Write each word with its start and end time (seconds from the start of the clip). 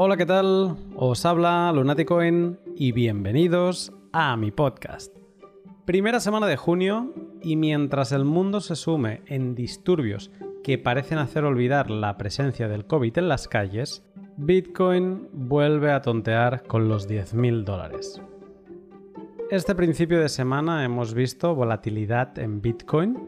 Hola, 0.00 0.16
¿qué 0.16 0.26
tal? 0.26 0.76
Os 0.94 1.26
habla 1.26 1.72
Lunaticoin 1.72 2.56
y 2.76 2.92
bienvenidos 2.92 3.92
a 4.12 4.36
mi 4.36 4.52
podcast. 4.52 5.12
Primera 5.86 6.20
semana 6.20 6.46
de 6.46 6.56
junio 6.56 7.12
y 7.42 7.56
mientras 7.56 8.12
el 8.12 8.24
mundo 8.24 8.60
se 8.60 8.76
sume 8.76 9.22
en 9.26 9.56
disturbios 9.56 10.30
que 10.62 10.78
parecen 10.78 11.18
hacer 11.18 11.42
olvidar 11.42 11.90
la 11.90 12.16
presencia 12.16 12.68
del 12.68 12.86
COVID 12.86 13.18
en 13.18 13.28
las 13.28 13.48
calles, 13.48 14.04
Bitcoin 14.36 15.30
vuelve 15.32 15.90
a 15.90 16.00
tontear 16.00 16.62
con 16.62 16.88
los 16.88 17.08
10.000 17.08 17.64
dólares. 17.64 18.22
Este 19.50 19.74
principio 19.74 20.20
de 20.20 20.28
semana 20.28 20.84
hemos 20.84 21.12
visto 21.12 21.56
volatilidad 21.56 22.38
en 22.38 22.62
Bitcoin 22.62 23.18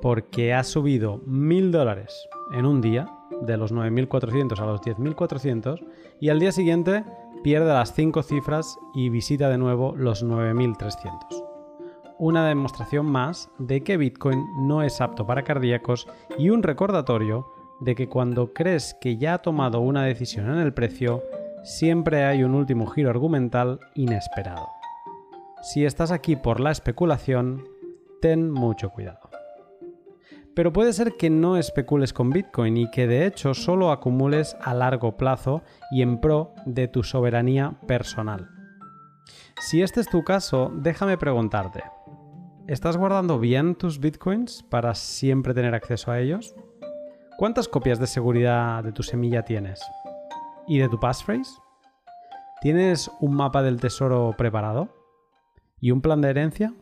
porque 0.00 0.54
ha 0.54 0.62
subido 0.62 1.20
1.000 1.24 1.72
dólares 1.72 2.28
en 2.52 2.66
un 2.66 2.80
día, 2.80 3.08
de 3.42 3.56
los 3.56 3.72
9.400 3.72 4.58
a 4.58 4.66
los 4.66 4.80
10.400, 4.80 5.84
y 6.24 6.30
al 6.30 6.40
día 6.40 6.52
siguiente 6.52 7.04
pierde 7.42 7.70
las 7.70 7.92
5 7.92 8.22
cifras 8.22 8.78
y 8.94 9.10
visita 9.10 9.50
de 9.50 9.58
nuevo 9.58 9.94
los 9.94 10.24
9.300. 10.24 11.44
Una 12.18 12.48
demostración 12.48 13.04
más 13.04 13.50
de 13.58 13.82
que 13.82 13.98
Bitcoin 13.98 14.42
no 14.66 14.82
es 14.82 15.02
apto 15.02 15.26
para 15.26 15.42
cardíacos 15.42 16.08
y 16.38 16.48
un 16.48 16.62
recordatorio 16.62 17.46
de 17.80 17.94
que 17.94 18.08
cuando 18.08 18.54
crees 18.54 18.96
que 19.02 19.18
ya 19.18 19.34
ha 19.34 19.42
tomado 19.42 19.80
una 19.80 20.04
decisión 20.04 20.48
en 20.48 20.60
el 20.60 20.72
precio, 20.72 21.22
siempre 21.62 22.24
hay 22.24 22.42
un 22.42 22.54
último 22.54 22.86
giro 22.86 23.10
argumental 23.10 23.78
inesperado. 23.94 24.68
Si 25.60 25.84
estás 25.84 26.10
aquí 26.10 26.36
por 26.36 26.58
la 26.58 26.70
especulación, 26.70 27.68
ten 28.22 28.50
mucho 28.50 28.88
cuidado. 28.88 29.33
Pero 30.54 30.72
puede 30.72 30.92
ser 30.92 31.16
que 31.16 31.30
no 31.30 31.56
especules 31.56 32.12
con 32.12 32.30
Bitcoin 32.30 32.76
y 32.76 32.90
que 32.90 33.06
de 33.08 33.26
hecho 33.26 33.54
solo 33.54 33.90
acumules 33.90 34.56
a 34.60 34.72
largo 34.72 35.16
plazo 35.16 35.62
y 35.90 36.02
en 36.02 36.20
pro 36.20 36.54
de 36.64 36.86
tu 36.86 37.02
soberanía 37.02 37.74
personal. 37.86 38.48
Si 39.60 39.82
este 39.82 40.00
es 40.00 40.08
tu 40.08 40.22
caso, 40.22 40.70
déjame 40.74 41.18
preguntarte, 41.18 41.82
¿estás 42.68 42.96
guardando 42.96 43.38
bien 43.38 43.74
tus 43.74 43.98
Bitcoins 43.98 44.62
para 44.62 44.94
siempre 44.94 45.54
tener 45.54 45.74
acceso 45.74 46.12
a 46.12 46.20
ellos? 46.20 46.54
¿Cuántas 47.36 47.66
copias 47.66 47.98
de 47.98 48.06
seguridad 48.06 48.84
de 48.84 48.92
tu 48.92 49.02
semilla 49.02 49.44
tienes? 49.44 49.80
¿Y 50.68 50.78
de 50.78 50.88
tu 50.88 51.00
passphrase? 51.00 51.50
¿Tienes 52.60 53.10
un 53.20 53.34
mapa 53.34 53.62
del 53.62 53.80
tesoro 53.80 54.34
preparado? 54.38 54.88
¿Y 55.80 55.90
un 55.90 56.00
plan 56.00 56.20
de 56.20 56.30
herencia? 56.30 56.72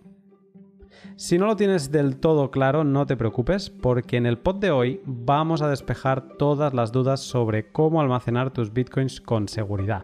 Si 1.23 1.39
no 1.39 1.47
lo 1.47 1.55
tienes 1.55 1.93
del 1.93 2.17
todo 2.17 2.51
claro, 2.51 2.83
no 2.83 3.07
te 3.07 3.17
preocupes, 3.17 3.71
porque 3.71 4.17
en 4.17 4.27
el 4.27 4.39
pod 4.39 4.57
de 4.57 4.73
hoy 4.73 5.01
vamos 5.05 5.63
a 5.63 5.69
despejar 5.69 6.37
todas 6.37 6.75
las 6.75 6.91
dudas 6.91 7.21
sobre 7.21 7.71
cómo 7.71 8.01
almacenar 8.01 8.51
tus 8.51 8.73
bitcoins 8.73 9.21
con 9.21 9.47
seguridad. 9.47 10.03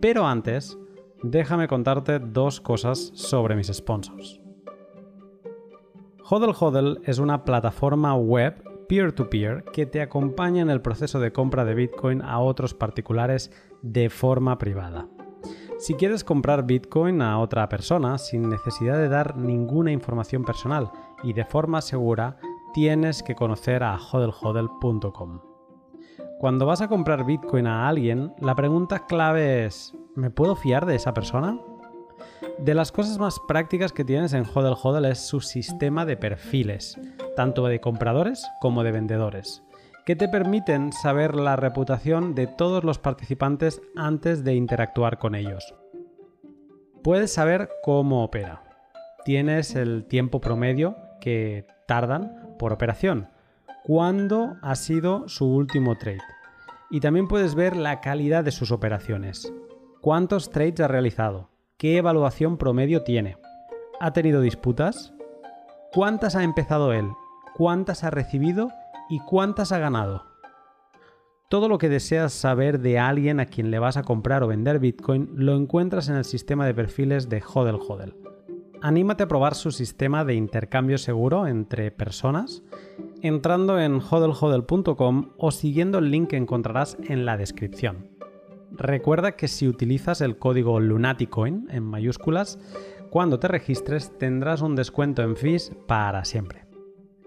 Pero 0.00 0.24
antes, 0.24 0.78
déjame 1.24 1.66
contarte 1.66 2.20
dos 2.20 2.60
cosas 2.60 3.10
sobre 3.12 3.56
mis 3.56 3.72
sponsors. 3.72 4.40
Hodl 6.30 6.54
Hodl 6.56 7.00
es 7.06 7.18
una 7.18 7.44
plataforma 7.44 8.14
web 8.14 8.62
peer-to-peer 8.88 9.64
-peer 9.64 9.72
que 9.72 9.86
te 9.86 10.00
acompaña 10.00 10.62
en 10.62 10.70
el 10.70 10.80
proceso 10.80 11.18
de 11.18 11.32
compra 11.32 11.64
de 11.64 11.74
Bitcoin 11.74 12.22
a 12.22 12.38
otros 12.38 12.72
particulares 12.72 13.50
de 13.82 14.08
forma 14.10 14.58
privada. 14.58 15.08
Si 15.82 15.94
quieres 15.94 16.22
comprar 16.22 16.64
Bitcoin 16.64 17.22
a 17.22 17.40
otra 17.40 17.68
persona 17.68 18.16
sin 18.16 18.48
necesidad 18.48 18.98
de 18.98 19.08
dar 19.08 19.36
ninguna 19.36 19.90
información 19.90 20.44
personal 20.44 20.92
y 21.24 21.32
de 21.32 21.44
forma 21.44 21.80
segura, 21.80 22.38
tienes 22.72 23.24
que 23.24 23.34
conocer 23.34 23.82
a 23.82 23.98
hodlhodl.com. 23.98 25.40
Cuando 26.38 26.66
vas 26.66 26.82
a 26.82 26.86
comprar 26.86 27.26
Bitcoin 27.26 27.66
a 27.66 27.88
alguien, 27.88 28.32
la 28.38 28.54
pregunta 28.54 29.06
clave 29.06 29.64
es, 29.64 29.92
¿me 30.14 30.30
puedo 30.30 30.54
fiar 30.54 30.86
de 30.86 30.94
esa 30.94 31.14
persona? 31.14 31.58
De 32.60 32.74
las 32.74 32.92
cosas 32.92 33.18
más 33.18 33.40
prácticas 33.48 33.92
que 33.92 34.04
tienes 34.04 34.34
en 34.34 34.44
Hodl 34.44 34.76
Hodl 34.80 35.06
es 35.06 35.18
su 35.26 35.40
sistema 35.40 36.06
de 36.06 36.16
perfiles, 36.16 36.96
tanto 37.34 37.66
de 37.66 37.80
compradores 37.80 38.46
como 38.60 38.84
de 38.84 38.92
vendedores 38.92 39.64
que 40.04 40.16
te 40.16 40.28
permiten 40.28 40.92
saber 40.92 41.36
la 41.36 41.56
reputación 41.56 42.34
de 42.34 42.46
todos 42.46 42.82
los 42.82 42.98
participantes 42.98 43.80
antes 43.94 44.42
de 44.42 44.54
interactuar 44.54 45.18
con 45.18 45.34
ellos. 45.34 45.74
Puedes 47.02 47.32
saber 47.32 47.70
cómo 47.82 48.24
opera. 48.24 48.62
Tienes 49.24 49.76
el 49.76 50.04
tiempo 50.06 50.40
promedio 50.40 50.96
que 51.20 51.66
tardan 51.86 52.56
por 52.58 52.72
operación, 52.72 53.28
cuándo 53.84 54.56
ha 54.62 54.74
sido 54.74 55.28
su 55.28 55.46
último 55.46 55.96
trade. 55.96 56.22
Y 56.90 57.00
también 57.00 57.28
puedes 57.28 57.54
ver 57.54 57.76
la 57.76 58.00
calidad 58.00 58.44
de 58.44 58.50
sus 58.50 58.72
operaciones. 58.72 59.52
¿Cuántos 60.00 60.50
trades 60.50 60.80
ha 60.80 60.88
realizado? 60.88 61.50
¿Qué 61.76 61.96
evaluación 61.96 62.58
promedio 62.58 63.02
tiene? 63.02 63.36
¿Ha 64.00 64.12
tenido 64.12 64.40
disputas? 64.40 65.12
¿Cuántas 65.92 66.34
ha 66.34 66.42
empezado 66.42 66.92
él? 66.92 67.08
¿Cuántas 67.54 68.02
ha 68.04 68.10
recibido? 68.10 68.70
Y 69.12 69.20
cuántas 69.20 69.72
ha 69.72 69.78
ganado. 69.78 70.24
Todo 71.50 71.68
lo 71.68 71.76
que 71.76 71.90
deseas 71.90 72.32
saber 72.32 72.80
de 72.80 72.98
alguien 72.98 73.40
a 73.40 73.46
quien 73.46 73.70
le 73.70 73.78
vas 73.78 73.98
a 73.98 74.04
comprar 74.04 74.42
o 74.42 74.46
vender 74.46 74.78
Bitcoin 74.78 75.28
lo 75.34 75.54
encuentras 75.54 76.08
en 76.08 76.16
el 76.16 76.24
sistema 76.24 76.64
de 76.64 76.72
perfiles 76.72 77.28
de 77.28 77.42
Hodel 77.42 77.76
Hodel. 77.76 78.16
Anímate 78.80 79.24
a 79.24 79.28
probar 79.28 79.54
su 79.54 79.70
sistema 79.70 80.24
de 80.24 80.32
intercambio 80.32 80.96
seguro 80.96 81.46
entre 81.46 81.90
personas 81.90 82.62
entrando 83.20 83.78
en 83.78 84.00
hodlhodl.com 84.00 85.32
o 85.36 85.50
siguiendo 85.50 85.98
el 85.98 86.10
link 86.10 86.30
que 86.30 86.38
encontrarás 86.38 86.96
en 87.04 87.26
la 87.26 87.36
descripción. 87.36 88.08
Recuerda 88.70 89.32
que 89.32 89.46
si 89.46 89.68
utilizas 89.68 90.22
el 90.22 90.38
código 90.38 90.80
LUNATICOIN 90.80 91.68
en 91.70 91.82
mayúsculas, 91.82 92.58
cuando 93.10 93.38
te 93.38 93.48
registres 93.48 94.16
tendrás 94.18 94.62
un 94.62 94.74
descuento 94.74 95.20
en 95.22 95.36
fees 95.36 95.70
para 95.86 96.24
siempre. 96.24 96.61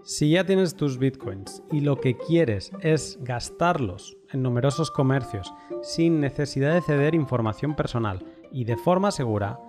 Si 0.06 0.30
ya 0.30 0.46
tienes 0.46 0.76
tus 0.76 1.00
bitcoins 1.00 1.64
y 1.72 1.80
lo 1.80 2.00
que 2.00 2.16
quieres 2.16 2.72
es 2.82 3.18
gastarlos 3.22 4.16
en 4.32 4.44
numerosos 4.44 4.92
comercios 4.92 5.52
sin 5.82 6.20
necesidad 6.20 6.76
de 6.76 6.84
ceder 6.84 7.16
información 7.16 7.76
personal 7.76 8.24
y 8.52 8.66
de 8.66 8.78
forma 8.78 9.10
segura, 9.10 9.60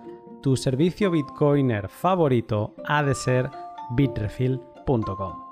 tu 0.43 0.55
servicio 0.55 1.09
bitcoiner 1.09 1.89
favorito 1.89 2.75
ha 2.85 3.01
de 3.01 3.15
ser 3.15 3.49
bitrefill.com. 3.95 5.46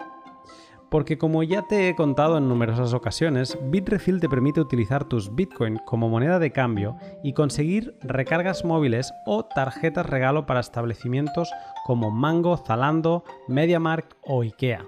Porque 0.90 1.18
como 1.18 1.44
ya 1.44 1.64
te 1.64 1.90
he 1.90 1.96
contado 1.96 2.38
en 2.38 2.48
numerosas 2.48 2.94
ocasiones, 2.94 3.58
Bitrefill 3.64 4.20
te 4.20 4.30
permite 4.30 4.62
utilizar 4.62 5.04
tus 5.06 5.34
Bitcoin 5.34 5.78
como 5.86 6.10
moneda 6.10 6.40
de 6.40 6.52
cambio 6.52 6.98
y 7.24 7.34
conseguir 7.34 7.98
recargas 8.02 8.64
móviles 8.64 9.12
o 9.26 9.46
tarjetas 9.46 10.06
regalo 10.06 10.46
para 10.46 10.60
establecimientos 10.60 11.52
como 11.86 12.12
Mango, 12.12 12.58
Zalando, 12.58 13.24
MediaMarkt 13.48 14.14
o 14.22 14.44
IKEA. 14.44 14.86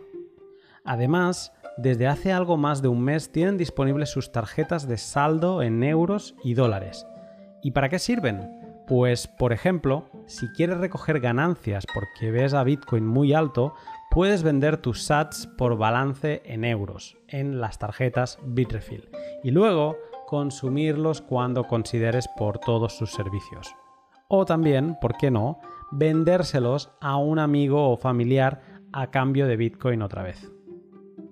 Además, 0.86 1.52
desde 1.78 2.08
hace 2.08 2.32
algo 2.32 2.58
más 2.58 2.82
de 2.82 2.88
un 2.88 3.04
mes 3.04 3.32
tienen 3.32 3.58
disponibles 3.58 4.10
sus 4.10 4.32
tarjetas 4.32 4.88
de 4.88 4.98
saldo 4.98 5.62
en 5.62 5.84
euros 5.84 6.36
y 6.44 6.54
dólares. 6.54 7.06
¿Y 7.62 7.72
para 7.72 7.90
qué 7.90 8.00
sirven? 8.00 8.50
Pues, 8.88 9.28
por 9.28 9.52
ejemplo, 9.52 10.10
si 10.28 10.48
quieres 10.54 10.78
recoger 10.78 11.20
ganancias 11.20 11.86
porque 11.94 12.32
ves 12.32 12.54
a 12.54 12.64
Bitcoin 12.64 13.06
muy 13.06 13.34
alto, 13.34 13.74
puedes 14.10 14.44
vender 14.44 14.78
tus 14.78 15.04
sats 15.04 15.48
por 15.58 15.78
balance 15.78 16.42
en 16.46 16.64
euros 16.64 17.18
en 17.28 17.60
las 17.60 17.80
tarjetas 17.80 18.40
Bitrefill 18.44 19.10
y 19.44 19.52
luego 19.52 19.98
consumirlos 20.28 21.22
cuando 21.22 21.66
consideres 21.66 22.28
por 22.38 22.60
todos 22.60 22.98
sus 22.98 23.12
servicios. 23.12 23.74
O 24.28 24.46
también, 24.46 24.98
¿por 25.00 25.16
qué 25.18 25.32
no?, 25.32 25.60
vendérselos 25.92 26.92
a 27.00 27.16
un 27.18 27.40
amigo 27.40 27.90
o 27.90 27.98
familiar 27.98 28.62
a 28.92 29.10
cambio 29.10 29.48
de 29.48 29.56
Bitcoin 29.56 30.02
otra 30.02 30.24
vez. 30.24 30.52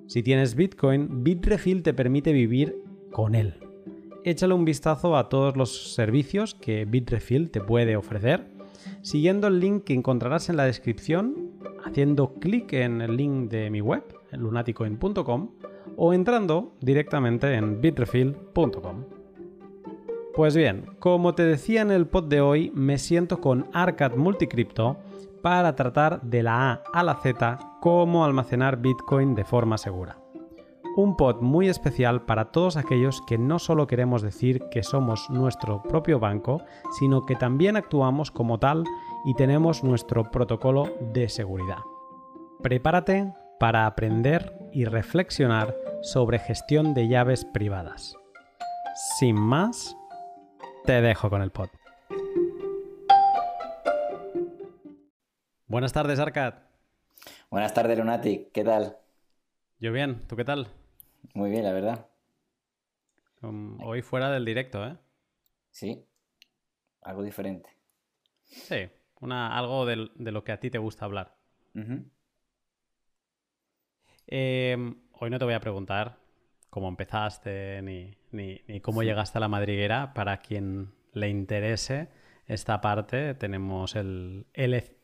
Si 0.08 0.24
tienes 0.24 0.56
Bitcoin, 0.56 1.24
Bitrefill 1.24 1.84
te 1.84 1.94
permite 1.94 2.32
vivir 2.32 2.82
con 3.12 3.36
él. 3.36 3.60
Échale 4.24 4.54
un 4.54 4.66
vistazo 4.66 5.18
a 5.18 5.30
todos 5.30 5.58
los 5.58 5.94
servicios 5.94 6.56
que 6.56 6.86
Bitrefill 6.86 7.52
te 7.52 7.62
puede 7.62 7.96
ofrecer 7.96 8.55
siguiendo 9.02 9.48
el 9.48 9.60
link 9.60 9.84
que 9.84 9.94
encontrarás 9.94 10.50
en 10.50 10.58
la 10.58 10.66
descripción, 10.66 11.52
haciendo 11.84 12.34
clic 12.36 12.74
en 12.74 13.02
el 13.02 13.16
link 13.16 13.50
de 13.50 13.70
mi 13.70 13.82
web, 13.82 14.04
lunaticoin.com, 14.32 15.50
o 15.98 16.14
entrando 16.14 16.74
directamente 16.82 17.54
en 17.54 17.82
bitrefill.com. 17.82 19.06
Pues 20.34 20.56
bien, 20.56 20.86
como 21.00 21.34
te 21.34 21.44
decía 21.44 21.82
en 21.82 21.92
el 21.92 22.08
pod 22.08 22.26
de 22.26 22.42
hoy, 22.42 22.72
me 22.76 22.98
siento 22.98 23.40
con 23.40 23.68
Arcad 23.72 24.16
Multicrypto 24.16 24.98
para 25.42 25.76
tratar 25.76 26.22
de 26.24 26.44
la 26.44 26.72
A 26.72 26.84
a 26.94 27.04
la 27.04 27.16
Z 27.22 27.60
cómo 27.80 28.26
almacenar 28.26 28.82
Bitcoin 28.82 29.36
de 29.36 29.46
forma 29.46 29.78
segura 29.78 30.25
un 30.96 31.18
pod 31.18 31.42
muy 31.42 31.68
especial 31.68 32.26
para 32.26 32.52
todos 32.52 32.78
aquellos 32.78 33.22
que 33.22 33.38
no 33.38 33.60
solo 33.60 33.86
queremos 33.86 34.22
decir 34.22 34.64
que 34.72 34.82
somos 34.82 35.30
nuestro 35.30 35.84
propio 35.84 36.20
banco, 36.20 36.62
sino 36.98 37.26
que 37.26 37.36
también 37.36 37.76
actuamos 37.76 38.32
como 38.32 38.60
tal 38.60 38.86
y 39.26 39.34
tenemos 39.36 39.84
nuestro 39.84 40.32
protocolo 40.32 40.94
de 41.14 41.28
seguridad. 41.28 41.80
Prepárate 42.64 43.34
para 43.60 43.86
aprender 43.86 44.54
y 44.72 44.86
reflexionar 44.86 45.76
sobre 46.02 46.40
gestión 46.40 46.94
de 46.94 47.08
llaves 47.08 47.46
privadas. 47.46 48.16
sin 49.18 49.36
más, 49.36 49.98
te 50.86 51.02
dejo 51.02 51.30
con 51.30 51.42
el 51.42 51.52
pod. 51.52 51.68
Buenas 55.68 55.92
tardes, 55.92 56.20
Arcad. 56.20 56.54
Buenas 57.50 57.74
tardes, 57.74 57.98
Lunatic. 57.98 58.52
¿Qué 58.54 58.64
tal? 58.64 58.98
Yo 59.80 59.92
bien, 59.92 60.26
¿tú 60.28 60.38
qué 60.38 60.46
tal? 60.46 60.70
Muy 61.34 61.50
bien, 61.50 61.64
la 61.64 61.74
verdad. 61.74 62.08
hoy 63.84 64.02
fuera 64.02 64.32
del 64.32 64.46
directo, 64.46 64.86
¿eh? 64.86 64.98
Sí, 65.72 66.06
algo 67.02 67.24
diferente. 67.24 67.70
Sí, 68.44 68.90
una, 69.20 69.58
algo 69.58 69.86
de, 69.86 70.10
lo 70.16 70.44
que 70.44 70.52
a 70.52 70.60
ti 70.60 70.70
te 70.70 70.78
gusta 70.78 71.06
hablar. 71.06 71.36
Em, 74.28 74.96
hoy 75.14 75.30
no 75.30 75.38
te 75.38 75.46
voy 75.46 75.54
a 75.54 75.60
preguntar 75.60 76.18
cómo 76.70 76.88
empezaste 76.88 77.82
ni, 77.82 78.18
ni, 78.32 78.80
cómo 78.82 79.04
llegaste 79.04 79.38
a 79.38 79.42
la 79.42 79.48
madriguera. 79.48 80.14
Para 80.14 80.38
quien 80.38 80.94
le 81.14 81.30
interese 81.30 82.10
esta 82.48 82.82
parte, 82.82 83.34
tenemos 83.36 83.96
el 83.96 84.46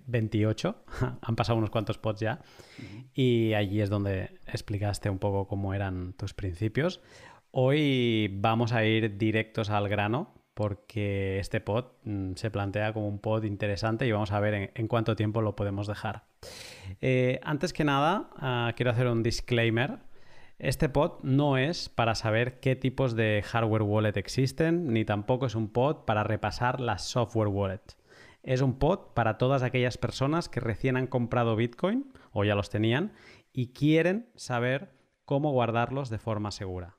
L28. 0.08 0.76
Han 1.22 1.36
pasado 1.36 1.58
unos 1.58 1.70
cuantos 1.70 1.98
pods 1.98 2.20
ya. 2.20 2.42
Y 3.14 3.54
allí 3.54 3.82
es 3.82 3.90
donde 3.90 4.40
explicaste 4.48 5.10
un 5.10 5.20
poco 5.20 5.48
cómo 5.48 5.74
eran 5.74 6.14
tus 6.14 6.34
principios. 6.34 7.02
Hoy 7.52 8.30
vamos 8.34 8.72
a 8.72 8.86
ir 8.86 9.18
directos 9.18 9.70
al 9.70 9.90
grano 9.90 10.34
porque 10.54 11.40
este 11.40 11.62
pod 11.62 11.86
mm, 12.04 12.34
se 12.36 12.52
plantea 12.52 12.94
como 12.94 13.08
un 13.08 13.20
pod 13.20 13.44
interesante 13.44 14.06
y 14.06 14.12
vamos 14.12 14.32
a 14.32 14.40
ver 14.40 14.72
en, 14.74 14.88
cuánto 14.88 15.16
tiempo 15.16 15.42
lo 15.42 15.56
podemos 15.56 15.88
dejar. 15.88 16.24
Eh, 17.02 17.40
antes 17.44 17.74
que 17.74 17.84
nada, 17.84 18.30
ah, 18.38 18.74
quiero 18.76 18.92
hacer 18.92 19.08
un 19.08 19.24
disclaimer. 19.24 20.00
Este 20.60 20.90
pod 20.90 21.24
no 21.24 21.58
es 21.58 21.90
para 21.90 22.14
saber 22.14 22.60
qué 22.60 22.76
tipos 22.76 23.16
de 23.16 23.44
hardware 23.44 23.82
wallet 23.82 24.18
existen, 24.18 24.94
ni 24.94 25.06
tampoco 25.06 25.48
es 25.48 25.56
un 25.56 25.70
pod 25.70 26.06
para 26.06 26.24
repasar 26.24 26.80
las 26.80 27.04
software 27.04 27.48
wallet. 27.48 27.82
Es 28.44 28.62
un 28.62 28.80
pod 28.80 29.14
para 29.14 29.38
todas 29.38 29.62
aquellas 29.62 29.98
personas 29.98 30.50
que 30.50 30.60
recién 30.60 30.98
han 30.98 31.08
comprado 31.08 31.56
Bitcoin 31.56 32.12
o 32.32 32.44
ya 32.44 32.56
los 32.56 32.70
tenían 32.70 33.14
y 33.54 33.74
quieren 33.74 34.30
saber 34.36 34.94
cómo 35.26 35.52
guardarlos 35.52 36.10
de 36.10 36.18
forma 36.18 36.52
segura. 36.52 36.98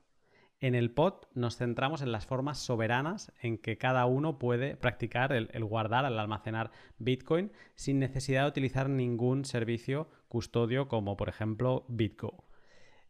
En 0.61 0.75
el 0.75 0.91
pod 0.91 1.15
nos 1.33 1.57
centramos 1.57 2.01
en 2.01 2.13
las 2.13 2.25
formas 2.25 2.57
soberanas 2.57 3.33
en 3.41 3.57
que 3.57 3.77
cada 3.77 4.05
uno 4.05 4.39
puede 4.39 4.77
practicar 4.77 5.33
el, 5.33 5.65
guardar, 5.65 6.05
el 6.05 6.17
almacenar 6.17 6.71
Bitcoin 6.99 7.51
sin 7.75 7.99
necesidad 7.99 8.43
de 8.43 8.49
utilizar 8.49 8.89
ningún 8.89 9.43
servicio 9.43 10.07
custodio 10.29 10.87
como 10.87 11.17
por 11.17 11.27
ejemplo 11.27 11.83
Bitgo. 11.89 12.45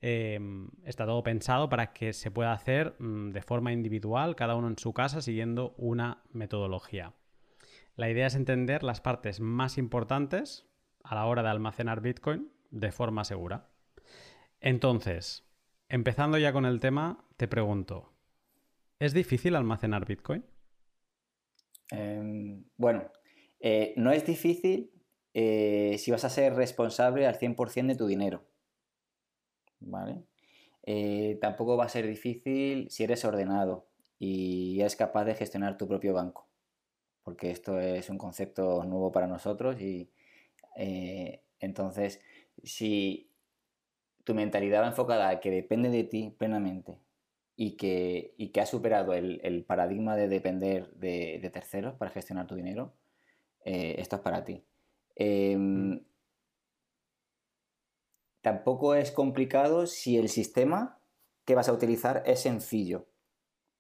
Em, 0.01 0.69
está 0.83 1.05
todo 1.05 1.21
pensado 1.21 1.69
para 1.69 1.93
que 1.93 2.11
se 2.13 2.31
pueda 2.31 2.53
hacer 2.53 2.95
mm, 2.97 3.29
de 3.29 3.41
forma 3.43 3.71
individual, 3.71 4.35
cada 4.35 4.55
uno 4.55 4.67
en 4.67 4.79
su 4.79 4.91
casa, 4.91 5.21
siguiendo 5.21 5.75
una 5.77 6.23
metodología. 6.33 7.13
La 7.95 8.09
idea 8.09 8.27
es 8.27 8.35
entender 8.35 8.83
las 8.83 9.01
partes 9.01 9.39
más 9.39 9.77
importantes 9.77 10.67
a 11.03 11.15
la 11.15 11.25
hora 11.25 11.43
de 11.43 11.49
almacenar 11.49 12.01
Bitcoin 12.01 12.51
de 12.71 12.91
forma 12.91 13.23
segura. 13.23 13.69
Entonces, 14.59 15.43
Empezando 15.93 16.39
ya 16.39 16.51
con 16.53 16.65
el 16.65 16.79
tema, 16.79 17.23
te 17.37 17.47
pregunto, 17.47 18.11
¿es 18.97 19.13
difícil 19.13 19.55
almacenar 19.55 20.07
Bitcoin? 20.07 20.43
Em, 21.91 22.63
bueno, 22.77 23.11
eh, 23.59 23.93
no 23.95 24.11
es 24.11 24.25
difícil 24.25 24.91
eh, 25.35 25.97
si 25.99 26.09
vas 26.09 26.25
a 26.25 26.31
ser 26.31 26.55
responsable 26.55 27.27
al 27.27 27.37
100% 27.37 27.93
de 27.93 27.95
tu 27.95 28.07
dinero. 28.07 28.43
¿Vale? 29.81 30.23
Eh, 30.81 31.37
tampoco 31.39 31.77
va 31.77 31.85
a 31.85 31.89
ser 31.89 32.07
difícil 32.07 32.89
si 32.89 33.03
eres 33.03 33.23
ordenado 33.23 33.87
y 34.17 34.79
eres 34.79 34.95
capaz 34.95 35.25
de 35.25 35.35
gestionar 35.35 35.77
tu 35.77 35.87
propio 35.87 36.15
banco. 36.15 36.49
Porque 37.23 37.51
esto 37.51 37.79
es 37.79 38.09
un 38.09 38.17
concepto 38.17 38.83
nuevo 38.83 39.11
para 39.11 39.27
nosotros 39.27 39.81
y 39.81 40.11
entonces 41.59 42.19
si 42.63 43.33
tu 44.23 44.33
mentalidad 44.33 44.81
va 44.81 44.87
enfocada 44.87 45.29
a 45.29 45.39
que 45.39 45.51
depende 45.51 45.89
de 45.89 46.03
ti 46.03 46.35
plenamente 46.37 46.99
y 47.55 47.75
que, 47.75 48.35
que 48.53 48.61
ha 48.61 48.65
superado 48.65 49.13
el, 49.13 49.63
paradigma 49.67 50.15
de 50.15 50.27
depender 50.27 50.91
de, 50.95 51.49
terceros 51.53 51.95
para 51.95 52.11
gestionar 52.11 52.47
tu 52.47 52.55
dinero, 52.55 52.93
eh, 53.63 53.95
esto 53.99 54.15
es 54.17 54.21
para 54.21 54.43
ti. 54.43 54.65
Em, 55.15 55.91
mm. 55.91 56.05
tampoco 58.41 58.95
es 58.95 59.11
complicado 59.11 59.85
si 59.85 60.17
el 60.17 60.29
sistema 60.29 60.99
que 61.45 61.55
vas 61.55 61.69
a 61.69 61.73
utilizar 61.73 62.23
es 62.25 62.39
sencillo, 62.39 63.05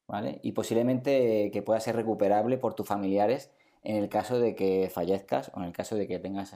¿vale? 0.07 0.39
Y 0.43 0.51
posiblemente 0.51 1.49
que 1.51 1.61
pueda 1.61 1.79
ser 1.79 1.95
recuperable 1.95 2.57
por 2.57 2.73
tus 2.73 2.87
familiares 2.87 3.51
en 3.83 3.97
el 3.97 4.09
caso 4.09 4.39
de 4.39 4.55
que 4.55 4.89
fallezcas 4.89 5.51
o 5.53 5.59
en 5.59 5.65
el 5.65 5.73
caso 5.73 5.95
de 5.95 6.07
que 6.07 6.19
tengas 6.19 6.53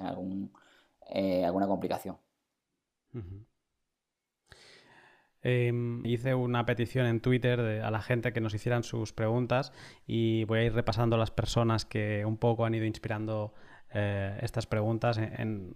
eh, 1.10 1.46
alguna 1.46 1.68
complicación. 1.68 2.18
Em, 5.42 6.06
hice 6.06 6.36
una 6.36 6.66
petición 6.66 7.06
en 7.06 7.22
Twitter 7.22 7.82
a 7.82 7.92
la 7.92 8.02
gente 8.02 8.34
que 8.34 8.42
nos 8.42 8.54
hicieran 8.54 8.84
sus 8.84 9.14
preguntas 9.14 9.72
y 10.06 10.44
voy 10.46 10.60
a 10.60 10.64
ir 10.64 10.74
repasando 10.74 11.18
las 11.18 11.32
personas 11.32 11.86
que 11.86 12.26
un 12.26 12.38
poco 12.38 12.66
han 12.66 12.76
ido 12.76 12.86
inspirando 12.86 13.54
eh, 13.94 14.38
estas 14.42 14.66
preguntas. 14.66 15.18
En, 15.18 15.76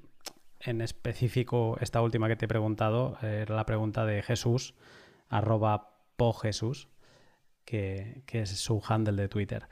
específico, 0.81 1.77
esta 1.79 2.01
última 2.01 2.27
que 2.27 2.35
te 2.35 2.45
he 2.45 2.47
preguntado 2.47 3.17
eh, 3.21 3.43
era 3.43 3.55
la 3.55 3.65
pregunta 3.65 4.05
de 4.05 4.21
Jesús, 4.21 4.75
arroba 5.29 5.95
pojesús, 6.17 6.90
que, 7.71 8.23
que 8.25 8.41
es 8.41 8.49
su 8.49 8.83
handle 8.85 9.15
de 9.21 9.29
Twitter. 9.29 9.63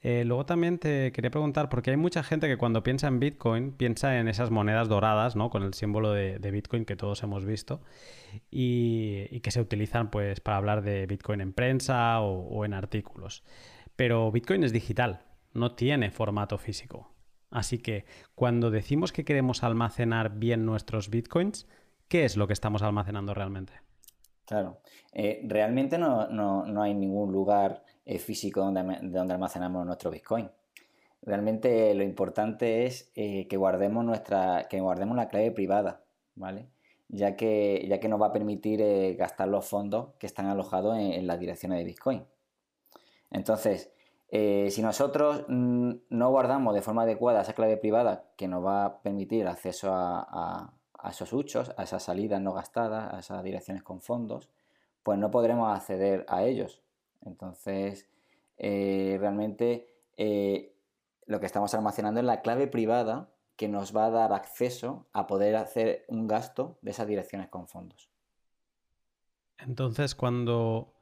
Eh, 0.00 0.22
luego 0.24 0.46
también 0.46 0.78
te 0.78 1.10
quería 1.10 1.30
preguntar, 1.30 1.68
porque 1.68 1.90
hay 1.90 1.96
mucha 1.96 2.22
gente 2.22 2.46
que 2.46 2.56
cuando 2.56 2.84
piensa 2.84 3.08
en 3.08 3.18
Bitcoin 3.18 3.72
piensa 3.72 4.20
en 4.20 4.28
esas 4.28 4.50
monedas 4.50 4.88
doradas, 4.88 5.34
¿no? 5.34 5.50
Con 5.50 5.64
el 5.64 5.74
símbolo 5.74 6.12
de, 6.12 6.38
Bitcoin 6.52 6.84
que 6.84 6.94
todos 6.94 7.22
hemos 7.24 7.44
visto 7.44 7.82
y, 8.50 9.40
que 9.40 9.50
se 9.50 9.60
utilizan 9.60 10.10
pues 10.10 10.40
para 10.40 10.56
hablar 10.56 10.82
de 10.82 11.06
Bitcoin 11.06 11.40
en 11.40 11.52
prensa 11.52 12.20
o, 12.20 12.64
en 12.64 12.74
artículos. 12.74 13.42
Pero 13.96 14.30
Bitcoin 14.30 14.62
es 14.62 14.72
digital, 14.72 15.24
no 15.52 15.72
tiene 15.74 16.12
formato 16.12 16.58
físico. 16.58 17.12
Así 17.50 17.78
que 17.78 18.04
cuando 18.36 18.70
decimos 18.70 19.10
que 19.10 19.24
queremos 19.24 19.64
almacenar 19.64 20.38
bien 20.38 20.64
nuestros 20.64 21.10
Bitcoins, 21.10 21.66
¿qué 22.06 22.24
es 22.24 22.36
lo 22.36 22.46
que 22.46 22.52
estamos 22.52 22.82
almacenando 22.82 23.34
realmente? 23.34 23.87
Claro, 24.48 24.78
eh, 25.12 25.42
realmente 25.44 25.98
no, 25.98 26.82
hay 26.82 26.94
ningún 26.94 27.30
lugar 27.32 27.84
eh, 28.06 28.18
físico 28.18 28.60
donde, 28.62 28.98
donde, 29.02 29.34
almacenamos 29.34 29.84
nuestro 29.84 30.10
Bitcoin. 30.10 30.50
Realmente 31.20 31.94
lo 31.94 32.02
importante 32.02 32.86
es 32.86 33.12
eh, 33.14 33.46
que, 33.46 33.58
guardemos 33.58 34.06
nuestra, 34.06 34.66
que 34.70 34.80
guardemos 34.80 35.18
la 35.18 35.28
clave 35.28 35.50
privada, 35.50 36.00
¿vale? 36.34 36.70
Ya 37.08 37.36
que, 37.36 37.84
ya 37.90 38.00
que 38.00 38.08
nos 38.08 38.22
va 38.22 38.28
a 38.28 38.32
permitir 38.32 39.16
gastar 39.18 39.48
los 39.48 39.66
fondos 39.66 40.14
que 40.18 40.26
están 40.26 40.46
alojados 40.46 40.96
en, 40.96 41.26
las 41.26 41.38
direcciones 41.38 41.78
de 41.80 41.84
Bitcoin. 41.84 42.24
Entonces, 43.30 43.92
si 44.30 44.80
nosotros 44.80 45.44
mm, 45.48 45.92
no 46.08 46.30
guardamos 46.30 46.74
de 46.74 46.80
forma 46.80 47.02
adecuada 47.02 47.42
esa 47.42 47.52
clave 47.52 47.76
privada 47.76 48.24
que 48.36 48.48
nos 48.48 48.64
va 48.64 48.86
a 48.86 49.02
permitir 49.02 49.46
acceso 49.46 49.90
a 49.92 50.72
esos 51.04 51.32
huchos, 51.32 51.72
a 51.76 51.84
esas 51.84 52.02
salidas 52.02 52.40
no 52.40 52.52
gastadas, 52.52 53.12
a 53.14 53.18
esas 53.18 53.42
direcciones 53.42 53.82
con 53.82 54.00
fondos, 54.00 54.50
pues 55.02 55.18
no 55.18 55.30
podremos 55.30 55.74
acceder 55.74 56.26
a 56.28 56.44
ellos. 56.44 56.82
Entonces, 57.24 58.08
eh, 58.56 59.16
realmente 59.20 59.94
eh, 60.16 60.74
lo 61.26 61.40
que 61.40 61.46
estamos 61.46 61.72
almacenando 61.74 62.20
es 62.20 62.26
la 62.26 62.42
clave 62.42 62.66
privada 62.66 63.30
que 63.56 63.68
nos 63.68 63.94
va 63.94 64.06
a 64.06 64.10
dar 64.10 64.32
acceso 64.32 65.06
a 65.12 65.26
poder 65.26 65.56
hacer 65.56 66.04
un 66.08 66.26
gasto 66.26 66.78
de 66.82 66.90
esas 66.92 67.06
direcciones 67.06 67.48
con 67.48 67.68
fondos. 67.68 68.08
Entonces, 69.58 70.14
cuando, 70.14 70.94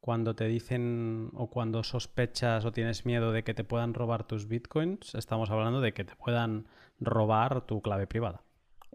cuando 0.00 0.36
te 0.36 0.46
dicen 0.46 1.30
o 1.34 1.50
cuando 1.50 1.82
sospechas 1.82 2.64
o 2.64 2.72
tienes 2.72 3.06
miedo 3.06 3.32
de 3.32 3.42
que 3.42 3.54
te 3.54 3.64
puedan 3.64 3.94
robar 3.94 4.24
tus 4.24 4.46
bitcoins, 4.46 5.14
estamos 5.16 5.50
hablando 5.50 5.80
de 5.80 5.92
que 5.92 6.04
te 6.04 6.14
puedan 6.14 6.68
robar 7.00 7.66
tu 7.66 7.82
clave 7.82 8.06
privada. 8.06 8.45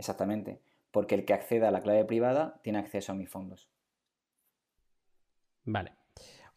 Exactamente, 0.01 0.59
porque 0.89 1.13
el 1.13 1.25
que 1.25 1.35
acceda 1.35 1.67
a 1.67 1.71
la 1.71 1.81
clave 1.81 2.03
privada 2.05 2.59
tiene 2.63 2.79
acceso 2.79 3.11
a 3.11 3.15
mis 3.15 3.29
fondos. 3.29 3.69
Vale. 5.63 5.93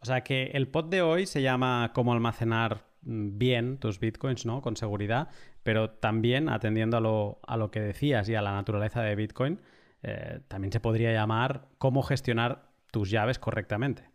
O 0.01 0.07
sea 0.07 0.25
que 0.25 0.45
el 0.55 0.69
pod 0.69 0.87
de 0.87 1.03
hoy 1.03 1.27
se 1.27 1.43
llama 1.43 1.93
cómo 1.95 2.15
almacenar 2.15 2.87
bien 3.03 3.77
tus 3.77 4.01
bitcoins, 4.01 4.47
¿no? 4.47 4.63
Con 4.63 4.79
seguridad, 4.79 5.29
pero 5.63 5.91
también 5.91 6.49
atendiendo 6.49 6.97
a 7.43 7.57
lo, 7.59 7.71
que 7.71 7.81
decías 7.81 8.31
y 8.31 8.35
a 8.35 8.41
la 8.41 8.53
naturaleza 8.53 9.03
de 9.03 9.15
Bitcoin, 9.15 9.61
eh, 10.03 10.41
también 10.49 10.73
se 10.73 10.81
podría 10.81 11.13
llamar 11.13 11.69
cómo 11.77 12.03
gestionar 12.03 12.71
tus 12.91 13.11
llaves 13.11 13.39
correctamente. 13.39 14.09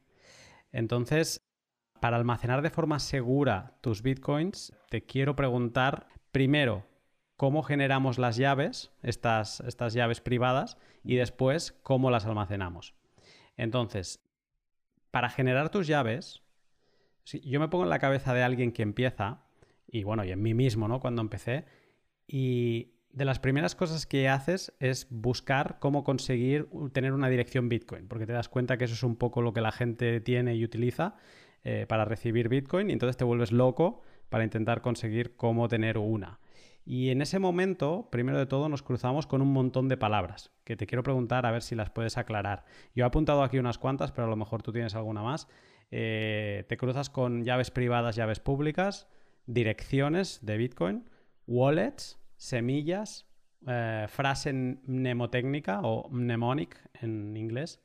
Entonces, 0.71 1.47
para 2.01 2.17
almacenar 2.17 2.63
de 2.63 2.71
forma 2.71 2.97
segura 2.97 3.77
tus 3.81 4.01
bitcoins, 4.01 4.73
te 4.89 5.05
quiero 5.05 5.35
preguntar 5.35 6.07
primero 6.31 6.88
cómo 7.39 7.63
generamos 7.63 8.19
las 8.19 8.35
llaves, 8.35 8.91
estas, 9.01 9.61
estas 9.61 9.93
llaves 9.93 10.19
privadas, 10.19 10.77
y 11.05 11.15
después 11.15 11.71
cómo 11.83 12.11
las 12.11 12.25
almacenamos. 12.25 12.95
Entonces, 13.55 14.21
para 15.09 15.29
generar 15.29 15.69
tus 15.69 15.87
llaves, 15.87 16.43
si 17.23 17.39
yo 17.39 17.61
me 17.61 17.69
pongo 17.69 17.85
en 17.85 17.91
la 17.91 17.99
cabeza 17.99 18.33
de 18.33 18.43
alguien 18.43 18.73
que 18.73 18.81
empieza, 18.81 19.45
y 19.87 20.03
bueno, 20.03 20.25
y 20.25 20.31
en 20.31 20.41
mí 20.41 20.53
mismo, 20.53 20.89
¿no? 20.89 20.99
Cuando 20.99 21.21
empecé, 21.21 21.63
y 22.27 22.95
de 23.13 23.23
las 23.23 23.39
primeras 23.39 23.73
cosas 23.73 24.05
que 24.05 24.27
haces 24.27 24.73
es 24.81 25.07
buscar 25.09 25.77
cómo 25.79 26.03
conseguir 26.03 26.67
tener 26.91 27.13
una 27.13 27.29
dirección 27.29 27.69
Bitcoin, 27.69 28.09
porque 28.09 28.25
te 28.25 28.33
das 28.33 28.49
cuenta 28.49 28.77
que 28.77 28.83
eso 28.83 28.95
es 28.95 29.03
un 29.03 29.15
poco 29.15 29.41
lo 29.41 29.53
que 29.53 29.61
la 29.61 29.71
gente 29.71 30.19
tiene 30.19 30.55
y 30.55 30.65
utiliza 30.65 31.15
eh, 31.63 31.85
para 31.87 32.03
recibir 32.03 32.49
Bitcoin, 32.49 32.89
y 32.89 32.93
entonces 32.93 33.15
te 33.15 33.23
vuelves 33.23 33.53
loco 33.53 34.01
para 34.27 34.43
intentar 34.43 34.81
conseguir 34.81 35.37
cómo 35.37 35.69
tener 35.69 35.97
una. 35.97 36.41
Y 36.89 37.11
en 37.11 37.21
ese 37.21 37.37
momento, 37.37 38.09
primero 38.09 38.39
de 38.39 38.47
todo, 38.47 38.67
nos 38.67 38.81
cruzamos 38.81 39.27
con 39.27 39.43
un 39.43 39.53
montón 39.53 39.87
de 39.89 39.95
palabras 39.95 40.49
que 40.63 40.75
te 40.75 40.87
quiero 40.87 41.03
preguntar 41.03 41.45
a 41.45 41.51
ver 41.51 41.61
si 41.61 41.75
las 41.75 41.91
puedes 41.91 42.17
aclarar. 42.17 42.65
Yo 42.95 43.03
he 43.03 43.07
apuntado 43.07 43.43
aquí 43.43 43.59
unas 43.59 43.77
cuantas, 43.77 44.11
pero 44.11 44.25
a 44.25 44.29
lo 44.31 44.35
mejor 44.35 44.63
tú 44.63 44.71
tienes 44.71 44.95
alguna 44.95 45.21
más. 45.21 45.47
Eh, 45.91 46.65
te 46.67 46.77
cruzas 46.77 47.11
con 47.11 47.43
llaves 47.43 47.69
privadas, 47.69 48.15
llaves 48.15 48.39
públicas, 48.39 49.07
direcciones 49.45 50.39
de 50.41 50.57
Bitcoin, 50.57 51.07
wallets, 51.45 52.19
semillas, 52.37 53.27
eh, 53.67 54.07
frase 54.09 54.51
mnemotécnica 54.51 55.81
o 55.83 56.09
mnemonic 56.09 56.75
en 57.03 57.37
inglés. 57.37 57.83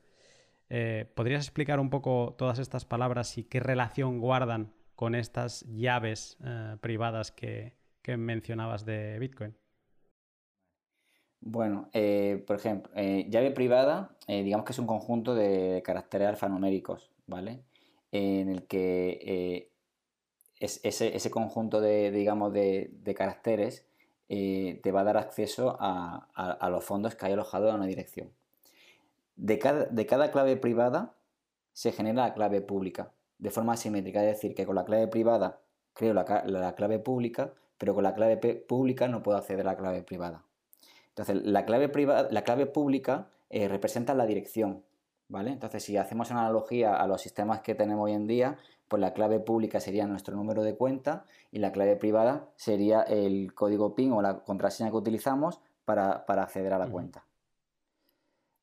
Eh, 0.69 1.05
¿Podrías 1.13 1.43
explicar 1.43 1.79
un 1.79 1.91
poco 1.91 2.33
todas 2.39 2.57
estas 2.57 2.85
palabras 2.85 3.37
y 3.37 3.43
qué 3.43 3.59
relación 3.59 4.19
guardan 4.19 4.73
con 4.95 5.13
estas 5.13 5.63
llaves 5.67 6.39
privadas 6.81 7.31
que, 7.31 7.75
que 8.05 8.17
mencionabas 8.17 8.85
de 8.85 9.17
Bitcoin? 9.17 9.57
Bueno, 11.41 11.89
eh, 11.91 12.43
por 12.45 12.55
ejemplo, 12.55 12.91
eh, 12.95 13.25
llave 13.29 13.49
privada, 13.49 14.15
eh, 14.27 14.43
digamos 14.43 14.63
que 14.63 14.73
es 14.73 14.79
un 14.79 14.85
conjunto 14.85 15.33
de 15.33 15.81
caracteres 15.83 16.27
alfanuméricos, 16.27 17.11
¿vale? 17.25 17.63
en 18.11 18.49
el 18.49 18.67
que 18.67 19.71
ese, 20.59 21.31
conjunto 21.31 21.81
de, 21.81 22.11
digamos, 22.11 22.53
de, 22.53 23.15
caracteres 23.17 23.85
te 24.27 24.91
va 24.93 25.01
a 25.01 25.03
dar 25.03 25.17
acceso 25.17 25.75
a, 25.79 26.69
los 26.69 26.85
fondos 26.85 27.15
que 27.15 27.25
hay 27.25 27.33
alojados 27.33 27.71
en 27.71 27.75
una 27.75 27.87
dirección. 27.87 28.31
De 29.35 29.59
cada, 29.59 29.85
de 29.85 30.05
cada 30.05 30.31
clave 30.31 30.55
privada 30.55 31.15
se 31.73 31.91
genera 31.91 32.27
la 32.27 32.33
clave 32.35 32.61
pública 32.61 33.11
de 33.37 33.49
forma 33.49 33.73
asimétrica, 33.73 34.23
es 34.23 34.35
decir, 34.35 34.55
que 34.55 34.65
con 34.65 34.75
la 34.75 34.85
clave 34.85 35.07
privada 35.07 35.59
creo 35.93 36.13
la 36.13 36.75
clave 36.75 36.99
pública 36.99 37.53
pero 37.77 37.93
con 37.93 38.03
la 38.03 38.13
clave 38.13 38.37
pública 38.37 39.07
no 39.07 39.23
puedo 39.23 39.37
acceder 39.37 39.61
a 39.61 39.71
la 39.71 39.77
clave 39.77 40.03
privada. 40.03 40.43
Entonces, 41.09 41.43
la 41.43 41.65
clave, 41.65 41.89
privada, 41.89 42.27
la 42.31 42.43
clave 42.43 42.65
pública 42.65 43.29
eh, 43.49 43.67
representa 43.67 44.13
la 44.13 44.25
dirección, 44.25 44.83
¿vale? 45.29 45.51
Entonces, 45.51 45.83
si 45.83 45.97
hacemos 45.97 46.29
una 46.31 46.41
analogía 46.41 46.95
a 46.95 47.07
los 47.07 47.21
sistemas 47.21 47.61
que 47.61 47.73
tenemos 47.73 48.05
hoy 48.05 48.13
en 48.13 48.27
día, 48.27 48.57
pues 48.87 48.99
la 48.99 49.13
clave 49.13 49.39
pública 49.39 49.79
sería 49.79 50.05
nuestro 50.07 50.35
número 50.35 50.63
de 50.63 50.75
cuenta 50.75 51.25
y 51.51 51.59
la 51.59 51.71
clave 51.71 51.95
privada 51.95 52.49
sería 52.55 53.01
el 53.01 53.53
código 53.53 53.95
PIN 53.95 54.11
o 54.11 54.21
la 54.21 54.43
contraseña 54.43 54.89
que 54.91 54.97
utilizamos 54.97 55.61
para, 55.85 56.25
acceder 56.27 56.73
a 56.73 56.79
la 56.79 56.87
cuenta. 56.87 57.25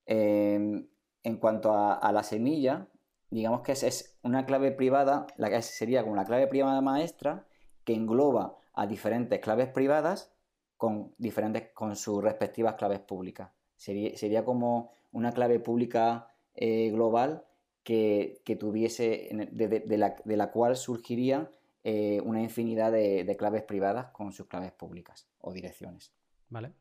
Em, 0.07 0.87
en 1.23 1.37
cuanto 1.37 1.73
a, 1.73 2.13
la 2.13 2.23
semilla, 2.23 2.89
digamos 3.31 3.63
que 3.63 3.73
es, 3.73 4.19
una 4.23 4.47
clave 4.47 4.73
privada, 4.73 5.27
la 5.37 5.51
que 5.51 5.63
sería 5.63 6.03
como 6.03 6.17
la 6.17 6.25
clave 6.25 6.47
privada 6.47 6.81
maestra 6.81 7.47
que 7.85 7.95
engloba 7.95 8.57
a 8.75 8.87
diferentes 8.87 9.41
claves 9.41 9.69
privadas 9.69 10.33
con, 10.77 11.15
diferentes, 11.19 11.71
con 11.75 11.95
sus 11.97 12.23
respectivas 12.23 12.75
claves 12.75 13.01
públicas. 13.01 13.51
Sería, 13.77 14.45
como 14.45 14.91
una 15.13 15.33
clave 15.33 15.59
pública 15.59 16.29
eh, 16.55 16.91
global 16.91 17.45
que, 17.83 18.41
tuviese, 18.59 19.29
de, 19.53 20.37
la, 20.37 20.51
cual 20.53 20.77
surgiría 20.77 21.51
eh, 21.83 22.21
una 22.25 22.43
infinidad 22.43 22.93
de, 22.93 23.37
claves 23.39 23.63
privadas 23.65 24.07
con 24.13 24.33
sus 24.33 24.47
claves 24.47 24.73
públicas 24.73 25.27
o 25.41 25.53
direcciones. 25.53 26.13
Vale. 26.49 26.73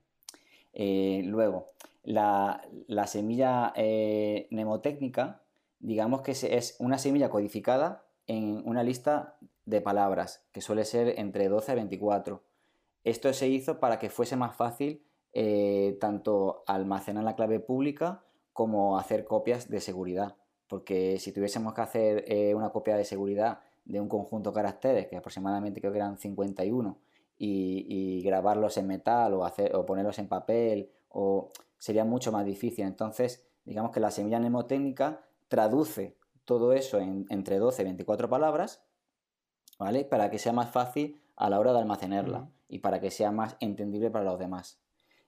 Eh, 0.74 1.22
luego, 1.26 1.68
la, 2.04 2.62
semilla 3.08 3.74
mnemotécnica, 4.52 5.42
digamos 5.80 6.22
que 6.22 6.32
es 6.32 6.76
una 6.80 6.98
semilla 6.98 7.30
codificada 7.30 8.06
en 8.32 8.62
una 8.66 8.82
lista 8.82 9.38
de 9.66 9.82
palabras, 9.82 10.46
que 10.54 10.62
suele 10.62 10.86
ser 10.86 11.20
entre 11.20 11.50
12 11.50 11.74
y 11.74 11.76
24. 11.76 12.42
Esto 13.04 13.34
se 13.34 13.50
hizo 13.50 13.80
para 13.80 14.00
que 14.00 14.10
fuese 14.10 14.38
más 14.38 14.56
fácil 14.56 15.04
eh, 15.34 15.98
tanto 16.00 16.64
almacenar 16.66 17.26
la 17.26 17.36
clave 17.36 17.60
pública 17.60 18.24
como 18.54 18.98
hacer 18.98 19.26
copias 19.26 19.70
de 19.70 19.82
seguridad. 19.82 20.38
Porque 20.68 21.20
si 21.20 21.34
tuviésemos 21.34 21.74
que 21.74 21.82
hacer 21.82 22.24
eh, 22.28 22.56
una 22.56 22.70
copia 22.70 22.96
de 22.96 23.04
seguridad 23.04 23.60
de 23.84 24.00
un 24.00 24.08
conjunto 24.08 24.52
de 24.52 24.56
caracteres, 24.56 25.08
que 25.08 25.18
aproximadamente 25.18 25.82
creo 25.82 25.92
que 25.92 26.00
eran 26.00 26.18
51, 26.18 26.98
y, 27.38 28.22
grabarlos 28.24 28.78
en 28.78 28.88
metal 28.88 29.34
o, 29.34 29.44
hacer, 29.44 29.76
o 29.76 29.86
ponerlos 29.86 30.20
en 30.20 30.28
papel, 30.28 30.92
o 31.10 31.50
sería 31.80 32.06
mucho 32.06 32.32
más 32.32 32.46
difícil. 32.46 32.86
Entonces, 32.86 33.44
digamos 33.66 33.92
que 33.92 34.00
la 34.00 34.12
semilla 34.12 34.40
mnemotécnica 34.40 35.26
traduce 35.48 36.16
todo 36.46 36.74
eso 36.74 37.00
en, 37.00 37.26
entre 37.30 37.60
12 37.60 37.82
y 37.82 37.86
24 37.86 38.30
palabras 38.30 38.84
¿vale? 39.82 40.06
Para 40.06 40.30
que 40.30 40.38
sea 40.38 40.54
más 40.54 40.70
fácil 40.70 41.20
a 41.36 41.50
la 41.50 41.60
hora 41.60 41.74
de 41.74 41.80
almacenarla 41.80 42.52
y 42.70 42.80
para 42.80 43.02
que 43.02 43.10
sea 43.10 43.32
más 43.32 43.58
entendible 43.60 44.12
para 44.12 44.26
los 44.26 44.38
demás. 44.38 44.80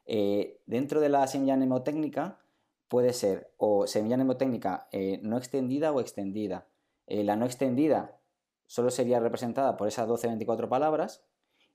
Eh, 0.05 0.61
dentro 0.67 1.01
de 1.01 1.09
la 1.09 1.25
semilla 1.25 1.55
mnemotécnica 1.55 2.37
puede 2.87 3.13
ser 3.13 3.51
o 3.57 3.87
semilla 3.87 4.15
mnemotécnica 4.15 4.89
eh, 4.91 5.19
no 5.23 5.39
extendida 5.39 5.91
o 5.91 5.99
extendida. 5.99 6.67
Eh, 7.07 7.23
la 7.23 7.35
no 7.35 7.45
extendida 7.45 8.19
solo 8.67 8.91
sería 8.91 9.19
representada 9.19 9.75
por 9.75 9.87
esas 9.87 10.07
12-24 10.07 10.69
palabras 10.69 11.25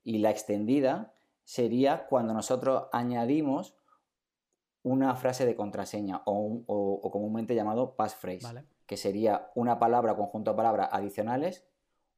y 0.04 0.18
la 0.18 0.30
extendida 0.30 1.14
sería 1.42 2.07
cuando 2.07 2.33
nosotros 2.33 2.85
añadimos 2.92 3.75
una 4.85 5.16
frase 5.16 5.47
de 5.47 5.57
contraseña 5.57 6.23
o, 6.26 7.11
comúnmente 7.11 7.57
llamado 7.57 7.97
passphrase, 7.97 8.64
que 8.88 8.97
sería 8.97 9.52
una 9.54 9.78
palabra 9.78 10.12
o 10.12 10.16
conjunto 10.16 10.50
de 10.50 10.57
palabras 10.57 10.88
adicionales 10.90 11.68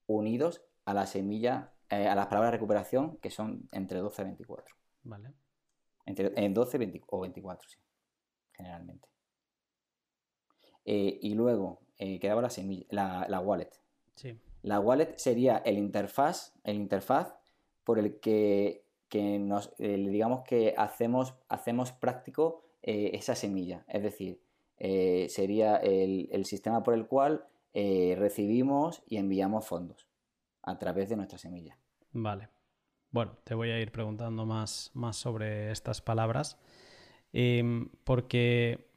unidos 0.06 0.62
a 0.84 0.94
la 0.94 1.04
semilla, 1.04 1.74
eh, 1.90 2.06
a 2.06 2.14
las 2.14 2.28
palabras 2.28 2.52
de 2.52 2.58
recuperación, 2.58 3.16
que 3.16 3.30
son 3.30 3.68
entre 3.72 3.98
12 3.98 4.22
y 4.22 4.24
24. 4.26 4.76
Vale. 5.02 5.32
Entre, 6.06 6.32
en 6.36 6.54
12 6.54 7.02
o 7.08 7.20
24, 7.20 7.68
sí, 7.68 7.78
generalmente. 8.52 9.08
Eh, 10.84 11.18
y 11.20 11.34
luego 11.34 11.80
eh, 11.98 12.20
quedaba 12.20 12.40
la, 12.40 12.50
semilla, 12.50 12.86
la, 12.88 13.40
wallet. 13.40 13.70
Sí. 14.14 14.38
La 14.62 14.78
wallet 14.78 15.16
sería 15.16 15.58
el 15.58 15.76
interfaz, 15.76 16.54
el 16.62 16.76
interfaz 16.76 17.34
por 17.82 17.98
el 17.98 18.20
que, 18.20 18.84
nos, 19.40 19.76
digamos 19.76 20.42
que 20.44 20.72
hacemos, 20.78 21.34
hacemos 21.48 21.90
práctico 21.90 22.62
esa 22.80 23.34
semilla. 23.34 23.84
Es 23.88 24.04
decir, 24.04 24.40
sería 25.28 25.76
el, 25.76 26.44
sistema 26.44 26.82
por 26.82 26.94
el 26.94 27.06
cual 27.06 27.44
eh, 27.72 28.16
recibimos 28.18 29.02
y 29.06 29.16
enviamos 29.16 29.66
fondos 29.66 30.08
a 30.62 30.78
través 30.78 31.08
de 31.08 31.16
nuestra 31.16 31.38
semilla. 31.38 31.78
Vale. 32.12 32.48
Bueno, 33.10 33.36
te 33.44 33.54
voy 33.54 33.70
a 33.70 33.80
ir 33.80 33.92
preguntando 33.92 34.46
más, 34.46 34.90
más 34.94 35.16
sobre 35.16 35.70
estas 35.70 36.00
palabras. 36.00 36.58
Em, 37.32 37.90
porque 38.04 38.88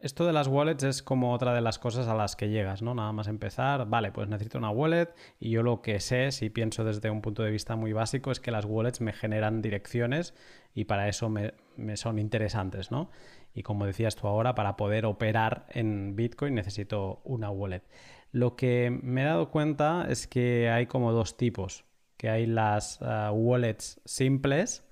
esto 0.00 0.26
de 0.26 0.32
las 0.32 0.46
wallets 0.46 0.84
es 0.84 1.02
como 1.02 1.32
otra 1.32 1.54
de 1.54 1.60
las 1.60 1.78
cosas 1.78 2.06
a 2.08 2.14
las 2.14 2.36
que 2.36 2.50
llegas, 2.50 2.82
¿no? 2.82 2.94
Nada 2.94 3.12
más 3.12 3.28
empezar, 3.28 3.88
vale, 3.88 4.12
pues 4.12 4.28
necesito 4.28 4.58
una 4.58 4.70
wallet 4.70 5.08
y 5.40 5.50
yo 5.50 5.62
lo 5.62 5.82
que 5.82 6.00
sé, 6.00 6.32
si 6.32 6.50
pienso 6.50 6.84
desde 6.84 7.10
un 7.10 7.22
punto 7.22 7.42
de 7.42 7.50
vista 7.50 7.76
muy 7.76 7.92
básico, 7.92 8.30
es 8.30 8.40
que 8.40 8.50
las 8.50 8.64
wallets 8.64 9.00
me 9.00 9.12
generan 9.12 9.62
direcciones 9.62 10.34
y 10.74 10.84
para 10.84 11.08
eso 11.08 11.28
me 11.30 11.96
son 11.96 12.18
interesantes, 12.18 12.90
¿no? 12.90 13.10
Y 13.54 13.62
como 13.62 13.86
decías 13.86 14.14
tú 14.14 14.26
ahora, 14.28 14.54
para 14.54 14.76
poder 14.76 15.06
operar 15.06 15.66
en 15.70 16.14
Bitcoin 16.16 16.54
necesito 16.54 17.20
una 17.24 17.50
wallet. 17.50 17.82
Lo 18.30 18.56
que 18.56 18.90
me 19.02 19.22
he 19.22 19.24
dado 19.24 19.50
cuenta 19.50 20.06
es 20.08 20.26
que 20.26 20.68
hay 20.70 20.86
como 20.86 21.12
dos 21.12 21.36
tipos, 21.36 21.84
que 22.16 22.28
hay 22.28 22.46
las 22.46 23.00
ah, 23.00 23.30
wallets 23.32 24.00
simples 24.04 24.84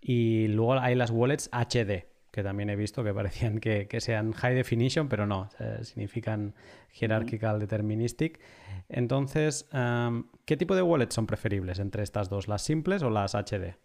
y 0.00 0.48
luego 0.48 0.74
hay 0.74 0.94
las 0.94 1.10
wallets 1.10 1.50
HD, 1.52 2.06
que 2.30 2.42
también 2.42 2.70
he 2.70 2.76
visto 2.76 3.02
que 3.02 3.12
parecían 3.14 3.58
que, 3.58 3.88
sean 4.00 4.32
high 4.32 4.54
definition, 4.54 5.08
pero 5.08 5.26
no, 5.26 5.48
eh, 5.58 5.78
significan 5.82 6.54
hierarchical 6.98 7.58
deterministic. 7.58 8.40
Entonces, 8.88 9.68
¿qué 10.44 10.56
tipo 10.56 10.74
de 10.74 10.82
wallets 10.82 11.14
son 11.14 11.26
preferibles 11.26 11.78
entre 11.78 12.02
estas 12.02 12.28
dos, 12.28 12.46
las 12.46 12.62
simples 12.62 13.02
o 13.02 13.10
las 13.10 13.34
HD? 13.34 13.76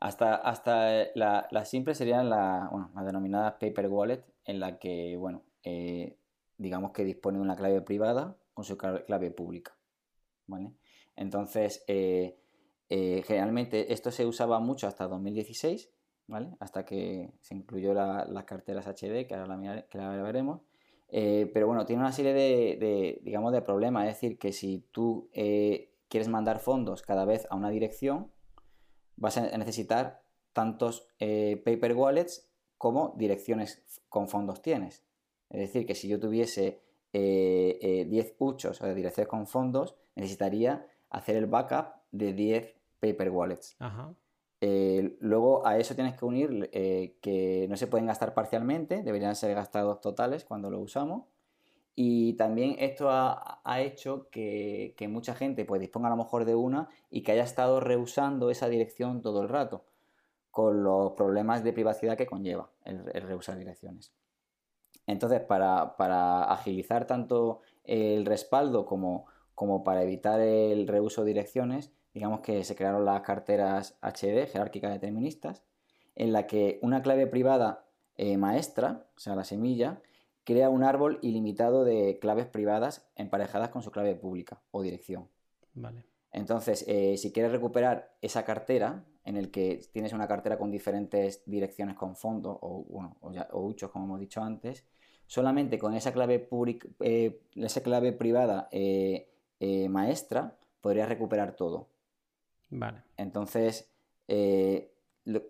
Hasta, 0.00 0.34
hasta 0.34 1.02
eh, 1.02 1.12
las 1.14 1.68
simples 1.68 1.98
serían 1.98 2.30
la, 2.30 2.70
denominada 3.04 3.58
paper 3.58 3.86
wallet, 3.88 4.24
en 4.46 4.58
la 4.58 4.78
que, 4.78 5.14
bueno, 5.18 5.42
eh, 5.62 6.16
digamos 6.56 6.92
que 6.92 7.04
dispone 7.04 7.36
de 7.36 7.42
una 7.42 7.54
clave 7.54 7.82
privada 7.82 8.34
con 8.54 8.64
su 8.64 8.78
clave 8.78 9.30
pública. 9.30 9.76
¿vale? 10.46 10.72
Entonces, 11.16 11.84
eh, 11.86 12.38
generalmente 12.88 13.92
esto 13.92 14.10
se 14.10 14.24
usaba 14.24 14.58
mucho 14.58 14.86
hasta 14.88 15.06
2016, 15.06 15.90
¿vale? 16.28 16.56
hasta 16.60 16.86
que 16.86 17.30
se 17.42 17.54
incluyó 17.54 17.92
las 17.92 18.44
carteras 18.44 18.86
HD, 18.86 19.26
que 19.26 19.34
ahora 19.34 19.54
la, 19.92 20.22
veremos. 20.22 20.62
pero 21.10 21.66
bueno, 21.66 21.84
tiene 21.84 22.00
una 22.00 22.12
serie 22.12 22.32
de, 22.32 23.20
digamos, 23.22 23.52
de 23.52 23.60
problemas. 23.60 24.08
Es 24.08 24.14
decir, 24.14 24.38
que 24.38 24.52
si 24.52 24.82
tú 24.92 25.28
quieres 26.08 26.28
mandar 26.28 26.58
fondos 26.58 27.02
cada 27.02 27.26
vez 27.26 27.46
a 27.50 27.54
una 27.54 27.68
dirección, 27.68 28.30
vas 29.20 29.36
a 29.36 29.56
necesitar 29.56 30.22
tantos 30.52 31.06
paper 31.18 31.94
wallets 31.94 32.50
como 32.76 33.14
direcciones 33.16 33.82
con 34.08 34.26
fondos 34.26 34.62
tienes. 34.62 35.04
Es 35.50 35.60
decir, 35.60 35.84
que 35.84 35.94
si 35.94 36.08
yo 36.08 36.18
tuviese 36.18 36.80
10 37.12 37.12
eh, 37.12 38.36
huchos 38.38 38.80
o 38.80 38.86
de 38.86 38.94
direcciones 38.94 39.28
con 39.28 39.46
fondos, 39.46 39.96
necesitaría 40.14 40.86
hacer 41.10 41.36
el 41.36 41.46
backup 41.46 41.96
de 42.12 42.32
10 42.32 42.74
paper 43.00 43.30
wallets. 43.30 43.76
Eh, 44.62 45.16
luego 45.20 45.66
a 45.66 45.78
eso 45.78 45.94
tienes 45.94 46.16
que 46.16 46.24
unir 46.24 46.68
eh, 46.72 47.16
que 47.20 47.66
no 47.68 47.76
se 47.76 47.86
pueden 47.86 48.06
gastar 48.06 48.34
parcialmente, 48.34 49.02
deberían 49.02 49.34
ser 49.34 49.54
gastados 49.54 50.00
totales 50.00 50.44
cuando 50.44 50.70
lo 50.70 50.80
usamos. 50.80 51.24
Y 51.94 52.34
también 52.34 52.76
esto 52.78 53.08
ha, 53.10 53.60
hecho 53.80 54.28
que, 54.30 54.94
mucha 55.10 55.34
gente 55.34 55.64
pues, 55.64 55.80
disponga 55.80 56.08
a 56.08 56.10
lo 56.10 56.16
mejor 56.16 56.44
de 56.44 56.54
una 56.54 56.88
y 57.10 57.22
que 57.22 57.32
haya 57.32 57.42
estado 57.44 57.80
reusando 57.80 58.50
esa 58.50 58.68
dirección 58.68 59.22
todo 59.22 59.42
el 59.42 59.48
rato, 59.48 59.84
con 60.50 60.82
los 60.82 61.12
problemas 61.12 61.62
de 61.62 61.72
privacidad 61.72 62.16
que 62.16 62.26
conlleva 62.26 62.70
el, 62.84 63.04
reusar 63.04 63.58
direcciones. 63.58 64.12
Entonces, 65.06 65.40
para, 65.40 66.44
agilizar 66.44 67.06
tanto 67.06 67.60
el 67.84 68.24
respaldo 68.24 68.86
como, 68.86 69.26
para 69.84 70.02
evitar 70.02 70.40
el 70.40 70.86
reuso 70.86 71.22
de 71.22 71.28
direcciones, 71.28 71.92
digamos 72.14 72.40
que 72.40 72.64
se 72.64 72.76
crearon 72.76 73.04
las 73.04 73.20
carteras 73.22 73.98
HD, 74.00 74.46
jerárquicas 74.46 74.92
deterministas, 74.92 75.64
en 76.14 76.32
la 76.32 76.46
que 76.46 76.78
una 76.82 77.02
clave 77.02 77.26
privada 77.26 77.84
eh, 78.16 78.36
maestra, 78.36 79.06
o 79.16 79.20
sea, 79.20 79.34
la 79.34 79.44
semilla, 79.44 80.00
crea 80.50 80.68
un 80.68 80.82
árbol 80.82 81.20
ilimitado 81.22 81.84
de 81.84 82.18
claves 82.20 82.46
privadas 82.46 83.08
emparejadas 83.14 83.68
con 83.68 83.82
su 83.82 83.92
clave 83.92 84.16
pública 84.16 84.60
o 84.72 84.82
dirección. 84.82 85.28
Vale. 85.74 86.04
Entonces, 86.32 86.84
eh, 86.88 87.16
si 87.18 87.30
quieres 87.30 87.52
recuperar 87.52 88.16
esa 88.20 88.44
cartera, 88.44 89.04
en 89.24 89.36
el 89.36 89.52
que 89.52 89.80
tienes 89.92 90.12
una 90.12 90.26
cartera 90.26 90.58
con 90.58 90.72
diferentes 90.72 91.42
direcciones 91.46 91.94
con 91.94 92.16
fondo 92.16 92.58
o, 92.60 92.84
bueno, 92.84 93.16
o, 93.20 93.60
huchos, 93.60 93.90
como 93.90 94.06
hemos 94.06 94.18
dicho 94.18 94.42
antes, 94.42 94.84
solamente 95.26 95.78
con 95.78 95.94
esa 95.94 96.12
clave, 96.12 96.48
eh, 97.00 97.40
esa 97.54 97.82
clave 97.82 98.12
privada 98.12 98.68
eh, 98.72 99.30
eh, 99.60 99.88
maestra 99.88 100.56
podrías 100.80 101.08
recuperar 101.08 101.54
todo. 101.54 101.88
Vale. 102.70 103.02
Entonces, 103.16 103.88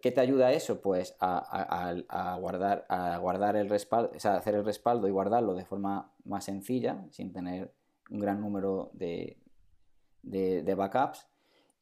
¿qué 0.03 0.11
te 0.11 0.21
ayuda 0.21 0.53
eso? 0.53 0.81
Pues 0.81 1.17
a, 1.21 2.37
guardar, 2.41 2.87
a 2.89 3.17
guardar 3.19 3.57
el 3.57 3.69
respaldo, 3.69 4.13
o 4.15 4.21
sea, 4.21 4.37
hacer 4.37 4.55
el 4.55 4.65
respaldo 4.65 5.09
y 5.09 5.11
guardarlo 5.11 5.55
de 5.55 5.65
forma 5.65 6.13
más 6.25 6.45
sencilla, 6.45 7.05
sin 7.11 7.33
tener 7.33 7.73
un 8.11 8.21
gran 8.21 8.41
número 8.41 8.91
de, 8.93 9.39
de 10.23 10.75
backups. 10.75 11.27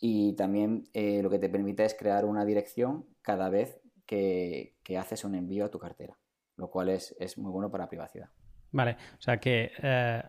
Y 0.00 0.34
también 0.34 0.88
lo 0.94 1.30
que 1.30 1.38
te 1.38 1.48
permite 1.48 1.84
es 1.84 1.94
crear 1.94 2.24
una 2.24 2.44
dirección 2.44 3.06
cada 3.22 3.48
vez 3.48 3.80
que 4.06 4.74
haces 4.98 5.24
un 5.24 5.34
envío 5.34 5.64
a 5.64 5.70
tu 5.70 5.78
cartera 5.78 6.16
lo 6.58 6.68
cual 6.68 6.90
es, 6.90 7.38
muy 7.38 7.50
bueno 7.50 7.70
para 7.70 7.88
privacidad. 7.88 8.28
Vale, 8.72 8.96
o 9.18 9.22
sea 9.22 9.38
que 9.38 9.72
eh, 9.80 10.22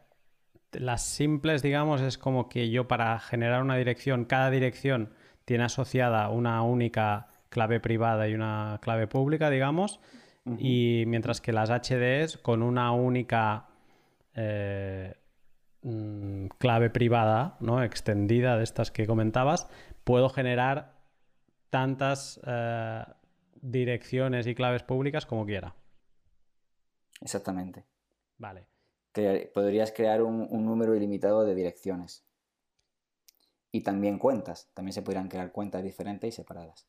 las 0.74 1.04
simples, 1.04 1.62
digamos, 1.62 2.02
es 2.02 2.18
como 2.18 2.48
que 2.48 2.70
yo 2.70 2.88
para 2.88 3.20
generar 3.20 3.62
una 3.62 3.76
dirección, 3.76 4.26
cada 4.26 4.50
dirección 4.50 5.14
tiene 5.44 5.66
asociada 5.66 6.30
una 6.30 6.62
única 6.62 7.28
clave 7.50 7.79
privada 7.79 8.27
y 8.27 8.34
una 8.34 8.79
clave 8.82 9.08
pública, 9.08 9.50
digamos, 9.50 10.00
y 10.58 11.03
mientras 11.06 11.41
que 11.41 11.51
las 11.51 11.70
HDs 11.70 12.38
con 12.38 12.63
una 12.63 12.91
única 12.91 13.68
eh, 14.34 15.13
mm, 15.84 16.48
clave 16.58 16.89
privada, 16.89 17.58
¿no? 17.60 17.84
Extendida 17.84 18.58
de 18.58 18.63
estas 18.63 18.89
que 18.89 19.06
comentabas, 19.06 19.67
puedo 20.04 20.30
generar 20.30 21.00
tantas 21.69 22.39
eh, 22.47 23.04
direcciones 23.62 24.47
y 24.47 24.56
claves 24.56 24.84
públicas 24.84 25.26
como 25.26 25.45
quiera. 25.45 25.76
Exactamente. 27.21 27.86
Vale. 28.38 28.67
podrías 29.54 29.91
crear 29.91 30.21
un, 30.21 30.47
número 30.65 30.95
ilimitado 30.95 31.43
de 31.43 31.56
direcciones. 31.56 32.26
Y 33.71 33.82
también 33.82 34.17
cuentas. 34.17 34.71
También 34.74 34.93
se 34.93 35.02
podrían 35.02 35.28
crear 35.28 35.52
cuentas 35.52 35.84
diferentes 35.84 36.30
y 36.30 36.32
separadas. 36.32 36.88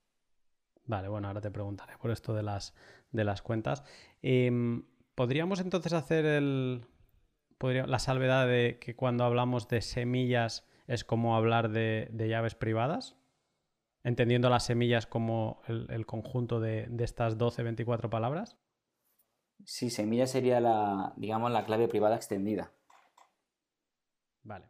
Vale, 0.91 1.07
bueno, 1.07 1.29
ahora 1.29 1.41
te 1.41 1.53
preguntaré 1.53 1.97
por 1.99 2.11
esto 2.11 2.35
de 2.35 2.43
las, 2.43 2.75
de 3.13 3.23
las 3.23 3.43
cuentas. 3.43 3.85
Em, 4.23 4.83
¿Podríamos 5.15 5.61
entonces 5.61 5.93
hacer 5.93 6.27
el, 6.27 6.85
la 7.61 8.01
salvedad 8.01 8.49
de 8.49 8.81
que 8.81 8.97
cuando 8.97 9.23
hablamos 9.23 9.69
de 9.69 9.83
semillas 9.83 10.67
es 10.89 11.05
como 11.05 11.37
hablar 11.37 11.71
de, 11.71 12.11
llaves 12.13 12.57
privadas? 12.57 13.15
Entendiendo 14.03 14.51
las 14.51 14.65
semillas 14.65 15.07
como 15.07 15.63
el, 15.69 16.07
conjunto 16.07 16.59
de, 16.59 16.89
de, 16.91 17.05
estas 17.05 17.39
12, 17.39 17.63
24 17.63 18.11
palabras. 18.11 18.59
Sí, 19.65 19.91
semilla 19.91 20.27
sería 20.27 20.59
la, 20.59 21.13
digamos, 21.17 21.53
la 21.53 21.65
clave 21.67 21.87
privada 21.87 22.17
extendida. 22.17 22.73
Vale. 24.43 24.67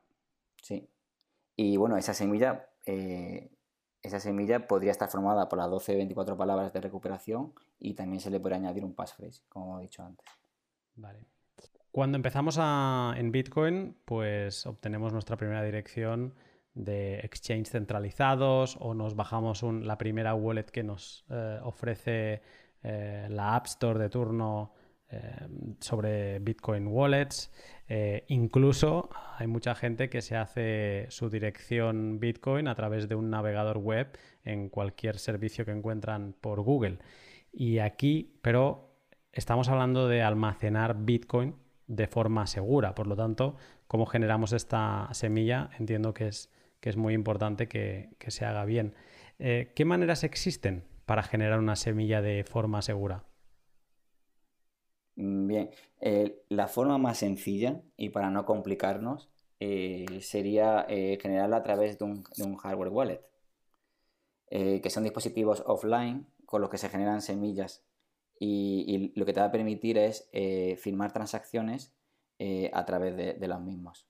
Sí. 0.61 0.87
Y 1.57 1.79
bueno, 1.79 1.97
esa 1.97 2.13
semilla, 2.13 2.69
eh, 2.85 3.57
esa 4.03 4.21
semilla 4.21 4.67
podría 4.67 4.93
estar 4.93 5.09
formada 5.09 5.49
por 5.49 5.59
las 5.59 5.71
12 5.71 5.95
24 5.97 6.37
palabras 6.37 6.73
de 6.73 6.81
recuperación 6.81 7.53
y 7.79 7.95
también 7.95 8.21
se 8.21 8.31
le 8.31 8.41
puede 8.41 8.55
añadir 8.55 8.85
un 8.85 8.95
passphrase, 8.95 9.43
como 9.49 9.79
he 9.79 9.83
dicho 9.83 10.03
antes. 10.03 10.27
Vale. 10.97 11.27
Cuando 11.91 12.17
empezamos 12.17 12.59
en 12.59 13.33
Bitcoin, 13.33 13.97
pues 14.05 14.65
obtenemos 14.67 15.13
nuestra 15.13 15.37
primera 15.37 15.63
dirección 15.63 16.35
de 16.75 17.19
exchange 17.21 17.69
centralizados 17.69 18.77
o 18.81 18.95
nos 18.95 19.17
bajamos 19.17 19.63
la 19.63 19.99
primera 19.99 20.35
wallet 20.35 20.67
que 20.67 20.85
nos 20.85 21.25
eh, 21.31 21.59
ofrece 21.65 22.43
eh, 22.83 23.27
la 23.29 23.57
App 23.57 23.67
Store 23.67 23.99
de 23.99 24.09
turno 24.09 24.73
sobre 25.81 26.39
Bitcoin 26.39 26.87
Wallets. 26.87 27.51
Eh, 27.89 28.25
incluso 28.29 29.11
hay 29.37 29.49
mucha 29.49 29.75
gente 29.75 30.09
que 30.09 30.23
se 30.23 30.37
hace 30.37 31.07
su 31.09 31.29
dirección 31.29 32.21
Bitcoin 32.21 32.69
a 32.69 32.75
través 32.75 33.09
de 33.09 33.17
un 33.17 33.31
navegador 33.31 33.79
web 33.79 34.17
en 34.45 34.69
cualquier 34.69 35.19
servicio 35.19 35.65
que 35.65 35.73
encuentran 35.73 36.35
por 36.41 36.61
Google. 36.61 36.99
Y 37.53 37.79
aquí, 37.79 38.39
pero 38.43 38.95
estamos 39.33 39.69
hablando 39.69 40.07
de 40.07 40.23
almacenar 40.23 40.97
Bitcoin 41.05 41.57
de 41.89 42.07
forma 42.07 42.47
segura. 42.47 42.95
Por 42.95 43.09
lo 43.09 43.17
tanto, 43.17 43.57
cómo 43.89 44.07
generamos 44.07 44.53
esta 44.53 45.09
semilla, 45.13 45.71
entiendo 45.79 46.15
que 46.15 46.29
es, 46.29 46.53
que 46.81 46.91
es 46.91 46.97
muy 46.97 47.15
importante 47.15 47.67
que, 47.67 48.11
se 48.29 48.45
haga 48.45 48.65
bien. 48.65 48.95
Eh, 49.41 49.73
¿Qué 49.75 49.85
maneras 49.85 50.23
existen 50.23 50.85
para 51.07 51.25
generar 51.25 51.59
una 51.59 51.75
semilla 51.75 52.23
de 52.23 52.45
forma 52.45 52.83
segura? 52.83 53.25
Mm, 55.21 55.47
bien, 55.47 55.71
eh, 56.01 56.43
la 56.49 56.67
forma 56.67 56.99
más 56.99 57.19
sencilla 57.19 57.83
y 57.97 58.09
para 58.09 58.31
no 58.31 58.47
complicarnos 58.47 59.29
eh, 59.61 60.21
sería 60.23 60.87
eh, 60.89 61.19
generarla 61.21 61.59
a 61.59 61.63
través 61.63 61.99
de 61.99 62.05
un, 62.05 62.57
hardware 62.57 62.89
wallet, 62.89 63.21
que 64.51 64.91
son 64.91 65.05
dispositivos 65.05 65.63
offline 65.67 66.27
con 66.45 66.61
los 66.61 66.71
que 66.71 66.79
se 66.79 66.89
generan 66.89 67.23
semillas 67.23 67.85
y, 68.41 69.13
lo 69.15 69.25
que 69.25 69.33
te 69.33 69.41
va 69.41 69.47
a 69.47 69.53
permitir 69.53 69.97
es 69.97 70.29
firmar 70.79 71.13
transacciones 71.13 71.95
a 72.73 72.85
través 72.85 73.17
de, 73.17 73.47
los 73.47 73.61
mismos. 73.61 74.09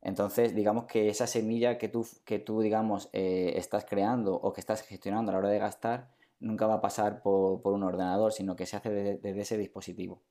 Entonces, 0.00 0.54
digamos 0.54 0.86
que 0.86 1.10
esa 1.10 1.26
semilla 1.26 1.76
que 1.76 1.88
tú, 1.88 2.06
que 2.24 2.38
tú 2.38 2.62
digamos, 2.62 3.10
estás 3.12 3.84
creando 3.84 4.34
o 4.34 4.52
que 4.54 4.62
estás 4.62 4.80
gestionando 4.82 5.30
a 5.30 5.34
la 5.34 5.38
hora 5.40 5.50
de 5.50 5.58
gastar, 5.58 6.08
nunca 6.40 6.66
va 6.66 6.74
a 6.74 6.80
pasar 6.80 7.22
por, 7.22 7.60
un 7.64 7.82
ordenador, 7.82 8.32
sino 8.32 8.56
que 8.56 8.66
se 8.66 8.76
hace 8.76 8.90
desde, 8.90 9.40
ese 9.40 9.56
dispositivo. 9.56 10.22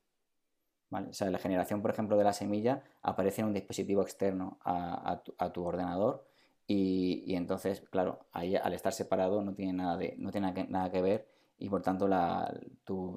¿Vale? 0.90 1.10
O 1.10 1.14
sea, 1.14 1.30
la 1.30 1.38
generación, 1.38 1.82
por 1.82 1.92
ejemplo, 1.92 2.18
de 2.18 2.24
la 2.24 2.34
semilla 2.34 2.84
aparece 3.04 3.42
en 3.42 3.48
un 3.48 3.54
dispositivo 3.54 4.02
externo 4.02 4.58
a, 4.66 5.22
tu, 5.54 5.64
ordenador 5.64 6.26
y, 6.66 7.36
entonces, 7.36 7.82
claro, 7.92 8.26
ahí 8.32 8.56
al 8.56 8.74
estar 8.74 8.92
separado 8.92 9.42
no 9.44 9.54
tiene 9.54 9.74
nada, 9.74 9.98
de, 9.98 10.16
no 10.18 10.32
tiene 10.32 10.68
nada 10.68 10.92
que 10.92 11.02
ver 11.02 11.28
y 11.60 11.70
por 11.70 11.82
tanto 11.84 12.08
la, 12.08 12.52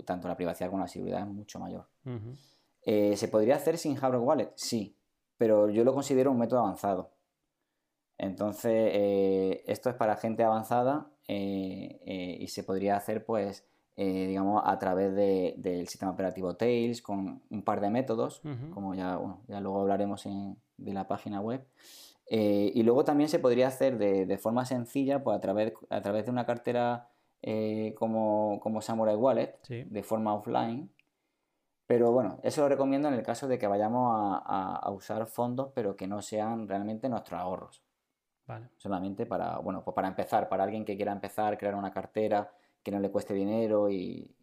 tanto 0.04 0.28
la 0.28 0.36
privacidad 0.36 0.68
como 0.68 0.82
la 0.82 0.88
seguridad 0.88 1.20
es 1.20 1.28
mucho 1.28 1.58
mayor. 1.58 1.86
Eh, 2.84 3.16
¿Se 3.16 3.28
podría 3.28 3.56
hacer 3.56 3.78
sin 3.78 3.94
hardware 3.94 4.22
wallet? 4.22 4.52
Sí, 4.56 4.98
pero 5.38 5.70
yo 5.70 5.84
lo 5.84 5.94
considero 5.94 6.30
un 6.30 6.38
método 6.38 6.60
avanzado. 6.60 7.12
Entonces, 8.18 8.90
eh, 8.92 9.64
esto 9.66 9.88
es 9.88 9.96
para 9.96 10.16
gente 10.16 10.44
avanzada 10.44 11.11
eh, 11.28 12.00
eh, 12.04 12.36
y 12.40 12.48
se 12.48 12.64
podría 12.64 12.96
hacer, 12.96 13.24
pues, 13.24 13.66
digamos, 13.96 14.62
a 14.64 14.78
través 14.78 15.14
del 15.14 15.86
sistema 15.86 16.10
operativo 16.12 16.56
Tails 16.56 17.02
con 17.02 17.42
un 17.50 17.62
par 17.62 17.80
de 17.80 17.90
métodos, 17.90 18.42
como 18.72 18.94
ya, 18.94 19.20
ya 19.46 19.60
luego 19.60 19.82
hablaremos 19.82 20.26
de 20.76 20.92
la 20.92 21.06
página 21.06 21.40
web. 21.40 21.64
y 22.28 22.82
luego 22.82 23.04
también 23.04 23.28
se 23.28 23.38
podría 23.38 23.68
hacer 23.68 23.98
de, 23.98 24.38
forma 24.38 24.64
sencilla, 24.64 25.22
pues, 25.22 25.36
a 25.36 25.40
través, 25.40 25.74
a 25.90 26.00
través 26.00 26.24
de 26.24 26.30
una 26.32 26.46
cartera 26.46 27.10
como, 27.96 28.58
como 28.60 28.80
Samurai 28.80 29.14
Wallet, 29.14 29.58
de 29.68 30.02
forma 30.02 30.34
offline, 30.34 30.90
Pero 31.86 32.10
bueno, 32.10 32.40
eso 32.42 32.62
lo 32.62 32.68
recomiendo 32.70 33.06
en 33.08 33.14
el 33.14 33.22
caso 33.22 33.46
de 33.46 33.58
que 33.58 33.68
vayamos 33.68 34.40
a, 34.44 34.90
usar 34.90 35.26
fondos, 35.26 35.70
pero 35.74 35.94
que 35.94 36.08
no 36.08 36.22
sean 36.22 36.66
realmente 36.66 37.08
nuestros 37.08 37.38
ahorros. 37.38 37.82
Vale. 38.52 38.68
Solamente 38.76 39.26
para, 39.26 39.58
bueno, 39.58 39.82
pues 39.84 39.94
para 39.94 40.08
empezar, 40.08 40.48
para 40.48 40.64
alguien 40.64 40.84
que 40.84 40.96
quiera 40.96 41.12
empezar, 41.12 41.56
crear 41.58 41.74
una 41.74 41.92
cartera, 41.92 42.52
que 42.82 42.90
no 42.90 43.00
le 43.00 43.10
cueste 43.10 43.34
dinero 43.34 43.90
y, 43.90 44.34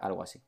algo 0.00 0.22
así. 0.22 0.40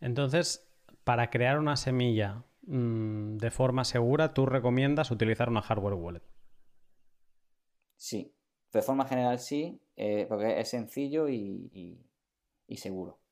Entonces, 0.00 0.68
para 1.04 1.30
crear 1.30 1.58
una 1.58 1.76
semilla 1.76 2.42
mm, 2.66 3.36
de 3.36 3.50
forma 3.50 3.84
segura, 3.84 4.34
tú 4.34 4.46
recomiendas 4.46 5.10
utilizar 5.10 5.48
una 5.48 5.62
hardware 5.62 5.94
wallet. 5.94 6.22
Sí, 7.96 8.34
de 8.72 8.82
forma 8.82 9.06
general 9.06 9.38
sí, 9.38 9.80
eh, 9.96 10.26
porque 10.28 10.60
es 10.60 10.68
sencillo 10.68 11.28
y 11.28 11.98
seguro. 12.76 13.22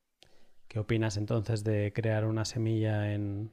¿Qué 0.71 0.79
opinas 0.79 1.17
entonces 1.17 1.65
de 1.65 1.93
crear 1.93 2.25
una 2.25 2.45
semilla 2.45 3.13
en, 3.13 3.51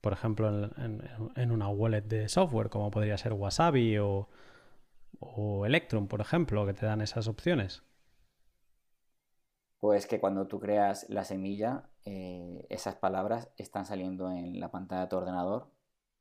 por 0.00 0.12
ejemplo, 0.12 0.70
en, 0.76 1.50
una 1.50 1.68
wallet 1.68 2.02
de 2.02 2.28
software, 2.28 2.70
como 2.70 2.92
podría 2.92 3.18
ser 3.18 3.32
Wasabi 3.32 3.98
o, 3.98 4.28
Electrum, 5.66 6.08
por 6.08 6.20
ejemplo, 6.20 6.66
que 6.66 6.74
te 6.74 6.86
dan 6.86 7.00
esas 7.00 7.28
opciones? 7.28 7.82
Pues 9.78 10.06
que 10.06 10.20
cuando 10.20 10.46
tú 10.46 10.60
creas 10.60 11.06
la 11.08 11.24
semilla, 11.24 11.84
eh, 12.04 12.66
esas 12.68 12.96
palabras 12.96 13.50
están 13.56 13.86
saliendo 13.86 14.30
en 14.30 14.60
la 14.60 14.70
pantalla 14.70 15.02
de 15.02 15.06
tu 15.08 15.16
ordenador 15.16 15.68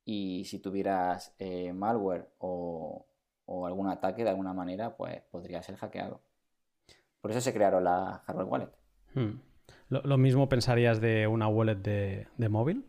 y 0.06 0.46
si 0.46 0.60
tuvieras 0.60 1.36
eh, 1.40 1.74
malware 1.74 2.30
o, 2.40 3.06
algún 3.66 3.90
ataque 3.90 4.24
de 4.24 4.30
alguna 4.30 4.54
manera, 4.54 4.96
pues 4.96 5.22
podría 5.32 5.62
ser 5.62 5.76
hackeado. 5.76 6.22
Por 7.22 7.32
eso 7.32 7.42
se 7.42 7.54
crearon 7.54 7.84
la 7.84 8.22
hardware 8.26 8.48
wallet. 8.48 8.70
Hmm. 9.14 9.42
¿Lo, 9.90 10.18
mismo 10.18 10.48
pensarías 10.50 11.02
de 11.02 11.28
una 11.28 11.48
wallet 11.48 11.76
de, 11.76 12.50
móvil? 12.50 12.89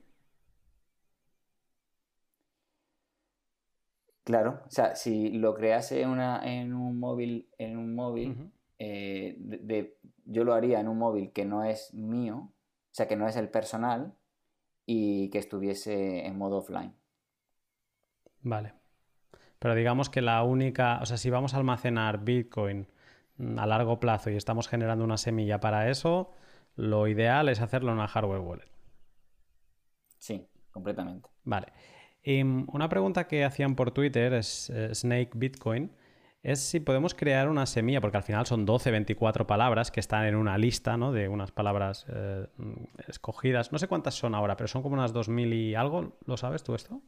Claro, 4.31 4.63
o 4.65 4.71
sea, 4.71 4.95
si 4.95 5.31
lo 5.31 5.55
crease 5.55 6.07
una, 6.07 6.41
en 6.45 6.73
un 6.73 7.01
móvil, 7.01 7.49
en 7.59 7.77
un 7.77 7.97
móvil, 7.97 8.53
eh, 8.79 9.97
yo 10.25 10.45
lo 10.45 10.55
haría 10.55 10.79
en 10.79 10.87
un 10.87 10.99
móvil 10.99 11.33
que 11.33 11.45
no 11.45 11.65
es 11.65 11.93
mío, 11.95 12.37
o 12.37 12.93
sea, 12.93 13.09
que 13.09 13.17
no 13.17 13.27
es 13.27 13.35
el 13.35 13.49
personal 13.49 14.15
y 14.87 15.31
que 15.31 15.39
estuviese 15.39 16.27
en 16.27 16.39
modo 16.39 16.59
offline. 16.59 16.95
Vale. 18.43 18.75
Pero 19.59 19.75
digamos 19.75 20.09
que 20.11 20.23
la 20.23 20.45
única, 20.45 21.01
o 21.03 21.07
sea, 21.07 21.17
si 21.17 21.29
vamos 21.29 21.55
a 21.55 21.57
almacenar 21.57 22.23
Bitcoin 22.23 22.87
mm, 23.37 23.59
a 23.59 23.67
largo 23.67 23.99
plazo 23.99 24.31
y 24.31 24.37
estamos 24.37 24.69
generando 24.69 25.05
una 25.05 25.17
semilla 25.17 25.59
para 25.59 25.91
eso, 25.91 26.31
lo 26.77 27.09
ideal 27.09 27.49
es 27.49 27.61
hacerlo 27.61 27.91
en 27.91 27.99
una 27.99 28.07
hardware 28.07 28.41
wallet. 28.43 28.71
Sí, 30.19 30.47
completamente. 30.71 31.29
Vale. 31.43 31.73
Em, 32.23 32.67
una 32.73 32.89
pregunta 32.89 33.27
que 33.27 33.45
hacían 33.45 33.77
por 33.77 33.91
Twitter 33.93 34.33
es 34.35 34.71
eh, 34.71 34.95
Snake 34.95 35.31
Bitcoin. 35.35 35.93
Es 36.43 36.61
si 36.61 36.81
podemos 36.81 37.15
crear 37.15 37.49
una 37.49 37.67
semilla, 37.67 38.01
porque 38.01 38.17
al 38.17 38.23
final 38.23 38.47
son 38.47 38.65
12, 38.65 38.91
24 38.91 39.47
palabras 39.47 39.91
que 39.91 40.01
están 40.01 40.25
en 40.25 40.37
una 40.37 40.57
lista, 40.57 40.97
¿no? 40.97 41.13
De 41.13 41.29
unas 41.29 41.53
palabras 41.53 42.07
eh, 42.09 42.47
escogidas. 43.09 43.73
No 43.73 43.79
sé 43.79 43.89
cuántas 43.89 44.15
son 44.15 44.35
ahora, 44.35 44.57
pero 44.57 44.69
son 44.69 44.83
como 44.83 44.95
unas 44.95 45.13
2000 45.13 45.53
y 45.53 45.75
algo. 45.75 46.17
¿Lo 46.25 46.39
sabes 46.39 46.63
tú 46.63 46.75
esto? 46.75 47.03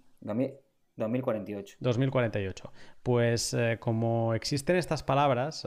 2048. 0.97 1.79
2048. 1.81 2.73
Pues 3.03 3.55
eh, 3.55 3.79
como 3.81 4.35
existen 4.35 4.77
estas 4.77 5.03
palabras, 5.03 5.67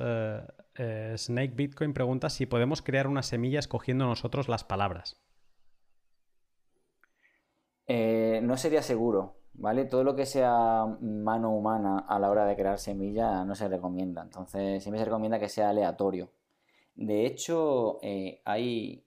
eh, 0.77 1.15
Snake 1.17 1.53
Bitcoin 1.55 1.93
pregunta 1.93 2.29
si 2.29 2.45
podemos 2.45 2.81
crear 2.81 3.07
una 3.07 3.23
semilla 3.23 3.59
escogiendo 3.59 4.05
nosotros 4.05 4.47
las 4.47 4.63
palabras. 4.63 5.24
No 7.87 8.57
sería 8.57 8.81
seguro, 8.81 9.37
¿vale? 9.53 9.85
Todo 9.85 10.03
lo 10.03 10.15
que 10.15 10.25
sea 10.25 10.85
mano 11.01 11.51
humana 11.51 11.99
a 11.99 12.19
la 12.19 12.29
hora 12.29 12.45
de 12.45 12.55
crear 12.55 12.79
semilla 12.79 13.43
no 13.45 13.55
se 13.55 13.67
recomienda. 13.67 14.23
Entonces, 14.23 14.83
siempre 14.83 14.99
se 14.99 15.05
recomienda 15.05 15.39
que 15.39 15.49
sea 15.49 15.69
aleatorio. 15.69 16.31
De 16.95 17.25
hecho, 17.25 17.99
hay, 18.45 19.05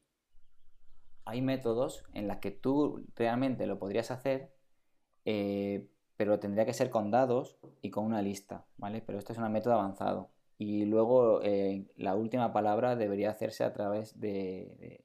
hay 1.25 1.43
métodos 1.43 2.05
en 2.13 2.29
los 2.29 2.37
que 2.39 2.51
tú 2.51 3.05
realmente 3.17 3.67
lo 3.67 3.79
podrías 3.79 4.11
hacer, 4.11 4.53
pero 5.25 6.39
tendría 6.39 6.67
que 6.67 6.75
ser 6.75 6.91
con 6.91 7.11
dados 7.11 7.59
y 7.81 7.91
con 7.91 8.05
una 8.05 8.23
lista, 8.23 8.67
¿vale? 8.77 9.03
Pero 9.07 9.19
esto 9.19 9.33
es 9.33 9.39
un 9.39 9.51
método 9.53 9.75
avanzado. 9.75 10.31
Y 10.59 10.85
luego 10.87 11.41
eh, 11.43 11.87
la 11.97 12.17
última 12.17 12.53
palabra 12.53 12.97
debería 12.97 13.31
hacerse 13.31 13.63
a 13.63 13.73
través 13.73 14.19
de, 14.19 15.05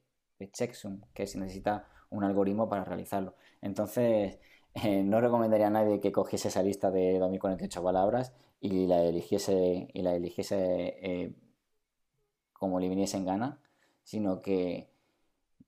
checksum, 0.52 1.00
que 1.14 1.28
se 1.28 1.38
necesita 1.38 1.88
un 2.14 2.24
algoritmo 2.24 2.68
para 2.68 2.84
realizarlo. 2.84 3.34
Entonces, 3.60 4.38
eh, 4.74 5.02
no 5.02 5.20
recomendaría 5.20 5.68
a 5.68 5.70
nadie 5.70 6.00
que 6.00 6.12
cogiese 6.12 6.48
esa 6.48 6.62
lista 6.62 6.90
de 6.90 7.18
2048 7.18 7.82
palabras 7.82 8.32
y 8.60 8.86
la 8.86 9.02
eligiese, 9.02 9.88
y 9.92 10.02
la 10.02 10.14
eligiese 10.14 10.96
eh, 11.02 11.32
como 12.52 12.80
le 12.80 12.88
viniese 12.88 13.16
en 13.16 13.26
gana, 13.26 13.60
sino 14.02 14.40
que, 14.42 14.90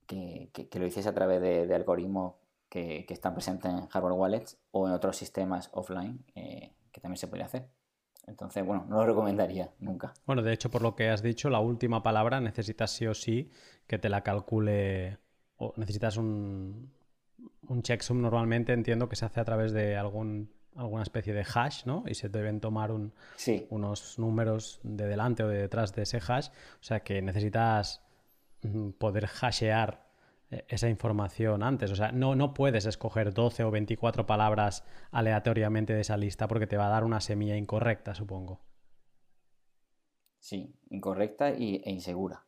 que, 0.07 0.49
lo 0.73 0.85
hiciese 0.85 1.09
a 1.09 1.13
través 1.13 1.41
de, 1.41 1.73
algoritmos 1.75 2.35
que, 2.69 3.05
están 3.09 3.33
presentes 3.33 3.71
en 3.71 3.87
hardware 3.87 4.13
wallets 4.13 4.57
o 4.71 4.87
en 4.87 4.93
otros 4.93 5.15
sistemas 5.17 5.69
offline 5.73 6.25
eh, 6.35 6.73
que 6.91 7.01
también 7.01 7.17
se 7.17 7.27
puede 7.27 7.43
hacer. 7.43 7.69
Entonces, 8.25 8.65
bueno, 8.65 8.85
no 8.89 8.97
lo 8.97 9.05
recomendaría 9.05 9.71
nunca. 9.79 10.13
Bueno, 10.25 10.41
de 10.41 10.51
hecho, 10.51 10.69
por 10.69 10.81
lo 10.81 10.95
que 10.95 11.09
has 11.09 11.21
dicho, 11.21 11.49
la 11.49 11.61
última 11.61 12.03
palabra 12.03 12.41
necesitas 12.41 12.91
sí 12.91 13.07
o 13.07 13.13
sí 13.13 13.49
que 13.87 13.97
te 13.97 14.09
la 14.09 14.21
calcule 14.21 15.17
o 15.57 15.73
necesitas 15.77 16.17
un, 16.17 16.91
un 17.67 17.81
checksum. 17.81 18.21
Normalmente 18.21 18.73
entiendo 18.73 19.09
que 19.09 19.15
se 19.15 19.25
hace 19.25 19.39
a 19.39 19.45
través 19.45 19.71
de 19.71 19.95
algún, 19.95 20.51
alguna 20.75 21.03
especie 21.03 21.33
de 21.33 21.45
hash, 21.53 21.85
¿no? 21.85 22.03
Y 22.07 22.15
se 22.15 22.29
deben 22.29 22.59
tomar 22.59 22.91
un, 22.91 23.13
unos 23.69 24.19
números 24.19 24.79
de 24.83 25.07
delante 25.07 25.43
o 25.43 25.47
de 25.47 25.57
detrás 25.57 25.93
de 25.95 26.03
ese 26.03 26.19
hash. 26.25 26.49
O 26.79 26.83
sea 26.83 27.01
que 27.01 27.21
necesitas 27.21 28.01
mm, 28.61 28.91
poder 28.91 29.27
hashear 29.27 30.07
e-, 30.49 30.65
esa 30.69 30.89
información 30.89 31.63
antes. 31.63 31.91
O 31.91 31.95
sea, 31.95 32.11
no, 32.11 32.35
no 32.35 32.53
puedes 32.53 32.85
escoger 32.85 33.33
12 33.33 33.63
o 33.63 33.71
24 33.71 34.25
palabras 34.25 34.83
aleatoriamente 35.11 35.93
de 35.93 36.01
esa 36.01 36.17
lista 36.17 36.47
porque 36.47 36.67
te 36.67 36.77
va 36.77 36.87
a 36.87 36.91
dar 36.91 37.03
una 37.03 37.21
semilla 37.21 37.57
incorrecta, 37.57 38.13
supongo. 38.13 38.61
Sí, 40.39 40.75
incorrecta 40.89 41.51
y, 41.51 41.81
e 41.83 41.91
insegura. 41.91 42.45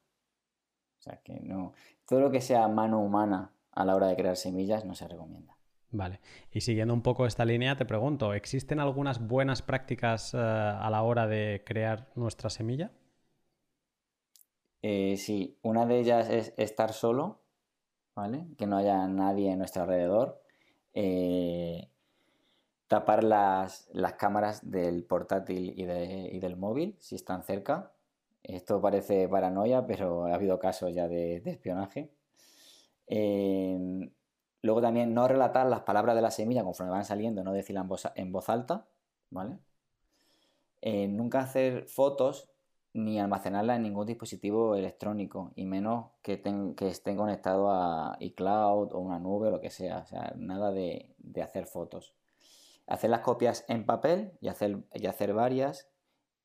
O 1.00 1.02
sea 1.02 1.22
que 1.24 1.40
no. 1.42 1.74
Todo 2.10 2.20
lo 2.20 2.32
que 2.32 2.42
sea 2.42 2.68
mano 2.68 3.00
humana 3.00 3.54
a 3.72 3.86
la 3.86 3.96
hora 3.96 4.08
de 4.08 4.16
crear 4.16 4.36
semillas 4.36 4.84
no 4.84 4.96
se 4.96 5.08
recomienda. 5.08 5.56
Vale. 5.92 6.20
Y 6.52 6.62
siguiendo 6.62 6.94
un 6.94 7.02
poco 7.02 7.26
esta 7.26 7.46
línea, 7.46 7.78
te 7.78 7.86
pregunto, 7.86 8.34
¿existen 8.34 8.80
algunas 8.80 9.26
buenas 9.26 9.62
prácticas 9.62 10.34
eh, 10.34 10.38
a 10.38 10.90
la 10.90 11.04
hora 11.04 11.28
de 11.28 11.64
crear 11.66 12.10
nuestra 12.16 12.50
semilla? 12.50 12.92
Eh, 14.82 15.16
sí, 15.18 15.58
una 15.62 15.86
de 15.86 16.00
ellas 16.00 16.30
es 16.30 16.54
estar 16.58 16.94
solo 16.94 17.40
que 18.58 18.68
no 18.68 18.78
haya 18.78 19.08
nadie 19.08 19.52
en 19.52 19.60
nuestro 19.60 19.84
alrededor. 19.84 20.42
Eh, 20.94 21.90
tapar 22.88 23.24
las, 23.24 23.90
cámaras 24.18 24.70
del 24.70 25.06
portátil 25.06 25.74
y, 25.78 25.86
del 25.86 26.58
móvil 26.58 26.96
si 27.00 27.16
están 27.16 27.44
cerca. 27.44 27.94
Esto 28.44 28.82
parece 28.82 29.28
paranoia, 29.28 29.86
pero 29.86 30.26
ha 30.26 30.36
habido 30.36 30.60
casos 30.60 30.94
ya 30.94 31.08
de, 31.08 31.38
espionaje. 31.46 32.12
Eh, 33.08 34.10
luego 34.62 34.82
también 34.82 35.14
no 35.14 35.28
relatar 35.28 35.68
las 35.68 35.82
palabras 35.82 36.16
de 36.16 36.22
la 36.22 36.32
semilla 36.32 36.64
conforme 36.64 36.92
van 36.92 37.06
saliendo, 37.06 37.44
no 37.44 37.54
decirlas 37.54 37.86
en 38.16 38.32
voz, 38.32 38.50
alta, 38.50 38.88
¿vale? 39.30 39.60
Eh, 40.82 41.08
nunca 41.08 41.42
hacer 41.42 41.88
fotos 41.88 42.50
ni 42.94 43.20
almacenarla 43.20 43.76
en 43.76 43.84
ningún 43.84 44.08
dispositivo 44.08 44.76
electrónico 44.76 45.52
y 45.56 45.66
menos 45.66 46.08
que, 46.22 46.42
que 46.76 46.88
estén 46.88 47.18
conectados 47.18 47.70
a 47.72 48.18
iCloud 48.20 48.94
o 48.94 49.00
una 49.00 49.20
nube 49.20 49.48
o 49.48 49.52
lo 49.52 49.62
que 49.62 49.70
sea. 49.70 50.00
O 50.00 50.06
sea, 50.06 50.34
nada 50.38 50.72
de, 50.72 51.16
hacer 51.42 51.66
fotos. 51.68 52.14
Hacer 52.88 53.10
las 53.10 53.22
copias 53.22 53.66
en 53.68 53.86
papel 53.86 54.32
y 54.42 54.48
hacer, 54.48 54.80
y 54.94 55.06
hacer 55.06 55.34
varias. 55.34 55.88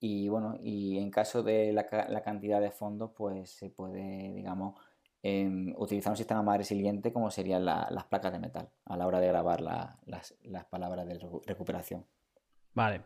Y 0.01 0.29
bueno, 0.29 0.59
y 0.63 0.99
en 0.99 1.11
caso 1.11 1.43
de 1.43 1.73
la, 1.73 1.87
cantidad 2.23 2.61
de 2.61 2.71
fondos, 2.71 3.13
pues 3.17 3.51
se 3.51 3.71
puede, 3.71 4.33
digamos, 4.35 4.75
em, 5.23 5.75
utilizar 5.79 6.11
un 6.11 6.17
sistema 6.17 6.43
más 6.43 6.59
resiliente 6.59 7.13
como 7.13 7.31
serían 7.31 7.65
las 7.65 8.05
placas 8.05 8.33
de 8.33 8.39
metal 8.39 8.69
a 8.85 8.97
la 8.97 9.07
hora 9.07 9.21
de 9.21 9.29
grabar 9.29 9.61
las, 9.61 10.35
las 10.43 10.65
palabras 10.67 11.07
de 11.07 11.19
recuperación. 11.47 12.05
Vale. 12.75 13.03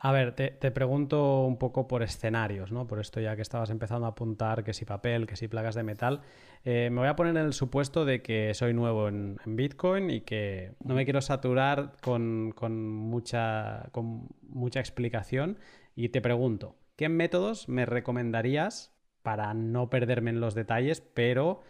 A 0.00 0.12
ver, 0.12 0.32
te, 0.32 0.70
pregunto 0.70 1.44
un 1.44 1.58
poco 1.58 1.88
por 1.88 2.04
escenarios, 2.04 2.70
¿no? 2.70 2.86
Por 2.86 3.00
esto 3.00 3.20
ya 3.20 3.34
que 3.34 3.42
estabas 3.42 3.70
empezando 3.70 4.06
a 4.06 4.10
apuntar 4.10 4.62
que 4.62 4.72
si 4.72 4.84
papel, 4.84 5.26
que 5.26 5.34
si 5.34 5.48
placas 5.48 5.74
de 5.74 5.82
metal. 5.82 6.20
Eh, 6.64 6.88
me 6.92 7.00
voy 7.00 7.08
a 7.08 7.16
poner 7.16 7.36
en 7.36 7.44
el 7.44 7.52
supuesto 7.52 8.04
de 8.04 8.22
que 8.22 8.54
soy 8.54 8.74
nuevo 8.74 9.08
en, 9.08 9.38
Bitcoin 9.44 10.08
y 10.10 10.20
que 10.20 10.74
no 10.84 10.94
me 10.94 11.04
quiero 11.04 11.20
saturar 11.20 11.94
con, 12.00 12.54
mucha, 12.62 13.88
con 13.90 14.28
mucha 14.42 14.78
explicación. 14.78 15.58
Y 15.98 16.10
te 16.10 16.20
pregunto, 16.20 16.76
¿qué 16.94 17.08
métodos 17.08 17.68
me 17.68 17.84
recomendarías 17.84 18.94
para 19.22 19.52
no 19.52 19.90
perderme 19.90 20.30
en 20.30 20.40
los 20.40 20.54
detalles, 20.54 21.00
pero 21.00 21.60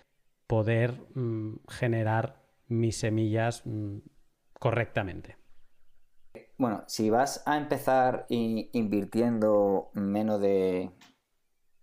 poder 0.47 1.01
mm, 1.15 1.57
generar 1.69 2.41
mis 2.69 2.99
semillas 2.99 3.63
mm, 3.65 3.99
correctamente. 4.59 5.37
Bueno, 6.57 6.85
si 6.87 7.11
vas 7.11 7.43
a 7.47 7.57
empezar 7.57 8.27
invirtiendo 8.29 9.91
menos 9.95 10.41
de, 10.41 10.91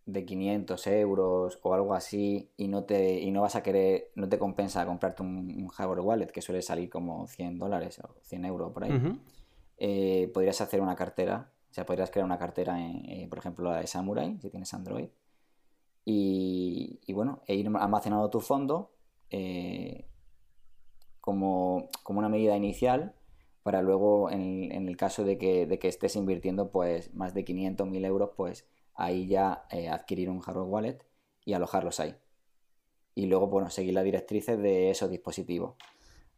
de 0.05 0.25
500 0.25 0.87
euros 0.87 1.59
o 1.61 1.73
algo 1.73 1.93
así 1.93 2.51
y 2.57 2.67
no 2.67 2.83
te 2.83 3.19
y 3.19 3.31
no 3.31 3.41
vas 3.41 3.55
a 3.55 3.63
querer, 3.63 4.11
no 4.15 4.29
te 4.29 4.37
compensa 4.37 4.85
comprarte 4.85 5.23
un, 5.23 5.67
hardware 5.69 6.01
wallet 6.01 6.27
que 6.27 6.41
suele 6.41 6.61
salir 6.61 6.89
como 6.89 7.27
100 7.27 7.57
dólares 7.57 7.99
o 7.99 8.15
100 8.21 8.45
euros 8.45 8.71
por 8.71 8.83
ahí, 8.83 9.19
eh, 9.77 10.29
podrías 10.33 10.61
hacer 10.61 10.81
una 10.81 10.95
cartera, 10.95 11.51
sea, 11.75 11.85
podrías 11.85 12.09
crear 12.09 12.25
una 12.25 12.37
cartera, 12.37 12.79
en, 12.79 13.29
por 13.29 13.39
ejemplo, 13.39 13.69
la 13.69 13.81
de 13.81 13.87
Samurai, 13.87 14.37
si 14.41 14.49
tienes 14.49 14.73
Android, 14.73 15.09
y, 16.05 17.11
bueno, 17.13 17.41
e 17.47 17.55
ir 17.55 17.67
almacenando 17.67 18.29
tu 18.29 18.39
fondo 18.39 18.91
eh, 19.29 20.07
como, 21.19 21.89
como, 22.03 22.19
una 22.19 22.29
medida 22.29 22.55
inicial 22.55 23.15
para 23.63 23.81
luego, 23.81 24.29
en, 24.31 24.71
el 24.71 24.95
caso 24.95 25.23
de 25.23 25.37
que, 25.37 25.65
de 25.65 25.79
que, 25.79 25.87
estés 25.87 26.15
invirtiendo 26.15 26.71
pues 26.71 27.13
más 27.15 27.33
de 27.33 27.43
500, 27.43 27.87
1000 27.87 28.05
euros, 28.05 28.29
pues 28.37 28.67
ahí 28.93 29.27
ya 29.27 29.65
eh, 29.71 29.89
adquirir 29.89 30.29
un 30.29 30.39
hardware 30.39 30.69
wallet 30.69 31.05
y 31.43 31.53
alojarlos 31.53 31.99
ahí. 31.99 32.15
Y 33.15 33.25
luego, 33.25 33.47
bueno, 33.47 33.69
seguir 33.69 33.95
las 33.95 34.03
directrices 34.03 34.59
de 34.59 34.91
esos 34.91 35.09
dispositivos. 35.09 35.75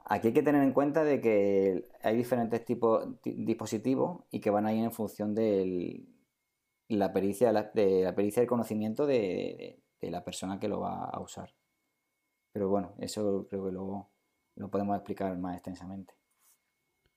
Aquí 0.10 0.28
hay 0.28 0.34
que 0.34 0.44
tener 0.44 0.64
en 0.64 0.72
cuenta 0.72 1.04
de 1.04 1.20
que 1.20 1.90
hay 2.02 2.16
diferentes 2.16 2.64
tipos 2.64 3.22
de 3.22 3.34
dispositivos 3.34 4.24
y 4.32 4.40
que 4.40 4.50
van 4.50 4.66
a 4.66 4.74
ir 4.74 4.84
en 4.84 4.94
función 4.94 5.36
de 5.36 6.06
la 6.88 7.12
pericia, 7.12 7.52
de 7.52 8.04
la 8.04 8.16
pericia 8.16 8.42
del 8.42 8.48
conocimiento 8.48 9.06
de, 9.06 9.84
la 10.00 10.24
persona 10.24 10.60
que 10.60 10.70
lo 10.70 10.80
va 10.80 11.04
a 11.04 11.20
usar. 11.20 11.54
Pero 12.54 12.70
bueno, 12.70 12.94
eso 13.00 13.48
creo 13.50 13.66
que 13.66 13.72
luego 13.74 14.10
lo 14.56 14.70
podemos 14.70 14.96
explicar 14.96 15.38
más 15.38 15.56
extensamente. 15.56 16.14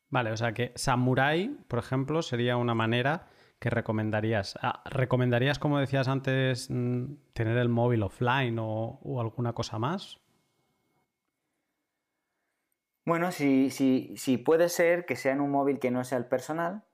Vale, 0.08 0.32
o 0.32 0.36
sea 0.36 0.52
que 0.52 0.72
Samurai, 0.74 1.48
por 1.68 1.78
ejemplo, 1.78 2.22
sería 2.22 2.56
una 2.56 2.74
manera 2.74 3.28
que 3.60 3.70
recomendarías. 3.70 4.58
Ah, 4.60 4.82
¿Recomendarías, 4.86 5.60
como 5.60 5.78
decías 5.78 6.08
antes, 6.08 6.68
mm, 6.68 7.04
tener 7.34 7.56
el 7.56 7.68
móvil 7.68 8.02
offline 8.02 8.58
o 8.58 9.20
alguna 9.20 9.52
cosa 9.52 9.78
más? 9.78 10.20
Bueno, 13.10 13.32
si, 13.32 13.70
si, 13.70 14.38
puede 14.38 14.68
ser 14.68 15.04
que 15.04 15.16
sea 15.16 15.32
en 15.32 15.40
un 15.40 15.50
móvil 15.50 15.80
que 15.80 15.90
no 15.90 16.04
sea 16.04 16.16
el 16.16 16.26
personal. 16.26 16.84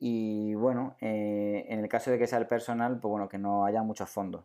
Y 0.00 0.54
bueno, 0.54 0.96
eh, 1.00 1.66
en 1.68 1.78
el 1.78 1.88
caso 1.88 2.10
de 2.10 2.18
que 2.18 2.26
sea 2.26 2.40
el 2.40 2.48
personal, 2.48 2.98
pues 2.98 3.10
bueno, 3.12 3.28
que 3.28 3.38
no 3.38 3.64
haya 3.64 3.84
muchos 3.84 4.10
fondos. 4.10 4.42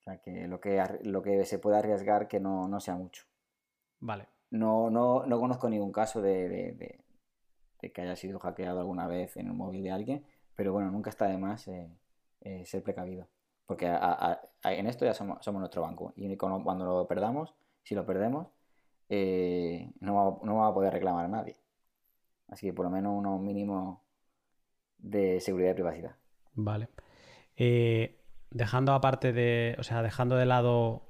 O 0.00 0.02
sea, 0.02 0.18
que 0.20 0.46
lo 0.46 0.60
que, 0.60 0.84
lo 1.04 1.22
que 1.22 1.46
se 1.46 1.58
pueda 1.58 1.78
arriesgar 1.78 2.28
que 2.28 2.38
no, 2.38 2.78
sea 2.80 2.96
mucho. 2.96 3.24
Vale. 3.98 4.28
No, 4.50 4.90
no, 4.90 5.24
no 5.24 5.40
conozco 5.40 5.70
ningún 5.70 5.90
caso 5.90 6.20
de, 6.20 7.00
que 7.80 8.02
haya 8.02 8.14
sido 8.14 8.38
hackeado 8.38 8.80
alguna 8.80 9.06
vez 9.06 9.38
en 9.38 9.50
un 9.50 9.56
móvil 9.56 9.82
de 9.82 9.90
alguien, 9.90 10.26
pero 10.54 10.74
bueno, 10.74 10.90
nunca 10.90 11.08
está 11.08 11.28
de 11.28 11.38
más 11.38 11.66
eh, 11.68 11.88
eh, 12.42 12.66
ser 12.66 12.82
precavido. 12.82 13.26
Porque 13.64 13.86
en 13.86 14.86
esto 14.86 15.06
ya 15.06 15.14
somos, 15.14 15.42
somos 15.42 15.60
nuestro 15.60 15.80
banco. 15.80 16.12
Y 16.14 16.36
cuando 16.36 16.84
lo 16.84 17.08
perdamos, 17.08 17.54
si 17.84 17.94
lo 17.94 18.04
perdemos, 18.04 18.48
eh, 19.08 19.92
no, 20.00 20.40
va, 20.42 20.68
a 20.68 20.74
poder 20.74 20.92
reclamar 20.92 21.26
a 21.26 21.28
nadie. 21.28 21.56
Así 22.48 22.66
que 22.66 22.72
por 22.72 22.84
lo 22.84 22.90
menos 22.90 23.12
unos 23.16 23.40
mínimos 23.40 23.98
de 24.98 25.40
seguridad 25.40 25.72
y 25.72 25.74
privacidad. 25.74 26.16
Vale. 26.54 26.88
Eh, 27.56 28.20
dejando 28.50 28.92
aparte 28.92 29.32
de, 29.32 29.76
o 29.78 29.82
sea, 29.82 30.02
dejando 30.02 30.36
de 30.36 30.46
lado 30.46 31.08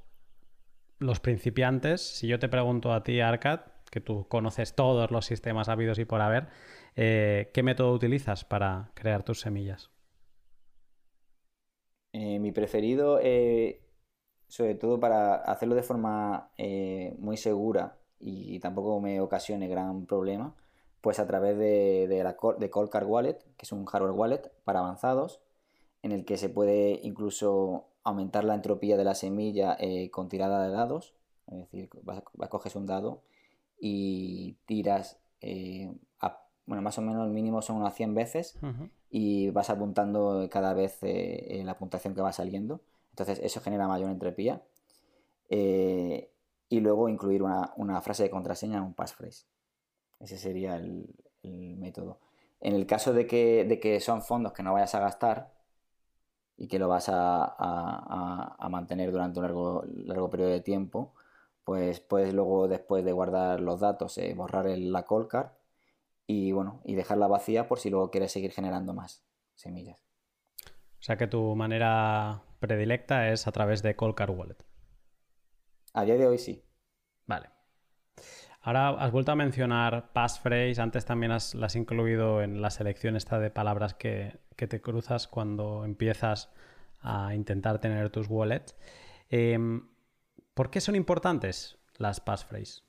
los 0.98 1.20
principiantes, 1.20 2.00
si 2.00 2.26
yo 2.26 2.38
te 2.38 2.48
pregunto 2.48 2.92
a 2.92 3.02
ti, 3.02 3.20
Arcad, 3.20 3.60
que 3.90 4.00
tú 4.00 4.26
conoces 4.28 4.74
todos 4.74 5.10
los 5.10 5.26
sistemas 5.26 5.68
habidos 5.68 5.98
y 5.98 6.04
por 6.04 6.20
haber, 6.20 6.48
eh, 6.96 7.50
¿qué 7.52 7.62
método 7.62 7.92
utilizas 7.92 8.44
para 8.44 8.90
crear 8.94 9.22
tus 9.22 9.40
semillas? 9.40 9.90
mi 12.12 12.50
preferido 12.50 13.20
sobre 14.48 14.74
todo 14.74 15.00
para 15.00 15.34
hacerlo 15.36 15.74
de 15.74 15.82
forma 15.82 16.50
eh, 16.56 17.14
muy 17.18 17.36
segura 17.36 17.96
y 18.18 18.58
tampoco 18.60 19.00
me 19.00 19.20
ocasione 19.20 19.68
gran 19.68 20.06
problema, 20.06 20.54
pues 21.00 21.18
a 21.18 21.26
través 21.26 21.58
de, 21.58 22.06
de, 22.08 22.24
la, 22.24 22.36
de 22.58 23.04
Wallet, 23.04 23.38
que 23.56 23.64
es 23.64 23.72
un 23.72 23.84
hardware 23.84 24.12
wallet 24.12 24.52
para 24.64 24.80
avanzados, 24.80 25.40
en 26.02 26.12
el 26.12 26.24
que 26.24 26.36
se 26.36 26.48
puede 26.48 27.00
incluso 27.02 27.86
aumentar 28.04 28.44
la 28.44 28.54
entropía 28.54 28.96
de 28.96 29.04
la 29.04 29.14
semilla 29.14 29.76
eh, 29.78 30.10
con 30.10 30.28
tirada 30.28 30.66
de 30.66 30.72
dados, 30.72 31.14
es 31.48 31.58
decir, 31.58 31.90
vas, 32.02 32.22
coges 32.48 32.76
un 32.76 32.86
dado 32.86 33.22
y 33.78 34.56
tiras, 34.64 35.18
eh, 35.40 35.92
bueno, 36.66 36.82
más 36.82 36.98
o 36.98 37.02
menos 37.02 37.24
el 37.24 37.32
mínimo 37.32 37.62
son 37.62 37.76
unas 37.76 37.94
100 37.94 38.14
veces 38.14 38.58
y 39.08 39.50
vas 39.50 39.70
apuntando 39.70 40.48
cada 40.50 40.74
vez 40.74 40.98
la 41.00 41.78
puntuación 41.78 42.12
que 42.12 42.22
va 42.22 42.32
saliendo 42.32 42.80
entonces 43.16 43.40
eso 43.42 43.62
genera 43.62 43.88
mayor 43.88 44.10
entropía. 44.10 44.62
Eh, 45.48 46.30
y 46.68 46.80
luego 46.80 47.08
incluir 47.08 47.42
una, 47.42 48.00
frase 48.02 48.24
de 48.24 48.30
contraseña 48.30 48.76
en 48.76 48.82
un 48.82 48.92
passphrase. 48.92 49.46
Ese 50.20 50.36
sería 50.36 50.76
el, 50.76 51.08
método. 51.42 52.20
En 52.60 52.74
el 52.74 52.86
caso 52.86 53.14
de 53.14 53.26
que, 53.26 54.00
son 54.00 54.20
fondos 54.20 54.52
que 54.52 54.62
no 54.62 54.74
vayas 54.74 54.94
a 54.94 55.00
gastar 55.00 55.54
y 56.58 56.68
que 56.68 56.78
lo 56.78 56.88
vas 56.88 57.08
a, 57.08 58.68
mantener 58.70 59.12
durante 59.12 59.38
un 59.38 59.44
largo, 59.44 59.84
largo, 59.86 60.28
periodo 60.28 60.50
de 60.50 60.60
tiempo, 60.60 61.14
pues 61.64 62.00
puedes 62.00 62.34
luego, 62.34 62.68
después 62.68 63.02
de 63.04 63.12
guardar 63.12 63.60
los 63.60 63.80
datos, 63.80 64.18
eh, 64.18 64.34
borrar 64.34 64.66
la 64.66 65.04
call 65.04 65.26
card 65.26 65.48
y, 66.26 66.52
bueno, 66.52 66.80
y 66.84 66.96
dejarla 66.96 67.28
vacía 67.28 67.66
por 67.66 67.78
si 67.78 67.88
luego 67.88 68.10
quieres 68.10 68.32
seguir 68.32 68.50
generando 68.50 68.92
más 68.92 69.24
semillas. 69.54 70.04
O 70.98 71.02
sea 71.02 71.16
que 71.16 71.28
tu 71.28 71.54
manera 71.54 72.42
predilecta 72.58 73.30
es 73.30 73.46
a 73.46 73.52
través 73.52 73.82
de 73.82 73.96
Colcar 73.96 74.30
Wallet. 74.30 74.64
A 75.92 76.04
día 76.04 76.16
de 76.16 76.26
hoy 76.26 76.38
sí. 76.38 76.62
Vale. 77.26 77.50
Ahora 78.60 78.88
has 78.88 79.12
vuelto 79.12 79.32
a 79.32 79.36
mencionar 79.36 80.12
passphrase, 80.12 80.80
antes 80.80 81.04
también 81.04 81.32
has, 81.32 81.54
las 81.54 81.72
has 81.72 81.76
incluido 81.76 82.42
en 82.42 82.60
la 82.60 82.70
selección 82.70 83.14
esta 83.14 83.38
de 83.38 83.50
palabras 83.50 83.94
que, 83.94 84.40
te 84.56 84.80
cruzas 84.80 85.28
cuando 85.28 85.84
empiezas 85.84 86.50
a 87.00 87.34
intentar 87.34 87.78
tener 87.78 88.10
tus 88.10 88.26
wallets. 88.28 88.76
Em, 89.30 89.88
¿Por 90.54 90.70
qué 90.70 90.80
son 90.80 90.96
importantes 90.96 91.78
las 91.96 92.20
passphrase? 92.20 92.82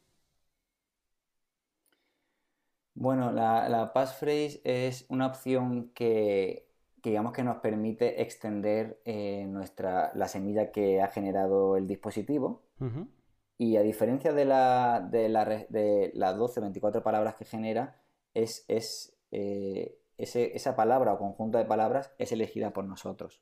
Bueno, 2.95 3.31
la, 3.31 3.69
la 3.69 3.93
passphrase 3.93 4.61
es 4.63 5.05
una 5.09 5.27
opción 5.27 5.91
que 5.93 6.66
digamos 7.09 7.31
que 7.31 7.43
nos 7.43 7.57
permite 7.57 8.21
extender 8.21 9.01
eh, 9.05 9.45
nuestra, 9.47 10.11
la 10.15 10.27
semilla 10.27 10.71
que 10.71 11.01
ha 11.01 11.07
generado 11.07 11.77
el 11.77 11.87
dispositivo. 11.87 12.63
Y 13.57 13.77
a 13.77 13.81
diferencia 13.81 14.33
de, 14.33 14.45
la, 14.45 14.99
de, 14.99 15.29
la, 15.29 15.45
de 15.45 16.11
las 16.13 16.37
12, 16.37 16.59
24 16.59 17.03
palabras 17.03 17.35
que 17.35 17.45
genera, 17.45 17.99
es, 18.33 18.65
es 18.67 19.17
eh, 19.31 19.97
esa 20.17 20.75
palabra 20.75 21.13
o 21.13 21.17
conjunto 21.17 21.57
de 21.57 21.65
palabras 21.65 22.11
es 22.17 22.31
elegida 22.31 22.73
por 22.73 22.83
nosotros. 22.85 23.41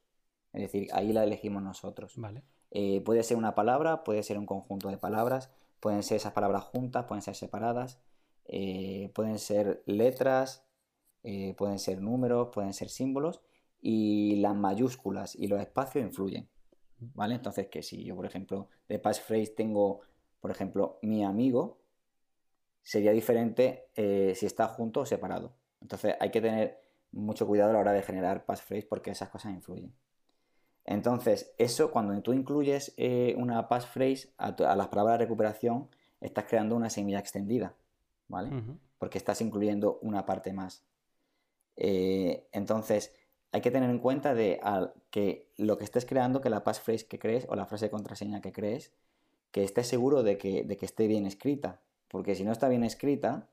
Es 0.54 0.62
decir, 0.62 0.88
ahí 0.94 1.12
la 1.12 1.24
elegimos 1.24 1.64
nosotros. 1.64 2.14
Vale. 2.18 2.44
Eh, 2.72 3.02
puede 3.02 3.24
ser 3.24 3.36
una 3.36 3.56
palabra, 3.56 4.04
puede 4.04 4.24
ser 4.24 4.38
un 4.38 4.46
conjunto 4.46 4.90
de 4.90 4.98
palabras, 4.98 5.52
pueden 5.80 6.04
ser 6.04 6.18
esas 6.18 6.34
palabras 6.34 6.64
juntas, 6.64 7.06
pueden 7.06 7.22
ser 7.22 7.36
separadas, 7.36 8.00
pueden 8.46 9.40
ser 9.40 9.82
letras, 9.86 10.66
pueden 11.58 11.80
ser 11.80 12.00
números, 12.00 12.50
pueden 12.54 12.74
ser 12.74 12.90
símbolos 12.90 13.42
y 13.88 14.38
las 14.38 14.56
mayúsculas 14.56 15.36
y 15.36 15.46
los 15.46 15.62
espacios 15.62 16.04
influyen. 16.04 16.50
¿Vale? 17.14 17.36
Entonces, 17.36 17.68
que 17.68 17.84
si 17.84 18.04
yo, 18.04 18.16
por 18.16 18.26
ejemplo, 18.26 18.68
de 18.90 18.98
passphrase 18.98 19.54
tengo, 19.56 20.00
por 20.40 20.50
ejemplo, 20.50 20.98
mi 21.04 21.24
amigo, 21.24 21.78
sería 22.82 23.12
diferente 23.12 23.90
eh, 23.94 24.34
si 24.36 24.48
está 24.48 24.68
junto 24.70 25.02
o 25.02 25.06
separado. 25.06 25.54
Entonces, 25.82 26.16
hay 26.20 26.32
que 26.32 26.42
tener 26.42 26.82
mucho 27.12 27.46
cuidado 27.46 27.70
a 27.70 27.74
la 27.74 27.80
hora 27.80 27.92
de 27.92 28.02
generar 28.02 28.46
passphrase 28.46 28.88
porque 28.88 29.12
esas 29.12 29.30
cosas 29.30 29.54
influyen. 29.54 29.94
Entonces, 30.84 31.54
eso, 31.60 31.92
cuando 31.92 32.20
tú 32.24 32.34
incluyes 32.34 32.92
eh, 32.98 33.36
una 33.38 33.68
passphrase 33.68 34.34
a, 34.40 34.48
a, 34.48 34.76
las 34.76 34.88
palabras 34.88 35.20
de 35.20 35.26
recuperación, 35.26 35.90
estás 36.22 36.46
creando 36.46 36.76
una 36.76 36.90
semilla 36.90 37.20
extendida, 37.20 37.76
¿vale? 38.30 38.50
Porque 38.98 39.20
estás 39.20 39.42
incluyendo 39.42 40.00
una 40.02 40.26
parte 40.26 40.54
más. 40.54 40.84
Eh, 41.76 42.48
entonces, 42.52 43.14
hay 43.56 43.62
que 43.62 43.72
tener 43.72 43.90
en 43.90 44.00
cuenta 44.00 44.34
de 44.34 44.60
que 45.12 45.50
lo 45.56 45.78
que 45.78 45.86
estés 45.86 46.06
creando, 46.06 46.42
que 46.42 46.50
la 46.50 46.66
passphrase 46.66 47.08
que 47.08 47.20
crees 47.20 47.48
o 47.48 47.56
la 47.56 47.66
frase 47.66 47.86
de 47.86 47.90
contraseña 47.90 48.42
que 48.42 48.52
crees, 48.52 48.92
que 49.52 49.64
estés 49.64 49.88
seguro 49.88 50.24
de 50.24 50.38
que, 50.38 50.68
esté 50.82 51.08
bien 51.08 51.26
escrita. 51.26 51.80
Porque 52.10 52.36
si 52.36 52.44
no 52.44 52.52
está 52.52 52.68
bien 52.68 52.84
escrita, 52.84 53.48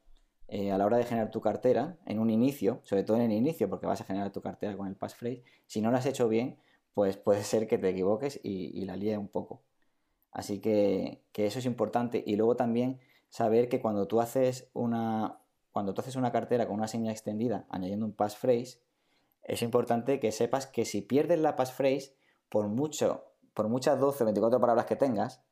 eh, 0.49 0.73
a 0.73 0.79
la 0.79 0.87
hora 0.87 0.97
de 0.97 1.05
generar 1.05 1.31
tu 1.31 1.41
cartera, 1.41 1.99
en 2.05 2.19
un 2.19 2.31
inicio, 2.31 2.81
sobre 2.83 3.05
todo 3.05 3.17
en 3.19 3.31
el 3.31 3.31
inicio, 3.31 3.71
porque 3.71 3.87
vas 3.87 4.01
a 4.01 4.05
generar 4.05 4.33
tu 4.33 4.41
cartera 4.41 4.77
con 4.77 4.89
el 4.89 4.97
passphrase, 4.97 5.45
si 5.69 5.81
no 5.81 5.93
lo 5.93 5.99
has 5.99 6.07
hecho 6.07 6.29
bien, 6.29 6.59
pues 6.95 7.17
puede 7.17 7.45
ser 7.45 7.69
que 7.69 7.79
te 7.79 7.89
equivoques 7.89 8.41
y, 8.43 8.85
la 8.85 8.97
líe 8.97 9.17
un 9.17 9.29
poco. 9.29 9.63
Así 10.33 10.59
que, 10.59 11.23
eso 11.33 11.61
es 11.61 11.65
importante. 11.65 12.25
Y 12.27 12.35
luego 12.35 12.57
también 12.57 12.99
saber 13.29 13.69
que 13.69 13.81
cuando 13.81 14.09
tú 14.09 14.21
haces 14.21 14.69
una, 14.75 15.39
cuando 15.71 15.95
tú 15.95 16.01
haces 16.01 16.17
una 16.17 16.33
cartera 16.33 16.67
con 16.67 16.75
una 16.75 16.89
semilla 16.89 17.13
extendida 17.13 17.67
añadiendo 17.71 18.05
un 18.05 18.15
passphrase, 18.15 18.81
es 19.43 19.63
importante 19.63 20.21
que 20.21 20.33
sepas 20.33 20.67
que 20.67 20.85
si 20.85 21.03
pierdes 21.03 21.39
la 21.39 21.57
passphrase, 21.57 22.17
por, 22.49 22.69
mucho, 22.69 23.25
por 23.55 23.69
muchas 23.69 23.99
12 23.99 24.23
o 24.23 24.27
24 24.27 24.61
palabras 24.61 24.87
que 24.87 24.97
tengas, 24.97 25.43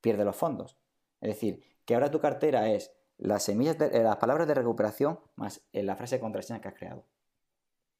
pierdes 0.00 0.26
los 0.26 0.36
fondos. 0.36 0.78
Es 1.20 1.30
decir, 1.30 1.62
que 1.84 1.94
ahora 1.94 2.10
tu 2.10 2.20
cartera 2.20 2.70
es 2.70 2.92
las 3.18 3.44
semillas 3.44 3.78
de, 3.78 4.02
las 4.02 4.16
palabras 4.16 4.46
de 4.46 4.54
recuperación 4.54 5.20
más 5.36 5.66
la 5.72 5.96
frase 5.96 6.16
de 6.16 6.20
contraseña 6.20 6.60
que 6.60 6.68
has 6.68 6.74
creado. 6.74 7.06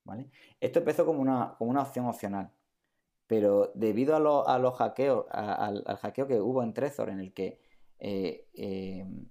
¿Vale? 0.04 0.30
Esto 0.60 0.80
empezó 0.80 1.04
como 1.04 1.20
una, 1.20 1.54
como 1.58 1.70
una 1.70 1.82
opción 1.82 2.06
opcional. 2.06 2.52
Pero 3.26 3.72
debido 3.74 4.14
a, 4.46 4.58
los 4.58 4.74
hackeos, 4.76 5.26
al, 5.30 5.82
hackeo 5.84 6.28
que 6.28 6.40
hubo 6.40 6.62
en 6.62 6.72
Trezor, 6.72 7.10
en 7.10 7.18
el 7.18 7.34
que 7.34 7.58
eh, 7.98 8.46
em, 8.54 9.28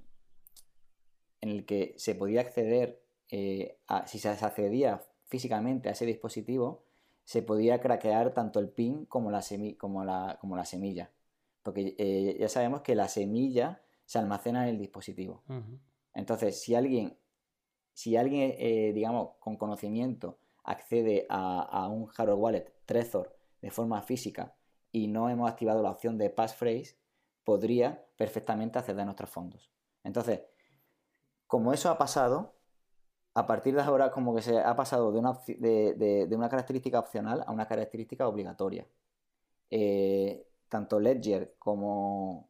en 1.40 1.50
el 1.50 1.66
que 1.66 1.94
se 1.98 2.16
podía 2.16 2.42
acceder, 2.42 3.02
eh, 3.30 3.80
si 4.06 4.20
se 4.20 4.30
accedía 4.30 5.02
físicamente 5.26 5.90
a 5.90 5.94
ese 5.94 6.06
dispositivo, 6.06 6.84
se 7.24 7.42
podía 7.42 7.80
craquear 7.82 8.34
tanto 8.34 8.60
el 8.60 8.70
pin 8.70 9.06
como 9.06 9.32
la, 9.32 9.42
como 9.78 10.06
como 10.40 10.56
la 10.56 10.66
semilla. 10.66 11.12
Porque 11.64 11.96
eh, 11.98 12.38
ya 12.40 12.50
sabemos 12.50 12.82
que 12.82 12.96
la 12.96 13.08
semilla 13.08 13.82
se 14.06 14.20
almacena 14.20 14.64
en 14.64 14.76
el 14.76 14.80
dispositivo. 14.80 15.44
Entonces, 16.14 16.62
si 16.62 16.76
alguien, 16.76 17.18
si 17.94 18.16
alguien 18.16 18.54
digamos, 18.94 19.32
con 19.40 19.58
conocimiento 19.58 20.38
accede 20.64 21.26
a, 21.30 21.62
a 21.62 21.88
un 21.88 22.06
hardware 22.06 22.38
wallet 22.38 22.74
Trezor 22.86 23.36
de 23.62 23.72
forma 23.72 24.02
física 24.04 24.56
y 24.92 25.08
no 25.08 25.30
hemos 25.30 25.50
activado 25.50 25.82
la 25.82 25.90
opción 25.90 26.18
de 26.18 26.30
passphrase, 26.30 26.98
podría 27.44 28.06
perfectamente 28.18 28.80
acceder 28.80 29.02
a 29.02 29.06
nuestros 29.06 29.30
fondos. 29.30 29.72
Entonces, 30.04 30.42
como 31.48 31.74
eso 31.74 31.90
ha 31.90 31.98
pasado, 31.98 32.55
a 33.36 33.46
partir 33.46 33.76
de 33.76 33.82
ahora 33.82 34.12
como 34.12 34.34
que 34.34 34.42
se 34.42 34.58
ha 34.58 34.76
pasado 34.76 35.12
de 35.12 35.20
una, 35.20 35.34
de, 35.48 36.28
una 36.32 36.50
característica 36.50 36.98
opcional 36.98 37.44
a 37.46 37.52
una 37.52 37.68
característica 37.68 38.28
obligatoria. 38.28 38.88
Eh, 39.70 40.48
tanto 40.70 41.02
Ledger 41.02 41.56
como, 41.60 42.48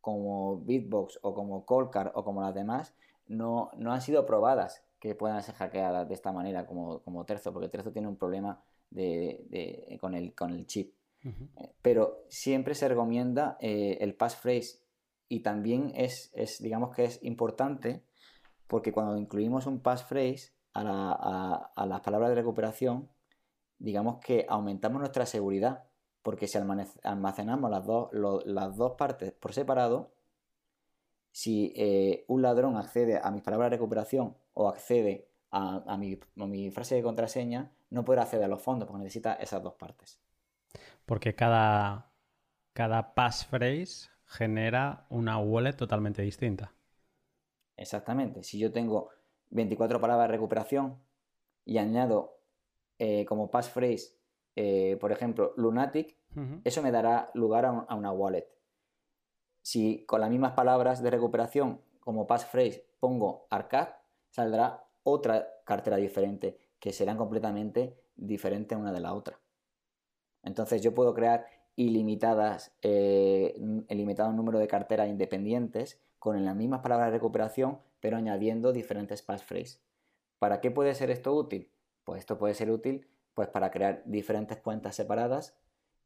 como 0.00 0.58
Bitbox 0.58 1.20
o 1.22 1.32
como 1.32 1.64
Coldcard 1.64 2.10
o 2.14 2.24
como 2.24 2.42
las 2.42 2.54
demás 2.54 2.94
no, 3.28 3.70
no, 3.76 3.92
han 3.92 4.00
sido 4.00 4.26
probadas 4.26 4.82
que 4.98 5.14
puedan 5.14 5.42
ser 5.44 5.54
hackeadas 5.54 6.08
de 6.08 6.14
esta 6.14 6.32
manera 6.32 6.66
como, 6.66 7.00
como 7.00 7.24
Terzo, 7.24 7.52
porque 7.52 7.68
Terzo 7.68 7.92
tiene 7.92 8.08
un 8.08 8.16
problema 8.16 8.60
de, 8.90 9.96
con, 10.00 10.14
el, 10.14 10.34
con 10.34 10.52
el 10.52 10.66
chip. 10.66 10.92
Eh, 11.24 11.72
pero 11.82 12.24
siempre 12.28 12.74
se 12.74 12.88
recomienda 12.88 13.56
eh, 13.60 13.98
el 14.00 14.14
passphrase 14.14 14.80
y 15.28 15.40
también 15.40 15.92
es, 15.94 16.30
es, 16.34 16.60
digamos 16.60 16.94
que 16.94 17.04
es 17.04 17.22
importante 17.22 18.02
porque 18.66 18.92
cuando 18.92 19.16
incluimos 19.16 19.66
un 19.66 19.80
passphrase 19.80 20.52
a, 20.72 20.84
la, 20.84 21.12
a, 21.74 21.86
las 21.86 22.00
palabras 22.00 22.30
de 22.30 22.36
recuperación, 22.36 23.08
digamos 23.78 24.18
que 24.18 24.46
aumentamos 24.48 25.00
nuestra 25.00 25.26
seguridad 25.26 25.84
porque 26.22 26.48
si 26.48 26.58
almacenamos 27.04 27.70
las 27.70 28.76
dos, 28.76 28.92
partes 28.98 29.32
por 29.32 29.52
separado, 29.52 30.12
si 31.30 31.72
eh, 31.76 32.24
un 32.26 32.42
ladrón 32.42 32.76
accede 32.76 33.20
a 33.22 33.30
mis 33.30 33.42
palabras 33.42 33.70
de 33.70 33.76
recuperación 33.76 34.36
o 34.52 34.68
accede 34.68 35.28
a, 35.52 35.84
a, 35.86 35.96
mi, 35.96 36.18
a 36.36 36.46
mi 36.46 36.72
frase 36.72 36.96
de 36.96 37.04
contraseña, 37.04 37.70
no 37.90 38.04
podrá 38.04 38.22
acceder 38.22 38.46
a 38.46 38.48
los 38.48 38.60
fondos 38.60 38.88
porque 38.88 39.04
necesita 39.04 39.34
esas 39.34 39.62
dos 39.62 39.74
partes. 39.74 40.18
Porque 41.04 41.36
cada, 41.36 42.10
cada 42.72 43.14
passphrase 43.14 44.10
genera 44.24 45.06
una 45.08 45.38
wallet 45.38 45.74
totalmente 45.74 46.22
distinta. 46.22 46.72
Exactamente. 47.76 48.42
Si 48.42 48.58
yo 48.58 48.72
tengo 48.72 49.10
24 49.50 50.00
palabras 50.00 50.28
de 50.28 50.32
recuperación 50.32 50.98
y 51.64 51.78
añado 51.78 52.38
eh, 52.98 53.24
como 53.26 53.50
passphrase, 53.50 54.16
eh, 54.54 54.96
por 55.00 55.12
ejemplo, 55.12 55.52
Lunatic, 55.56 56.16
eso 56.64 56.82
me 56.82 56.90
dará 56.90 57.30
lugar 57.32 57.64
a, 57.64 57.94
una 57.94 58.12
wallet. 58.12 58.46
Si 59.62 60.04
con 60.04 60.20
las 60.20 60.28
mismas 60.28 60.52
palabras 60.52 61.02
de 61.02 61.10
recuperación 61.10 61.80
como 62.00 62.26
passphrase 62.26 62.86
pongo 63.00 63.46
Arcad, 63.48 63.88
saldrá 64.28 64.84
otra 65.02 65.48
cartera 65.64 65.96
diferente 65.96 66.58
que 66.78 66.92
serán 66.92 67.16
completamente 67.16 67.96
diferentes 68.16 68.76
una 68.76 68.92
de 68.92 69.00
la 69.00 69.14
otra. 69.14 69.40
Entonces 70.42 70.82
yo 70.82 70.94
puedo 70.94 71.14
crear 71.14 71.46
ilimitadas, 71.74 72.74
eh, 72.82 73.58
ilimitado 73.88 74.32
número 74.32 74.58
de 74.58 74.68
carteras 74.68 75.08
independientes 75.08 76.00
con 76.18 76.44
las 76.44 76.56
mismas 76.56 76.80
palabras 76.80 77.08
de 77.08 77.18
recuperación, 77.18 77.78
pero 78.00 78.16
añadiendo 78.16 78.72
diferentes 78.72 79.22
passphrases. 79.22 79.82
¿Para 80.38 80.60
qué 80.60 80.70
puede 80.70 80.94
ser 80.94 81.10
esto 81.10 81.34
útil? 81.34 81.70
Pues 82.04 82.20
esto 82.20 82.38
puede 82.38 82.54
ser 82.54 82.70
útil 82.70 83.06
pues 83.36 83.48
para 83.48 83.70
crear 83.70 84.02
diferentes 84.06 84.56
cuentas 84.56 84.96
separadas, 84.96 85.54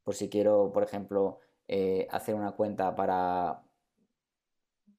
por 0.03 0.15
si 0.15 0.27
quiero, 0.27 0.73
por 0.73 0.83
ejemplo, 0.83 1.39
eh, 1.69 2.05
hacer 2.11 2.35
una 2.35 2.51
cuenta 2.51 2.93
para, 2.93 3.63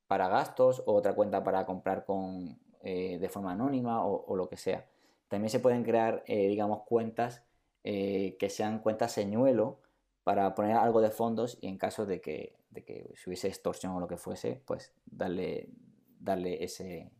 para 0.07 0.29
gastos 0.29 0.83
o 0.87 0.95
otra 0.95 1.15
cuenta 1.15 1.45
para 1.45 1.67
comprar 1.67 2.07
con, 2.07 2.59
eh, 2.81 3.19
de 3.19 3.29
forma 3.29 3.53
anónima 3.53 4.07
o, 4.07 4.35
lo 4.35 4.49
que 4.49 4.57
sea. 4.57 4.87
También 5.29 5.51
se 5.51 5.61
pueden 5.61 5.85
crear, 5.85 6.25
eh, 6.27 6.49
digamos, 6.49 6.85
cuentas 6.85 7.43
que 7.83 8.49
sean 8.49 8.79
cuentas 8.79 9.13
señuelo 9.13 9.81
para 10.23 10.55
poner 10.55 10.77
algo 10.77 11.01
de 11.01 11.11
fondos 11.11 11.59
y 11.61 11.67
en 11.67 11.79
caso 11.79 12.07
de 12.07 12.21
que, 12.21 12.57
de 12.73 12.85
que 12.85 13.15
hubiese 13.27 13.49
extorsión 13.49 13.93
o 13.93 14.01
lo 14.01 14.09
que 14.09 14.17
fuese, 14.17 14.63
pues 14.67 14.93
darle, 15.05 15.69
darle, 16.19 16.65
ese, 16.65 17.13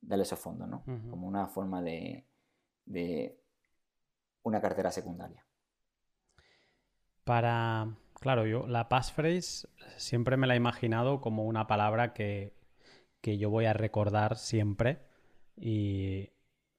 darle 0.00 0.24
esos 0.24 0.38
fondos, 0.38 0.68
¿no? 0.68 0.84
Como 1.10 1.26
una 1.26 1.46
forma 1.46 1.82
de, 1.82 2.26
de 2.86 3.38
una 4.42 4.60
cartera 4.60 4.90
secundaria. 4.90 5.44
Para, 7.24 7.94
claro, 8.14 8.46
yo 8.46 8.66
la 8.66 8.88
passphrase 8.88 9.68
siempre 9.96 10.36
me 10.36 10.46
la 10.46 10.54
he 10.54 10.56
imaginado 10.56 11.20
como 11.20 11.44
una 11.44 11.66
palabra 11.66 12.14
que, 12.14 12.54
que 13.20 13.38
yo 13.38 13.50
voy 13.50 13.66
a 13.66 13.74
recordar 13.74 14.36
siempre 14.36 15.06
y, 15.56 16.30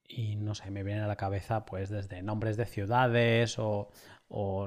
y 0.07 0.35
no 0.37 0.55
sé, 0.55 0.71
me 0.71 0.83
viene 0.83 1.01
a 1.01 1.07
la 1.07 1.15
cabeza 1.15 1.65
pues 1.65 1.89
desde 1.89 2.23
nombres 2.23 2.57
de 2.57 2.65
ciudades 2.65 3.57
o, 3.59 3.89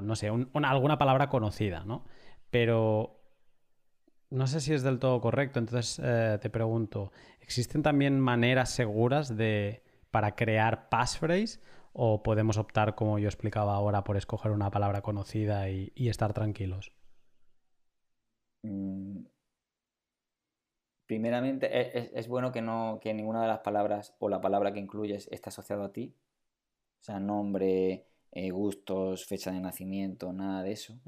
no 0.01 0.15
sé, 0.15 0.31
alguna 0.53 0.97
palabra 0.97 1.29
conocida, 1.29 1.83
¿no? 1.85 2.05
Pero 2.49 3.24
no 4.29 4.47
sé 4.47 4.59
si 4.59 4.73
es 4.73 4.83
del 4.83 4.99
todo 4.99 5.21
correcto, 5.21 5.59
entonces 5.59 5.99
eh, 6.03 6.37
te 6.41 6.49
pregunto, 6.49 7.11
¿existen 7.41 7.83
también 7.83 8.19
maneras 8.19 8.69
seguras 8.71 9.35
de, 9.35 9.83
para 10.11 10.35
crear 10.35 10.89
passphrase 10.89 11.59
o 11.93 12.23
podemos 12.23 12.57
optar, 12.57 12.95
como 12.95 13.19
yo 13.19 13.27
explicaba 13.27 13.75
ahora, 13.75 14.03
por 14.03 14.17
escoger 14.17 14.51
una 14.51 14.71
palabra 14.71 15.01
conocida 15.01 15.69
y, 15.69 15.91
estar 15.95 16.33
tranquilos? 16.33 16.91
Mm, 18.63 19.25
Primeramente, 21.05 21.67
e, 21.67 22.11
es, 22.15 22.27
bueno 22.27 22.51
que, 22.51 22.61
no, 22.61 22.99
que 23.01 23.13
ninguna 23.13 23.41
de 23.41 23.47
las 23.47 23.59
palabras 23.59 24.15
o 24.19 24.27
la 24.27 24.41
palabra 24.41 24.73
que 24.73 24.79
incluyes 24.79 25.27
esté 25.31 25.49
asociado 25.49 25.83
a 25.83 25.93
ti. 25.93 26.15
O 27.01 27.03
sea, 27.03 27.19
nombre, 27.19 28.07
eh, 28.31 28.49
gustos, 28.49 29.25
fecha 29.25 29.51
de 29.51 29.59
nacimiento, 29.59 30.33
nada 30.33 30.63
de 30.63 30.71
eso. 30.71 30.99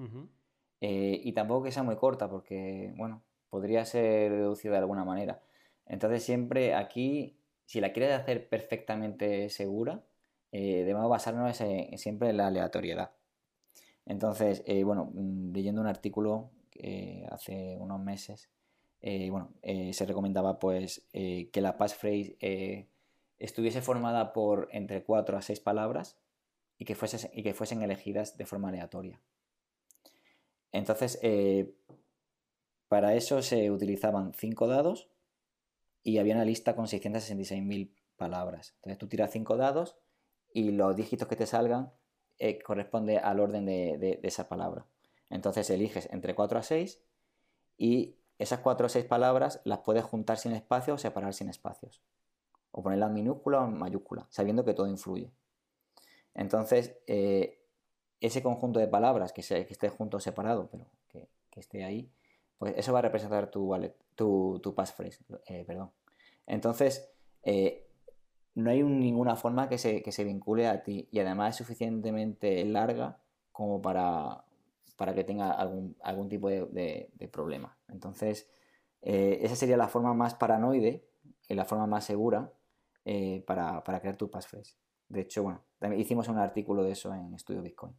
Eh, 0.81 1.21
y 1.23 1.33
tampoco 1.33 1.63
que 1.65 1.71
sea 1.71 1.83
muy 1.83 1.95
corta, 1.95 2.29
porque, 2.29 2.93
bueno, 2.97 3.23
podría 3.49 3.85
ser 3.85 4.31
deducida 4.31 4.73
de 4.73 4.79
alguna 4.79 5.05
manera. 5.05 5.41
Entonces, 5.85 6.23
siempre 6.23 6.75
aquí, 6.75 7.39
si 7.65 7.81
la 7.81 7.93
quieres 7.93 8.13
hacer 8.19 8.49
perfectamente 8.49 9.49
segura, 9.49 10.03
eh, 10.51 10.83
debemos 10.85 11.09
basarnos 11.09 11.57
siempre 11.97 12.29
en 12.29 12.37
la 12.37 12.47
aleatoriedad. 12.47 13.11
Entonces, 14.05 14.63
bueno, 14.85 15.11
mm, 15.13 15.53
leyendo 15.53 15.81
un 15.81 15.87
artículo 15.87 16.51
hace 17.31 17.75
unos 17.79 17.99
meses 18.01 18.49
eh, 19.01 19.29
bueno, 19.29 19.53
eh, 19.61 19.93
se 19.93 20.05
recomendaba 20.05 20.59
pues 20.59 21.07
eh, 21.13 21.49
que 21.51 21.61
la 21.61 21.77
passphrase 21.77 22.87
estuviese 23.37 23.81
formada 23.81 24.33
por 24.33 24.69
entre 24.71 25.03
4 25.03 25.37
a 25.37 25.41
6 25.41 25.59
palabras 25.59 26.17
y 26.77 26.85
que, 26.85 26.97
y 27.33 27.43
que 27.43 27.53
fuesen 27.53 27.81
elegidas 27.83 28.37
de 28.37 28.45
forma 28.45 28.69
aleatoria. 28.69 29.21
Entonces, 30.71 31.19
para 32.87 33.15
eso 33.15 33.41
se 33.41 33.71
utilizaban 33.71 34.33
5 34.33 34.67
dados 34.67 35.09
y 36.03 36.19
había 36.19 36.35
una 36.35 36.45
lista 36.45 36.75
con 36.75 36.85
666.000 36.87 37.91
palabras. 38.15 38.73
Entonces 38.75 38.97
tú 38.97 39.07
tiras 39.07 39.31
5 39.31 39.57
dados 39.57 39.97
y 40.53 40.71
los 40.71 40.95
dígitos 40.95 41.27
que 41.27 41.35
te 41.35 41.45
salgan 41.45 41.91
corresponde 42.63 43.17
al 43.17 43.39
orden 43.39 43.65
de, 43.65 43.97
de, 43.97 44.19
esa 44.23 44.47
palabra. 44.47 44.85
Entonces 45.29 45.69
eliges 45.69 46.07
entre 46.11 46.35
4 46.35 46.59
a 46.59 46.63
6 46.63 47.01
y 47.77 48.17
esas 48.39 48.59
cuatro 48.59 48.85
o 48.85 48.89
seis 48.89 49.05
palabras 49.05 49.61
las 49.63 49.79
puedes 49.79 50.03
juntar 50.03 50.37
sin 50.37 50.53
espacios 50.53 50.95
o 50.95 50.97
separar 51.01 51.33
sin 51.33 51.49
espacios. 51.49 52.01
O 52.71 52.83
ponerlas 52.83 53.09
en 53.09 53.15
minúscula 53.15 53.61
o 53.61 53.67
en 53.67 53.77
mayúscula, 53.77 54.27
sabiendo 54.29 54.63
que 54.63 54.73
todo 54.73 54.87
influye. 54.87 55.31
Entonces, 56.35 56.97
eh, 57.07 57.65
ese 58.21 58.41
conjunto 58.41 58.79
de 58.79 58.87
palabras, 58.87 59.31
que, 59.31 59.41
que 59.41 59.73
esté 59.73 59.89
junto 59.89 60.17
o 60.17 60.19
separado, 60.19 60.69
pero 60.71 60.85
que, 61.09 61.27
esté 61.59 61.83
ahí, 61.83 62.11
pues 62.59 62.75
eso 62.77 62.93
va 62.93 62.99
a 62.99 63.01
representar 63.01 63.49
tu 63.49 63.65
wallet, 63.65 63.95
passphrase, 64.75 65.23
eh. 65.47 65.65
Entonces, 66.45 67.09
eh, 67.43 67.87
no 68.53 68.69
hay 68.69 68.83
ninguna 68.83 69.35
forma 69.35 69.67
que 69.67 69.77
se, 69.77 70.23
vincule 70.23 70.67
a 70.67 70.83
ti 70.83 71.07
y 71.11 71.19
además 71.19 71.51
es 71.51 71.55
suficientemente 71.57 72.63
larga 72.65 73.19
como 73.51 73.81
para, 73.81 74.43
para 74.97 75.15
que 75.15 75.23
tenga 75.23 75.51
algún, 75.51 75.95
algún 76.01 76.29
tipo 76.29 76.47
de, 76.49 77.09
problema. 77.31 77.75
Entonces, 77.87 78.49
eh, 79.01 79.39
esa 79.41 79.55
sería 79.55 79.77
la 79.77 79.87
forma 79.87 80.13
más 80.13 80.35
paranoide 80.35 81.07
y 81.47 81.55
la 81.55 81.65
forma 81.65 81.87
más 81.87 82.05
segura 82.05 82.51
para, 83.45 83.83
para, 83.83 83.99
crear 83.99 84.15
tu 84.15 84.29
passphrase. 84.29 84.75
De 85.09 85.21
hecho, 85.21 85.41
bueno, 85.41 85.63
hicimos 85.95 86.27
un 86.27 86.37
artículo 86.37 86.83
de 86.83 86.91
eso 86.91 87.13
en 87.13 87.33
Estudio 87.33 87.61
Bitcoin. 87.61 87.95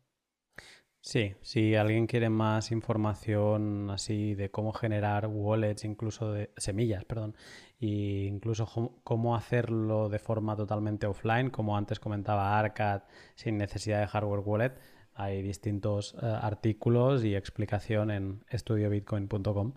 Sí, 1.08 1.36
si 1.40 1.74
alguien 1.74 2.06
quiere 2.06 2.28
más 2.28 2.70
información 2.70 3.88
así 3.88 4.34
de 4.34 4.50
cómo 4.50 4.74
generar 4.74 5.26
wallets, 5.26 5.86
incluso 5.86 6.32
de 6.32 6.50
semillas, 6.58 7.06
perdón, 7.06 7.34
e 7.80 8.26
incluso 8.30 9.00
cómo 9.04 9.34
hacerlo 9.34 10.10
de 10.10 10.18
forma 10.18 10.54
totalmente 10.54 11.06
offline, 11.06 11.48
como 11.48 11.78
antes 11.78 11.98
comentaba 11.98 12.58
Arcad, 12.58 13.04
sin 13.36 13.56
necesidad 13.56 14.00
de 14.00 14.06
hardware 14.06 14.42
wallet, 14.44 14.74
hay 15.14 15.40
distintos 15.40 16.14
eh, 16.20 16.26
artículos 16.26 17.24
y 17.24 17.34
explicación 17.36 18.10
en 18.10 18.44
estudiobitcoin.com, 18.50 19.72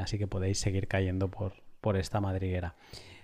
así 0.00 0.16
que 0.16 0.26
podéis 0.26 0.60
seguir 0.60 0.88
cayendo 0.88 1.30
por, 1.30 1.62
por 1.82 1.98
esta 1.98 2.22
madriguera. 2.22 2.74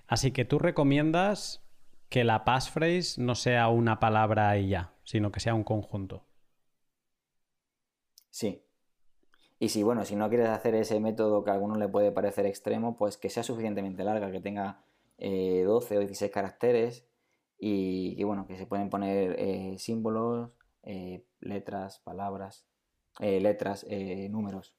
Así 0.07 0.31
que 0.31 0.45
tú 0.45 0.59
recomiendas 0.59 1.65
que 2.11 2.23
la 2.23 2.45
passphrase 2.45 3.19
no 3.19 3.35
sea 3.35 3.69
una 3.69 3.99
palabra 3.99 4.59
y 4.59 4.69
ya, 4.69 4.93
sino 5.05 5.33
que 5.33 5.41
sea 5.41 5.55
un 5.55 5.65
conjunto. 5.65 6.27
Sí. 8.31 8.63
Y 9.59 9.69
si, 9.69 9.83
bueno, 9.83 10.07
si 10.07 10.17
no 10.17 10.29
quieres 10.31 10.49
hacer 10.49 10.75
ese 10.75 10.99
método 11.01 11.45
que 11.45 11.51
a 11.51 11.55
algunos 11.55 11.77
le 11.77 11.87
puede 11.87 12.13
parecer 12.13 12.47
extremo, 12.47 12.97
pues 12.97 13.19
que 13.19 13.29
sea 13.29 13.43
suficientemente 13.43 14.05
larga, 14.05 14.33
que 14.33 14.41
tenga 14.41 14.83
12 15.19 15.21
eh, 15.21 15.67
o 15.67 16.01
16 16.01 16.31
caracteres 16.33 17.07
y 17.59 18.17
que, 18.17 18.25
bueno, 18.25 18.47
que 18.47 18.57
se 18.57 18.67
pueden 18.67 18.89
poner 18.89 19.37
eh, 19.39 19.77
símbolos, 19.79 20.51
eh, 20.83 21.27
letras, 21.41 21.99
palabras, 21.99 22.65
letras, 23.19 23.87
números. 24.31 24.75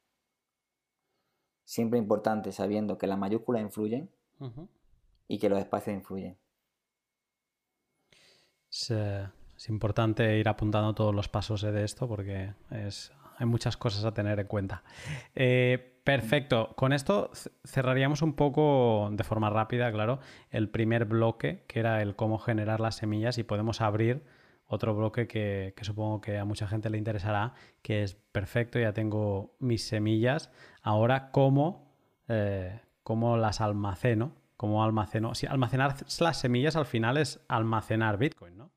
Siempre 1.63 1.99
importante 1.99 2.51
sabiendo 2.51 2.97
que 2.97 3.05
las 3.05 3.19
mayúsculas 3.19 3.61
influyen 3.61 4.09
y 5.27 5.37
que 5.37 5.47
los 5.47 5.59
espacios 5.59 5.95
influyen. 5.95 6.39
es 8.67 9.69
importante 9.69 10.39
ir 10.39 10.49
apuntando 10.49 10.95
todos 10.95 11.13
los 11.13 11.29
pasos 11.29 11.61
de 11.61 11.83
esto 11.83 12.07
porque 12.07 12.55
es 12.71 13.11
hay 13.37 13.45
muchas 13.45 13.77
cosas 13.77 14.05
a 14.05 14.13
tener 14.13 14.39
en 14.39 14.47
cuenta. 14.47 14.83
Eh, 15.35 15.99
perfecto. 16.03 16.73
Con 16.75 16.93
esto 16.93 17.31
cerraríamos 17.65 18.21
un 18.21 18.33
poco 18.33 19.09
de 19.11 19.23
forma 19.23 19.49
rápida, 19.49 19.91
claro, 19.91 20.19
el 20.49 20.69
primer 20.69 21.05
bloque, 21.05 21.63
que 21.67 21.79
era 21.79 22.01
el 22.01 22.15
cómo 22.15 22.39
generar 22.39 22.79
las 22.79 22.95
semillas, 22.95 23.37
y 23.37 23.43
podemos 23.43 23.81
abrir 23.81 24.23
otro 24.65 24.95
bloque 24.95 25.27
que, 25.27 25.73
supongo 25.81 26.21
que 26.21 26.37
a 26.37 26.45
mucha 26.45 26.67
gente 26.67 26.89
le 26.89 26.97
interesará, 26.97 27.53
que 27.81 28.03
es 28.03 28.15
perfecto, 28.15 28.79
ya 28.79 28.93
tengo 28.93 29.55
mis 29.59 29.85
semillas. 29.85 30.49
Ahora, 30.81 31.31
¿cómo, 31.31 31.93
eh, 32.29 32.79
cómo 33.03 33.35
las 33.35 33.59
almaceno? 33.59 34.33
¿Cómo 34.55 34.83
almaceno? 34.83 35.35
Si 35.35 35.45
almacenar 35.45 35.95
las 36.19 36.39
semillas 36.39 36.75
al 36.75 36.85
final 36.85 37.17
es 37.17 37.41
almacenar 37.49 38.17
Bitcoin, 38.17 38.57
¿no? 38.57 38.71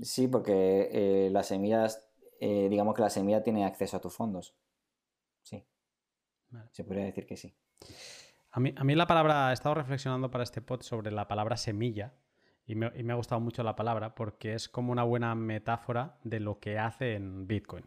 Sí, 0.00 0.28
porque 0.28 0.88
eh, 0.92 1.30
las 1.30 1.48
semillas 1.48 2.06
eh, 2.44 2.68
digamos 2.68 2.96
que 2.96 3.02
la 3.02 3.08
semilla 3.08 3.40
tiene 3.44 3.64
acceso 3.64 3.96
a 3.96 4.00
tus 4.00 4.16
fondos. 4.16 4.56
Sí. 5.42 5.64
Se 6.72 6.82
podría 6.82 7.04
decir 7.04 7.24
que 7.24 7.36
sí. 7.36 7.54
A 8.50 8.58
mí, 8.58 8.74
a 8.76 8.82
mí, 8.82 8.96
la 8.96 9.06
palabra, 9.06 9.50
he 9.50 9.52
estado 9.52 9.76
reflexionando 9.76 10.28
para 10.28 10.42
este 10.42 10.60
pod 10.60 10.82
sobre 10.82 11.12
la 11.12 11.28
palabra 11.28 11.56
semilla 11.56 12.14
y 12.66 12.74
me, 12.74 12.86
ha 12.86 13.14
gustado 13.14 13.40
mucho 13.40 13.62
la 13.62 13.76
palabra 13.76 14.16
porque 14.16 14.54
es 14.54 14.68
como 14.68 14.90
una 14.90 15.04
buena 15.04 15.36
metáfora 15.36 16.18
de 16.24 16.40
lo 16.40 16.58
que 16.58 16.80
hace 16.80 17.14
en 17.14 17.46
Bitcoin. 17.46 17.84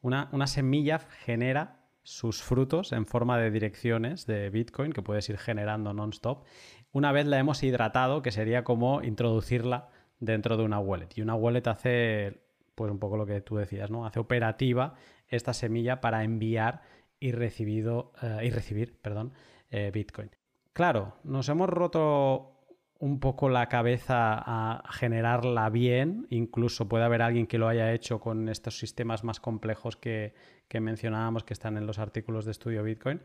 Una, 0.00 0.30
una 0.32 0.46
semilla 0.46 0.98
genera 0.98 1.84
sus 2.02 2.42
frutos 2.42 2.92
en 2.92 3.04
forma 3.04 3.36
de 3.36 3.50
direcciones 3.50 4.24
de 4.24 4.48
Bitcoin 4.48 4.94
que 4.94 5.02
puedes 5.02 5.28
ir 5.28 5.36
generando 5.36 5.92
non-stop. 5.92 6.46
Una 6.92 7.12
vez 7.12 7.26
la 7.26 7.38
hemos 7.38 7.62
hidratado, 7.62 8.22
que 8.22 8.32
sería 8.32 8.64
como 8.64 9.02
introducirla 9.02 9.90
dentro 10.20 10.56
de 10.56 10.64
una 10.64 10.78
wallet. 10.78 11.10
Y 11.16 11.20
una 11.20 11.34
wallet 11.34 11.66
hace 11.66 12.49
pues 12.80 12.90
un 12.90 12.98
poco 12.98 13.18
lo 13.18 13.26
que 13.26 13.42
tú 13.42 13.56
decías, 13.56 13.90
¿no? 13.90 14.06
Hace 14.06 14.20
operativa 14.20 14.94
esta 15.28 15.52
semilla 15.52 16.00
para 16.00 16.24
enviar 16.24 16.80
y, 17.18 17.30
recibido, 17.30 18.14
eh, 18.22 18.38
y 18.44 18.48
recibir 18.48 18.98
perdón, 19.02 19.34
eh, 19.68 19.90
Bitcoin. 19.92 20.30
Claro, 20.72 21.18
nos 21.22 21.50
hemos 21.50 21.68
roto 21.68 22.64
un 22.98 23.20
poco 23.20 23.50
la 23.50 23.68
cabeza 23.68 24.32
a 24.34 24.82
generarla 24.92 25.68
bien, 25.68 26.26
incluso 26.30 26.88
puede 26.88 27.04
haber 27.04 27.20
alguien 27.20 27.46
que 27.46 27.58
lo 27.58 27.68
haya 27.68 27.92
hecho 27.92 28.18
con 28.18 28.48
estos 28.48 28.78
sistemas 28.78 29.24
más 29.24 29.40
complejos 29.40 29.98
que, 29.98 30.32
mencionábamos 30.72 31.44
que 31.44 31.52
están 31.52 31.76
en 31.76 31.86
los 31.86 31.98
artículos 31.98 32.46
de 32.46 32.52
estudio 32.52 32.82
Bitcoin, 32.82 33.20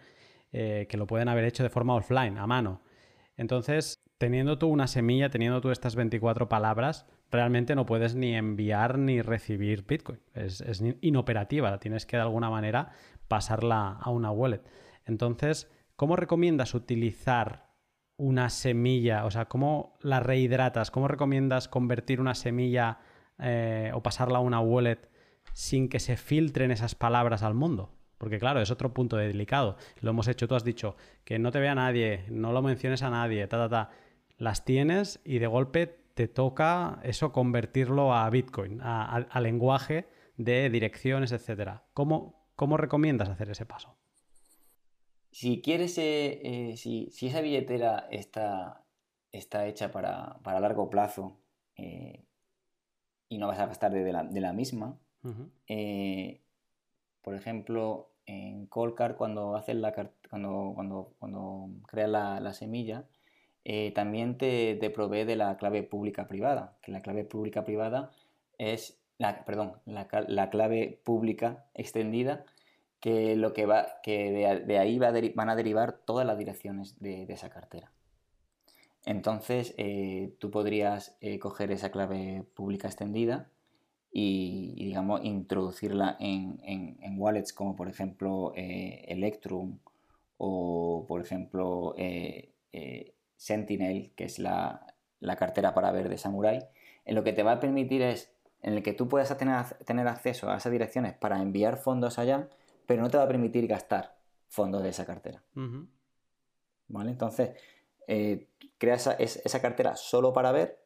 eh, 0.51 0.85
que 0.89 0.97
lo 0.97 1.07
pueden 1.07 1.29
haber 1.29 1.45
hecho 1.45 1.63
de 1.63 1.69
forma 1.69 1.95
offline, 1.95 2.37
a 2.39 2.45
mano. 2.45 2.81
Entonces, 3.37 4.03
teniendo 4.17 4.57
tú 4.57 4.67
una 4.67 4.87
semilla, 4.87 5.29
teniendo 5.29 5.61
tú 5.61 5.71
estas 5.71 5.95
24 5.95 6.49
palabras, 6.49 7.05
realmente 7.31 7.75
no 7.75 7.85
puedes 7.85 8.15
ni 8.15 8.35
enviar 8.35 8.97
ni 8.97 9.21
recibir 9.21 9.85
Bitcoin. 9.85 10.19
Es, 10.33 10.63
inoperativa, 11.01 11.77
tienes 11.79 12.05
que 12.05 12.17
de 12.17 12.23
alguna 12.23 12.49
manera 12.49 12.91
pasarla 13.27 13.97
a 13.99 14.09
una 14.09 14.31
wallet. 14.31 14.61
Entonces, 15.05 15.69
¿cómo 15.95 16.15
recomiendas 16.15 16.73
utilizar 16.73 17.71
una 18.17 18.49
semilla? 18.49 19.25
O 19.25 19.31
sea, 19.31 19.45
¿cómo 19.45 19.97
la 20.01 20.19
rehidratas? 20.19 20.91
¿Cómo 20.91 21.07
recomiendas 21.07 21.67
convertir 21.67 22.21
una 22.21 22.35
semilla 22.35 22.99
eh, 23.39 23.91
o 23.93 24.01
pasarla 24.01 24.37
a 24.37 24.41
una 24.41 24.59
wallet 24.59 25.09
sin 25.53 25.89
que 25.89 25.99
se 25.99 26.17
filtren 26.17 26.71
esas 26.71 26.95
palabras 26.95 27.43
al 27.43 27.53
mundo? 27.53 27.91
Porque 28.17 28.39
claro, 28.39 28.61
es 28.61 28.71
otro 28.71 28.93
punto 28.93 29.17
delicado. 29.17 29.77
Lo 29.99 30.11
hemos 30.11 30.27
hecho, 30.27 30.47
tú 30.47 30.55
has 30.55 30.63
dicho 30.63 30.95
que 31.25 31.37
no 31.37 31.51
te 31.51 31.59
vea 31.59 31.75
nadie, 31.75 32.25
no 32.29 32.53
lo 32.53 32.61
menciones 32.61 33.03
a 33.03 33.09
nadie, 33.09 33.45
ta, 33.47 33.57
ta, 33.57 33.69
ta. 33.69 33.89
Las 34.37 34.65
tienes 34.65 35.19
y 35.23 35.39
de 35.39 35.47
golpe 35.47 36.04
te 36.15 36.29
toca 36.29 36.99
eso 37.03 37.31
convertirlo 37.33 38.13
a 38.13 38.27
Bitcoin, 38.29 38.79
a, 38.81 39.39
lenguaje 39.41 40.07
de 40.37 40.69
direcciones, 40.69 41.33
etcétera. 41.33 41.83
¿Cómo, 41.93 42.47
¿Cómo, 42.55 42.77
recomiendas 42.77 43.29
hacer 43.29 43.49
ese 43.49 43.65
paso? 43.65 43.97
Si 45.29 45.61
quieres, 45.61 45.97
eh, 45.97 46.71
eh, 46.71 46.77
si, 46.77 47.09
esa 47.21 47.41
billetera 47.41 48.07
está, 48.09 48.85
está 49.33 49.67
hecha 49.67 49.91
para, 49.91 50.39
largo 50.45 50.89
plazo 50.89 51.37
eh, 51.75 52.23
y 53.27 53.37
no 53.37 53.47
vas 53.47 53.59
a 53.59 53.67
gastar 53.67 53.91
de 53.91 54.13
la, 54.13 54.53
misma, 54.53 54.97
por 57.21 57.35
ejemplo, 57.35 58.13
en 58.25 58.67
Colcar 58.67 59.17
cuando 59.17 59.57
haces 59.57 59.75
la 59.75 59.91
cuando, 60.29 60.71
cuando, 60.75 61.13
cuando 61.19 61.67
creas 61.87 62.09
la 62.09 62.53
semilla, 62.53 63.05
eh, 63.67 63.91
también 63.95 64.37
te, 64.37 64.77
provee 64.91 65.25
de 65.25 65.35
la 65.35 65.57
clave 65.57 65.81
pública 65.81 66.27
privada, 66.27 66.77
que 66.83 66.91
la 66.91 67.01
clave 67.01 67.23
pública 67.25 67.65
privada 67.65 68.11
es, 68.59 68.99
la, 69.17 69.43
perdón, 69.43 69.73
la, 69.85 70.07
clave 70.51 71.01
pública 71.03 71.65
extendida, 71.73 72.45
que, 72.99 73.35
lo 73.35 73.53
que, 73.53 73.65
va, 73.65 73.87
que 74.03 74.31
de, 74.67 74.77
ahí 74.77 74.99
va 74.99 75.11
van 75.33 75.49
a 75.49 75.55
derivar 75.55 75.93
todas 75.93 76.27
las 76.27 76.37
direcciones 76.37 76.99
de, 76.99 77.23
esa 77.23 77.49
cartera. 77.49 77.91
Entonces, 79.03 79.73
eh, 79.77 80.35
tú 80.39 80.51
podrías 80.51 81.17
eh, 81.21 81.39
coger 81.39 81.71
esa 81.71 81.89
clave 81.91 82.43
pública 82.53 82.87
extendida 82.87 83.49
y, 84.11 84.75
digamos, 84.75 85.25
introducirla 85.25 86.17
en, 86.19 86.59
en, 86.63 87.19
wallets 87.19 87.51
como, 87.51 87.75
por 87.75 87.87
ejemplo, 87.87 88.53
Electrum 88.55 89.79
o, 90.37 91.05
por 91.07 91.21
ejemplo, 91.21 91.95
Sentinel, 93.35 94.13
que 94.15 94.25
es 94.25 94.39
la, 94.39 94.85
cartera 95.37 95.73
para 95.73 95.91
ver 95.91 96.09
de 96.09 96.17
Samurai, 96.17 96.67
en 97.05 97.15
lo 97.15 97.23
que 97.23 97.33
te 97.33 97.43
va 97.43 97.53
a 97.53 97.59
permitir 97.59 98.01
es 98.01 98.33
en 98.61 98.73
el 98.73 98.83
que 98.83 98.93
tú 98.93 99.07
puedas 99.07 99.35
tener, 99.37 100.07
acceso 100.07 100.49
a 100.49 100.57
esas 100.57 100.71
direcciones 100.71 101.13
para 101.13 101.41
enviar 101.41 101.77
fondos 101.77 102.17
allá, 102.17 102.49
pero 102.87 103.01
no 103.01 103.09
te 103.09 103.17
va 103.17 103.23
a 103.23 103.27
permitir 103.27 103.67
gastar 103.67 104.17
fondos 104.47 104.81
de 104.81 104.89
esa 104.89 105.05
cartera. 105.05 105.43
¿Vale? 106.87 107.11
Entonces, 107.11 107.51
eh, 108.07 108.49
crea 108.77 108.95
esa, 108.95 109.61
cartera 109.61 109.95
solo 109.95 110.33
para 110.33 110.51
ver, 110.51 110.83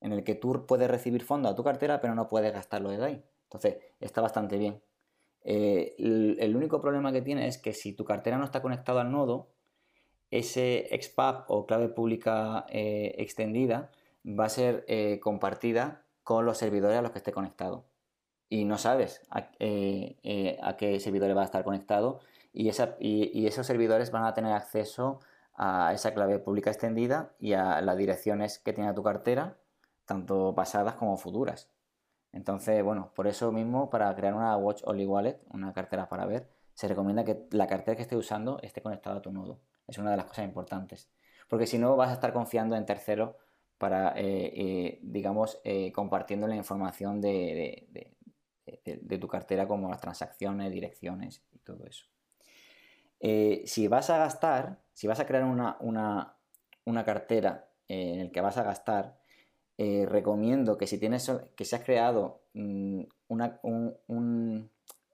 en 0.00 0.12
el 0.12 0.22
que 0.22 0.34
tú 0.34 0.66
puedes 0.66 0.88
recibir 0.88 1.24
fondos 1.24 1.52
a 1.52 1.54
tu 1.56 1.64
cartera, 1.64 2.00
pero 2.00 2.14
no 2.14 2.28
puedes 2.28 2.52
gastarlo 2.52 2.90
de 2.90 3.04
ahí. 3.04 3.24
Entonces, 3.44 3.78
está 4.00 4.20
bastante 4.20 4.58
bien. 4.58 4.82
Eh, 5.42 5.94
el, 5.98 6.56
único 6.56 6.80
problema 6.80 7.12
que 7.12 7.22
tiene 7.22 7.46
es 7.46 7.58
que 7.58 7.72
si 7.72 7.92
tu 7.92 8.04
cartera 8.04 8.38
no 8.38 8.44
está 8.44 8.62
conectada 8.62 9.02
al 9.02 9.12
nodo, 9.12 9.50
ese 10.38 10.88
XPub 11.00 11.44
o 11.48 11.66
clave 11.66 11.88
pública 11.88 12.66
eh, 12.68 13.14
extendida 13.18 13.90
va 14.26 14.46
a 14.46 14.48
ser 14.48 14.84
eh, 14.88 15.20
compartida 15.20 16.04
con 16.22 16.44
los 16.46 16.58
servidores 16.58 16.98
a 16.98 17.02
los 17.02 17.12
que 17.12 17.18
esté 17.18 17.32
conectado. 17.32 17.84
y 18.48 18.64
no 18.64 18.78
sabes 18.78 19.22
a, 19.30 19.50
qué 19.58 20.98
servidores 21.00 21.36
va 21.36 21.42
a 21.42 21.44
estar 21.44 21.64
conectado 21.64 22.20
y, 22.52 22.68
esos 22.68 23.66
servidores 23.66 24.10
van 24.12 24.24
a 24.24 24.34
tener 24.34 24.52
acceso 24.52 25.20
a 25.54 25.92
esa 25.94 26.14
clave 26.14 26.38
pública 26.38 26.70
extendida 26.70 27.34
y 27.38 27.54
a 27.54 27.80
las 27.80 27.96
direcciones 27.96 28.58
que 28.58 28.72
tiene 28.72 28.92
tu 28.94 29.02
cartera, 29.02 29.56
tanto 30.04 30.54
pasadas 30.54 30.94
como 30.96 31.16
futuras. 31.16 31.70
Entonces, 32.32 32.82
bueno, 32.84 33.12
por 33.14 33.26
eso 33.28 33.52
mismo, 33.52 33.90
para 33.90 34.14
crear 34.16 34.34
una 34.34 34.56
Watch 34.56 34.82
Only 34.84 35.06
Wallet, 35.06 35.40
una 35.52 35.72
cartera 35.72 36.08
para 36.08 36.26
ver, 36.26 36.48
se 36.74 36.88
recomienda 36.88 37.24
que 37.24 37.46
la 37.50 37.66
cartera 37.68 37.96
que 37.96 38.02
esté 38.02 38.16
usando 38.16 38.58
esté 38.62 38.82
conectada 38.82 39.16
a 39.18 39.22
tu 39.22 39.32
nodo. 39.32 39.60
Es 39.86 39.98
una 39.98 40.10
de 40.12 40.16
las 40.16 40.26
cosas 40.26 40.44
importantes. 40.44 41.10
Porque 41.48 41.66
si 41.66 41.78
no, 41.78 41.96
vas 41.96 42.10
a 42.10 42.14
estar 42.14 42.32
confiando 42.32 42.76
en 42.76 42.86
terceros 42.86 43.36
para, 43.78 44.12
eh, 44.16 44.52
eh, 44.54 44.98
digamos, 45.02 45.60
eh, 45.64 45.92
compartiendo 45.92 46.46
la 46.46 46.56
información 46.56 47.20
de, 47.20 47.88
tu 49.20 49.28
cartera 49.28 49.68
como 49.68 49.88
las 49.88 50.00
transacciones, 50.00 50.72
direcciones 50.72 51.42
y 51.52 51.58
todo 51.58 51.84
eso. 51.86 52.06
si 53.20 53.88
vas 53.88 54.10
a 54.10 54.18
gastar, 54.18 54.80
si 54.92 55.06
vas 55.06 55.20
a 55.20 55.26
crear 55.26 55.44
una, 55.44 55.76
una 56.84 57.04
cartera 57.04 57.68
en 57.88 58.20
el 58.20 58.30
que 58.30 58.40
vas 58.40 58.56
a 58.56 58.62
gastar, 58.62 59.18
recomiendo 59.78 60.78
que 60.78 60.86
si 60.86 60.98
tienes 60.98 61.30
que 61.56 61.64
se 61.64 61.76
has 61.76 61.84
creado 61.84 62.42
mm, 62.54 63.02
una, 63.28 63.60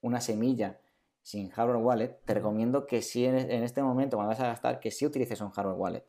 una 0.02 0.20
semilla 0.20 0.80
sin 1.22 1.50
hardware 1.50 1.82
wallet, 1.82 2.20
te 2.24 2.34
recomiendo 2.34 2.86
que 2.86 3.02
si 3.02 3.24
en, 3.26 3.36
este 3.36 3.82
momento 3.82 4.16
cuando 4.16 4.30
vas 4.30 4.40
a 4.40 4.48
gastar, 4.48 4.80
que 4.80 4.90
sí 4.90 5.06
utilices 5.06 5.40
un 5.40 5.50
hardware 5.50 5.78
wallet. 5.78 6.06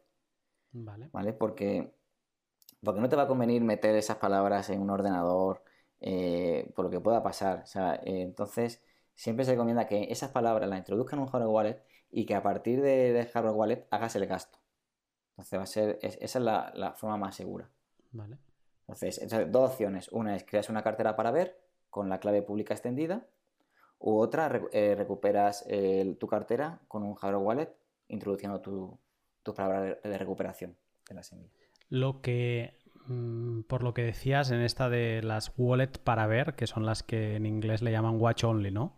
Vale. 0.72 1.10
¿Vale? 1.12 1.34
Porque, 1.34 1.94
porque 2.84 3.02
no 3.02 3.10
te 3.10 3.16
va 3.16 3.24
a 3.24 3.28
convenir 3.28 3.62
meter 3.62 3.96
esas 3.96 4.18
palabras 4.18 4.70
en 4.70 4.82
un 4.82 4.90
ordenador 4.90 5.64
eh, 6.00 6.72
por 6.76 6.86
lo 6.86 6.92
que 6.92 7.00
pueda 7.00 7.22
pasar. 7.22 7.66
Eh, 8.04 8.22
entonces, 8.22 8.82
siempre 9.16 9.46
se 9.46 9.52
recomienda 9.52 9.86
que 9.86 10.08
esas 10.10 10.32
palabras 10.32 10.68
las 10.70 10.80
introduzcan 10.80 11.20
en 11.20 11.24
un 11.26 11.30
hardware 11.30 11.54
wallet 11.54 11.84
y 12.10 12.26
que 12.26 12.36
a 12.36 12.44
partir 12.44 12.82
de, 12.82 13.30
hardware 13.32 13.56
wallet 13.56 13.88
hagas 13.92 14.16
el 14.16 14.26
gasto. 14.26 14.60
Entonces, 15.32 15.60
va 15.60 15.64
a 15.64 15.68
ser, 15.68 16.00
esa 16.02 16.40
es 16.40 16.44
la, 16.44 16.94
forma 16.98 17.18
más 17.18 17.36
segura. 17.36 17.70
Vale. 18.12 18.38
Entonces, 18.88 19.52
dos 19.52 19.72
opciones. 19.72 20.10
Una 20.12 20.36
es 20.36 20.44
creas 20.44 20.70
una 20.70 20.84
cartera 20.84 21.16
para 21.16 21.32
ver 21.32 21.62
con 21.90 22.10
la 22.10 22.20
clave 22.20 22.42
pública 22.42 22.74
extendida 22.74 23.28
u 24.02 24.20
otra, 24.20 24.62
eh, 24.72 24.96
recuperas 24.96 25.66
tu 26.20 26.28
cartera 26.28 26.80
con 26.88 27.04
un 27.04 27.16
hardware 27.16 27.46
wallet 27.46 27.76
introduciendo 28.08 28.60
tu, 28.60 29.00
tu 29.44 29.54
palabra 29.54 30.00
de 30.04 30.18
recuperación 30.18 30.76
de 31.08 31.16
la 31.16 31.24
semilla. 31.24 31.52
Lo 31.90 32.22
que, 32.22 32.78
mm, 33.08 33.62
por 33.64 33.84
lo 33.84 33.94
que 33.94 34.04
decías 34.04 34.52
en 34.52 34.62
esta 34.62 34.90
de 34.90 35.22
las 35.24 35.54
wallet 35.58 36.00
para 36.04 36.28
ver, 36.28 36.56
que 36.56 36.68
son 36.68 36.86
las 36.86 37.04
que 37.04 37.36
en 37.36 37.46
inglés 37.46 37.82
le 37.82 37.92
llaman 37.92 38.20
watch 38.20 38.44
only, 38.44 38.72
¿no? 38.72 38.98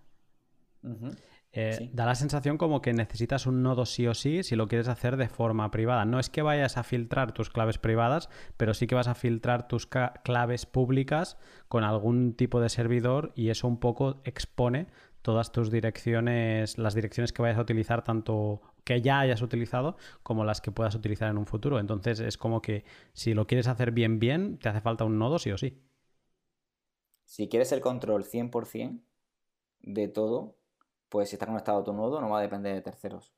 Eh, 1.56 1.92
da 1.94 2.08
la 2.08 2.16
sensación 2.16 2.58
como 2.58 2.82
que 2.82 2.94
necesitas 2.94 3.46
un 3.46 3.62
nodo 3.62 3.86
sí 3.86 4.08
o 4.08 4.16
sí 4.16 4.42
si 4.42 4.56
lo 4.56 4.68
quieres 4.68 4.88
hacer 4.88 5.18
de 5.18 5.30
forma 5.30 5.70
privada. 5.70 6.04
No 6.04 6.20
es 6.20 6.32
que 6.32 6.42
vayas 6.42 6.78
a 6.78 6.84
filtrar 6.84 7.32
tus 7.32 7.52
claves 7.52 7.78
privadas, 7.78 8.28
pero 8.58 8.74
sí 8.74 8.88
que 8.88 8.96
vas 8.96 9.08
a 9.08 9.14
filtrar 9.14 9.68
tus 9.68 9.86
claves 9.86 10.66
públicas 10.66 11.38
con 11.68 11.84
algún 11.84 12.34
tipo 12.34 12.60
de 12.60 12.70
servidor 12.70 13.34
y 13.36 13.50
eso 13.50 13.68
un 13.68 13.80
poco 13.80 14.22
expone 14.24 14.88
todas 15.22 15.52
tus 15.52 15.70
direcciones, 15.70 16.80
las 16.80 16.96
direcciones 16.96 17.32
que 17.32 17.44
vayas 17.44 17.60
a 17.60 17.62
utilizar, 17.62 18.04
tanto 18.04 18.62
que 18.84 19.02
ya 19.02 19.20
hayas 19.20 19.44
utilizado 19.44 19.96
como 20.24 20.44
las 20.46 20.60
que 20.60 20.72
puedas 20.72 20.96
utilizar 20.96 21.30
en 21.30 21.38
un 21.38 21.46
futuro. 21.46 21.80
Entonces 21.80 22.20
es 22.20 22.36
como 22.36 22.64
que 22.64 22.84
si 23.14 23.36
lo 23.36 23.46
quieres 23.46 23.68
hacer 23.68 23.92
bien, 23.92 24.18
bien, 24.18 24.58
te 24.58 24.70
hace 24.70 24.82
falta 24.82 25.06
un 25.06 25.20
nodo 25.20 25.38
sí 25.38 25.52
o 25.52 25.58
sí. 25.58 25.80
Si 27.26 27.48
quieres 27.48 27.72
el 27.72 27.80
control 27.80 28.26
100% 28.26 29.02
de 29.82 30.08
todo, 30.08 30.58
pues 31.14 31.30
si 31.30 31.36
está 31.36 31.46
conectado 31.46 31.78
a 31.82 31.84
tu 31.84 31.94
nodo 31.94 32.20
no 32.20 32.30
va 32.32 32.40
a 32.40 32.42
depender 32.42 32.74
de 32.74 32.82
terceros. 32.82 33.32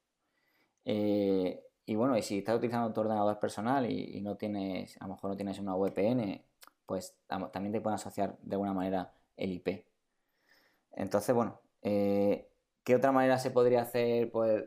Eh, 0.86 1.62
y 1.86 1.96
bueno, 1.96 2.18
y 2.18 2.22
si 2.22 2.38
estás 2.38 2.56
utilizando 2.56 2.94
tu 2.94 3.02
ordenador 3.02 3.38
personal 3.38 3.92
y, 3.92 4.22
no 4.22 4.38
tienes, 4.38 4.96
a 5.02 5.08
lo 5.08 5.16
mejor 5.16 5.32
no 5.32 5.36
tienes 5.36 5.60
una 5.60 5.76
VPN, 5.76 6.42
pues 6.86 7.18
también 7.28 7.74
te 7.74 7.82
pueden 7.82 7.96
asociar 7.96 8.38
de 8.42 8.56
alguna 8.56 8.74
manera 8.74 9.14
el 9.36 9.52
IP. 9.52 9.86
Entonces, 10.94 11.36
bueno, 11.36 11.60
eh, 11.82 12.50
¿qué 12.86 12.96
otra 12.96 13.12
manera 13.12 13.40
se 13.40 13.52
podría 13.52 13.82
hacer 13.82 14.32
pues, 14.32 14.64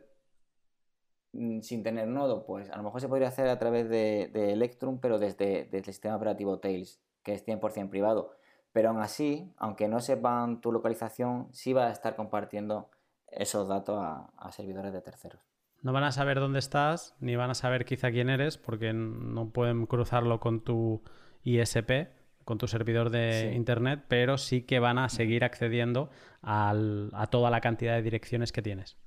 mm, 1.31 1.61
sin 1.61 1.81
tener 1.81 2.07
nodo? 2.07 2.45
Pues 2.45 2.69
a 2.69 2.77
lo 2.77 2.83
mejor 2.83 3.01
se 3.01 3.07
podría 3.09 3.29
hacer 3.29 3.49
a 3.49 3.57
través 3.57 3.89
de, 3.89 4.29
Electrum, 4.53 4.99
pero 4.99 5.17
desde, 5.17 5.63
desde, 5.63 5.77
el 5.79 5.85
sistema 5.85 6.15
operativo 6.15 6.59
Tails, 6.59 7.01
que 7.23 7.33
es 7.33 7.43
100% 7.43 7.89
privado. 7.89 8.33
Pero 8.71 8.89
aún 8.89 9.01
así, 9.01 9.51
aunque 9.57 9.87
no 9.87 9.99
sepan 9.99 10.61
tu 10.61 10.71
localización, 10.71 11.47
sí 11.53 11.73
va 11.73 11.87
a 11.87 11.91
estar 11.91 12.15
compartiendo 12.15 12.91
esos 13.31 13.67
datos 13.67 13.97
a, 13.99 14.51
servidores 14.51 14.93
de 14.93 15.01
terceros. 15.01 15.41
No 15.81 15.93
van 15.93 16.03
a 16.03 16.11
saber 16.11 16.39
dónde 16.39 16.59
estás, 16.59 17.15
ni 17.19 17.35
van 17.35 17.51
a 17.51 17.55
saber 17.55 17.85
quizá 17.85 18.11
quién 18.11 18.29
eres, 18.29 18.57
porque 18.57 18.91
no 18.93 19.49
pueden 19.51 19.85
cruzarlo 19.85 20.39
con 20.39 20.61
tu 20.61 21.01
ISP, 21.43 22.09
con 22.43 22.57
tu 22.57 22.67
servidor 22.67 23.11
de 23.11 23.53
internet, 23.55 24.03
pero 24.07 24.37
sí 24.37 24.63
que 24.63 24.79
van 24.79 24.97
a 24.97 25.07
seguir 25.07 25.43
accediendo 25.45 26.09
a 26.41 27.27
toda 27.29 27.49
la 27.49 27.61
cantidad 27.61 27.93
de 27.95 28.01
direcciones 28.01 28.51
que 28.51 28.61
tienes. 28.61 28.97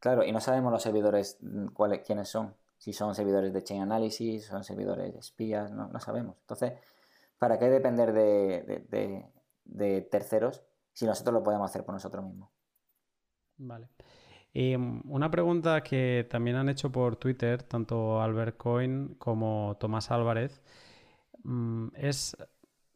Claro, 0.00 0.24
y 0.24 0.32
no 0.32 0.40
sabemos 0.40 0.72
los 0.72 0.82
servidores 0.82 1.38
cuáles, 1.74 2.00
quiénes 2.06 2.28
son. 2.28 2.54
Si 2.78 2.92
son 2.92 3.14
servidores 3.14 3.52
de 3.52 3.62
chain 3.62 3.82
analysis, 3.82 4.46
son 4.46 4.64
servidores 4.64 5.12
de 5.12 5.18
espías, 5.18 5.70
no, 5.70 5.98
sabemos. 6.00 6.36
Entonces, 6.40 6.72
¿para 7.38 7.58
qué 7.58 7.68
depender 7.68 8.12
de 9.64 10.08
terceros 10.10 10.62
si 10.92 11.06
nosotros 11.06 11.34
lo 11.34 11.42
podemos 11.42 11.70
hacer 11.70 11.84
por 11.84 11.94
nosotros 11.94 12.24
mismos? 12.24 12.57
Vale. 13.58 13.88
Y 14.52 14.76
mm, 14.76 15.02
una 15.06 15.30
pregunta 15.30 15.82
que 15.82 16.26
también 16.30 16.56
han 16.56 16.68
hecho 16.68 16.90
por 16.90 17.16
Twitter, 17.16 17.62
tanto 17.62 18.20
Albert 18.22 18.56
Coin 18.56 19.14
como 19.18 19.76
Tomás 19.78 20.10
Álvarez, 20.10 20.62
mm, 21.44 21.88
es, 21.94 22.36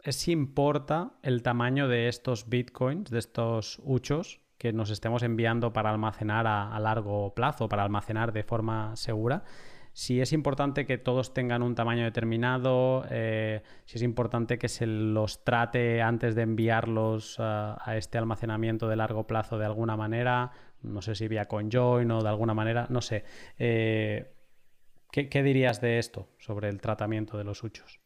si 0.09 0.33
importa 0.33 1.13
el 1.23 1.43
tamaño 1.43 1.89
de 1.89 2.09
estos 2.09 2.49
bitcoins, 2.49 3.11
de 3.11 3.19
estos 3.19 3.81
huchos 3.85 4.41
que 4.59 4.73
nos 4.73 4.91
estemos 4.91 5.23
enviando 5.23 5.73
para 5.73 5.91
almacenar 5.91 6.47
a 6.47 6.79
largo 6.79 7.35
plazo, 7.35 7.69
para 7.69 7.83
almacenar 7.83 8.33
de 8.33 8.45
forma 8.45 8.95
segura 8.95 9.43
si 9.95 10.21
es 10.21 10.33
importante 10.33 10.87
que 10.87 10.97
todos 10.97 11.35
tengan 11.35 11.63
un 11.63 11.75
tamaño 11.75 12.05
determinado, 12.05 13.05
eh, 13.11 13.63
si 13.85 13.99
es 13.99 14.03
importante 14.03 14.59
que 14.59 14.69
se 14.69 14.87
los 14.87 15.45
trate 15.45 16.01
antes 16.01 16.35
de 16.35 16.43
enviarlos 16.43 17.37
a, 17.39 17.77
este 17.97 18.17
almacenamiento 18.17 18.89
de 18.89 18.97
largo 18.97 19.27
plazo 19.27 19.59
de 19.59 19.67
alguna 19.67 19.97
manera, 19.97 20.53
no 20.81 21.03
sé 21.03 21.15
si 21.15 21.29
vía 21.29 21.47
conjoin 21.47 22.11
o 22.11 22.23
de 22.23 22.29
alguna 22.29 22.55
manera, 22.55 22.87
no 22.89 23.03
sé. 23.03 23.25
Eh, 23.59 24.33
¿qué, 25.11 25.43
dirías 25.43 25.81
de 25.83 25.99
esto 25.99 26.29
sobre 26.39 26.71
el 26.71 26.81
tratamiento 26.81 27.37
de 27.37 27.45
los 27.45 27.63
huchos? 27.63 28.01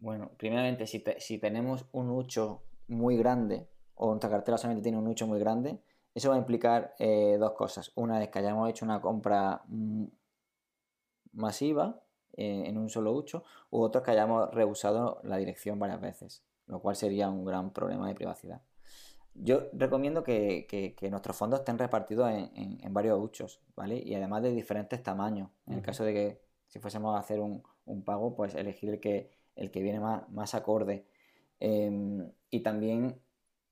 Bueno, 0.00 0.32
primeramente, 0.38 0.86
si, 0.86 1.38
tenemos 1.38 1.86
un 1.92 2.10
hucho 2.10 2.64
muy 2.88 3.16
grande 3.18 3.68
o 3.94 4.08
nuestra 4.08 4.30
cartera 4.30 4.56
solamente 4.56 4.82
tiene 4.82 4.98
un 4.98 5.06
hucho 5.06 5.26
muy 5.26 5.38
grande, 5.38 5.82
eso 6.14 6.30
va 6.30 6.36
a 6.36 6.38
implicar 6.38 6.94
eh, 6.98 7.36
dos 7.38 7.52
cosas. 7.52 7.92
Una 7.94 8.22
es 8.22 8.30
que 8.30 8.38
hayamos 8.38 8.68
hecho 8.70 8.84
una 8.84 9.00
compra 9.00 9.62
masiva 11.32 12.02
eh, 12.34 12.64
en 12.66 12.78
un 12.78 12.88
solo 12.88 13.12
ucho, 13.12 13.44
u 13.70 13.80
otros 13.82 14.04
que 14.04 14.10
hayamos 14.10 14.52
rehusado 14.54 15.20
la 15.22 15.36
dirección 15.36 15.78
varias 15.78 16.00
veces, 16.00 16.44
lo 16.66 16.80
cual 16.80 16.96
sería 16.96 17.28
un 17.28 17.44
gran 17.44 17.72
problema 17.72 18.08
de 18.08 18.14
privacidad. 18.14 18.62
Yo 19.34 19.68
recomiendo 19.72 20.22
que, 20.22 20.96
nuestros 21.10 21.36
fondos 21.36 21.60
estén 21.60 21.78
repartidos 21.78 22.30
en, 22.30 22.94
varios 22.94 23.18
uchos, 23.18 23.60
¿vale? 23.74 24.02
Y 24.04 24.14
además 24.14 24.42
de 24.42 24.52
diferentes 24.52 25.02
tamaños. 25.02 25.50
En 25.66 25.74
el 25.74 25.82
caso 25.82 26.04
de 26.04 26.12
que 26.12 26.42
si 26.68 26.78
fuésemos 26.78 27.16
a 27.16 27.18
hacer 27.18 27.40
un, 27.40 27.62
pago, 28.04 28.34
pues 28.34 28.54
elegir 28.54 28.90
el 28.90 29.00
que, 29.00 29.30
el 29.56 29.70
que 29.70 29.82
viene 29.82 30.00
más, 30.00 30.28
más 30.30 30.54
acorde. 30.54 31.06
Em, 31.60 32.30
y 32.50 32.60
también, 32.60 33.20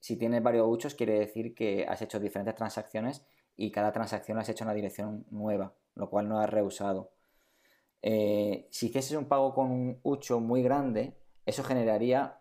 si 0.00 0.16
tienes 0.16 0.42
varios 0.42 0.66
uchos, 0.68 0.94
quiere 0.94 1.18
decir 1.18 1.54
que 1.54 1.86
has 1.86 2.00
hecho 2.02 2.20
diferentes 2.20 2.54
transacciones 2.54 3.24
y 3.56 3.70
cada 3.70 3.92
transacción 3.92 4.38
has 4.38 4.48
hecho 4.48 4.64
una 4.64 4.74
dirección 4.74 5.26
nueva, 5.30 5.74
lo 5.94 6.08
cual 6.08 6.28
no 6.28 6.40
has 6.40 6.48
rehusado. 6.48 7.12
Eh, 8.02 8.66
si 8.70 8.86
hicieses 8.86 9.16
un 9.16 9.26
pago 9.26 9.54
con 9.54 9.70
un 9.70 10.00
ucho 10.02 10.40
muy 10.40 10.62
grande, 10.62 11.14
eso 11.46 11.62
generaría, 11.62 12.38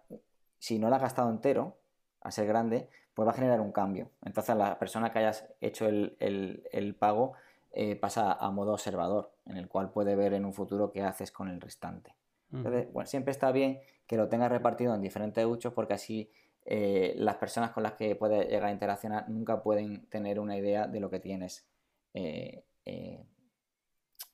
si 0.58 0.80
no 0.80 0.90
lo 0.90 0.96
has 0.96 1.02
gastado 1.02 1.30
entero, 1.30 1.78
a 2.22 2.32
ser 2.32 2.48
grande, 2.48 2.90
pues 3.14 3.28
va 3.28 3.32
a 3.32 3.36
generar 3.36 3.62
un 3.62 3.72
cambio. 3.72 4.10
Entonces 4.24 4.56
la 4.56 4.78
persona 4.80 5.12
que 5.12 5.20
hayas 5.20 5.48
hecho 5.62 5.88
el, 5.88 6.96
pago 7.00 7.34
eh, 7.72 7.96
pasa 7.96 8.34
a 8.34 8.52
modo 8.52 8.74
observador, 8.74 9.32
en 9.46 9.58
el 9.58 9.68
cual 9.68 9.92
puede 9.92 10.16
ver 10.16 10.34
en 10.34 10.46
un 10.46 10.54
futuro 10.54 10.92
qué 10.92 11.04
haces 11.04 11.32
con 11.32 11.50
el 11.50 11.60
restante. 11.62 12.16
Entonces, 12.52 12.92
bueno, 12.92 13.08
siempre 13.08 13.32
está 13.32 13.52
bien 13.52 13.80
que 14.08 14.18
lo 14.18 14.28
tengas 14.28 14.52
repartido 14.52 14.96
en 14.96 15.02
diferentes 15.02 15.46
uchos 15.46 15.72
porque 15.74 15.94
así 15.94 16.32
eh, 16.66 17.14
las 17.18 17.36
personas 17.36 17.72
con 17.72 17.84
las 17.84 17.94
que 17.94 18.16
puedes 18.16 18.48
llegar 18.48 18.66
a 18.66 18.72
interaccionar 18.72 19.30
nunca 19.30 19.62
pueden 19.62 20.08
tener 20.08 20.40
una 20.40 20.58
idea 20.58 20.88
de 20.88 21.00
lo 21.00 21.12
que 21.12 21.20
tienes 21.20 21.68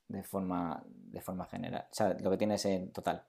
de 0.08 0.24
forma, 0.24 0.84
de 0.88 1.22
forma 1.22 1.46
general, 1.46 1.88
o 1.92 1.94
sea, 1.94 2.16
lo 2.20 2.30
que 2.32 2.38
tienes 2.38 2.66
en 2.66 2.92
total. 2.92 3.26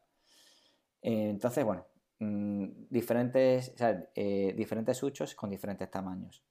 Eh, 1.03 1.31
entonces, 1.31 1.65
bueno, 1.65 1.87
mm, 2.19 2.67
diferentes, 2.91 3.75
eh, 4.15 4.55
diferentes 4.57 5.03
huchos 5.03 5.35
con 5.35 5.51
diferentes 5.51 5.91
tamaños. 5.91 6.43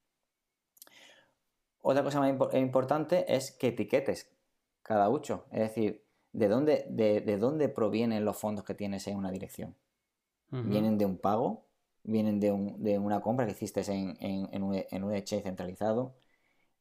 Otra 1.81 2.03
cosa 2.03 2.19
más 2.19 2.33
importante 2.55 3.25
es 3.35 3.51
que 3.51 3.67
etiquetes 3.67 4.31
cada 4.81 5.09
hucho, 5.09 5.45
es 5.51 5.59
decir, 5.59 6.03
de 6.31 6.47
dónde, 6.47 6.85
de, 6.89 7.37
dónde 7.37 7.69
provienen 7.69 8.25
los 8.25 8.37
fondos 8.37 8.65
que 8.65 8.73
tienes 8.73 9.07
en 9.07 9.17
una 9.17 9.31
dirección. 9.31 9.75
¿Vienen 10.49 10.97
de 10.97 11.05
un 11.05 11.17
pago? 11.17 11.65
¿Vienen 12.03 12.39
de, 12.39 12.51
una 12.51 13.19
compra 13.19 13.45
que 13.45 13.51
hiciste 13.51 13.81
en, 13.91 14.15
en, 14.19 14.63
un, 14.63 14.75
en 14.75 15.13
exchange 15.13 15.43
centralizado? 15.43 16.15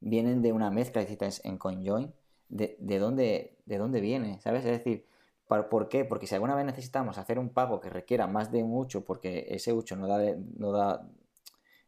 ¿Vienen 0.00 0.42
de 0.42 0.52
una 0.52 0.70
mezcla 0.70 1.04
que 1.04 1.12
hiciste 1.12 1.48
en 1.48 1.58
CoinJoin? 1.58 2.14
¿De, 2.48 2.76
de, 2.78 2.98
dónde, 2.98 3.58
¿De 3.66 3.78
dónde 3.78 4.00
viene? 4.00 4.40
¿Sabes? 4.40 4.64
Es 4.64 4.72
decir, 4.78 5.06
¿por 5.46 5.88
qué? 5.88 6.04
Porque 6.04 6.26
si 6.26 6.34
alguna 6.34 6.54
vez 6.54 6.64
necesitamos 6.66 7.18
hacer 7.18 7.38
un 7.38 7.50
pago 7.50 7.80
que 7.80 7.90
requiera 7.90 8.26
más 8.26 8.50
de 8.50 8.62
un 8.62 8.76
hucho 8.76 9.04
porque 9.04 9.46
ese 9.50 9.72
hucho 9.72 9.96
no 9.96 10.06
da, 10.06 10.18
no 10.56 10.72
da, 10.72 11.08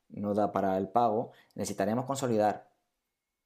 no 0.08 0.34
da 0.34 0.52
para 0.52 0.76
el 0.78 0.88
pago, 0.88 1.32
necesitaremos 1.54 2.04
consolidar 2.04 2.68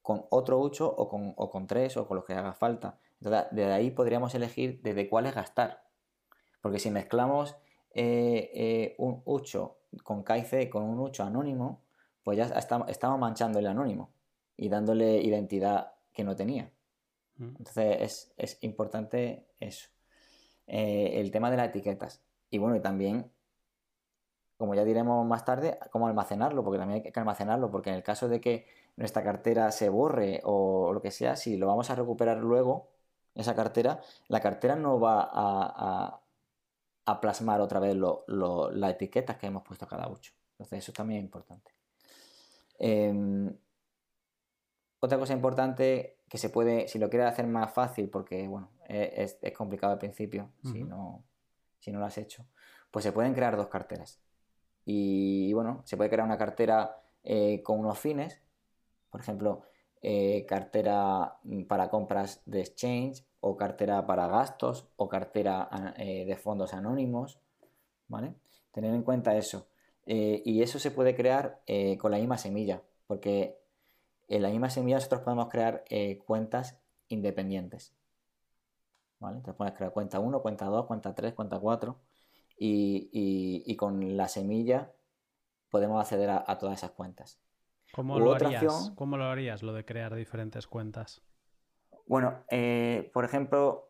con 0.02 0.26
otro 0.30 0.58
hucho 0.58 0.88
o 0.88 1.08
con, 1.08 1.34
o 1.36 1.50
con 1.50 1.66
tres 1.66 1.96
o 1.96 2.06
con 2.06 2.16
los 2.16 2.24
que 2.24 2.34
haga 2.34 2.52
falta. 2.52 2.98
Entonces, 3.20 3.46
desde 3.50 3.72
ahí 3.72 3.90
podríamos 3.90 4.34
elegir 4.34 4.80
desde 4.82 5.08
cuáles 5.08 5.34
gastar. 5.34 5.84
Porque 6.60 6.78
si 6.78 6.90
mezclamos 6.90 7.56
eh, 7.94 8.50
eh, 8.54 8.94
un 8.98 9.22
hucho 9.24 9.78
con 10.04 10.24
KIC 10.24 10.70
con 10.70 10.84
un 10.84 11.00
hucho 11.00 11.24
anónimo, 11.24 11.82
pues 12.22 12.38
ya 12.38 12.44
estamos, 12.46 13.18
manchando 13.18 13.58
el 13.58 13.66
anónimo 13.66 14.10
y 14.56 14.68
dándole 14.68 15.20
identidad 15.20 15.94
que 16.12 16.24
no 16.24 16.36
tenía. 16.36 16.70
Entonces 17.40 18.32
es, 18.36 18.58
importante 18.62 19.46
eso. 19.60 19.88
Eh, 20.66 21.20
el 21.20 21.30
tema 21.30 21.50
de 21.50 21.56
las 21.56 21.68
etiquetas. 21.68 22.22
Y 22.50 22.58
bueno, 22.58 22.76
y 22.76 22.80
también, 22.80 23.30
como 24.56 24.74
ya 24.74 24.84
diremos 24.84 25.26
más 25.26 25.44
tarde, 25.44 25.78
cómo 25.90 26.06
almacenarlo, 26.06 26.62
porque 26.62 26.78
también 26.78 27.02
hay 27.02 27.12
que 27.12 27.18
almacenarlo, 27.18 27.70
porque 27.70 27.90
en 27.90 27.96
el 27.96 28.02
caso 28.02 28.28
de 28.28 28.40
que 28.40 28.66
nuestra 28.96 29.22
cartera 29.22 29.70
se 29.72 29.88
borre 29.88 30.40
o 30.44 30.92
lo 30.92 31.00
que 31.00 31.10
sea, 31.10 31.36
si 31.36 31.56
lo 31.56 31.66
vamos 31.66 31.90
a 31.90 31.94
recuperar 31.94 32.38
luego, 32.38 32.88
esa 33.34 33.54
cartera, 33.54 34.00
la 34.28 34.40
cartera 34.40 34.76
no 34.76 35.00
va 35.00 35.30
a, 35.32 36.20
plasmar 37.20 37.60
otra 37.60 37.80
vez 37.80 37.96
las 37.96 38.90
etiquetas 38.92 39.36
que 39.36 39.46
hemos 39.48 39.64
puesto 39.64 39.84
a 39.84 39.88
cada 39.88 40.08
8. 40.08 40.32
Entonces 40.52 40.78
eso 40.78 40.92
también 40.92 41.20
es 41.20 41.24
importante. 41.24 41.72
Em, 42.78 43.52
otra 45.00 45.18
cosa 45.18 45.32
importante 45.32 46.19
que 46.30 46.38
se 46.38 46.48
puede, 46.48 46.86
si 46.86 47.00
lo 47.00 47.10
quieres 47.10 47.28
hacer 47.28 47.48
más 47.48 47.74
fácil, 47.74 48.08
porque 48.08 48.46
bueno, 48.46 48.70
e, 48.88 49.24
es, 49.42 49.52
complicado 49.52 49.92
al 49.92 49.98
principio, 49.98 50.52
si, 50.62 50.84
no, 50.84 51.24
si 51.80 51.90
no 51.90 51.98
lo 51.98 52.06
has 52.06 52.18
hecho, 52.18 52.46
pues 52.92 53.02
se 53.02 53.10
pueden 53.10 53.34
crear 53.34 53.56
dos 53.56 53.66
carteras. 53.66 54.20
Y 54.84 55.52
bueno, 55.52 55.82
se 55.84 55.96
puede 55.96 56.08
crear 56.08 56.24
una 56.24 56.38
cartera 56.38 57.02
eh, 57.24 57.60
con 57.64 57.80
unos 57.80 57.98
fines, 57.98 58.40
por 59.10 59.20
ejemplo, 59.20 59.62
eh, 60.02 60.46
cartera 60.46 61.36
para 61.66 61.90
compras 61.90 62.42
de 62.46 62.60
exchange 62.60 63.26
o 63.40 63.56
cartera 63.56 64.06
para 64.06 64.28
gastos 64.28 64.88
o 64.96 65.08
cartera 65.08 65.68
eh, 65.96 66.24
de 66.26 66.36
fondos 66.36 66.74
anónimos, 66.74 67.40
¿vale? 68.06 68.34
Tener 68.70 68.94
en 68.94 69.02
cuenta 69.02 69.36
eso. 69.36 69.66
Y 70.06 70.62
eso 70.62 70.80
se 70.80 70.90
puede 70.90 71.14
crear 71.14 71.62
con 71.98 72.10
la 72.10 72.18
misma 72.18 72.36
semilla, 72.36 72.82
porque 73.06 73.59
en 74.36 74.42
la 74.42 74.48
misma 74.48 74.70
semilla 74.70 74.96
nosotros 74.96 75.22
podemos 75.22 75.48
crear 75.48 75.84
cuentas 76.24 76.80
independientes. 77.08 77.94
¿Vale? 79.18 79.36
Entonces 79.36 79.56
puedes 79.58 79.74
crear 79.74 79.92
cuenta 79.92 80.18
1, 80.18 80.40
cuenta 80.40 80.64
2, 80.64 80.86
cuenta 80.86 81.14
3, 81.14 81.34
cuenta 81.34 81.58
4 81.58 82.00
y, 82.56 83.76
con 83.76 84.16
la 84.16 84.28
semilla 84.28 84.92
podemos 85.68 86.00
acceder 86.00 86.30
a 86.30 86.58
todas 86.58 86.78
esas 86.78 86.92
cuentas. 86.92 87.40
¿Cómo 87.92 88.18
lo, 88.18 88.34
harías? 88.34 88.92
¿Cómo 88.94 89.16
lo 89.16 89.24
harías 89.24 89.62
lo 89.62 89.72
de 89.72 89.84
crear 89.84 90.14
diferentes 90.14 90.66
cuentas? 90.66 91.22
Bueno, 92.06 92.44
eh, 92.50 93.10
por 93.12 93.24
ejemplo, 93.24 93.88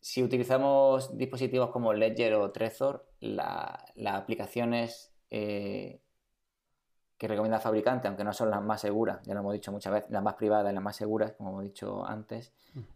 si 0.00 0.22
utilizamos 0.22 1.16
dispositivos 1.16 1.70
como 1.70 1.92
Ledger 1.92 2.34
o 2.34 2.50
Trezor, 2.52 3.08
las 3.20 3.82
aplicaciones 4.06 5.12
eh, 5.30 6.00
que 7.18 7.26
recomienda 7.26 7.56
el 7.56 7.62
fabricante, 7.62 8.06
aunque 8.06 8.22
no 8.22 8.32
son 8.32 8.50
las 8.50 8.62
más 8.62 8.80
seguras, 8.80 9.20
ya 9.24 9.34
lo 9.34 9.40
hemos 9.40 9.52
dicho 9.52 9.72
muchas 9.72 9.92
veces, 9.92 10.10
las 10.10 10.22
más 10.22 10.34
privadas 10.34 10.70
y 10.70 10.74
las 10.74 10.82
más 10.82 10.94
seguras, 10.94 11.32
como 11.32 11.50
hemos 11.50 11.64
dicho 11.64 12.06
antes, 12.06 12.52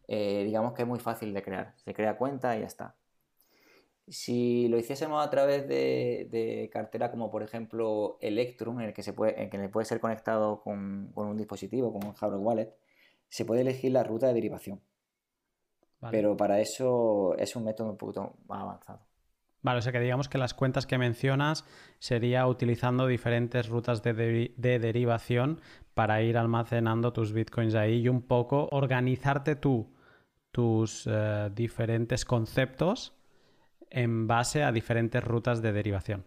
eh, 0.07 0.45
digamos 0.45 0.75
que 0.75 0.83
es 0.83 0.89
muy 0.89 1.01
fácil 1.01 1.35
de 1.35 1.43
crear. 1.43 1.75
Se 1.85 1.93
crea 1.93 2.17
cuenta 2.17 2.57
y 2.57 2.61
ya 2.61 2.67
está. 2.67 2.95
Si 4.07 4.69
lo 4.69 4.79
hiciésemos 4.79 5.25
a 5.25 5.29
través 5.29 5.67
de, 5.69 6.71
cartera 6.73 7.11
como 7.11 7.31
por 7.31 7.43
ejemplo 7.43 8.17
Electrum, 8.21 8.81
en 8.81 8.87
el 8.89 8.95
que, 8.95 9.03
se 9.03 9.13
puede, 9.13 9.43
en 9.43 9.51
que 9.51 9.59
le 9.59 9.69
puede 9.69 9.87
ser 9.87 10.01
conectado 10.01 10.61
con, 10.63 11.13
un 11.15 11.37
dispositivo, 11.37 11.93
con 11.93 12.07
un 12.07 12.15
hardware 12.15 12.41
wallet, 12.41 12.75
se 13.29 13.45
puede 13.45 13.63
elegir 13.63 13.93
la 13.93 14.05
ruta 14.05 14.29
de 14.29 14.35
derivación. 14.35 14.81
Pero 16.11 16.37
para 16.37 16.61
eso 16.61 17.37
es 17.39 17.55
un 17.55 17.65
método 17.65 17.91
un 17.91 17.97
poquito 17.97 18.35
más 18.47 18.61
avanzado. 18.61 19.01
Vale, 19.63 19.79
o 19.79 19.83
sea 19.83 19.93
que 19.93 20.01
digamos 20.01 20.29
que 20.29 20.39
las 20.39 20.55
cuentas 20.55 20.87
que 20.87 20.99
mencionas 20.99 21.65
sería 22.01 22.47
utilizando 22.49 23.07
diferentes 23.07 23.69
rutas 23.69 24.03
de, 24.03 24.53
derivación 24.57 25.61
para 25.95 26.21
ir 26.23 26.37
almacenando 26.37 27.13
tus 27.13 27.33
bitcoins 27.33 27.77
ahí 27.77 28.01
y 28.01 28.09
un 28.09 28.23
poco 28.23 28.69
organizarte 28.73 29.55
tú 29.55 29.95
tus 30.51 31.07
eh, 31.07 31.51
diferentes 31.55 32.25
conceptos 32.25 33.15
en 33.89 34.27
base 34.27 34.65
a 34.65 34.73
diferentes 34.73 35.23
rutas 35.23 35.63
de 35.63 35.73
derivación. 35.73 36.25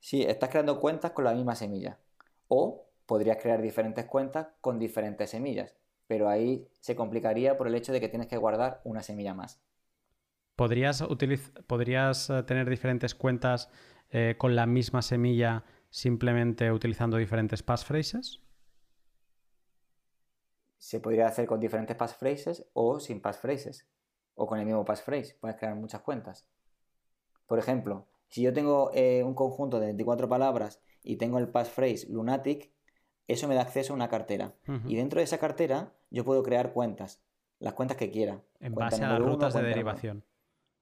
Sí, 0.00 0.22
estás 0.22 0.48
creando 0.48 0.80
cuentas 0.80 1.12
con 1.12 1.24
la 1.24 1.34
misma 1.34 1.54
semilla. 1.54 1.98
O 2.46 2.86
podrías 3.06 3.36
crear 3.36 3.60
diferentes 3.60 4.06
cuentas 4.06 4.48
con 4.60 4.78
diferentes 4.78 5.30
semillas. 5.30 5.74
Pero 6.06 6.28
ahí 6.28 6.66
se 6.80 6.96
complicaría 6.96 7.58
por 7.58 7.66
el 7.66 7.74
hecho 7.74 7.92
de 7.92 8.00
que 8.00 8.08
tienes 8.08 8.28
que 8.28 8.36
guardar 8.38 8.80
una 8.84 9.02
semilla 9.02 9.34
más. 9.34 9.60
¿Podrías, 10.58 11.04
¿podrías 11.68 12.30
eh, 12.30 12.42
tener 12.42 12.68
diferentes 12.68 13.14
cuentas 13.14 13.70
eh, 14.10 14.34
con 14.36 14.56
la 14.56 14.66
misma 14.66 15.02
semilla 15.02 15.62
simplemente 15.88 16.72
utilizando 16.72 17.16
diferentes 17.16 17.62
passphrases? 17.62 18.40
Se 20.76 20.98
podría 20.98 21.28
hacer 21.28 21.46
con 21.46 21.60
diferentes 21.60 21.96
passphrases 21.96 22.66
o 22.72 22.98
sin 22.98 23.20
passphrases 23.20 23.88
o 24.34 24.48
con 24.48 24.58
el 24.58 24.66
mismo 24.66 24.84
passphrase. 24.84 25.36
Puedes 25.40 25.56
crear 25.58 25.76
muchas 25.76 26.00
cuentas. 26.00 26.48
Por 27.46 27.60
ejemplo, 27.60 28.08
si 28.26 28.42
yo 28.42 28.52
tengo 28.52 28.90
eh, 28.94 29.22
un 29.22 29.34
conjunto 29.34 29.78
de 29.78 29.86
24 29.86 30.28
palabras 30.28 30.82
y 31.04 31.18
tengo 31.18 31.38
el 31.38 31.46
passphrase 31.46 32.08
lunatic, 32.10 32.72
eso 33.28 33.46
me 33.46 33.54
da 33.54 33.62
acceso 33.62 33.92
a 33.92 33.96
una 33.96 34.08
cartera. 34.08 34.56
Y 34.86 34.96
dentro 34.96 35.20
de 35.20 35.24
esa 35.24 35.38
cartera 35.38 35.92
yo 36.10 36.24
puedo 36.24 36.42
crear 36.42 36.72
cuentas, 36.72 37.22
las 37.60 37.74
cuentas 37.74 37.96
que 37.96 38.10
quiera. 38.10 38.42
En 38.58 38.74
base 38.74 39.04
a 39.04 39.10
las 39.10 39.20
rutas 39.20 39.54
de 39.54 39.62
derivación. 39.62 40.24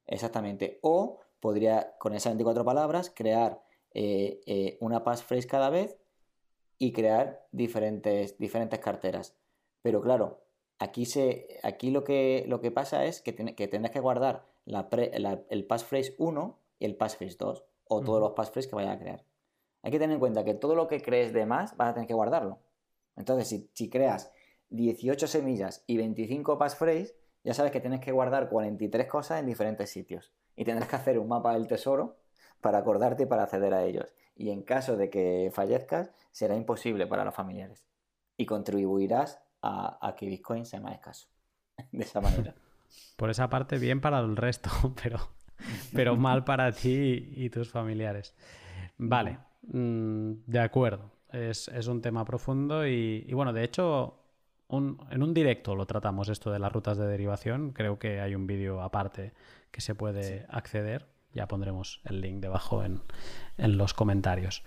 Exactamente. 0.06 0.78
O 0.82 1.20
podría, 1.40 1.96
con 1.98 2.14
esas 2.14 2.32
24 2.32 2.64
palabras, 2.64 3.12
crear 3.14 3.62
eh, 3.94 4.40
eh, 4.46 4.76
una 4.80 5.04
passphrase 5.04 5.46
cada 5.46 5.70
vez 5.70 5.96
y 6.78 6.92
crear 6.92 7.46
diferentes, 7.52 8.38
diferentes 8.38 8.78
carteras. 8.78 9.34
Pero 9.82 10.00
claro, 10.00 10.46
Aquí, 10.78 11.06
se, 11.06 11.58
aquí 11.62 11.90
lo, 11.90 12.04
que, 12.04 12.44
lo 12.48 12.60
que 12.60 12.70
pasa 12.70 13.06
es 13.06 13.22
que, 13.22 13.34
que 13.34 13.68
tendrás 13.68 13.92
que 13.92 14.00
guardar 14.00 14.44
el 14.66 15.64
passphrase 15.66 16.14
1 16.18 16.58
y 16.78 16.84
el 16.84 16.96
passphrase 16.96 17.36
2 17.38 17.64
o 17.88 18.02
todos 18.02 18.20
los 18.20 18.32
passphrases 18.32 18.68
que 18.68 18.76
vayas 18.76 18.96
a 18.96 18.98
crear. 18.98 19.24
Hay 19.82 19.90
que 19.90 19.98
tener 19.98 20.14
en 20.14 20.20
cuenta 20.20 20.44
que 20.44 20.54
todo 20.54 20.74
lo 20.74 20.86
que 20.88 21.00
crees 21.00 21.32
de 21.32 21.46
más 21.46 21.76
vas 21.76 21.90
a 21.90 21.94
tener 21.94 22.06
que 22.06 22.14
guardarlo. 22.14 22.58
Entonces, 23.16 23.68
si, 23.72 23.88
creas 23.88 24.32
18 24.68 25.26
semillas 25.26 25.82
y 25.86 25.96
25 25.96 26.58
passphrases, 26.58 27.14
ya 27.46 27.54
sabes 27.54 27.70
que 27.70 27.80
tienes 27.80 28.00
que 28.00 28.10
guardar 28.10 28.48
43 28.48 29.06
cosas 29.06 29.38
en 29.38 29.46
diferentes 29.46 29.88
sitios. 29.88 30.32
Y 30.56 30.64
tendrás 30.64 30.88
que 30.88 30.96
hacer 30.96 31.16
un 31.16 31.28
mapa 31.28 31.52
del 31.52 31.68
tesoro 31.68 32.16
para 32.60 32.78
acordarte 32.78 33.22
y 33.22 33.26
para 33.26 33.44
acceder 33.44 33.72
a 33.72 33.84
ellos. 33.84 34.12
Y 34.34 34.50
en 34.50 34.62
caso 34.62 34.96
de 34.96 35.10
que 35.10 35.52
fallezcas, 35.54 36.10
será 36.32 36.56
imposible 36.56 37.06
para 37.06 37.24
los 37.24 37.32
familiares. 37.32 37.86
Y 38.36 38.46
contribuirás 38.46 39.40
a, 39.62 40.12
que 40.18 40.26
Bitcoin 40.26 40.66
sea 40.66 40.80
más 40.80 40.94
escaso. 40.94 41.28
De 41.92 42.02
esa 42.02 42.20
manera. 42.20 42.52
Por 43.16 43.30
esa 43.30 43.48
parte, 43.48 43.78
bien 43.78 44.00
para 44.00 44.18
el 44.18 44.36
resto, 44.36 44.70
pero, 45.00 45.18
pero 45.94 46.16
mal 46.16 46.42
para 46.42 46.72
ti 46.72 47.32
y, 47.36 47.48
tus 47.50 47.70
familiares. 47.70 48.34
Vale, 48.98 49.38
mm, 49.62 50.32
de 50.46 50.58
acuerdo. 50.58 51.12
Es, 51.30 51.68
un 51.86 52.02
tema 52.02 52.24
profundo 52.24 52.86
y, 52.86 53.32
bueno, 53.32 53.52
de 53.52 53.62
hecho, 53.62 54.25
en 54.68 55.22
un 55.22 55.34
directo 55.34 55.74
lo 55.76 55.86
tratamos 55.86 56.28
esto 56.28 56.50
de 56.50 56.58
las 56.58 56.72
rutas 56.72 56.98
de 56.98 57.06
derivación. 57.06 57.72
Creo 57.72 57.98
que 57.98 58.20
hay 58.20 58.34
un 58.34 58.46
vídeo 58.46 58.82
aparte 58.82 59.32
que 59.70 59.80
se 59.80 59.94
puede 59.94 60.46
acceder. 60.48 61.06
Ya 61.32 61.46
pondremos 61.46 62.00
el 62.04 62.20
link 62.20 62.40
debajo 62.40 62.82
en, 62.82 63.02
los 63.58 63.94
comentarios. 63.94 64.64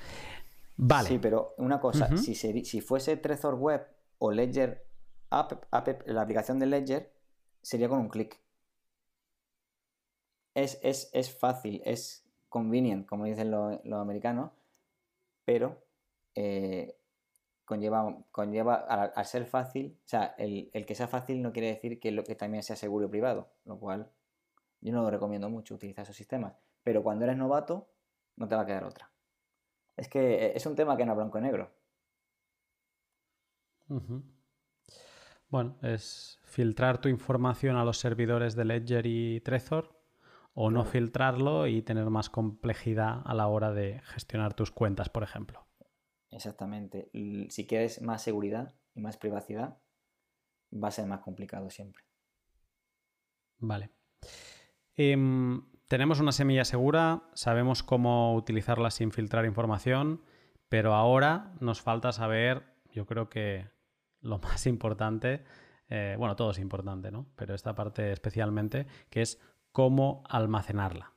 Vale. 0.77 1.09
Sí, 1.09 1.19
pero 1.19 1.53
una 1.57 1.79
cosa, 1.79 2.15
si, 2.17 2.35
si 2.35 2.81
fuese 2.81 3.17
Trezor 3.17 3.55
Web 3.55 3.87
o 4.19 4.31
Ledger 4.31 4.85
App, 5.29 5.65
la 6.05 6.21
aplicación 6.21 6.59
de 6.59 6.67
Ledger 6.67 7.11
sería 7.61 7.89
con 7.89 7.99
un 7.99 8.09
clic. 8.09 8.39
es, 10.53 10.79
es, 10.81 11.37
fácil, 11.37 11.81
es 11.85 12.25
convenient, 12.49 13.05
como 13.05 13.25
dicen 13.25 13.51
los, 13.51 13.79
americanos, 13.91 14.51
pero 15.45 15.83
eh, 16.35 16.98
conlleva, 17.69 18.17
conlleva 18.31 18.73
al, 18.73 19.25
ser 19.27 19.45
fácil, 19.45 19.95
o 20.03 20.07
sea, 20.07 20.33
el, 20.39 20.71
que 20.87 20.95
sea 20.95 21.07
fácil 21.07 21.43
no 21.43 21.53
quiere 21.53 21.67
decir 21.67 21.99
que, 21.99 22.09
lo, 22.09 22.23
que 22.23 22.33
también 22.33 22.63
sea 22.63 22.75
seguro 22.75 23.05
y 23.05 23.09
privado, 23.09 23.51
lo 23.63 23.77
cual 23.77 24.09
yo 24.81 24.91
no 24.91 25.03
lo 25.03 25.11
recomiendo 25.11 25.51
mucho 25.51 25.75
utilizar 25.75 26.01
esos 26.01 26.15
sistemas, 26.15 26.55
pero 26.81 27.03
cuando 27.03 27.25
eres 27.25 27.37
novato 27.37 27.87
no 28.37 28.47
te 28.47 28.55
va 28.55 28.63
a 28.63 28.65
quedar 28.65 28.85
otra. 28.85 29.11
Es 29.95 30.09
que 30.09 30.47
eh, 30.47 30.53
es 30.55 30.65
un 30.65 30.75
tema 30.75 30.97
que 30.97 31.05
no 31.05 31.15
blanco 31.15 31.37
y 31.37 31.41
negro. 31.41 31.69
Bueno, 35.49 35.77
es 35.83 36.39
filtrar 36.43 36.99
tu 36.99 37.07
información 37.07 37.75
a 37.75 37.85
los 37.85 37.99
servidores 37.99 38.55
de 38.55 38.65
Ledger 38.65 39.05
y 39.05 39.41
Trezor 39.41 39.95
o 40.55 40.71
no 40.71 40.85
filtrarlo 40.85 41.67
y 41.67 41.83
tener 41.83 42.09
más 42.09 42.31
complejidad 42.31 43.21
a 43.25 43.35
la 43.35 43.47
hora 43.47 43.71
de 43.71 44.01
gestionar 44.05 44.55
tus 44.55 44.71
cuentas, 44.71 45.09
por 45.09 45.21
ejemplo. 45.21 45.68
Exactamente. 46.31 47.09
Si 47.49 47.65
quieres 47.67 48.01
más 48.01 48.21
seguridad 48.21 48.75
y 48.93 49.01
más 49.01 49.17
privacidad, 49.17 49.79
va 50.71 50.89
a 50.89 50.91
ser 50.91 51.05
más 51.05 51.21
complicado 51.21 51.69
siempre. 51.69 52.03
Vale. 53.57 53.91
Em, 54.95 55.63
tenemos 55.87 56.19
una 56.19 56.31
semilla 56.31 56.65
segura, 56.65 57.23
sabemos 57.33 57.83
cómo 57.83 58.35
utilizarla 58.35 58.91
sin 58.91 59.11
filtrar 59.11 59.45
información, 59.45 60.23
pero 60.69 60.93
ahora 60.93 61.55
nos 61.59 61.81
falta 61.81 62.11
saber, 62.11 62.63
yo 62.91 63.05
creo 63.05 63.29
que 63.29 63.67
lo 64.21 64.39
más 64.39 64.67
importante, 64.67 65.43
eh, 65.89 66.15
bueno, 66.17 66.35
todo 66.35 66.51
es 66.51 66.59
importante, 66.59 67.11
¿no? 67.11 67.27
Pero 67.35 67.55
esta 67.55 67.73
parte 67.75 68.11
especialmente, 68.11 68.85
que 69.09 69.21
es 69.21 69.41
cómo 69.71 70.23
almacenarla. 70.29 71.13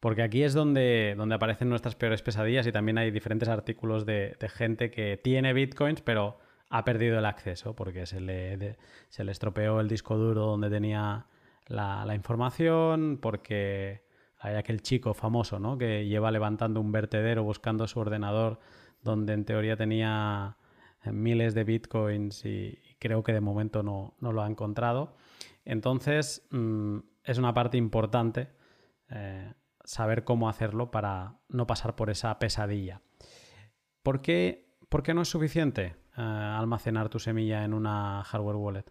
Porque 0.00 0.22
aquí 0.22 0.42
es 0.44 0.54
donde, 0.54 1.14
donde 1.16 1.34
aparecen 1.34 1.68
nuestras 1.68 1.96
peores 1.96 2.22
pesadillas 2.22 2.66
y 2.66 2.72
también 2.72 2.98
hay 2.98 3.10
diferentes 3.10 3.48
artículos 3.48 4.06
de, 4.06 4.36
gente 4.48 4.90
que 4.90 5.16
tiene 5.16 5.52
bitcoins, 5.52 6.02
pero 6.02 6.38
ha 6.70 6.84
perdido 6.84 7.18
el 7.18 7.24
acceso 7.24 7.74
porque 7.74 8.06
se 8.06 8.20
le, 8.20 8.76
se 9.08 9.24
le 9.24 9.32
estropeó 9.32 9.80
el 9.80 9.88
disco 9.88 10.16
duro 10.16 10.46
donde 10.46 10.70
tenía 10.70 11.26
la, 11.66 12.14
información, 12.14 13.18
porque 13.20 14.02
hay 14.38 14.54
aquel 14.54 14.82
chico 14.82 15.14
famoso 15.14 15.58
¿no? 15.58 15.76
que 15.76 16.06
lleva 16.06 16.30
levantando 16.30 16.80
un 16.80 16.92
vertedero 16.92 17.42
buscando 17.42 17.86
su 17.88 17.98
ordenador 17.98 18.60
donde 19.02 19.32
en 19.32 19.44
teoría 19.44 19.76
tenía 19.76 20.56
miles 21.04 21.54
de 21.54 21.64
bitcoins 21.64 22.44
y, 22.44 22.78
creo 23.00 23.22
que 23.22 23.32
de 23.32 23.40
momento 23.40 23.84
no, 23.84 24.14
lo 24.20 24.42
ha 24.42 24.46
encontrado. 24.48 25.14
Entonces, 25.64 26.46
mm, 26.50 26.98
es 27.22 27.38
una 27.38 27.54
parte 27.54 27.76
importante 27.76 28.48
eh, 29.10 29.52
saber 29.88 30.22
cómo 30.22 30.50
hacerlo 30.50 30.90
para 30.90 31.40
no 31.48 31.66
pasar 31.66 31.96
por 31.96 32.10
esa 32.10 32.38
pesadilla. 32.38 33.00
¿Por 34.02 34.20
qué, 34.20 34.66
no 35.14 35.22
es 35.22 35.28
suficiente 35.28 35.96
eh, 36.16 36.20
almacenar 36.20 37.08
tu 37.08 37.18
semilla 37.18 37.64
en 37.64 37.72
una 37.72 38.22
hardware 38.22 38.56
wallet? 38.56 38.84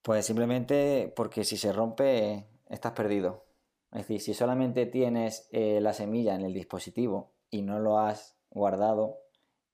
Pues 0.00 0.24
simplemente 0.24 1.12
porque 1.14 1.44
si 1.44 1.58
se 1.58 1.74
rompe, 1.74 2.46
estás 2.70 2.92
perdido. 2.92 3.44
Es 3.92 3.98
decir, 3.98 4.20
si 4.22 4.32
solamente 4.32 4.86
tienes 4.86 5.46
eh, 5.52 5.80
la 5.82 5.92
semilla 5.92 6.34
en 6.34 6.40
el 6.40 6.54
dispositivo 6.54 7.34
y 7.50 7.60
no 7.60 7.80
lo 7.80 7.98
has 7.98 8.38
guardado 8.48 9.18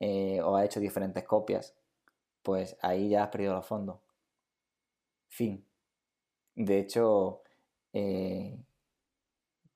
eh, 0.01 0.41
o 0.43 0.57
has 0.57 0.65
hecho 0.65 0.81
diferentes 0.81 1.23
copias, 1.23 1.77
pues 2.43 2.77
ahí 2.83 3.11
ya 3.11 3.23
has 3.23 3.29
perdido 3.29 3.55
los 3.55 3.67
fondos. 3.67 4.01
Fin. 5.29 5.65
De 6.57 6.81
hecho, 6.81 7.43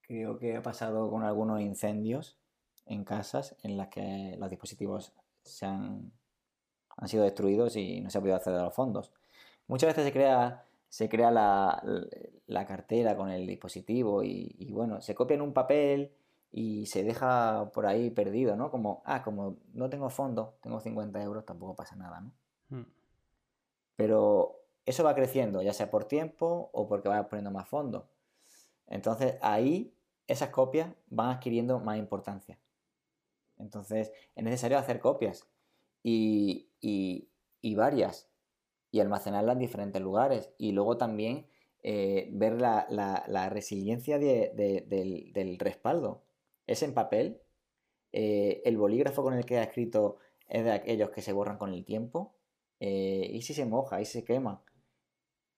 creo 0.03 0.39
que 0.39 0.57
ha 0.57 0.63
pasado 0.63 1.11
con 1.11 1.23
algunos 1.23 1.61
incendios 1.61 2.39
en 2.87 3.05
casas 3.05 3.57
en 3.63 3.77
las 3.77 3.89
que 3.89 4.37
los 4.39 4.51
dispositivos 4.51 5.13
se 5.43 5.67
han, 5.67 6.13
han 6.97 7.09
sido 7.09 7.25
destruidos 7.25 7.77
y 7.77 8.01
no 8.01 8.11
se 8.11 8.19
ha 8.19 8.21
podido 8.21 8.37
acceder 8.37 8.61
a 8.61 8.65
los 8.65 8.75
fondos. 8.75 9.13
Muchas 9.67 9.89
veces 9.89 10.05
se 10.05 10.13
crea, 10.13 10.65
se 10.89 11.09
crea 11.09 11.31
la, 11.31 11.83
la 12.47 12.67
cartera 12.67 13.17
con 13.17 13.31
el 13.31 13.47
dispositivo 13.47 14.23
y, 14.23 14.71
bueno, 14.73 15.01
se 15.01 15.15
copia 15.15 15.35
en 15.35 15.43
un 15.43 15.53
papel 15.53 16.13
y 16.51 16.87
se 16.87 17.03
deja 17.03 17.71
por 17.73 17.87
ahí 17.87 18.11
perdido, 18.11 18.57
¿no? 18.57 18.71
Como, 18.71 19.03
ah, 19.07 19.23
como 19.23 19.57
no 19.73 19.89
tengo 19.89 20.11
fondo, 20.11 20.59
tengo 20.61 20.81
50 20.81 21.23
euros, 21.23 21.47
tampoco 21.47 21.75
pasa 21.75 21.97
nada, 21.97 22.21
¿no? 22.21 22.33
Hmm. 22.69 22.87
Pero 23.97 24.61
eso 24.85 25.05
va 25.05 25.15
creciendo, 25.15 25.63
ya 25.63 25.73
sea 25.73 25.91
por 25.91 26.05
tiempo 26.05 26.71
o 26.73 26.87
porque 26.89 27.09
vayas 27.09 27.27
poniendo 27.27 27.51
más 27.51 27.69
fondos. 27.69 28.05
Entonces 28.87 29.37
ahí 29.41 29.95
esas 30.27 30.51
copias 30.51 30.91
van 31.09 31.31
adquiriendo 31.31 31.81
más 31.81 31.99
importancia. 31.99 32.59
Entonces 33.59 34.13
es 34.35 34.45
necesario 34.45 34.79
hacer 34.79 35.01
copias 35.01 35.47
y, 36.03 36.69
varias 37.77 38.29
y 38.91 39.01
almacenarlas 39.01 39.55
en 39.55 39.61
diferentes 39.61 40.03
lugares 40.03 40.51
y 40.59 40.73
luego 40.73 40.97
también 40.97 41.47
eh, 41.83 42.29
ver 42.33 42.61
la, 42.61 43.49
resiliencia 43.51 44.19
del, 44.19 45.57
respaldo. 45.59 46.23
Es 46.67 46.83
en 46.83 46.95
papel, 46.95 47.41
eh, 48.13 48.63
el 48.65 48.77
bolígrafo 48.77 49.23
con 49.23 49.35
el 49.35 49.45
que 49.45 49.59
ha 49.59 49.63
escrito 49.63 50.19
es 50.49 50.65
de 50.65 50.73
aquellos 50.73 51.11
que 51.11 51.23
se 51.23 51.33
borran 51.33 51.57
con 51.57 51.73
el 51.73 51.85
tiempo 51.85 52.35
eh, 52.81 53.29
y 53.33 53.43
si 53.43 53.55
se 53.55 53.65
moja 53.65 54.01
y 54.01 54.05
se 54.05 54.25
quema. 54.25 54.63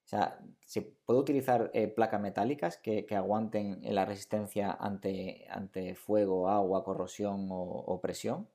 O 0.04 0.06
sea, 0.06 0.38
se 0.60 0.82
puede 0.82 1.20
utilizar 1.20 1.70
eh, 1.72 1.88
placas 1.88 2.20
metálicas 2.20 2.76
que, 2.76 3.06
aguanten 3.16 3.80
la 3.94 4.04
resistencia 4.04 4.70
ante, 4.70 5.46
ante 5.50 5.94
fuego, 5.94 6.48
agua, 6.48 6.84
corrosión 6.84 7.48
o, 7.50 8.00
presión. 8.02 8.48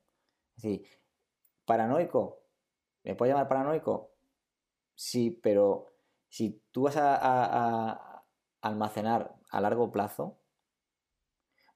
Es 0.58 0.64
decir, 0.64 0.88
paranoico, 1.66 2.44
¿me 3.04 3.16
puede 3.16 3.32
llamar 3.32 3.48
paranoico? 3.48 4.12
Sí, 4.96 5.32
pero 5.42 5.88
si 6.30 6.62
tú 6.72 6.84
vas 6.84 6.98
a, 6.98 8.26
almacenar 8.62 9.36
a 9.50 9.62
largo 9.62 9.92
plazo, 9.92 10.38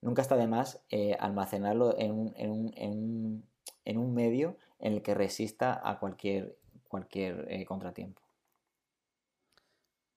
nunca 0.02 0.22
está 0.22 0.36
de 0.36 0.48
más 0.48 0.84
eh, 0.90 1.16
almacenarlo 1.20 1.98
en 1.98 2.12
un, 2.12 2.34
en, 2.36 2.52
un, 2.52 3.44
en, 3.86 3.98
un, 3.98 4.14
medio 4.14 4.58
en 4.80 4.94
el 4.94 5.02
que 5.02 5.14
resista 5.14 5.80
a 5.84 6.00
cualquier, 6.00 6.58
cualquier 6.90 7.48
eh, 7.50 7.66
contratiempo. 7.66 8.23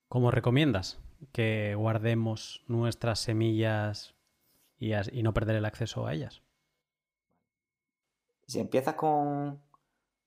¿Cómo 0.07 0.31
recomiendas 0.31 0.99
que 1.33 1.75
guardemos 1.75 2.63
nuestras 2.67 3.19
semillas 3.19 4.15
y, 4.79 4.91
no 5.21 5.33
perder 5.33 5.57
el 5.57 5.65
acceso 5.65 6.07
a 6.07 6.13
ellas? 6.13 6.43
Si 8.45 8.61
empiezas 8.61 8.95
con, 8.95 9.61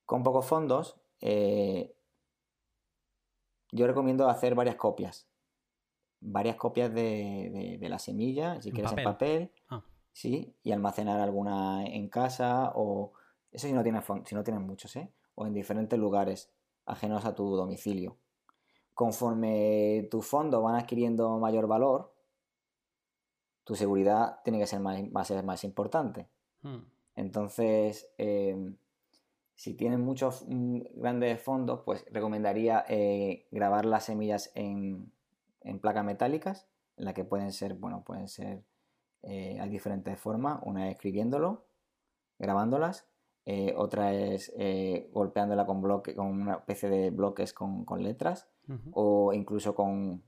pocos 0.05 0.45
fondos, 0.45 1.01
eh, 1.23 1.95
yo 3.73 3.87
recomiendo 3.87 4.29
hacer 4.29 4.55
varias 4.55 4.77
copias. 4.77 5.29
Varias 6.21 6.57
copias 6.57 6.93
de, 6.93 7.79
la 7.81 7.99
semilla, 7.99 8.61
si 8.61 8.73
quieres 8.73 8.93
en 8.93 9.05
papel, 9.05 9.53
ah. 9.71 9.83
sí, 10.13 10.55
y 10.63 10.73
almacenar 10.73 11.21
alguna 11.21 11.87
en 11.87 12.11
casa 12.11 12.73
o 12.75 13.15
eso 13.51 13.67
si 13.67 13.73
no 13.73 13.83
tienes, 13.83 14.05
si 14.27 14.35
no 14.35 14.45
tienes 14.45 14.63
muchos, 14.63 14.95
¿eh? 14.97 15.11
o 15.35 15.47
en 15.47 15.55
diferentes 15.55 15.99
lugares 15.99 16.53
ajenos 16.85 17.25
a 17.25 17.35
tu 17.35 17.57
domicilio 17.57 18.19
conforme 18.95 20.09
tus 20.11 20.27
fondos 20.27 20.63
van 20.63 20.77
adquiriendo 20.77 21.39
mayor 21.39 21.67
valor, 21.67 22.13
tu 23.65 23.75
seguridad 23.75 24.41
tiene 24.43 24.59
que 24.59 24.67
ser 24.67 24.81
más, 24.81 25.01
va 25.15 25.21
a 25.21 25.25
ser 25.25 25.43
más 25.45 25.65
importante. 25.65 26.29
Hmm. 26.63 26.81
Entonces, 27.17 28.11
eh, 28.19 28.75
si 29.61 29.75
tienes 29.75 29.99
muchos 29.99 30.47
mm, 30.49 30.81
grandes 30.95 31.43
fondos, 31.43 31.83
pues 31.85 32.07
recomendaría 32.11 32.83
eh, 32.89 33.47
grabar 33.51 33.85
las 33.85 34.05
semillas 34.05 34.53
en, 34.55 35.13
placas 35.83 36.03
metálicas, 36.03 36.67
en 36.97 37.05
las 37.05 37.13
que 37.13 37.25
pueden 37.25 37.53
ser, 37.53 37.75
bueno, 37.75 38.03
pueden 38.03 38.27
ser, 38.27 38.65
eh, 39.23 39.59
hay 39.61 39.69
diferentes 39.69 40.19
formas, 40.19 40.61
una 40.65 40.89
es 40.89 40.95
escribiéndolo, 40.95 41.67
grabándolas, 42.39 43.10
otra 43.77 44.13
es 44.13 44.53
golpeándola 45.13 45.67
con, 45.67 45.81
bloque, 45.83 46.15
con 46.15 46.27
una 46.27 46.55
especie 46.55 46.89
de 46.89 47.11
bloques 47.11 47.53
con 47.53 48.03
letras, 48.03 48.49
o 48.93 49.33
incluso 49.33 49.75
con, 49.75 50.23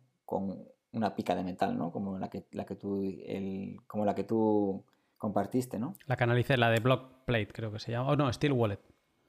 una 0.92 1.14
pica 1.14 1.34
de 1.34 1.42
metal, 1.42 1.76
¿no? 1.76 1.90
Como 1.90 2.18
la 2.18 2.28
que, 2.28 2.44
la 2.52 2.66
que 2.66 2.76
tú, 2.76 3.02
el, 3.02 3.78
como 3.86 4.04
la 4.04 4.14
que 4.14 4.24
tú 4.24 4.84
compartiste, 5.16 5.78
¿no? 5.78 5.94
La 6.06 6.16
canalicé, 6.16 6.56
la 6.56 6.70
de 6.70 6.80
Block 6.80 7.24
Plate 7.24 7.48
creo 7.52 7.72
que 7.72 7.78
se 7.78 7.92
llama, 7.92 8.10
o 8.10 8.16
no, 8.16 8.30
Steel 8.32 8.52
Wallet. 8.52 8.80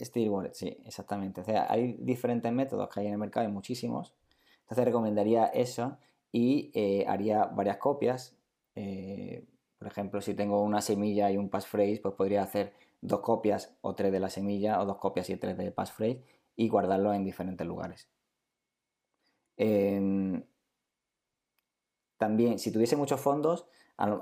Steel 0.02 0.30
Wallet, 0.30 0.54
sí, 0.54 0.78
exactamente. 0.86 1.41
O 1.41 1.44
sea, 1.44 1.68
hay 1.70 1.94
diferentes 2.00 2.52
métodos 2.52 2.89
que 2.89 3.00
hay 3.00 3.08
en 3.08 3.14
el 3.14 3.20
mercado, 3.20 3.46
hay 3.46 3.54
muchísimos. 3.54 4.14
Entonces 4.62 4.86
recomendaría 4.86 5.46
eso 5.46 5.98
y 6.32 6.72
eh, 6.74 7.06
haría 7.08 7.46
varias 7.46 7.78
copias. 7.78 8.36
Eh, 8.76 9.46
por 9.78 9.88
ejemplo, 9.88 10.20
si 10.20 10.34
tengo 10.34 10.62
una 10.64 10.82
semilla 10.82 11.32
y 11.32 11.38
un 11.38 11.50
passphrase, 11.50 12.00
pues 12.02 12.16
podría 12.16 12.44
hacer 12.44 12.74
dos 13.04 13.20
copias 13.20 13.76
o 13.82 13.95
tres 13.95 14.12
de 14.12 14.20
la 14.20 14.30
semilla 14.30 14.82
o 14.82 14.86
dos 14.86 14.97
copias 14.97 15.30
y 15.30 15.36
tres 15.36 15.58
de 15.58 15.72
passphrase 15.72 16.24
y 16.56 16.70
guardarlo 16.70 17.14
en 17.14 17.26
diferentes 17.26 17.68
lugares. 17.68 18.10
Em, 19.58 20.43
también, 22.18 22.60
si 22.60 22.72
tuviese 22.72 22.95
muchos 22.95 23.20
fondos, 23.20 23.68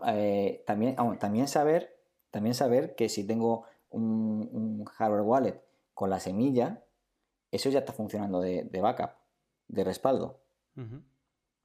eh, 0.07 0.63
también, 0.65 0.95
también, 1.19 1.47
saber, 1.47 1.95
también 2.31 2.55
saber 2.55 2.95
que 2.95 3.07
si 3.07 3.25
tengo 3.25 3.65
un, 3.91 4.83
hardware 4.85 5.21
wallet 5.21 5.63
con 5.93 6.09
la 6.09 6.19
semilla, 6.19 6.83
eso 7.51 7.69
ya 7.69 7.79
está 7.79 7.93
funcionando 7.93 8.41
de, 8.41 8.81
backup, 8.81 9.11
de 9.67 9.83
respaldo. 9.83 10.41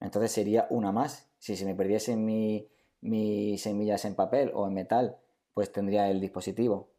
Entonces 0.01 0.33
sería 0.33 0.67
una 0.69 0.93
más. 0.93 1.31
Si 1.39 1.57
se 1.57 1.64
me 1.64 1.75
perdiesen 1.75 2.27
mis 2.27 3.62
semillas 3.62 4.05
en 4.05 4.14
papel 4.14 4.53
o 4.55 4.67
en 4.67 4.75
metal, 4.75 5.17
pues 5.55 5.73
tendría 5.73 6.11
el 6.11 6.21
dispositivo. 6.21 6.91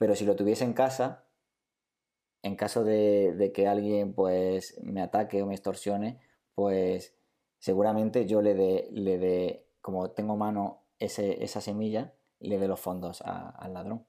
Pero 0.00 0.16
si 0.16 0.24
lo 0.24 0.34
tuviese 0.34 0.64
en 0.64 0.72
casa, 0.72 1.26
en 2.40 2.56
caso 2.56 2.84
de, 2.84 3.52
que 3.54 3.68
alguien 3.68 4.14
pues 4.14 4.80
me 4.82 5.02
ataque 5.02 5.42
o 5.42 5.46
me 5.46 5.52
extorsione, 5.52 6.18
pues 6.54 7.14
seguramente 7.58 8.24
yo 8.24 8.40
le 8.40 8.54
dé, 8.54 8.88
le 8.92 9.66
como 9.82 10.10
tengo 10.12 10.38
mano 10.38 10.84
esa 10.98 11.60
semilla, 11.60 12.14
le 12.38 12.58
dé 12.58 12.66
los 12.66 12.80
fondos 12.80 13.20
al 13.20 13.74
ladrón. 13.74 14.06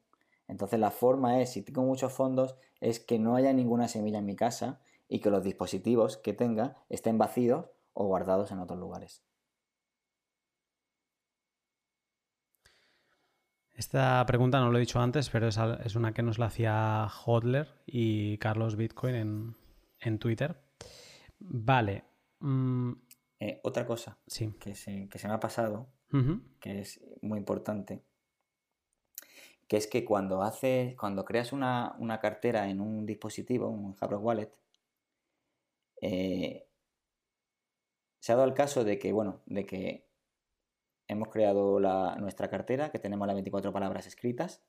Entonces 0.47 0.79
la 0.79 0.91
forma 0.91 1.41
es, 1.41 1.49
si 1.49 1.61
tengo 1.61 1.81
muchos 1.81 2.13
fondos, 2.13 2.55
es 2.79 3.01
que 3.01 3.19
no 3.19 3.35
haya 3.35 3.51
ninguna 3.51 3.89
semilla 3.89 4.19
en 4.19 4.25
mi 4.25 4.37
casa 4.37 4.79
y 5.09 5.19
que 5.19 5.29
los 5.29 5.43
dispositivos 5.43 6.15
que 6.15 6.31
tenga 6.31 6.77
estén 6.87 7.17
vacíos 7.17 7.65
o 7.91 8.05
guardados 8.05 8.53
en 8.53 8.59
otros 8.59 8.79
lugares. 8.79 9.25
Esta 13.81 14.23
pregunta 14.27 14.59
no 14.59 14.69
lo 14.69 14.77
he 14.77 14.81
dicho 14.81 14.99
antes, 14.99 15.31
pero 15.31 15.47
es, 15.47 15.95
una 15.95 16.13
que 16.13 16.21
nos 16.21 16.37
la 16.37 16.45
hacía 16.45 17.07
Hodler 17.25 17.67
y 17.87 18.37
Carlos 18.37 18.75
Bitcoin 18.75 19.55
en, 19.99 20.19
Twitter. 20.19 20.55
Vale. 21.39 22.03
Mm, 22.41 22.91
eh, 23.39 23.59
otra 23.63 23.87
cosa 23.87 24.19
que, 24.59 24.75
se, 24.75 25.09
me 25.23 25.33
ha 25.33 25.39
pasado, 25.39 25.89
que 26.59 26.81
es 26.81 27.01
muy 27.23 27.39
importante, 27.39 28.03
que 29.67 29.77
es 29.77 29.87
que 29.87 30.05
cuando 30.05 30.43
haces, 30.43 30.95
cuando 30.95 31.25
creas 31.25 31.51
una, 31.51 32.19
cartera 32.21 32.69
en 32.69 32.81
un 32.81 33.07
dispositivo, 33.07 33.67
un 33.67 33.95
hardware 33.95 34.21
wallet, 34.21 34.53
eh, 36.01 36.67
se 38.19 38.31
ha 38.31 38.35
dado 38.35 38.47
el 38.47 38.53
caso 38.53 38.83
de 38.83 38.99
que, 38.99 39.11
bueno, 39.11 39.41
de 39.47 39.65
que 39.65 40.10
hemos 41.11 41.29
creado 41.29 41.79
nuestra 42.19 42.49
cartera, 42.49 42.89
que 42.89 42.99
tenemos 42.99 43.27
las 43.27 43.35
24 43.35 43.71
palabras 43.73 44.07
escritas, 44.07 44.61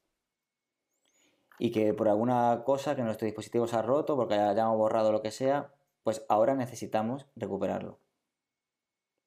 y 1.58 1.70
que 1.70 1.94
por 1.94 2.08
alguna 2.08 2.62
cosa 2.64 2.96
que 2.96 3.02
nuestro 3.02 3.26
dispositivo 3.26 3.66
se 3.66 3.76
ha 3.76 3.82
roto, 3.82 4.16
porque 4.16 4.34
hayamos 4.34 4.76
borrado 4.76 5.12
lo 5.12 5.22
que 5.22 5.30
sea, 5.30 5.72
pues 6.02 6.24
ahora 6.28 6.54
necesitamos 6.54 7.26
recuperarlo. 7.36 7.98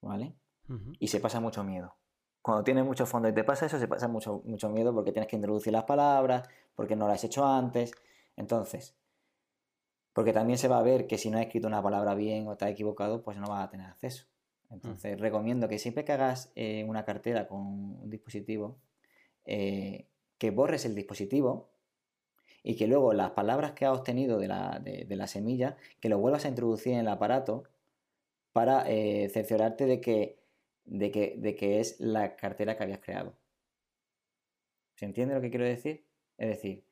¿Vale? 0.02 0.36
Y 1.00 1.08
se 1.08 1.20
pasa 1.20 1.40
mucho 1.40 1.64
miedo. 1.64 1.96
Cuando 2.42 2.64
tienes 2.64 2.86
mucho 2.86 3.06
fondo 3.06 3.30
y 3.30 3.34
te 3.34 3.44
pasa 3.44 3.66
eso, 3.66 3.80
se 3.80 3.88
pasa 3.88 4.08
mucho, 4.08 4.42
mucho 4.46 4.70
miedo 4.70 4.94
porque 4.94 5.12
tienes 5.12 5.30
que 5.30 5.36
introducir 5.36 5.74
las 5.74 5.86
palabras, 5.86 6.48
porque 6.76 6.96
no 6.96 7.08
lo 7.08 7.14
has 7.14 7.24
hecho 7.24 7.46
antes. 7.46 7.92
Entonces, 8.36 8.96
porque 10.14 10.34
también 10.34 10.58
se 10.58 10.68
va 10.68 10.80
a 10.80 10.84
ver 10.84 11.08
que 11.08 11.18
si 11.18 11.30
no 11.30 11.38
has 11.38 11.46
escrito 11.46 11.68
una 11.68 11.82
palabra 11.82 12.16
bien 12.16 12.48
o 12.48 12.56
te 12.58 12.66
has 12.66 12.72
equivocado, 12.72 13.24
pues 13.24 13.38
no 13.38 13.48
vas 13.48 13.66
a 13.66 13.70
tener 13.70 13.88
acceso. 13.88 14.26
Entonces, 14.70 15.20
recomiendo 15.20 15.68
que 15.68 15.80
siempre 15.80 16.06
que 16.06 16.12
hagas 16.12 16.52
eh, 16.56 16.84
una 16.88 17.06
cartera 17.06 17.48
con 17.48 17.60
un 17.60 18.10
dispositivo, 18.10 18.80
eh, 19.46 20.08
que 20.38 20.52
borres 20.52 20.86
el 20.86 20.96
dispositivo 20.96 21.70
y 22.64 22.76
que 22.76 22.88
luego 22.88 23.14
las 23.14 23.32
palabras 23.32 23.74
que 23.74 23.86
has 23.86 23.98
obtenido 23.98 24.40
de 24.40 24.48
la, 24.48 25.28
semilla, 25.28 25.78
que 26.00 26.10
lo 26.10 26.18
vuelvas 26.18 26.46
a 26.46 26.50
introducir 26.50 26.94
en 26.94 27.00
el 27.00 27.08
aparato 27.08 27.64
para 28.52 28.90
eh, 28.90 29.30
cerciorarte 29.30 29.86
de 29.86 30.02
que, 30.02 30.40
de, 30.86 31.12
que, 31.12 31.36
de 31.38 31.56
que 31.56 31.80
es 31.80 32.00
la 32.00 32.36
cartera 32.36 32.76
que 32.76 32.84
habías 32.84 33.00
creado. 33.00 33.36
¿Se 34.96 35.06
entiende 35.06 35.36
lo 35.36 35.42
que 35.42 35.50
quiero 35.50 35.66
decir? 35.66 36.06
Es 36.38 36.50
decir, 36.50 36.86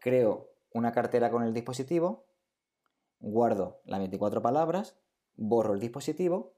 creo 0.00 0.52
una 0.72 0.92
cartera 0.92 1.30
con 1.30 1.42
el 1.42 1.54
dispositivo, 1.54 2.26
guardo 3.18 3.80
las 3.84 3.98
24 3.98 4.42
palabras, 4.42 4.96
borro 5.36 5.74
el 5.74 5.80
dispositivo 5.80 6.55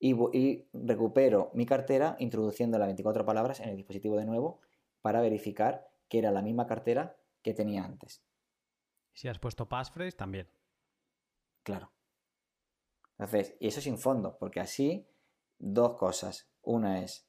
y, 0.00 0.64
recupero 0.72 1.50
mi 1.54 1.66
cartera 1.66 2.16
introduciendo 2.18 2.78
las 2.78 2.88
24 2.88 3.24
palabras 3.24 3.60
en 3.60 3.70
el 3.70 3.76
dispositivo 3.76 4.16
de 4.16 4.24
nuevo 4.24 4.60
para 5.02 5.20
verificar 5.20 5.88
que 6.08 6.18
era 6.18 6.30
la 6.30 6.42
misma 6.42 6.66
cartera 6.66 7.16
que 7.42 7.54
tenía 7.54 7.84
antes. 7.84 8.22
Si 9.12 9.28
has 9.28 9.38
puesto 9.38 9.68
passphrase, 9.68 10.16
también. 10.16 10.48
Claro. 11.64 11.90
Entonces, 13.18 13.56
y 13.58 13.68
eso 13.68 13.80
sin 13.80 13.98
fondo, 13.98 14.38
porque 14.38 14.60
así, 14.60 15.08
dos 15.58 15.96
cosas. 15.96 16.48
Una 16.62 17.02
es, 17.02 17.28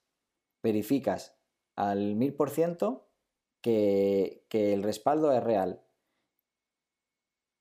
verificas 0.62 1.36
al 1.76 2.16
1000% 2.16 3.04
que, 3.62 4.46
que 4.50 4.74
el 4.74 4.84
respaldo 4.84 5.32
es 5.32 5.44
real. 5.44 5.84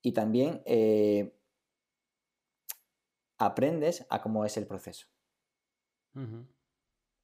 Y 0.02 0.12
también 0.12 0.62
eh, 0.66 1.37
aprendes 3.38 4.06
a 4.10 4.20
cómo 4.20 4.44
es 4.44 4.56
el 4.56 4.66
proceso. 4.66 5.06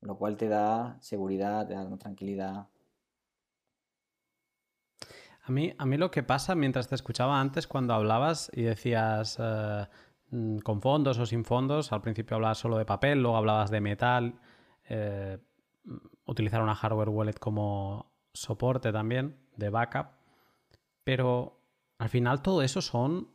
Lo 0.01 0.17
cual 0.17 0.37
te 0.37 0.49
da 0.49 0.97
seguridad, 1.01 1.67
te 1.67 1.75
da 1.75 1.97
tranquilidad. 1.99 2.69
A 5.43 5.51
mí, 5.51 5.75
a 5.77 5.85
mí 5.85 5.97
lo 5.97 6.11
que 6.11 6.23
pasa 6.23 6.55
mientras 6.55 6.89
te 6.89 6.95
escuchaba 6.95 7.41
antes 7.41 7.67
cuando 7.67 7.93
hablabas 7.93 8.51
y 8.55 8.63
decías 8.63 9.37
eh, 9.39 9.87
mm, 10.31 10.59
con 10.59 10.81
fondos 10.81 11.19
o 11.19 11.27
sin 11.27 11.45
fondos, 11.45 11.93
al 11.93 12.01
principio 12.01 12.37
hablabas 12.37 12.59
solo 12.59 12.79
de 12.79 12.87
papel, 12.87 13.21
luego 13.21 13.37
hablabas 13.37 13.71
de 13.71 13.81
metal, 13.81 14.41
eh, 14.89 15.39
utilizar 16.25 16.63
una 16.63 16.75
hardware 16.75 17.11
wallet 17.11 17.39
como 17.39 18.11
soporte 18.33 18.91
también, 18.91 19.37
de 19.57 19.69
backup, 19.69 20.13
pero 21.03 21.61
al 21.99 22.09
final 22.09 22.41
todo 22.41 22.63
eso 22.63 22.81
son 22.81 23.34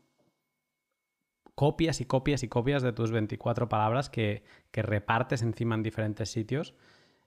copias 1.60 1.99
y 1.99 2.05
copias 2.05 2.41
y 2.43 2.47
copias 2.47 2.82
de 2.84 2.93
tus 2.93 3.12
24 3.12 3.68
palabras 3.68 4.10
que, 4.10 4.43
repartes 4.72 5.41
encima 5.41 5.76
en 5.76 5.84
diferentes 5.84 6.32
sitios, 6.32 6.74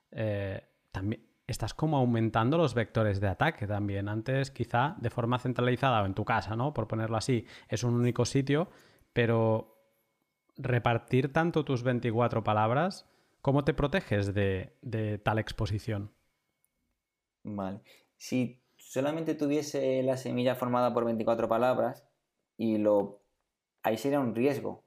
eh, 0.09 0.63
también 0.91 1.23
estás 1.45 1.75
como 1.75 1.97
aumentando 1.97 2.57
los 2.57 2.73
vectores 2.73 3.21
de 3.21 3.27
ataque 3.27 3.67
también. 3.67 4.09
Antes 4.09 4.49
quizá 4.49 4.95
de 4.97 5.11
forma 5.11 5.37
centralizada 5.37 6.01
o 6.01 6.07
en 6.07 6.15
tu 6.15 6.25
casa, 6.25 6.55
¿no? 6.55 6.73
Por 6.73 6.87
ponerlo 6.87 7.15
así, 7.15 7.45
es 7.69 7.83
un 7.83 7.93
único 7.93 8.25
sitio, 8.25 8.69
pero 9.13 9.77
repartir 10.57 11.31
tanto 11.31 11.63
tus 11.63 11.83
24 11.83 12.43
palabras, 12.43 13.07
¿cómo 13.43 13.63
te 13.63 13.75
proteges 13.75 14.33
de, 14.33 14.75
de 14.81 15.19
tal 15.19 15.37
exposición? 15.37 16.11
Vale. 17.43 17.81
Si 18.17 18.63
solamente 18.77 19.35
tuviese 19.35 20.01
la 20.01 20.17
semilla 20.17 20.55
formada 20.55 20.91
por 20.91 21.05
24 21.05 21.47
palabras 21.47 22.03
y 22.57 22.79
lo 22.79 23.22
ahí 23.83 23.97
sería 23.97 24.19
un 24.19 24.33
riesgo. 24.33 24.83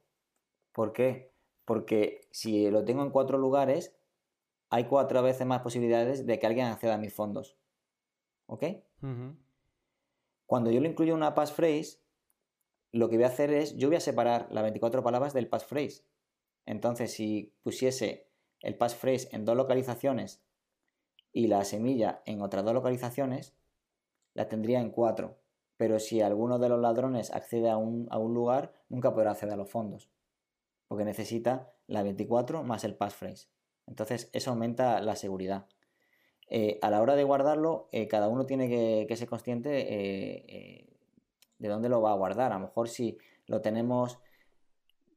¿Por 0.73 0.91
qué? 0.91 1.31
Porque 1.65 2.27
si 2.31 2.69
lo 2.69 2.83
tengo 2.83 3.03
en 3.03 3.11
cuatro 3.11 3.37
lugares, 3.37 3.95
hay 4.69 4.85
cuatro 4.85 5.23
veces 5.23 5.47
más 5.47 5.61
posibilidades 5.61 6.25
de 6.25 6.39
que 6.39 6.47
alguien 6.47 6.67
acceda 6.67 6.95
a 6.95 6.99
mis 6.99 7.13
fondos. 7.13 7.57
¿Ok? 8.47 8.63
Cuando 10.45 10.71
yo 10.71 10.81
lo 10.81 10.87
incluyo 10.87 11.13
en 11.13 11.17
una 11.17 11.35
passphrase, 11.35 11.99
lo 12.91 13.09
que 13.09 13.17
voy 13.17 13.25
a 13.25 13.27
hacer 13.27 13.51
es, 13.51 13.75
yo 13.77 13.87
voy 13.87 13.97
a 13.97 14.01
separar 14.01 14.47
las 14.51 14.63
24 14.63 15.03
palabras 15.03 15.33
del 15.33 15.47
passphrase. 15.47 16.05
Entonces, 16.65 17.13
si 17.13 17.53
pusiese 17.63 18.29
el 18.61 18.77
passphrase 18.77 19.29
en 19.31 19.45
dos 19.45 19.55
localizaciones 19.55 20.41
y 21.31 21.47
la 21.47 21.63
semilla 21.63 22.23
en 22.25 22.41
otras 22.41 22.63
dos 22.65 22.73
localizaciones, 22.73 23.55
la 24.33 24.47
tendría 24.47 24.79
en 24.79 24.91
cuatro 24.91 25.37
pero 25.77 25.99
si 25.99 26.21
alguno 26.21 26.57
de 26.59 26.69
los 26.69 26.79
ladrones 26.79 27.31
accede 27.31 27.69
a 27.69 27.77
un, 27.77 28.07
lugar, 28.33 28.73
nunca 28.89 29.13
podrá 29.13 29.31
acceder 29.31 29.53
a 29.53 29.57
los 29.57 29.69
fondos, 29.69 30.09
porque 30.87 31.05
necesita 31.05 31.71
la 31.85 32.03
24 32.03 32.63
más 32.63 32.83
el 32.83 32.95
passphrase. 32.95 33.47
Entonces, 33.85 34.29
eso 34.33 34.51
aumenta 34.51 34.99
la 35.01 35.15
seguridad. 35.15 35.67
Eh, 36.49 36.79
a 36.81 36.89
la 36.89 37.01
hora 37.01 37.15
de 37.15 37.23
guardarlo, 37.23 37.87
eh, 37.91 38.07
cada 38.07 38.27
uno 38.27 38.45
tiene 38.45 38.67
que, 39.07 39.15
ser 39.15 39.29
consciente 39.29 39.69
eh, 39.93 40.89
de 41.59 41.67
dónde 41.69 41.89
lo 41.89 42.01
va 42.01 42.11
a 42.11 42.15
guardar. 42.15 42.51
A 42.51 42.55
lo 42.55 42.61
mejor 42.61 42.89
si 42.89 43.17
lo 43.45 43.61
tenemos, 43.61 44.19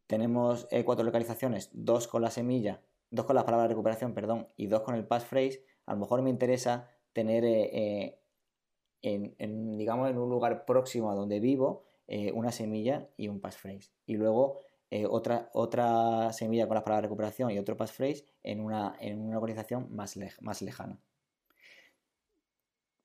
tenemos 0.07 0.69
cuatro 0.85 1.05
localizaciones, 1.05 1.71
dos 1.73 2.07
con 2.07 2.21
la 2.21 2.31
semilla, 2.31 2.83
dos 3.11 3.25
con 3.25 3.35
la 3.35 3.47
palabra 3.47 3.67
recuperación, 3.67 4.13
perdón, 4.13 4.47
y 4.57 4.67
dos 4.67 4.83
con 4.83 4.95
el 4.95 5.07
passphrase, 5.07 5.65
a 5.87 5.95
lo 5.95 6.01
mejor 6.01 6.23
me 6.23 6.31
interesa 6.31 6.89
tener 7.13 7.45
en, 9.03 9.79
digamos, 9.79 10.11
en 10.11 10.19
un 10.19 10.29
lugar 10.29 10.65
próximo 10.65 11.11
a 11.11 11.15
donde 11.15 11.41
vivo 11.41 11.85
eh, 12.07 12.33
una 12.33 12.53
semilla 12.53 13.09
y 13.17 13.29
un 13.29 13.41
passphrase. 13.41 13.91
Y 14.07 14.17
luego 14.17 14.59
eh, 14.91 15.07
otra, 15.07 15.51
otra 15.55 16.33
semilla 16.33 16.67
con 16.67 16.75
la 16.75 16.85
palabra 16.85 17.03
recuperación 17.03 17.51
y 17.51 17.59
otro 17.59 17.77
passphrase 17.77 18.25
en 18.43 18.61
una, 18.61 18.97
en 19.01 19.21
una 19.21 19.39
organización 19.39 19.95
más, 19.95 20.19
más 20.41 20.63
lejana. 20.63 21.01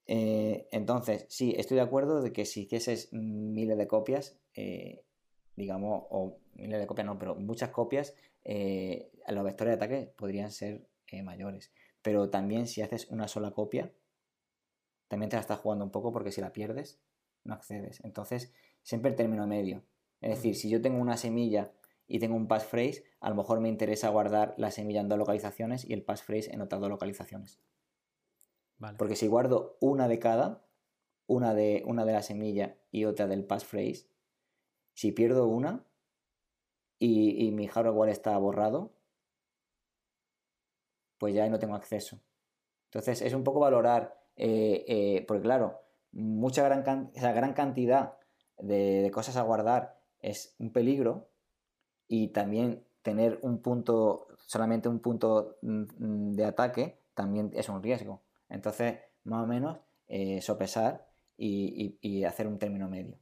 Eh, 0.08 0.68
entonces, 0.72 1.26
sí, 1.30 1.54
estoy 1.58 1.76
de 1.76 1.84
acuerdo 1.84 2.22
de 2.22 2.32
que 2.32 2.46
si 2.46 2.64
hicieses 2.64 3.12
miles 3.14 3.78
de 3.78 3.88
copias, 3.88 4.40
digamos, 5.56 6.04
o 6.10 6.40
miles 6.54 6.80
de 6.80 6.88
copias 6.88 7.06
no, 7.08 7.18
pero 7.18 7.36
muchas 7.36 7.70
copias, 7.70 8.16
los 8.44 9.44
vectores 9.44 9.72
de 9.72 9.76
ataque 9.76 10.14
podrían 10.18 10.52
ser 10.52 10.88
mayores. 11.24 11.72
Pero 12.02 12.30
también 12.30 12.68
si 12.68 12.82
haces 12.82 13.10
una 13.10 13.28
sola 13.28 13.52
copia, 13.52 13.92
también 15.16 15.30
te 15.30 15.38
la 15.38 15.42
estás 15.42 15.60
jugando 15.60 15.86
un 15.86 15.92
poco 15.92 16.12
porque 16.12 16.34
si 16.34 16.42
la 16.42 16.52
pierdes, 16.52 17.00
no 17.46 17.54
accedes. 17.54 18.04
Entonces, 18.04 18.52
siempre 18.84 19.10
el 19.10 19.16
término 19.16 19.48
medio. 19.48 19.82
Es 20.20 20.32
decir, 20.32 20.58
si 20.58 20.70
yo 20.70 20.82
tengo 20.82 21.00
una 21.00 21.16
semilla 21.16 21.72
y 22.06 22.20
tengo 22.20 22.36
un 22.36 22.50
passphrase, 22.50 23.06
a 23.22 23.30
lo 23.30 23.36
mejor 23.36 23.62
me 23.62 23.70
interesa 23.70 24.10
guardar 24.10 24.56
la 24.58 24.72
semilla 24.72 25.00
en 25.00 25.08
dos 25.08 25.18
localizaciones 25.18 25.90
y 25.90 25.94
el 25.94 26.04
passphrase 26.04 26.54
en 26.54 26.60
otras 26.60 26.82
dos 26.82 26.90
localizaciones. 26.90 27.62
Porque 28.98 29.16
si 29.16 29.28
guardo 29.28 29.78
una 29.80 30.10
de 30.10 30.20
cada, 30.20 30.66
una 31.28 31.54
de, 31.54 31.84
una 31.86 32.04
de 32.04 32.12
la 32.12 32.22
semilla 32.22 32.76
y 32.92 33.06
otra 33.06 33.26
del 33.28 33.46
passphrase, 33.46 34.10
si 34.96 35.14
pierdo 35.14 35.48
una 35.48 35.86
y, 37.00 37.54
mi 37.54 37.68
hardware 37.68 38.10
está 38.10 38.38
borrado, 38.38 38.92
pues 41.18 41.34
ya 41.34 41.48
no 41.48 41.58
tengo 41.58 41.76
acceso. 41.76 42.20
Entonces 42.88 43.22
es 43.22 43.34
un 43.34 43.46
poco 43.46 43.62
valorar, 43.62 44.25
eh, 44.36 44.86
eh, 44.88 45.26
porque 45.28 45.44
claro, 45.44 45.82
mucha 46.12 46.64
gran, 46.64 47.12
gran 47.14 47.54
cantidad 47.54 48.18
de, 48.58 49.10
cosas 49.14 49.38
a 49.38 49.44
guardar 49.44 49.98
es 50.20 50.56
un 50.60 50.72
peligro 50.72 51.30
y 52.08 52.30
también 52.30 52.86
tener 53.02 53.40
un 53.42 53.62
punto, 53.62 54.28
solamente 54.46 54.90
un 54.90 55.00
punto 55.00 55.58
mm, 55.62 56.34
de 56.34 56.46
ataque, 56.46 57.00
también 57.14 57.52
es 57.54 57.70
un 57.70 57.82
riesgo. 57.82 58.24
Entonces, 58.50 59.00
más 59.24 59.44
o 59.44 59.48
menos, 59.48 59.80
eh, 60.08 60.42
sopesar 60.42 61.08
y, 61.38 62.24
hacer 62.24 62.48
un 62.48 62.60
término 62.60 62.88
medio. 62.90 63.18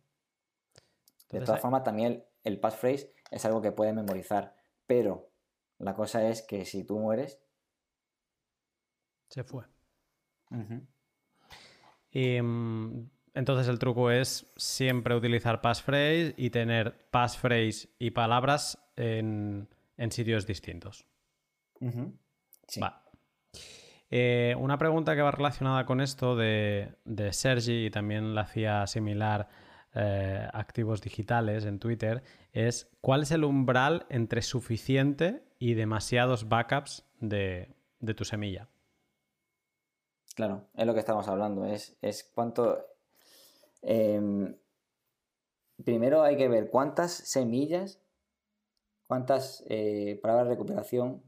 de 1.30 1.42
todas 1.42 1.60
formas, 1.60 1.84
también 1.84 2.24
el, 2.44 2.60
passphrase 2.60 3.14
es 3.32 3.46
algo 3.46 3.62
que 3.62 3.72
puedes 3.72 3.94
memorizar, 3.94 4.56
pero 4.86 5.30
la 5.80 5.96
cosa 5.96 6.28
es 6.28 6.42
que 6.42 6.66
si 6.66 6.84
tú 6.84 7.00
mueres... 7.00 7.42
Se 9.30 9.44
fue. 9.44 9.64
Y, 12.14 12.42
mm, 12.42 13.10
entonces 13.34 13.68
el 13.68 13.80
truco 13.80 14.12
es 14.12 14.46
siempre 14.56 15.16
utilizar 15.16 15.60
passphrase 15.62 16.36
y 16.38 16.50
tener 16.52 16.96
passphrase 17.10 17.90
y 18.00 18.12
palabras 18.12 18.78
en, 18.96 19.68
sitios 20.12 20.46
distintos. 20.46 21.06
sí. 22.68 22.82
Eh, 24.16 24.56
una 24.60 24.78
pregunta 24.78 25.16
que 25.16 25.24
va 25.24 25.32
relacionada 25.32 25.88
con 25.88 26.00
esto 26.00 26.36
de, 26.36 26.94
Sergi 27.32 27.88
y 27.88 27.90
también 27.90 28.36
la 28.36 28.42
hacía 28.42 28.86
similar 28.86 29.50
eh, 29.96 30.48
Activos 30.54 31.02
Digitales 31.02 31.66
en 31.66 31.80
Twitter 31.80 32.22
es 32.52 32.92
¿cuál 33.02 33.24
es 33.24 33.32
el 33.32 33.44
umbral 33.44 34.06
entre 34.10 34.44
suficiente 34.44 35.42
y 35.58 35.74
demasiados 35.74 36.48
backups 36.48 37.06
de, 37.22 37.74
tu 38.16 38.24
semilla? 38.24 38.70
Claro, 40.34 40.68
es 40.76 40.86
lo 40.86 40.94
que 40.94 41.00
estamos 41.00 41.28
hablando, 41.28 41.66
es, 41.66 41.98
es 42.02 42.24
cuánto... 42.24 42.86
Em, 43.82 44.56
primero 45.84 46.24
hay 46.24 46.38
que 46.38 46.48
ver 46.48 46.70
cuántas 46.70 47.12
semillas, 47.12 48.00
cuántas 49.08 49.64
eh, 49.68 50.20
palabras 50.22 50.48
de 50.48 50.54
recuperación 50.54 51.22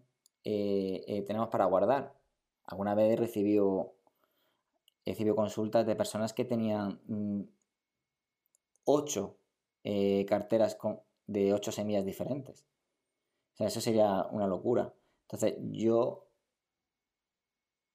tenemos 0.44 1.50
para 1.50 1.66
guardar 1.66 2.16
Alguna 2.68 2.96
vez 2.96 3.14
he 3.14 3.16
recibido, 3.16 3.94
consultas 5.36 5.86
de 5.86 5.96
personas 5.96 6.34
que 6.34 6.46
tenían 6.46 7.00
mm, 7.08 7.42
ocho 8.86 9.38
eh, 9.84 10.26
carteras 10.28 10.76
con, 10.76 11.00
de 11.28 11.54
ocho 11.54 11.72
semillas 11.72 12.06
diferentes. 12.06 12.66
O 13.54 13.58
sea, 13.58 13.68
eso 13.68 13.82
sería 13.82 14.26
una 14.32 14.48
locura. 14.48 14.94
Entonces, 15.22 15.56
yo 15.72 16.25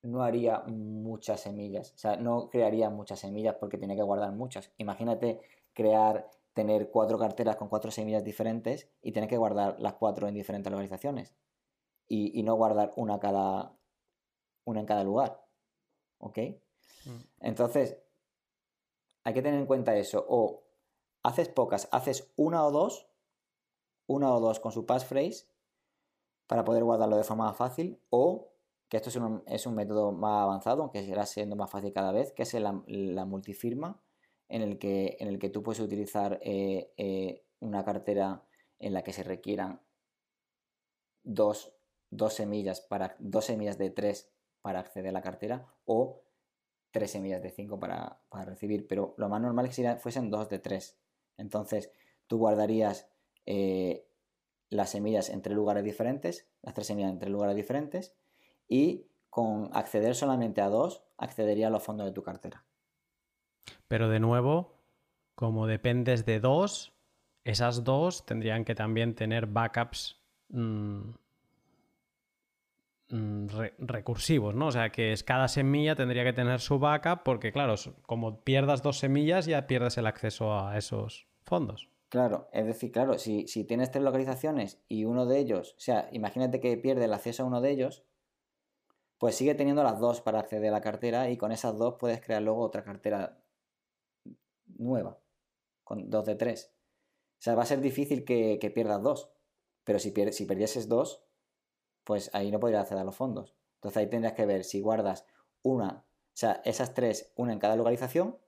no 0.03 0.23
haría 0.23 0.61
muchas 0.67 1.41
semillas. 1.41 1.93
O 1.95 1.99
sea, 1.99 2.17
no 2.17 2.49
crearía 2.49 2.91
muchas 2.91 3.21
semillas 3.21 3.57
porque 3.57 3.79
tenía 3.79 3.97
que 3.97 4.03
guardar 4.03 4.33
muchas. 4.33 4.73
Imagínate 4.79 5.41
crear, 5.73 6.29
tener 6.55 6.91
cuatro 6.91 7.19
carteras 7.19 7.57
con 7.57 7.69
cuatro 7.69 7.91
semillas 7.91 8.25
diferentes 8.25 8.89
y 9.03 9.13
tener 9.13 9.29
que 9.29 9.37
guardar 9.37 9.81
las 9.81 9.95
cuatro 9.95 10.29
en 10.29 10.35
diferentes 10.35 10.71
localizaciones. 10.71 11.35
Y, 12.09 12.39
y 12.39 12.43
no 12.43 12.55
guardar 12.55 12.93
una 12.97 13.21
cada, 13.21 13.77
una 14.65 14.81
en 14.81 14.87
cada 14.87 15.05
lugar. 15.05 15.45
¿Ok? 16.19 16.39
Mm. 17.05 17.21
Entonces, 17.41 17.99
hay 19.25 19.35
que 19.35 19.43
tener 19.43 19.61
en 19.61 19.67
cuenta 19.67 19.97
eso. 19.97 20.25
O 20.29 20.65
haces 21.23 21.49
pocas, 21.49 21.89
haces 21.93 22.33
una 22.37 22.65
o 22.65 22.71
dos, 22.71 23.07
una 24.07 24.33
o 24.35 24.41
dos 24.41 24.61
con 24.61 24.73
su 24.73 24.87
passphrase 24.87 25.47
para 26.47 26.65
poder 26.65 26.83
guardarlo 26.85 27.17
de 27.17 27.25
forma 27.25 27.53
fácil. 27.53 28.01
O, 28.11 28.50
que 28.91 28.97
esto 28.97 29.09
es 29.09 29.67
un, 29.67 29.75
método 29.75 30.11
más 30.11 30.43
avanzado, 30.43 30.83
aunque 30.83 31.05
será 31.07 31.25
siendo 31.25 31.55
más 31.55 31.71
fácil 31.71 31.93
cada 31.93 32.11
vez, 32.11 32.33
que 32.33 32.43
es 32.43 32.53
la, 32.55 32.73
multifirma, 33.25 34.03
en 34.49 34.63
el, 34.63 34.79
que, 34.79 35.17
en 35.21 35.29
el 35.29 35.39
que 35.39 35.49
tú 35.49 35.63
puedes 35.63 35.81
utilizar 35.81 36.41
eh, 36.43 36.93
eh, 36.97 37.45
una 37.61 37.85
cartera 37.85 38.43
en 38.81 38.93
la 38.93 39.03
que 39.03 39.13
se 39.13 39.23
requieran 39.23 39.81
dos, 41.23 41.73
dos 42.11 42.35
semillas 42.35 42.81
para 42.81 43.15
dos 43.21 43.45
semillas 43.45 43.79
de 43.79 43.91
tres 43.91 44.33
para 44.61 44.81
acceder 44.81 45.11
a 45.11 45.13
la 45.13 45.23
cartera 45.23 45.73
o 45.85 46.25
tres 46.91 47.13
semillas 47.13 47.43
de 47.43 47.51
5 47.51 47.79
para, 47.79 48.21
recibir, 48.45 48.89
pero 48.89 49.15
lo 49.17 49.29
más 49.29 49.41
normal 49.41 49.67
es 49.67 49.77
que 49.77 49.97
fuesen 49.97 50.31
dos 50.31 50.49
de 50.49 50.59
3. 50.59 50.99
Entonces, 51.37 51.93
tú 52.27 52.39
guardarías 52.39 53.09
eh, 53.47 54.09
las 54.69 54.91
semillas 54.91 55.31
entre 55.31 55.55
lugares 55.55 55.85
diferentes, 55.85 56.49
las 56.63 56.75
tres 56.75 56.89
semillas 56.89 57.13
entre 57.13 57.31
lugares 57.31 57.55
diferentes, 57.55 58.15
y 58.71 59.05
con 59.29 59.69
acceder 59.75 60.15
solamente 60.15 60.63
a 60.63 60.71
dos, 60.71 61.03
accedería 61.19 61.67
a 61.67 61.71
los 61.71 61.83
fondos 61.83 62.07
de 62.07 62.13
tu 62.13 62.23
cartera. 62.23 62.65
Pero 63.87 64.09
de 64.09 64.21
nuevo, 64.21 64.79
como 65.35 65.67
dependes 65.67 66.25
de 66.25 66.41
dos, 66.41 66.95
esas 67.45 67.85
dos 67.85 68.25
tendrían 68.25 68.65
que 68.65 68.75
también 68.75 69.15
tener 69.15 69.47
backups 69.47 70.19
mm, 70.49 71.11
Mm, 73.11 73.49
recursivos, 73.79 74.55
¿no? 74.55 74.69
O 74.69 74.73
sea, 74.73 74.91
que 74.91 75.13
cada 75.25 75.49
semilla 75.49 75.97
tendría 75.97 76.23
que 76.23 76.33
tener 76.33 76.61
su 76.61 76.79
backup 76.79 77.25
porque, 77.25 77.51
claro, 77.51 77.75
como 78.07 78.41
pierdas 78.43 78.83
dos 78.83 78.99
semillas 78.99 79.47
ya 79.47 79.67
pierdes 79.67 79.99
el 79.99 80.07
acceso 80.07 80.57
a 80.57 80.79
esos 80.79 81.27
fondos. 81.43 81.89
Claro, 82.09 82.49
es 82.53 82.67
decir, 82.67 82.93
claro, 82.93 83.19
si, 83.19 83.45
tienes 83.65 83.91
tres 83.91 84.05
localizaciones 84.05 84.81
y 84.89 85.07
uno 85.07 85.27
de 85.27 85.41
ellos, 85.41 85.75
o 85.77 85.81
sea, 85.81 86.09
imagínate 86.13 86.61
que 86.61 86.77
pierde 86.77 87.07
el 87.07 87.13
acceso 87.13 87.43
a 87.43 87.47
uno 87.47 87.61
de 87.61 87.71
ellos, 87.71 88.05
pues 89.21 89.37
sigue 89.37 89.55
teniendo 89.55 89.85
las 89.85 90.01
dos 90.01 90.23
para 90.23 90.41
acceder 90.41 90.71
a 90.71 90.73
la 90.73 90.81
cartera 90.81 91.29
y 91.29 91.37
con 91.37 91.53
esas 91.53 91.77
dos 91.77 91.97
puedes 92.01 92.23
crear 92.23 92.41
luego 92.41 92.63
otra 92.63 92.83
cartera 92.83 93.39
nueva, 94.79 95.21
con 95.85 96.09
dos 96.09 96.25
de 96.25 96.37
tres. 96.37 96.75
O 97.39 97.43
sea, 97.43 97.55
va 97.55 97.65
a 97.65 97.67
ser 97.67 97.83
difícil 97.83 98.25
que, 98.25 98.73
pierdas 98.75 99.03
dos, 99.03 99.31
pero 99.85 99.99
si, 99.99 100.15
si 100.33 100.47
perdieses 100.47 100.89
dos, 100.89 101.23
pues 102.03 102.31
ahí 102.33 102.51
no 102.51 102.61
podrías 102.61 102.81
acceder 102.81 103.03
a 103.03 103.05
los 103.05 103.15
fondos. 103.15 103.55
Entonces 103.75 103.99
ahí 103.99 104.07
tendrías 104.09 104.33
que 104.33 104.47
ver 104.47 104.65
si 104.65 104.81
guardas 104.81 105.27
una, 105.61 106.07
o 106.07 106.37
sea, 106.37 106.63
esas 106.65 106.95
tres, 106.95 107.35
una 107.37 107.53
en 107.53 107.59
cada 107.59 107.77
localización, 107.77 108.39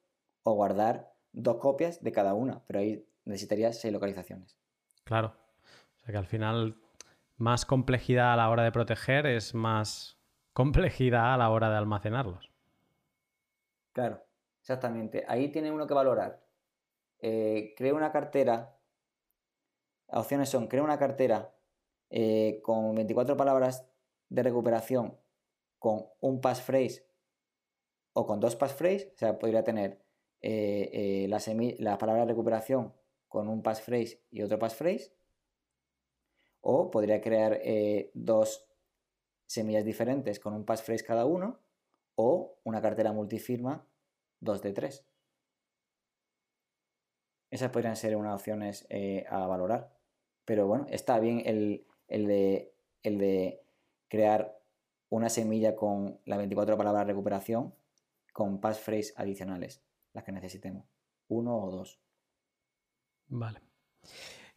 o 0.42 0.54
guardar 0.54 1.12
dos 1.32 1.58
copias 1.58 2.02
de 2.02 2.12
cada 2.12 2.32
una, 2.32 2.64
pero 2.66 2.78
ahí 2.78 3.06
necesitarías 3.26 3.78
seis 3.78 3.92
localizaciones. 3.92 4.56
Claro. 5.04 5.36
O 6.00 6.04
sea 6.04 6.12
que 6.12 6.18
al 6.18 6.26
final 6.26 6.80
más 7.36 7.66
complejidad 7.66 8.32
a 8.32 8.36
la 8.36 8.48
hora 8.48 8.62
de 8.62 8.72
proteger 8.72 9.26
es 9.26 9.52
más 9.52 10.21
complejidad 10.52 11.34
a 11.34 11.36
la 11.36 11.50
hora 11.50 11.70
de 11.70 11.76
almacenarlos. 11.76 12.50
Claro, 13.92 14.22
exactamente. 14.60 15.24
Ahí 15.28 15.48
tiene 15.48 15.70
uno 15.70 15.86
que 15.86 15.94
valorar. 15.94 16.42
Eh, 17.18 17.74
crea 17.76 17.94
una 17.94 18.12
cartera. 18.12 18.76
Opciones 20.08 20.48
son, 20.48 20.66
crea 20.66 20.82
una 20.82 20.98
cartera 20.98 21.52
eh, 22.14 22.60
con 22.62 22.94
24 22.94 23.38
palabras 23.38 23.86
de 24.28 24.42
recuperación 24.42 25.16
con 25.78 26.04
un 26.20 26.42
passphrase 26.42 27.06
o 28.12 28.26
con 28.26 28.38
dos 28.38 28.54
passphrase, 28.54 29.12
o 29.14 29.18
sea, 29.18 29.38
podría 29.38 29.64
tener 29.64 29.98
eh, 30.42 30.90
eh, 30.92 31.26
la, 31.28 31.40
la, 31.78 31.96
palabra 31.96 32.26
recuperación 32.26 32.92
con 33.28 33.48
un 33.48 33.62
passphrase 33.62 34.20
y 34.30 34.42
otro 34.42 34.58
passphrase, 34.58 35.14
o 36.60 36.90
podría 36.90 37.22
crear 37.22 37.58
dos 38.12 38.68
semillas 39.52 39.84
diferentes 39.84 40.40
con 40.40 40.54
un 40.54 40.64
passphrase 40.64 41.04
cada 41.04 41.26
uno, 41.26 41.60
o 42.14 42.58
una 42.64 42.80
cartera 42.80 43.12
multifirma 43.12 43.86
2 44.40 44.62
de 44.62 44.72
3. 44.72 45.06
Esas 47.50 47.70
podrían 47.70 47.96
ser 47.96 48.16
unas 48.16 48.34
opciones 48.34 48.86
a 49.28 49.46
valorar. 49.46 49.92
Pero 50.44 50.66
bueno, 50.66 50.86
está 50.88 51.18
bien 51.18 51.42
el, 51.44 51.86
el 52.08 52.26
de, 52.26 52.74
el 53.02 53.18
de 53.18 53.62
crear 54.08 54.58
una 55.10 55.28
semilla 55.28 55.76
con 55.76 56.18
la 56.24 56.38
24 56.38 56.76
palabras 56.76 57.06
recuperación 57.06 57.74
con 58.32 58.60
passphrase 58.60 59.12
adicionales, 59.16 59.82
las 60.14 60.24
que 60.24 60.32
necesitemos, 60.32 60.86
uno 61.28 61.56
o 61.58 61.70
dos. 61.70 62.00
Vale. 63.28 63.60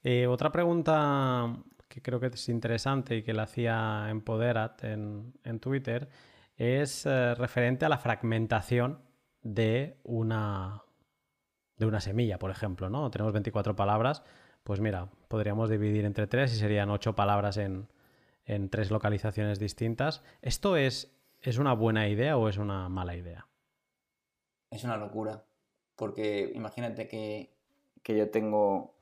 Eh, 0.01 0.27
otra 0.27 0.51
pregunta 0.51 1.53
que 1.87 2.01
creo 2.01 2.19
que 2.19 2.27
es 2.27 2.49
interesante 2.49 3.17
y 3.17 3.23
que 3.23 3.33
la 3.33 3.43
hacía 3.43 4.07
Empoderat 4.09 4.83
en, 4.83 5.33
en 5.43 5.59
Twitter 5.59 6.09
es 6.57 7.05
eh, 7.05 7.35
referente 7.35 7.85
a 7.85 7.89
la 7.89 7.97
fragmentación 7.97 9.01
de 9.41 9.99
una, 10.03 10.83
de 11.77 11.85
una 11.85 12.01
semilla, 12.01 12.39
por 12.39 12.51
ejemplo, 12.51 12.89
¿no? 12.89 13.11
Tenemos 13.11 13.33
24 13.33 13.75
palabras, 13.75 14.23
pues 14.63 14.79
mira, 14.79 15.09
podríamos 15.27 15.69
dividir 15.69 16.05
entre 16.05 16.27
tres 16.27 16.53
y 16.53 16.57
serían 16.57 16.89
ocho 16.89 17.15
palabras 17.15 17.57
en, 17.57 17.87
en 18.45 18.69
tres 18.69 18.89
localizaciones 18.89 19.59
distintas. 19.59 20.23
¿Esto 20.41 20.77
es, 20.77 21.15
es 21.41 21.57
una 21.57 21.73
buena 21.73 22.07
idea 22.07 22.37
o 22.37 22.49
es 22.49 22.57
una 22.57 22.89
mala 22.89 23.15
idea? 23.15 23.47
Es 24.71 24.83
una 24.83 24.97
locura, 24.97 25.45
porque 25.95 26.51
imagínate 26.55 27.07
que, 27.07 27.53
que 28.01 28.17
yo 28.17 28.31
tengo 28.31 28.95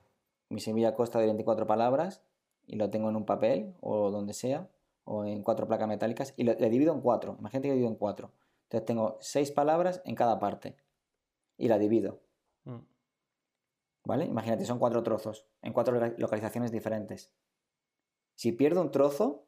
mi 0.50 0.60
semilla 0.60 0.94
consta 0.94 1.20
de 1.20 1.26
24 1.26 1.66
palabras 1.66 2.22
y 2.66 2.76
lo 2.76 2.90
tengo 2.90 3.10
en 3.10 3.16
un 3.16 3.26
papel 3.26 3.76
o 3.82 4.12
donde 4.12 4.34
sea, 4.34 4.70
o 5.06 5.26
en 5.26 5.44
cuatro 5.44 5.68
placas 5.68 5.88
metálicas, 5.88 6.34
y 6.38 6.44
le, 6.44 6.56
divido 6.70 6.94
en 6.94 7.02
cuatro. 7.02 7.36
Imagínate 7.40 7.68
que 7.68 7.70
lo 7.70 7.76
divido 7.76 7.92
en 7.92 7.98
cuatro. 7.98 8.32
Entonces 8.64 8.86
tengo 8.86 9.18
seis 9.20 9.52
palabras 9.52 10.02
en 10.06 10.16
cada 10.16 10.40
parte 10.40 10.78
y 11.58 11.68
la 11.68 11.78
divido. 11.78 12.22
Mm. 12.64 12.80
¿Vale? 14.06 14.26
Imagínate, 14.26 14.66
son 14.66 14.80
cuatro 14.80 15.04
trozos 15.04 15.48
en 15.62 15.74
cuatro 15.74 16.00
localizaciones 16.18 16.72
diferentes. 16.72 17.34
Si 18.36 18.52
pierdo 18.52 18.82
un 18.82 18.92
trozo, 18.92 19.46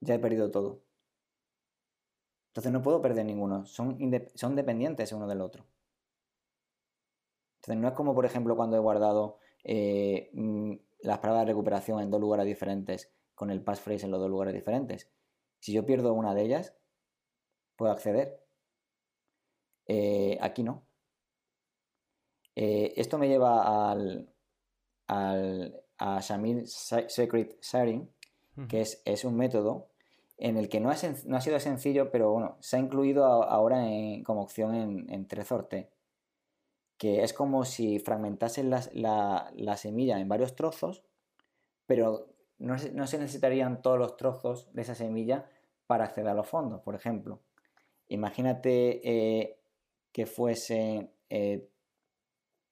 ya 0.00 0.14
he 0.14 0.18
perdido 0.18 0.50
todo. 0.50 0.82
Entonces 2.48 2.72
no 2.72 2.82
puedo 2.82 3.02
perder 3.02 3.26
ninguno. 3.26 3.66
Son, 3.66 3.98
son 4.34 4.56
dependientes 4.56 5.12
uno 5.12 5.26
del 5.26 5.42
otro. 5.42 5.66
Entonces 7.56 7.82
no 7.82 7.88
es 7.88 7.94
como, 7.94 8.14
por 8.14 8.24
ejemplo, 8.24 8.56
cuando 8.56 8.76
he 8.76 8.80
guardado 8.80 9.38
eh, 9.64 10.30
mm, 10.32 10.74
las 11.06 11.18
palabras 11.18 11.46
de 11.46 11.52
recuperación 11.52 12.00
en 12.00 12.10
dos 12.10 12.20
lugares 12.20 12.46
diferentes 12.46 13.12
con 13.34 13.50
el 13.50 13.62
passphrase 13.62 14.06
en 14.06 14.10
los 14.10 14.20
dos 14.20 14.30
lugares 14.30 14.54
diferentes. 14.54 15.08
Si 15.60 15.72
yo 15.72 15.86
pierdo 15.86 16.12
una 16.12 16.34
de 16.34 16.42
ellas, 16.42 16.74
puedo 17.76 17.92
acceder. 17.92 18.42
Eh, 19.86 20.38
aquí 20.40 20.62
no. 20.62 20.86
Eh, 22.54 22.94
esto 22.96 23.18
me 23.18 23.28
lleva 23.28 23.90
al, 23.90 24.32
al 25.06 25.82
a 25.98 26.20
Shamil 26.20 26.66
Secret 26.66 27.58
Sharing, 27.62 28.10
que 28.68 28.80
es, 28.80 29.02
es, 29.04 29.24
un 29.24 29.36
método 29.36 29.90
en 30.38 30.56
el 30.56 30.68
que 30.68 30.80
no, 30.80 30.90
no, 31.26 31.36
ha 31.36 31.40
sido 31.40 31.60
sencillo, 31.60 32.10
pero 32.10 32.32
bueno, 32.32 32.56
se 32.60 32.76
ha 32.76 32.80
incluido 32.80 33.24
ahora 33.24 33.86
como 34.24 34.42
opción 34.42 34.74
en, 34.74 35.10
en 35.10 35.28
Trezorte, 35.28 35.90
que 36.98 37.22
es 37.22 37.32
como 37.32 37.64
si 37.64 37.98
fragmentasen 37.98 38.70
la, 38.70 39.50
la, 39.54 39.76
semilla 39.76 40.18
en 40.18 40.28
varios 40.28 40.56
trozos, 40.56 41.04
pero 41.86 42.28
no, 42.58 42.76
no, 42.94 43.06
se 43.06 43.18
necesitarían 43.18 43.82
todos 43.82 43.98
los 43.98 44.16
trozos 44.16 44.72
de 44.72 44.82
esa 44.82 44.94
semilla 44.94 45.48
para 45.86 46.04
acceder 46.04 46.30
a 46.30 46.34
los 46.34 46.48
fondos. 46.48 46.80
Por 46.80 46.94
ejemplo, 46.94 47.40
imagínate 48.08 49.00
eh, 49.04 49.58
que 50.12 50.26
fuesen 50.26 51.10
eh, 51.28 51.68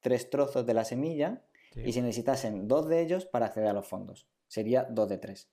tres 0.01 0.31
trozos 0.31 0.65
de 0.65 0.75
la 0.75 0.85
semilla 0.85 1.45
y 1.77 1.93
si 1.93 2.01
necesitasen 2.01 2.69
dos 2.69 2.89
de 2.89 3.01
ellos 3.01 3.27
para 3.27 3.47
acceder 3.47 3.69
a 3.69 3.73
los 3.73 3.87
fondos. 3.87 4.27
Sería 4.47 4.85
dos 4.85 5.09
de 5.09 5.19
tres. 5.19 5.51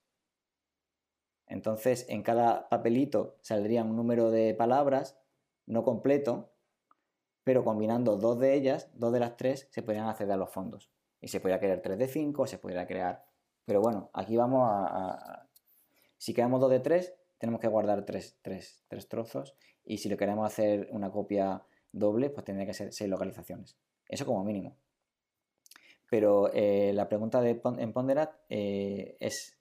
Entonces, 1.47 2.05
en 2.07 2.24
cada 2.24 2.69
papelito 2.69 3.36
saldría 3.41 3.84
un 3.84 3.95
número 3.95 4.32
de 4.32 4.53
palabras 4.53 5.17
no 5.65 5.84
completo, 5.84 6.51
pero 7.44 7.64
combinando 7.64 8.18
dos 8.18 8.39
de 8.39 8.54
ellas, 8.54 8.89
dos 8.94 9.12
de 9.14 9.20
las 9.20 9.38
tres, 9.38 9.68
se 9.72 9.82
podrían 9.82 10.08
acceder 10.08 10.34
a 10.34 10.38
los 10.38 10.50
fondos. 10.50 10.92
Y 11.20 11.28
se 11.28 11.39
podría 11.39 11.60
crear 11.60 11.82
tres 11.82 11.98
de 11.98 12.08
cinco, 12.08 12.48
se 12.48 12.58
podría 12.58 12.88
crear. 12.88 13.24
Pero 13.66 13.82
bueno, 13.82 14.10
aquí 14.14 14.36
vamos 14.36 14.62
a. 14.66 15.48
Si 16.18 16.34
queremos 16.34 16.60
dos 16.60 16.72
de 16.72 16.80
tres, 16.80 17.14
tenemos 17.38 17.62
que 17.62 17.68
guardar 17.68 18.06
tres, 18.06 18.38
tres, 18.42 18.84
tres 18.88 19.08
trozos. 19.08 19.56
Y 19.84 19.98
si 19.98 20.10
lo 20.10 20.18
queremos 20.18 20.46
hacer 20.46 20.88
una 20.92 21.12
copia 21.12 21.64
doble, 21.92 22.30
pues 22.30 22.46
tendría 22.46 22.68
que 22.68 22.74
ser 22.74 22.94
seis 22.94 23.10
localizaciones. 23.10 23.78
Eso 24.08 24.26
como 24.26 24.44
mínimo. 24.44 24.78
Pero 26.10 26.52
eh, 26.54 26.92
la 26.94 27.08
pregunta 27.08 27.42
de 27.42 27.56
Ponderat 27.56 28.34
eh, 28.50 29.16
es 29.20 29.58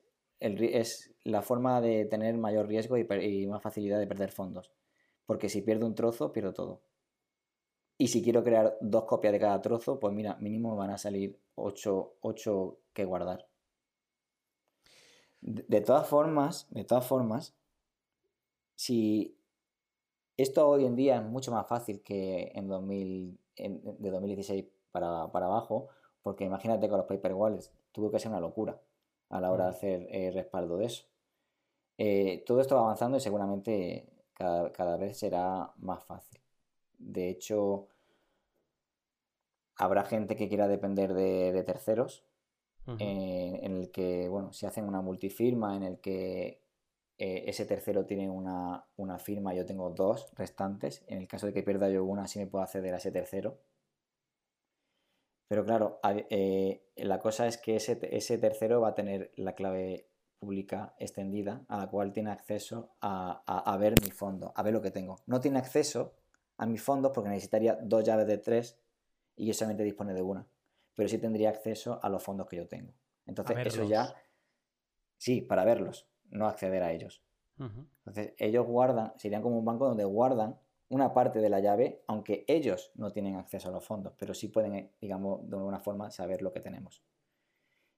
la 1.24 1.42
forma 1.42 1.80
de 1.80 2.06
tener 2.06 2.36
mayor 2.36 2.66
riesgo 2.66 2.96
y, 2.96 3.46
más 3.46 3.62
facilidad 3.62 3.98
de 3.98 4.06
perder 4.06 4.30
fondos. 4.30 4.72
Porque 5.26 5.48
si 5.48 5.62
pierdo 5.62 5.86
un 5.86 5.94
trozo, 5.94 6.32
pierdo 6.32 6.52
todo. 6.52 6.82
Y 8.00 8.08
si 8.08 8.22
quiero 8.22 8.42
crear 8.42 8.78
dos 8.80 9.04
copias 9.04 9.30
de 9.30 9.38
cada 9.38 9.60
trozo, 9.60 10.00
pues 10.00 10.14
mira, 10.14 10.34
mínimo 10.40 10.74
van 10.74 10.88
a 10.88 10.96
salir 10.96 11.38
8, 11.54 12.78
que 12.94 13.04
guardar. 13.04 13.46
De, 15.42 15.82
todas 15.82 16.08
formas, 16.08 16.66
de 16.70 16.84
todas 16.84 17.06
formas, 17.06 17.54
si 18.74 19.36
esto 20.38 20.66
hoy 20.66 20.86
en 20.86 20.96
día 20.96 21.16
es 21.16 21.24
mucho 21.24 21.52
más 21.52 21.66
fácil 21.68 22.00
que 22.00 22.50
en, 22.54 22.68
2000, 22.68 23.38
de 23.56 24.10
2016 24.10 24.64
para, 24.92 25.30
para 25.30 25.44
abajo, 25.44 25.88
porque 26.22 26.44
imagínate 26.44 26.88
con 26.88 26.96
los 26.96 27.06
paper 27.06 27.34
wallets, 27.34 27.70
tuvo 27.92 28.10
que 28.10 28.18
ser 28.18 28.30
una 28.30 28.40
locura 28.40 28.80
a 29.28 29.42
la 29.42 29.52
hora 29.52 29.64
de 29.64 29.70
hacer 29.72 30.08
eh, 30.10 30.30
respaldo 30.30 30.78
de 30.78 30.86
eso. 30.86 31.04
Eh, 31.98 32.44
todo 32.46 32.62
esto 32.62 32.76
va 32.76 32.80
avanzando 32.80 33.18
y 33.18 33.20
seguramente 33.20 34.08
cada, 34.32 34.96
vez 34.96 35.18
será 35.18 35.70
más 35.76 36.02
fácil. 36.02 36.40
De 37.00 37.28
hecho, 37.28 37.88
habrá 39.76 40.04
gente 40.04 40.36
que 40.36 40.48
quiera 40.48 40.68
depender 40.68 41.12
de, 41.12 41.62
terceros, 41.64 42.24
eh, 42.98 43.60
en 43.62 43.72
el 43.76 43.90
que, 43.90 44.28
bueno, 44.28 44.52
si 44.52 44.66
hacen 44.66 44.84
una 44.86 45.00
multifirma, 45.00 45.76
en 45.76 45.82
el 45.82 46.00
que 46.00 46.62
ese 47.18 47.66
tercero 47.66 48.06
tiene 48.06 48.30
una, 48.30 48.86
una, 48.96 49.18
firma, 49.18 49.52
yo 49.52 49.66
tengo 49.66 49.90
dos 49.90 50.30
restantes. 50.36 51.04
En 51.06 51.18
el 51.18 51.28
caso 51.28 51.46
de 51.46 51.52
que 51.52 51.62
pierda 51.62 51.90
yo 51.90 52.02
una, 52.04 52.26
sí 52.26 52.38
me 52.38 52.46
puedo 52.46 52.64
acceder 52.64 52.94
a 52.94 52.96
ese 52.96 53.12
tercero. 53.12 53.58
Pero 55.50 55.64
claro, 55.64 55.98
eh, 56.04 56.80
la 56.94 57.18
cosa 57.18 57.48
es 57.48 57.58
que 57.58 57.74
ese, 57.74 57.96
tercero 58.38 58.80
va 58.80 58.90
a 58.90 58.94
tener 58.94 59.32
la 59.34 59.56
clave 59.56 60.08
pública 60.38 60.94
extendida 60.96 61.64
a 61.66 61.78
la 61.78 61.90
cual 61.90 62.12
tiene 62.12 62.30
acceso 62.30 62.94
a, 63.00 63.76
ver 63.80 63.94
mi 64.00 64.12
fondo, 64.12 64.52
a 64.54 64.62
ver 64.62 64.72
lo 64.72 64.80
que 64.80 64.92
tengo. 64.92 65.16
No 65.26 65.40
tiene 65.40 65.58
acceso 65.58 66.14
a 66.60 66.66
mis 66.66 66.82
fondos 66.82 67.12
porque 67.14 67.30
necesitaría 67.30 67.78
dos 67.80 68.04
llaves 68.04 68.26
de 68.26 68.36
tres 68.36 68.78
y 69.34 69.46
yo 69.46 69.54
solamente 69.54 69.82
dispone 69.82 70.12
de 70.12 70.20
una. 70.20 70.46
Pero 70.94 71.08
sí 71.08 71.16
tendría 71.16 71.48
acceso 71.48 71.98
a 72.02 72.08
los 72.10 72.22
fondos 72.22 72.46
que 72.46 72.56
yo 72.56 72.68
tengo. 72.68 72.92
Entonces, 73.24 73.56
eso 73.66 73.84
ya. 73.84 74.14
Sí, 75.16 75.40
para 75.40 75.64
verlos, 75.64 76.06
no 76.30 76.46
acceder 76.46 76.82
a 76.82 76.92
ellos. 76.92 77.22
Entonces, 77.58 78.34
ellos 78.38 78.66
guardan, 78.66 79.12
serían 79.16 79.42
como 79.42 79.58
un 79.58 79.64
banco 79.64 79.86
donde 79.86 80.04
guardan 80.04 80.58
una 80.90 81.14
parte 81.14 81.40
de 81.40 81.48
la 81.48 81.60
llave, 81.60 82.02
aunque 82.06 82.44
ellos 82.46 82.90
no 82.94 83.10
tienen 83.10 83.36
acceso 83.36 83.68
a 83.68 83.72
los 83.72 83.84
fondos, 83.84 84.12
pero 84.18 84.34
sí 84.34 84.48
pueden, 84.48 84.74
eh, 84.74 84.92
digamos, 85.00 85.48
de 85.48 85.56
alguna 85.56 85.78
forma 85.78 86.10
saber 86.10 86.42
lo 86.42 86.52
que 86.52 86.60
tenemos. 86.60 87.02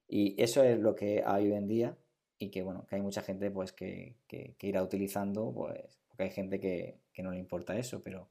Y 0.07 0.41
eso 0.41 0.63
es 0.63 0.79
lo 0.79 0.95
que 0.95 1.23
hay 1.25 1.47
hoy 1.47 1.53
en 1.53 1.67
día 1.67 1.97
y 2.37 2.49
que, 2.49 2.61
bueno, 2.61 2.85
que 2.87 2.95
hay 2.95 3.01
mucha 3.01 3.21
gente 3.21 3.49
pues 3.51 3.73
que, 3.73 4.17
irá 4.61 4.83
utilizando, 4.83 5.51
pues, 5.53 5.99
porque 6.07 6.23
hay 6.23 6.31
gente 6.31 6.59
que, 6.59 6.99
no 7.23 7.31
le 7.31 7.39
importa 7.39 7.77
eso, 7.77 8.03
pero 8.03 8.29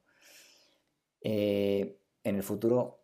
eh, 1.23 1.97
en 2.23 2.35
el 2.35 2.43
futuro 2.43 2.99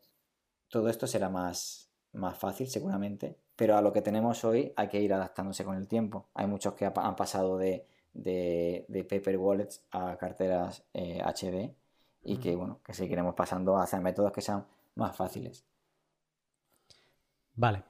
todo 0.67 0.89
esto 0.89 1.07
será 1.07 1.29
más, 1.29 1.89
más 2.13 2.37
fácil 2.37 2.67
seguramente, 2.67 3.37
pero 3.55 3.75
a 3.75 3.81
lo 3.81 3.91
que 3.91 4.01
tenemos 4.01 4.43
hoy 4.43 4.71
hay 4.75 4.87
que 4.87 5.01
ir 5.01 5.13
adaptándose 5.13 5.63
con 5.65 5.75
el 5.75 5.87
tiempo. 5.87 6.29
Hay 6.35 6.45
muchos 6.45 6.75
que 6.75 6.85
han 6.85 7.15
pasado 7.15 7.57
de 7.57 7.85
de, 8.13 9.05
paper 9.09 9.37
wallets 9.37 9.83
a 9.91 10.17
carteras 10.17 10.83
HD 10.93 11.55
eh, 11.55 11.75
y 12.23 12.37
que, 12.37 12.55
bueno, 12.55 12.79
que 12.83 12.93
seguiremos 12.93 13.35
pasando 13.35 13.77
hacia 13.77 13.99
métodos 14.01 14.31
que 14.31 14.41
sean 14.41 14.65
más 14.95 15.15
fáciles. 15.15 15.65
Vale, 17.55 17.83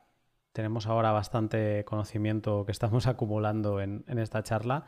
tenemos 0.52 0.88
ahora 0.88 1.12
bastante 1.12 1.84
conocimiento 1.86 2.66
que 2.66 2.72
estamos 2.72 3.08
acumulando 3.08 3.82
en, 3.82 4.04
esta 4.20 4.44
charla. 4.44 4.86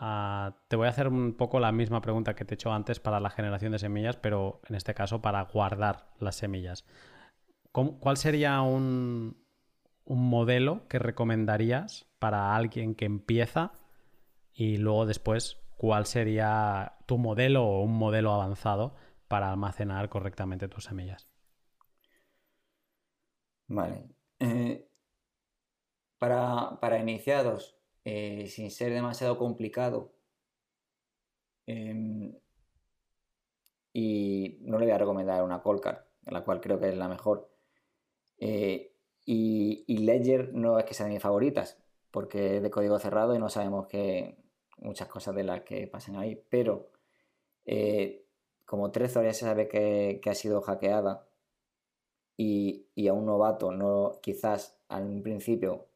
Ah, 0.00 0.54
te 0.68 0.76
voy 0.76 0.86
a 0.86 0.90
hacer 0.90 1.08
un 1.08 1.34
poco 1.34 1.58
la 1.58 1.72
misma 1.72 2.00
pregunta 2.00 2.36
que 2.36 2.44
te 2.44 2.54
he 2.54 2.56
hecho 2.56 2.72
antes 2.72 3.00
para 3.00 3.18
la 3.18 3.30
generación 3.30 3.72
de 3.72 3.80
semillas, 3.80 4.16
pero 4.16 4.60
en 4.68 4.76
este 4.76 4.94
caso 4.94 5.20
para 5.20 5.42
guardar 5.42 6.06
las 6.20 6.36
semillas. 6.36 6.84
¿Cuál 7.72 8.16
sería 8.16 8.60
un, 8.62 9.36
modelo 10.06 10.86
que 10.88 10.98
recomendarías 11.00 12.06
para 12.20 12.54
alguien 12.54 12.94
que 12.94 13.06
empieza 13.06 13.72
y 14.54 14.78
luego 14.78 15.04
después 15.04 15.58
cuál 15.76 16.06
sería 16.06 16.96
tu 17.06 17.18
modelo 17.18 17.64
o 17.64 17.82
un 17.82 17.98
modelo 17.98 18.32
avanzado 18.32 18.94
para 19.26 19.50
almacenar 19.50 20.08
correctamente 20.08 20.68
tus 20.68 20.84
semillas. 20.84 21.28
Vale. 23.66 24.08
Eh, 24.38 24.88
para, 26.18 26.98
iniciados, 26.98 27.77
eh, 28.04 28.46
sin 28.48 28.70
ser 28.70 28.92
demasiado 28.92 29.38
complicado, 29.38 30.12
em, 31.66 32.34
y 33.92 34.58
no 34.62 34.78
le 34.78 34.86
voy 34.86 34.94
a 34.94 34.98
recomendar 34.98 35.42
una 35.42 35.62
Colcar, 35.62 36.08
la 36.26 36.44
cual 36.44 36.60
creo 36.60 36.78
que 36.80 36.88
es 36.88 36.96
la 36.96 37.08
mejor. 37.08 37.50
Eh, 38.38 38.92
Y, 39.30 39.98
Ledger 39.98 40.54
no 40.54 40.78
es 40.78 40.86
que 40.86 40.94
sea 40.94 41.06
de 41.06 41.12
mis 41.12 41.22
favoritas, 41.22 41.78
porque 42.10 42.56
es 42.56 42.62
de 42.62 42.70
código 42.70 42.98
cerrado 42.98 43.34
y 43.34 43.38
no 43.38 43.50
sabemos 43.50 43.86
que 43.86 44.38
muchas 44.78 45.08
cosas 45.08 45.34
de 45.34 45.44
las 45.44 45.62
que 45.62 45.86
pasan 45.86 46.16
ahí. 46.16 46.42
Pero 46.50 46.90
eh, 47.66 48.24
como 48.66 48.90
Trezor 48.90 49.24
ya 49.24 49.34
se 49.34 49.44
sabe 49.46 49.68
que, 49.68 50.20
ha 50.26 50.34
sido 50.34 50.62
hackeada 50.62 51.26
y, 52.36 52.86
a 53.08 53.12
un 53.12 53.26
novato 53.26 53.72
no 53.72 54.18
quizás 54.22 54.78
al 54.88 55.20
principio 55.22 55.87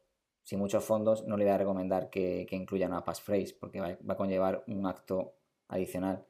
sin 0.43 0.59
muchos 0.59 0.83
fondos 0.83 1.25
no 1.25 1.37
le 1.37 1.45
voy 1.45 1.53
a 1.53 1.57
recomendar 1.57 2.09
que, 2.09 2.47
incluya 2.51 2.87
una 2.87 3.03
passphrase 3.03 3.55
porque 3.59 3.79
va, 3.79 3.97
a 4.07 4.17
conllevar 4.17 4.63
un 4.67 4.85
acto 4.85 5.35
adicional. 5.67 6.25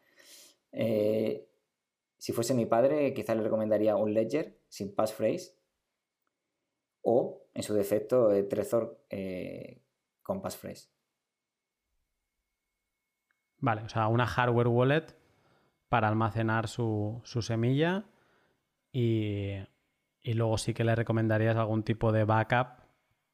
Eh, 0.71 1.49
si 2.17 2.31
fuese 2.31 2.53
mi 2.53 2.65
padre, 2.65 3.13
quizás 3.13 3.35
le 3.35 3.43
recomendaría 3.43 3.95
un 3.95 4.13
ledger 4.13 4.59
sin 4.69 4.95
passphrase 4.95 5.57
o, 7.01 7.47
en 7.53 7.63
su 7.63 7.73
defecto, 7.73 8.31
eh, 8.31 8.43
Trezor 8.43 9.05
eh, 9.09 9.83
con 10.21 10.41
passphrase. 10.41 10.89
Vale, 13.57 13.83
o 13.83 13.89
sea, 13.89 14.07
una 14.07 14.25
hardware 14.25 14.67
wallet 14.67 15.15
para 15.89 16.07
almacenar 16.07 16.67
su, 16.67 17.21
semilla 17.23 18.05
y, 18.91 19.53
luego 20.23 20.57
sí 20.57 20.73
que 20.73 20.83
le 20.83 20.95
recomendarías 20.95 21.55
algún 21.55 21.83
tipo 21.83 22.11
de 22.11 22.23
backup, 22.23 22.82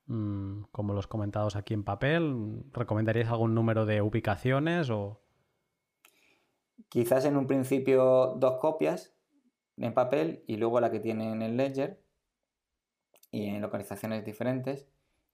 mm, 0.09 0.63
como 0.71 0.93
los 0.93 1.07
comentados 1.07 1.55
aquí 1.55 1.73
en 1.73 1.83
papel. 1.83 2.63
¿Recomendarías 2.73 3.29
algún 3.29 3.55
número 3.55 3.85
de 3.85 4.01
ubicaciones 4.01 4.89
o...? 4.89 5.21
Quizás 6.89 7.25
en 7.25 7.37
un 7.37 7.47
principio 7.47 8.35
dos 8.37 8.59
copias 8.59 9.13
en 9.77 9.93
papel 9.93 10.43
y 10.47 10.57
luego 10.57 10.81
la 10.81 10.91
que 10.91 10.99
tiene 10.99 11.31
en 11.31 11.41
el 11.41 11.55
ledger 11.55 12.01
y 13.31 13.45
en 13.45 13.61
localizaciones 13.61 14.25
diferentes. 14.25 14.87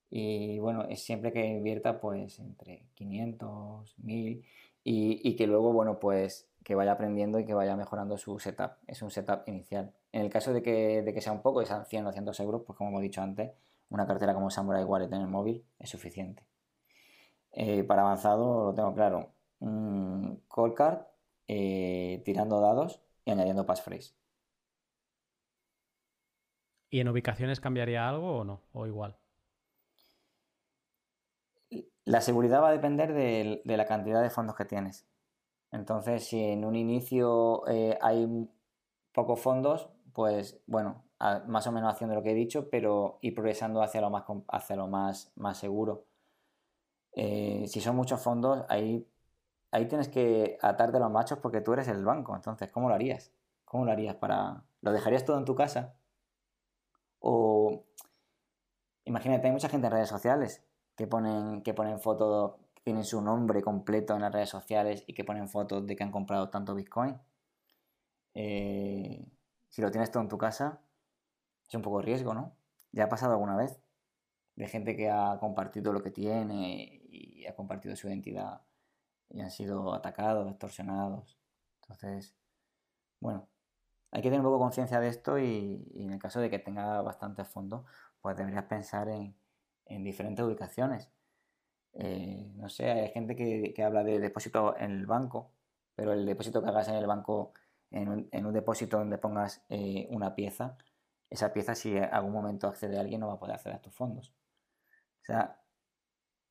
Y 0.09 0.59
bueno, 0.59 0.83
es 0.83 1.03
siempre 1.03 1.33
que 1.33 1.45
invierta 1.45 1.99
pues 1.99 2.39
entre 2.39 2.85
500, 2.93 3.95
1000 3.97 4.45
y, 4.87 5.35
que 5.35 5.47
luego, 5.47 5.73
bueno, 5.73 5.99
pues 5.99 6.47
que 6.63 6.75
vaya 6.75 6.91
aprendiendo 6.91 7.39
y 7.39 7.45
que 7.45 7.55
vaya 7.55 7.75
mejorando 7.75 8.17
su 8.17 8.37
setup. 8.39 8.73
Es 8.85 9.01
un 9.01 9.09
setup 9.09 9.47
inicial. 9.47 9.93
En 10.11 10.21
el 10.21 10.29
caso 10.29 10.53
de 10.53 10.61
que, 10.61 11.01
de 11.01 11.13
que 11.13 11.21
sea 11.21 11.33
un 11.33 11.41
poco, 11.41 11.59
de 11.59 11.65
sean 11.65 11.85
100 11.85 12.03
o 12.03 12.07
200 12.09 12.39
euros, 12.41 12.61
pues 12.65 12.77
como 12.77 12.91
hemos 12.91 13.01
dicho 13.01 13.21
antes, 13.21 13.51
una 13.89 14.07
cartera 14.07 14.33
como 14.33 14.49
Samurai 14.49 14.83
Wallet 14.83 15.11
en 15.11 15.21
el 15.21 15.27
móvil 15.27 15.65
es 15.79 15.89
suficiente. 15.89 16.45
Eh, 17.51 17.83
para 17.83 18.01
avanzado 18.01 18.65
lo 18.65 18.73
tengo 18.73 18.93
claro. 18.93 19.33
Un 19.59 20.43
call 20.53 20.73
card, 20.73 20.99
eh, 21.47 22.21
tirando 22.25 22.59
dados 22.59 23.01
y 23.23 23.31
añadiendo 23.31 23.65
passphrase. 23.65 24.13
¿Y 26.89 26.99
en 26.99 27.09
ubicaciones 27.09 27.59
cambiaría 27.59 28.07
algo 28.07 28.37
o 28.39 28.43
no? 28.43 28.61
¿O 28.73 28.85
igual? 28.85 29.17
La 32.03 32.21
seguridad 32.21 32.61
va 32.61 32.69
a 32.69 32.73
depender 32.73 33.13
de, 33.13 33.61
la 33.65 33.85
cantidad 33.85 34.21
de 34.21 34.29
fondos 34.29 34.55
que 34.55 34.65
tienes. 34.65 35.07
Entonces, 35.71 36.25
si 36.25 36.41
en 36.41 36.63
un 36.63 36.75
inicio 36.75 37.67
eh, 37.67 37.97
hay 38.01 38.47
pocos 39.11 39.39
fondos, 39.39 39.89
pues 40.13 40.61
bueno, 40.67 41.04
más 41.19 41.67
o 41.67 41.71
menos 41.71 41.93
haciendo 41.93 42.15
lo 42.15 42.23
que 42.23 42.31
he 42.31 42.35
dicho, 42.35 42.69
pero 42.69 43.19
ir 43.21 43.33
progresando 43.33 43.81
hacia 43.81 44.01
lo 44.01 44.09
más, 44.09 44.23
hacia 44.49 44.75
lo 44.75 44.87
más, 44.87 45.31
más 45.35 45.57
seguro. 45.57 46.05
Eh, 47.13 47.65
si 47.67 47.81
son 47.81 47.95
muchos 47.95 48.21
fondos, 48.21 48.65
ahí, 48.69 49.07
ahí 49.71 49.87
tienes 49.87 50.09
que 50.09 50.57
atarte 50.61 50.99
los 50.99 51.11
machos 51.11 51.39
porque 51.39 51.61
tú 51.61 51.73
eres 51.73 51.87
el 51.87 52.03
banco. 52.03 52.35
Entonces, 52.35 52.69
¿cómo 52.69 52.89
lo 52.89 52.95
harías? 52.95 53.31
¿Cómo 53.65 53.85
lo 53.85 53.91
harías 53.91 54.15
para... 54.15 54.63
¿Lo 54.81 54.91
dejarías 54.91 55.25
todo 55.25 55.37
en 55.37 55.45
tu 55.45 55.55
casa? 55.55 55.95
O 57.19 57.85
imagínate, 59.05 59.47
hay 59.47 59.53
mucha 59.53 59.69
gente 59.69 59.87
en 59.87 59.93
redes 59.93 60.09
sociales 60.09 60.63
que 60.95 61.07
ponen, 61.07 61.61
que 61.61 61.73
ponen 61.73 61.99
fotos, 61.99 62.55
que 62.73 62.83
tienen 62.83 63.03
su 63.05 63.21
nombre 63.21 63.61
completo 63.61 64.15
en 64.15 64.21
las 64.21 64.33
redes 64.33 64.49
sociales 64.49 65.03
y 65.07 65.13
que 65.13 65.23
ponen 65.23 65.47
fotos 65.49 65.85
de 65.87 65.95
que 65.95 66.03
han 66.03 66.11
comprado 66.11 66.49
tanto 66.49 66.75
Bitcoin. 66.75 67.19
Eh, 68.33 69.25
si 69.69 69.81
lo 69.81 69.91
tienes 69.91 70.11
todo 70.11 70.23
en 70.23 70.29
tu 70.29 70.37
casa, 70.37 70.81
es 71.67 71.73
un 71.75 71.81
poco 71.81 72.01
riesgo, 72.01 72.33
¿no? 72.33 72.55
Ya 72.91 73.05
ha 73.05 73.09
pasado 73.09 73.33
alguna 73.33 73.55
vez 73.57 73.79
de 74.55 74.67
gente 74.67 74.95
que 74.95 75.09
ha 75.09 75.37
compartido 75.39 75.93
lo 75.93 76.01
que 76.03 76.11
tiene 76.11 77.01
y 77.09 77.45
ha 77.45 77.55
compartido 77.55 77.95
su 77.95 78.07
identidad 78.07 78.61
y 79.29 79.41
han 79.41 79.51
sido 79.51 79.93
atacados, 79.93 80.49
extorsionados. 80.49 81.37
Entonces, 81.81 82.35
bueno, 83.19 83.49
hay 84.11 84.21
que 84.21 84.29
tener 84.29 84.39
un 84.39 84.45
poco 84.45 84.59
conciencia 84.59 84.99
de 84.99 85.09
esto 85.09 85.39
y, 85.39 85.91
en 85.95 86.11
el 86.11 86.19
caso 86.19 86.39
de 86.39 86.49
que 86.49 86.59
tenga 86.59 87.01
bastantes 87.01 87.47
fondos, 87.47 87.85
pues 88.21 88.37
deberías 88.37 88.63
pensar 88.65 89.09
en, 89.09 89.35
diferentes 90.03 90.45
ubicaciones. 90.45 91.11
Eh, 91.93 92.51
no 92.55 92.69
sé, 92.69 92.91
hay 92.91 93.09
gente 93.09 93.35
que, 93.35 93.83
habla 93.83 94.03
de 94.03 94.19
depósito 94.19 94.75
en 94.77 94.91
el 94.91 95.05
banco, 95.05 95.51
pero 95.95 96.13
el 96.13 96.25
depósito 96.25 96.61
que 96.61 96.69
hagas 96.69 96.87
en 96.89 96.95
el 96.95 97.07
banco, 97.07 97.53
en 97.91 98.09
un, 98.09 98.53
depósito 98.53 98.97
donde 98.97 99.17
pongas 99.17 99.63
eh, 99.69 100.07
una 100.11 100.35
pieza, 100.35 100.77
esa 101.35 101.53
pieza 101.53 101.75
si 101.75 101.95
en 101.95 102.05
algún 102.05 102.31
momento 102.31 102.67
accede 102.67 102.97
a 102.97 103.01
alguien 103.01 103.21
no 103.21 103.27
va 103.27 103.33
a 103.33 103.39
poder 103.39 103.55
acceder 103.55 103.77
a 103.77 103.81
tus 103.81 103.93
fondos. 103.93 104.33
O 105.21 105.25
sea, 105.25 105.61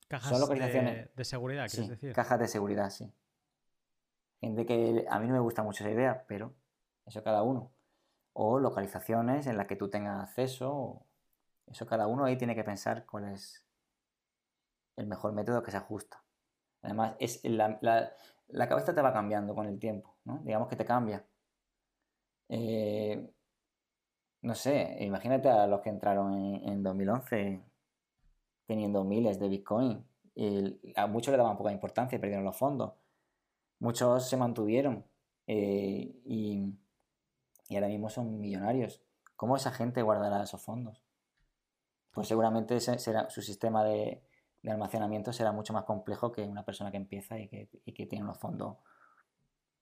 cajas 0.09 0.31
de, 0.31 0.37
seguridad, 1.25 1.69
quieres 1.69 1.89
decir. 1.89 2.13
Cajas 2.13 2.39
de 2.39 2.49
seguridad, 2.49 2.91
sí. 2.91 3.13
Gente 4.41 4.67
que 4.67 5.07
a 5.09 5.19
mí 5.19 5.27
no 5.27 5.35
me 5.35 5.41
gusta 5.41 5.63
mucho 5.63 5.85
esa 5.85 5.93
idea, 5.93 6.25
pero 6.27 6.55
eso 7.07 7.23
cada 7.23 7.43
uno. 7.43 7.73
O 8.33 8.59
localizaciones 8.59 9.47
en 9.47 9.57
las 9.57 9.67
que 9.67 9.77
tú 9.77 9.89
tengas 9.89 10.23
acceso, 10.23 11.07
eso 11.67 11.87
cada 11.87 12.07
uno 12.07 12.25
ahí 12.25 12.37
tiene 12.37 12.55
que 12.55 12.65
pensar 12.65 13.07
cuál 13.07 13.33
es 13.33 13.65
el 14.97 15.07
mejor 15.07 15.33
método 15.33 15.63
que 15.63 15.71
se 15.71 15.77
ajusta. 15.77 16.23
Además, 16.83 17.15
es 17.19 17.41
la, 17.45 17.81
cabeza 18.69 18.95
te 18.95 19.01
va 19.01 19.13
cambiando 19.13 19.55
con 19.55 19.67
el 19.67 19.79
tiempo, 19.79 20.17
¿no? 20.25 20.41
Digamos 20.45 20.69
que 20.69 20.77
te 20.77 20.85
cambia. 20.85 21.25
Eh, 22.49 23.34
no 24.45 24.55
sé, 24.55 24.97
imagínate 25.01 25.49
a 25.49 25.67
los 25.67 25.81
que 25.81 25.91
entraron 25.91 26.35
en, 26.35 26.83
2011 26.83 27.63
teniendo 28.67 29.05
miles 29.05 29.39
de 29.39 29.49
Bitcoin. 29.49 30.07
a 30.97 31.07
muchos 31.07 31.33
le 31.33 31.39
daban 31.39 31.57
poca 31.57 31.73
importancia 31.73 32.17
y 32.17 32.21
perdieron 32.21 32.45
los 32.45 32.57
fondos. 32.57 32.95
Muchos 33.81 34.29
se 34.29 34.37
mantuvieron 34.37 35.05
eh, 35.47 36.23
y 36.25 36.75
y 37.69 37.77
ahora 37.77 37.89
mismo 37.89 38.11
son 38.11 38.41
millonarios. 38.41 39.03
¿Cómo 39.37 39.57
esa 39.57 39.73
gente 39.73 40.03
guardará 40.03 40.43
esos 40.43 40.63
fondos? 40.63 41.03
Pues 42.13 42.29
seguramente 42.29 42.79
será, 42.81 43.29
su 43.31 43.43
sistema 43.43 43.85
de, 43.85 44.23
almacenamiento 44.67 45.33
será 45.33 45.53
mucho 45.53 45.73
más 45.73 45.85
complejo 45.85 46.31
que 46.31 46.43
una 46.43 46.65
persona 46.65 46.91
que 46.91 46.97
empieza 46.97 47.39
y 47.39 47.49
que, 47.49 48.07
tiene 48.07 48.23
unos 48.23 48.39
fondos, 48.39 48.77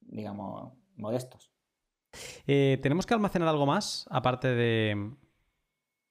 digamos, 0.01 0.73
modestos. 0.97 1.53
Eh, 2.47 2.79
¿Tenemos 2.83 3.07
que 3.07 3.15
almacenar 3.15 3.49
algo 3.49 3.67
más? 3.67 4.07
Aparte 4.11 4.49
de... 4.49 5.13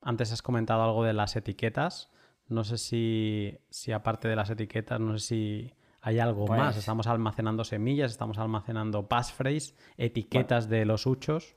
Antes 0.02 0.32
has 0.32 0.42
comentado 0.42 0.84
algo 0.84 1.04
de 1.04 1.14
las 1.14 1.36
etiquetas. 1.36 2.12
No 2.48 2.64
sé 2.64 2.78
si, 2.78 3.58
si 3.70 3.92
aparte 3.92 4.28
de 4.28 4.36
las 4.36 4.50
etiquetas, 4.50 5.00
no 5.00 5.18
sé 5.18 5.28
si 5.28 5.74
hay 6.02 6.20
algo 6.20 6.48
más. 6.48 6.74
Pues 6.74 6.78
estamos 6.78 7.08
almacenando 7.08 7.64
semillas, 7.64 8.12
estamos 8.12 8.40
almacenando 8.40 9.08
passphrase, 9.08 9.76
etiquetas 9.98 10.70
de 10.70 10.86
los 10.86 11.06
huchos 11.06 11.56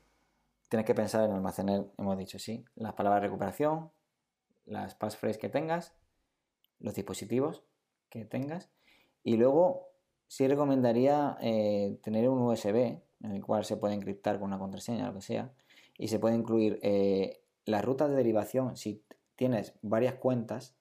tienes 0.75 0.87
que 0.87 0.95
pensar 0.95 1.25
en 1.25 1.37
almacenar, 1.37 1.87
hemos 1.99 2.19
dicho, 2.19 2.39
sí, 2.41 2.65
las 2.75 2.95
palabras 2.95 3.23
de 3.23 3.29
recuperación, 3.29 3.93
las 4.65 4.97
passphrases 4.97 5.39
que 5.39 5.49
tengas, 5.49 5.95
los 6.81 6.95
dispositivos 6.95 7.63
que 8.09 8.25
tengas 8.25 8.71
y 9.23 9.37
luego 9.37 9.93
sí 10.27 10.49
recomendaría 10.49 11.37
eh, 11.41 12.01
tener 12.03 12.29
un 12.29 12.43
USB 12.43 13.01
en 13.25 13.33
el 13.33 13.45
cual 13.45 13.65
se 13.65 13.77
puede 13.77 13.95
encriptar 13.95 14.39
con 14.39 14.49
una 14.49 14.59
contraseña, 14.59 15.09
lo 15.09 15.15
que 15.15 15.23
sea, 15.23 15.53
y 15.99 16.09
se 16.09 16.19
puede 16.19 16.37
incluir 16.37 16.79
eh, 16.83 17.43
las 17.65 17.85
rutas 17.85 18.11
de 18.11 18.17
derivación 18.17 18.77
si 18.77 19.03
tienes 19.35 19.75
varias 19.83 20.15
cuentas, 20.15 20.77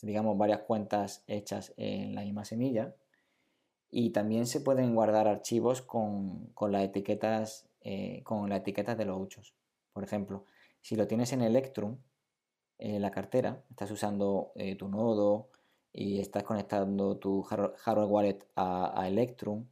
digamos 0.00 0.38
varias 0.38 0.60
cuentas 0.60 1.24
hechas 1.26 1.74
en 1.76 2.14
la 2.14 2.22
misma 2.22 2.44
semilla, 2.44 2.94
y 3.90 4.10
también 4.10 4.46
se 4.46 4.60
pueden 4.60 4.94
guardar 4.94 5.28
archivos 5.28 5.82
con, 5.82 6.46
con 6.54 6.72
las 6.72 6.84
etiquetas 6.84 7.68
eh, 7.84 8.22
con 8.22 8.48
la 8.48 8.56
etiqueta 8.56 8.94
de 8.94 9.04
los 9.04 9.20
huchos. 9.20 9.56
Por 9.92 10.04
ejemplo, 10.04 10.44
si 10.80 10.94
lo 10.94 11.08
tienes 11.08 11.32
en 11.32 11.42
Electrum, 11.42 11.98
en 12.78 13.02
la 13.02 13.10
cartera, 13.10 13.64
estás 13.70 13.90
usando 13.90 14.52
eh, 14.54 14.76
tu 14.76 14.88
nodo 14.88 15.48
y 15.92 16.20
estás 16.20 16.44
conectando 16.44 17.18
tu 17.18 17.42
hardware 17.42 18.08
wallet 18.08 18.38
a, 18.54 19.04
Electrum, 19.08 19.66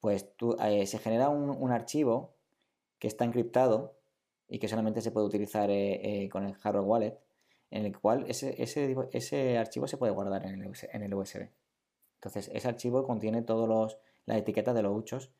pues 0.00 0.28
eh, 0.62 0.86
se 0.86 0.98
genera 0.98 1.28
un, 1.28 1.70
archivo 1.72 2.34
que 2.98 3.08
está 3.08 3.24
encriptado 3.24 3.98
y 4.48 4.58
que 4.58 4.68
solamente 4.68 5.00
se 5.02 5.10
puede 5.10 5.26
utilizar 5.26 5.68
con 6.30 6.44
el 6.44 6.54
hardware 6.54 6.84
wallet, 6.84 7.18
en 7.70 7.84
el 7.86 7.98
cual 7.98 8.24
ese, 8.28 8.54
ese, 8.62 9.58
archivo 9.58 9.86
se 9.86 9.96
puede 9.98 10.12
guardar 10.12 10.46
en 10.46 10.62
el, 10.62 10.72
en 10.92 11.02
el, 11.02 11.14
USB. 11.14 11.50
Entonces, 12.14 12.50
ese 12.54 12.68
archivo 12.68 13.04
contiene 13.04 13.42
todas 13.42 13.98
las 14.24 14.38
etiquetas 14.38 14.74
de 14.74 14.82
los 14.82 14.96
huchos 14.96 15.30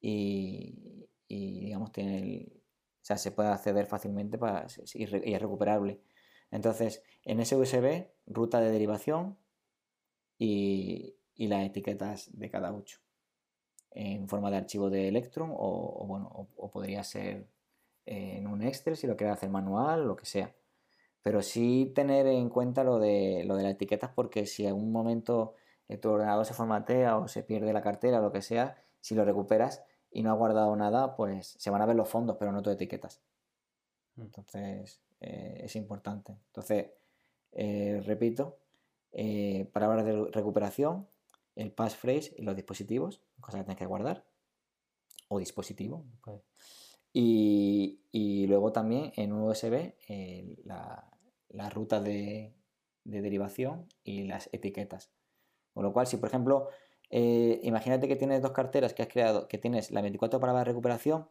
y, 0.00 1.08
y 1.28 1.60
digamos 1.60 1.92
tiene 1.92 2.62
o 3.02 3.04
sea, 3.04 3.18
se 3.18 3.32
puede 3.32 3.48
acceder 3.48 3.86
fácilmente 3.86 4.38
para, 4.38 4.66
y, 4.94 5.02
es 5.02 5.40
recuperable. 5.40 6.00
Entonces, 6.52 7.02
en 7.24 7.40
ese 7.40 7.56
USB, 7.56 8.06
ruta 8.26 8.60
de 8.60 8.70
derivación 8.70 9.36
y, 10.38 11.16
las 11.36 11.66
etiquetas 11.66 12.30
de 12.38 12.50
cada 12.50 12.72
8 12.72 13.00
en 13.94 14.28
forma 14.28 14.50
de 14.50 14.56
archivo 14.58 14.90
de 14.90 15.08
Electron 15.08 15.50
o, 15.52 16.04
bueno, 16.06 16.48
o, 16.56 16.70
podría 16.70 17.04
ser 17.04 17.46
en 18.06 18.46
un 18.46 18.62
Excel 18.62 18.96
si 18.96 19.06
lo 19.06 19.16
quieres 19.16 19.36
hacer 19.36 19.50
manual, 19.50 20.06
lo 20.06 20.16
que 20.16 20.26
sea. 20.26 20.54
Pero 21.22 21.42
sí 21.42 21.92
tener 21.94 22.26
en 22.26 22.48
cuenta 22.48 22.84
lo 22.84 22.98
de, 22.98 23.44
lo 23.46 23.56
de 23.56 23.62
las 23.64 23.72
etiquetas 23.72 24.10
porque 24.14 24.46
si 24.46 24.66
en 24.66 24.74
un 24.74 24.90
momento 24.90 25.54
eh, 25.88 25.96
tu 25.98 26.10
ordenador 26.10 26.44
se 26.44 26.54
formatea 26.54 27.16
o 27.18 27.28
se 27.28 27.42
pierde 27.42 27.72
la 27.72 27.82
cartera 27.82 28.18
o 28.18 28.22
lo 28.22 28.32
que 28.32 28.42
sea, 28.42 28.76
si 29.00 29.14
lo 29.14 29.24
recuperas 29.24 29.84
y 30.10 30.22
no 30.22 30.32
has 30.32 30.38
guardado 30.38 30.74
nada, 30.76 31.14
pues 31.16 31.54
se 31.58 31.70
van 31.70 31.82
a 31.82 31.86
ver 31.86 31.96
los 31.96 32.08
fondos, 32.08 32.36
pero 32.38 32.52
no 32.52 32.62
tus 32.62 32.74
etiquetas. 32.74 33.20
Mm. 34.16 34.22
Entonces, 34.22 35.00
eh, 35.20 35.60
es 35.64 35.76
importante. 35.76 36.36
Entonces, 36.48 36.90
eh, 37.52 38.02
repito, 38.04 38.58
palabras 39.72 40.06
de 40.06 40.26
recuperación, 40.32 41.06
el 41.54 41.72
passphrase 41.72 42.34
y 42.36 42.42
los 42.42 42.56
dispositivos, 42.56 43.22
cosas 43.40 43.60
que 43.60 43.64
tienes 43.64 43.78
que 43.78 43.86
guardar, 43.86 44.24
o 45.28 45.38
dispositivo. 45.38 46.04
Pues. 46.22 46.42
Y, 47.12 47.98
luego 48.46 48.72
también 48.72 49.12
en 49.16 49.32
un 49.32 49.48
USB 49.48 49.94
la, 50.64 51.12
las 51.52 51.72
rutas 51.72 52.02
de, 52.02 52.54
derivación 53.04 53.88
y 54.04 54.24
las 54.24 54.48
etiquetas. 54.52 55.10
Con 55.74 55.84
lo 55.84 55.92
cual, 55.92 56.06
si 56.06 56.16
por 56.18 56.28
ejemplo, 56.28 56.68
eh, 57.10 57.60
imagínate 57.62 58.08
que 58.08 58.16
tienes 58.16 58.42
dos 58.42 58.52
carteras 58.52 58.94
que 58.94 59.02
has 59.02 59.08
creado, 59.08 59.48
que 59.48 59.58
tienes 59.58 59.90
la 59.90 60.02
24 60.02 60.38
palabras 60.40 60.64
de 60.64 60.70
recuperación 60.70 61.28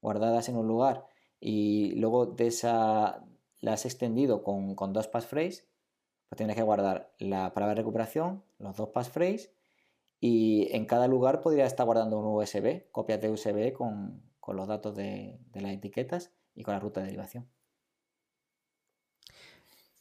guardadas 0.00 0.48
en 0.50 0.56
un 0.56 0.68
lugar 0.68 1.06
y 1.40 1.94
luego 1.96 2.26
de 2.26 2.48
esa 2.48 3.24
la 3.60 3.72
has 3.72 3.86
extendido 3.86 4.42
con, 4.42 4.76
dos 4.92 5.08
passphrase, 5.08 5.66
pues 6.28 6.36
tienes 6.36 6.56
que 6.56 6.62
guardar 6.62 7.14
la 7.18 7.54
palabra 7.54 7.74
de 7.74 7.80
recuperación, 7.80 8.44
los 8.58 8.76
dos 8.76 8.90
passphrase 8.90 9.53
y 10.26 10.74
en 10.74 10.86
cada 10.86 11.06
lugar 11.06 11.42
podría 11.42 11.66
estar 11.66 11.84
guardando 11.84 12.18
un 12.18 12.24
USB, 12.24 12.90
copias 12.90 13.20
de 13.20 13.28
USB 13.28 13.74
con, 13.74 14.22
los 14.54 14.66
datos 14.66 14.96
de, 14.96 15.38
de 15.52 15.60
las 15.60 15.72
etiquetas 15.72 16.32
y 16.54 16.62
con 16.62 16.72
la 16.72 16.80
ruta 16.80 17.00
de 17.00 17.08
derivación. 17.08 17.46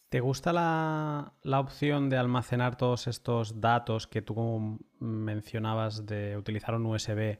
¿Te 0.07 0.21
gusta 0.21 0.53
la, 0.53 1.59
opción 1.59 2.09
de 2.09 2.15
almacenar 2.15 2.77
todos 2.77 3.07
estos 3.07 3.59
datos 3.59 4.07
que 4.07 4.21
tú 4.21 4.79
mencionabas 4.97 6.05
de 6.05 6.37
utilizar 6.37 6.75
un 6.75 6.85
USB 6.85 7.39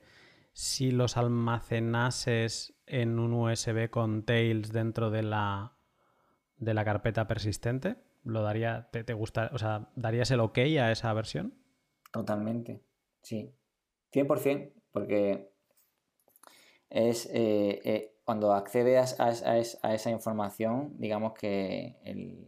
si 0.52 0.92
los 0.92 1.16
almacenases 1.16 2.74
en 2.86 3.18
un 3.18 3.32
USB 3.32 3.90
con 3.90 4.24
Tails 4.24 4.74
dentro 4.74 5.10
de 5.10 5.24
la, 5.24 5.78
de 6.58 6.74
la 6.74 6.84
carpeta 6.84 7.28
persistente? 7.28 7.96
¿Lo 8.26 8.42
daría, 8.42 8.90
te, 8.92 9.14
gusta, 9.14 9.52
o 9.54 9.58
sea, 9.58 9.88
¿darías 9.96 10.32
el 10.32 10.42
OK 10.42 10.58
a 10.58 10.92
esa 10.92 11.14
versión? 11.14 11.63
Totalmente, 12.14 12.80
sí. 13.24 13.52
100%, 14.12 14.72
porque 14.92 15.50
es 16.92 17.26
eh, 17.34 17.82
eh, 17.84 18.16
cuando 18.24 18.54
accedes 18.54 19.20
a, 19.20 19.30
a, 19.30 19.94
esa 19.96 20.12
información, 20.12 20.94
digamos 21.00 21.34
que 21.34 21.98
el, 22.04 22.48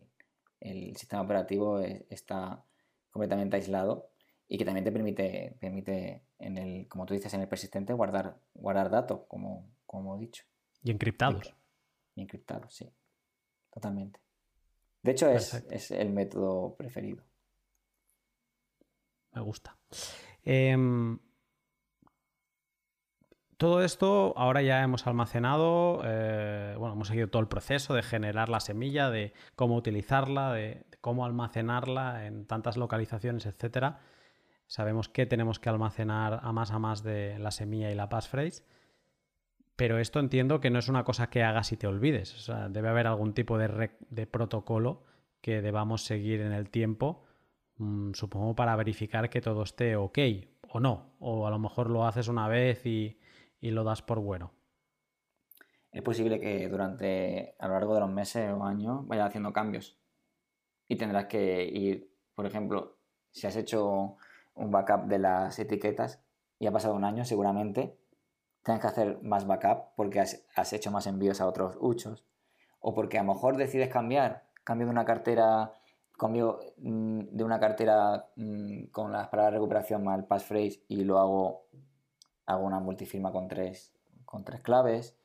el 0.59 0.95
sistema 0.95 1.23
operativo 1.23 1.79
está 1.79 2.63
completamente 3.09 3.55
aislado 3.55 4.11
y 4.47 4.59
que 4.59 4.65
también 4.65 4.85
te 4.85 4.91
permite, 4.91 5.57
permite 5.59 6.21
en 6.37 6.59
el, 6.59 6.87
como 6.87 7.07
tú 7.07 7.15
dices, 7.15 7.33
en 7.33 7.41
el 7.41 7.47
persistente 7.47 7.91
guardar, 7.93 8.37
guardar 8.53 8.91
datos, 8.91 9.21
como, 9.27 9.67
como 9.87 10.15
he 10.15 10.19
dicho. 10.19 10.43
Y 10.83 10.91
encriptados. 10.91 11.55
Y 12.13 12.21
encriptados, 12.21 12.71
sí. 12.71 12.87
Totalmente. 13.71 14.19
De 15.01 15.11
hecho, 15.11 15.27
es, 15.27 15.55
es, 15.71 15.89
el 15.89 16.11
método 16.11 16.75
preferido. 16.75 17.23
Me 19.36 19.41
gusta. 19.41 19.76
Eh, 20.44 20.76
todo 23.57 23.84
esto 23.84 24.34
ahora 24.36 24.62
ya 24.62 24.84
hemos 24.84 25.07
almacenado, 25.07 26.02
eh, 26.03 26.76
bueno, 26.78 26.94
hemos 26.94 27.07
seguido 27.07 27.30
todo 27.30 27.41
el 27.41 27.48
proceso 27.48 27.94
de 27.94 28.03
generar 28.03 28.49
la 28.49 28.60
semilla, 28.60 29.10
de 29.10 29.34
cómo 29.56 29.76
utilizarla, 29.76 30.52
de, 30.52 30.86
cómo 30.99 31.26
almacenarla 31.26 32.26
en 32.26 32.45
tantas 32.45 32.76
localizaciones, 32.76 33.45
etcétera. 33.45 33.99
Sabemos 34.68 35.07
que 35.07 35.26
tenemos 35.26 35.60
que 35.60 35.70
almacenar 35.70 36.41
a 36.44 36.52
más 36.52 36.72
a 36.72 36.80
más 36.80 37.03
de 37.03 37.40
la 37.40 37.52
semilla 37.52 37.91
y 37.91 37.95
la 37.95 38.10
passphrase. 38.10 38.64
Pero 39.76 39.99
esto 39.99 40.20
entiendo 40.20 40.60
que 40.60 40.70
no 40.70 40.80
es 40.80 40.88
una 40.88 41.03
cosa 41.03 41.30
que 41.30 41.44
hagas 41.44 41.72
y 41.72 41.78
te 41.78 41.88
olvides. 41.88 42.49
Debe 42.70 42.90
haber 42.90 43.07
algún 43.07 43.34
tipo 43.34 43.57
de, 43.57 44.28
protocolo 44.28 45.03
que 45.41 45.62
debamos 45.62 46.03
seguir 46.03 46.41
en 46.41 46.53
el 46.53 46.70
tiempo, 46.70 47.24
supongo 48.14 48.56
para 48.56 48.76
verificar 48.76 49.30
que 49.30 49.41
todo 49.41 49.64
esté 49.64 49.95
ok 49.95 50.19
o 50.69 50.80
no. 50.80 51.15
O 51.19 51.47
a 51.47 51.49
lo 51.49 51.60
mejor 51.60 51.89
lo 51.89 52.06
haces 52.06 52.27
una 52.27 52.47
vez 52.47 52.85
y, 52.85 53.19
y 53.60 53.72
lo 53.72 53.84
das 53.84 54.02
por 54.02 54.19
bueno. 54.19 54.52
Es 55.91 56.02
posible 56.02 56.39
que 56.41 56.68
durante, 56.68 57.56
a 57.57 57.68
lo 57.68 57.73
largo 57.76 57.93
de 57.93 58.02
los 58.02 58.10
meses 58.10 58.52
o 58.52 58.65
años, 58.65 59.07
vaya 59.07 59.26
haciendo 59.26 59.53
cambios. 59.53 59.97
Y 60.89 60.97
tendrás 60.97 61.27
que 61.27 61.64
ir, 61.64 62.11
por 62.35 62.45
ejemplo, 62.45 62.97
si 63.31 63.47
has 63.47 63.56
hecho 63.56 64.18
un 64.56 64.72
backup 64.72 65.06
de 65.06 65.19
las 65.19 65.57
etiquetas 65.57 66.22
y 66.60 66.68
ha 66.68 66.72
pasado 66.72 66.95
un 66.95 67.06
año, 67.06 67.23
seguramente 67.23 67.97
tienes 68.61 68.81
que 68.81 68.88
hacer 68.88 69.22
más 69.22 69.47
backup 69.47 69.95
porque 69.95 70.19
has, 70.19 70.73
hecho 70.73 70.91
más 70.91 71.07
envíos 71.07 71.39
a 71.39 71.47
otros 71.47 71.77
uchos. 71.80 72.26
O 72.80 72.93
porque 72.93 73.18
a 73.18 73.23
lo 73.23 73.34
mejor 73.34 73.57
decides 73.57 73.89
cambiar, 73.89 74.43
cambio 74.64 74.88
de 74.88 74.91
una 74.91 75.06
cartera, 75.06 75.73
cambio 76.17 76.59
mm, 76.77 77.21
de 77.31 77.43
una 77.43 77.59
cartera 77.59 78.29
mm, 78.35 78.85
con 78.85 79.11
las 79.11 79.27
palabras 79.27 79.53
de 79.53 79.57
recuperación 79.59 80.03
más 80.03 80.19
el 80.19 80.25
passphrase 80.25 80.83
y 80.87 81.03
lo 81.03 81.19
hago 81.19 81.65
hago 82.45 82.65
una 82.65 82.79
multifirma 82.79 83.31
con 83.31 83.47
tres, 83.47 83.93
con 84.25 84.43
tres 84.43 84.61
claves. 84.61 85.17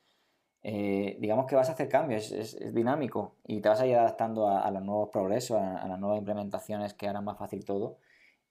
Eh, 0.63 1.17
digamos 1.19 1.47
que 1.47 1.55
vas 1.55 1.69
a 1.69 1.73
hacer 1.73 1.89
cambios, 1.89 2.31
es, 2.31 2.73
dinámico 2.73 3.37
y 3.47 3.61
te 3.61 3.69
vas 3.69 3.81
a 3.81 3.87
ir 3.87 3.95
adaptando 3.95 4.47
a, 4.47 4.69
los 4.69 4.83
nuevos 4.83 5.09
progresos, 5.09 5.59
a, 5.59 5.87
las 5.87 5.99
nuevas 5.99 6.19
implementaciones 6.19 6.93
que 6.93 7.07
harán 7.07 7.25
más 7.25 7.37
fácil 7.37 7.65
todo. 7.65 7.97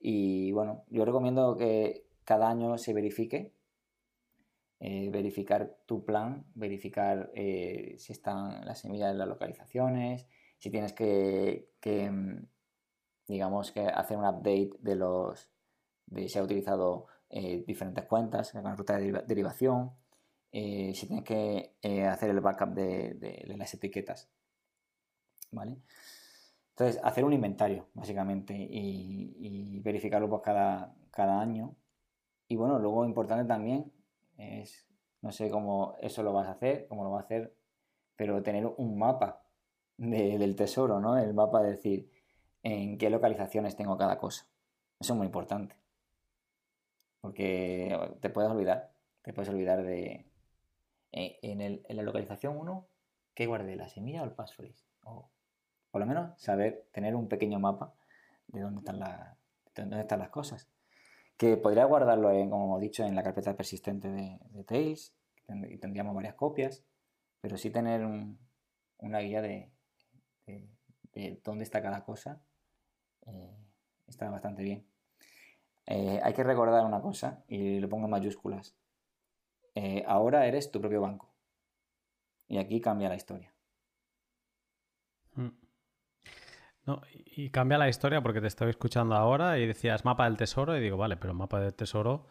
Y 0.01 0.53
bueno, 0.53 0.85
yo 0.89 1.05
recomiendo 1.05 1.57
que 1.57 2.07
cada 2.25 2.49
año 2.49 2.79
se 2.79 2.95
verifique, 2.95 3.53
eh, 4.81 5.11
verificar 5.11 5.77
tu 5.87 6.05
plan, 6.05 6.47
verificar 6.55 7.31
eh, 7.35 7.97
si 7.99 8.13
están 8.13 8.65
las 8.65 8.81
semillas 8.81 9.13
en 9.13 9.19
las 9.19 9.29
localizaciones, 9.29 10.27
si 10.61 10.71
tienes 10.71 10.93
que, 10.93 11.71
mm, 12.13 12.45
digamos, 13.27 13.73
que 13.73 13.81
hacer 13.81 14.17
un 14.17 14.27
update 14.27 14.73
de 14.79 14.95
los, 14.95 15.49
de 16.07 16.29
si 16.29 16.39
ha 16.39 16.43
utilizado 16.43 17.07
eh, 17.31 17.65
diferentes 17.67 18.05
cuentas, 18.05 18.53
con 18.53 18.77
ruta 18.77 18.99
de 18.99 19.25
derivación, 19.27 19.93
eh, 20.53 20.93
si 20.95 21.07
tienes 21.07 21.25
que 21.25 21.77
eh, 21.81 22.05
hacer 22.05 22.31
el 22.31 22.41
backup 22.41 22.75
de, 22.75 23.45
las 23.57 23.73
etiquetas. 23.73 24.29
¿Vale? 25.51 25.79
Entonces, 26.71 27.01
hacer 27.03 27.25
un 27.25 27.33
inventario, 27.33 27.89
básicamente, 27.95 28.55
y, 28.55 29.81
verificarlo 29.81 30.29
por 30.29 30.43
cada, 30.43 30.95
cada 31.11 31.41
año. 31.41 31.75
Y 32.49 32.57
bueno, 32.57 32.79
luego 32.79 33.07
importante 33.07 33.47
también 33.47 33.91
es, 34.37 34.87
no 35.23 35.33
sé 35.33 35.51
cómo 35.51 35.97
eso 36.01 36.23
lo 36.23 36.35
vas 36.35 36.49
a 36.49 36.53
hacer, 36.53 36.87
cómo 36.89 37.05
lo 37.05 37.11
vas 37.11 37.23
a 37.23 37.25
hacer, 37.25 37.57
pero 38.15 38.43
tener 38.43 38.67
un 38.67 38.99
mapa 38.99 39.43
del 40.01 40.57
tesoro, 40.57 40.99
¿no? 40.99 41.19
El 41.19 41.35
mapa 41.35 41.63
de 41.63 41.73
decir 41.73 42.11
en 42.63 42.97
qué 42.97 43.11
localizaciones 43.11 43.77
tengo 43.77 43.99
cada 43.99 44.19
cosa. 44.19 44.47
Eso 44.99 45.13
es 45.13 45.17
muy 45.17 45.27
importante. 45.27 45.77
Porque 47.21 48.17
te 48.21 48.31
puedes 48.31 48.51
olvidar, 48.51 48.93
te 49.23 49.33
puedes 49.33 49.51
olvidar 49.51 49.83
de... 49.83 50.27
Eh, 51.13 51.39
en, 51.43 51.83
la 51.89 52.03
localización 52.03 52.57
1, 52.57 52.87
¿qué 53.35 53.47
guardé? 53.47 53.77
¿La 53.77 53.89
semilla 53.89 54.23
o 54.23 54.25
el 54.25 54.33
passphrase? 54.33 54.87
O 55.05 55.29
por 55.91 56.01
lo 56.01 56.07
menos 56.07 56.41
saber, 56.41 56.87
tener 56.93 57.15
un 57.15 57.29
pequeño 57.29 57.59
mapa 57.59 57.93
de 58.47 58.61
dónde 58.61 58.81
están, 58.81 59.01
las 60.19 60.29
cosas. 60.31 60.69
Que 61.37 61.57
podría 61.57 61.85
guardarlo, 61.85 62.29
como 62.49 62.65
hemos 62.65 62.81
dicho, 62.81 63.05
en 63.05 63.17
la 63.17 63.23
carpeta 63.23 63.55
persistente 63.55 64.09
de, 64.09 64.65
Tails, 64.65 65.15
y 65.49 65.79
tendríamos 65.79 66.15
varias 66.15 66.35
copias, 66.35 66.85
pero 67.41 67.59
sí 67.59 67.71
tener 67.71 68.07
una 68.99 69.19
guía 69.19 69.43
de, 69.43 69.73
dónde 71.43 71.65
está 71.65 71.83
cada 71.83 72.05
cosa 72.05 72.41
eh, 73.27 73.57
está 74.09 74.31
bastante 74.31 74.63
bien. 74.63 74.87
Eh, 75.87 76.21
hay 76.23 76.33
que 76.35 76.45
recordar 76.45 76.85
una 76.85 77.01
cosa, 77.01 77.43
y 77.49 77.81
lo 77.81 77.89
pongo 77.89 78.05
en 78.05 78.11
mayúsculas. 78.11 78.77
Eh, 79.75 80.05
ahora 80.07 80.47
eres 80.47 80.71
tu 80.71 80.81
propio 80.81 81.01
banco. 81.01 81.33
Y 82.49 82.59
aquí 82.59 82.81
cambia 82.81 83.09
la 83.09 83.17
historia. 83.17 83.53
Mm. 85.35 85.49
No, 86.87 87.03
y 87.13 87.51
cambia 87.51 87.79
la 87.79 87.89
historia 87.89 88.21
porque 88.21 88.41
te 88.41 88.49
estoy 88.49 88.71
escuchando 88.71 89.15
ahora 89.15 89.59
y 89.59 89.67
decías 89.67 90.05
mapa 90.05 90.25
del 90.25 90.37
tesoro 90.37 90.77
y 90.77 90.81
digo, 90.81 90.97
vale, 90.97 91.17
pero 91.17 91.35
mapa 91.35 91.61
del 91.61 91.75
tesoro, 91.75 92.27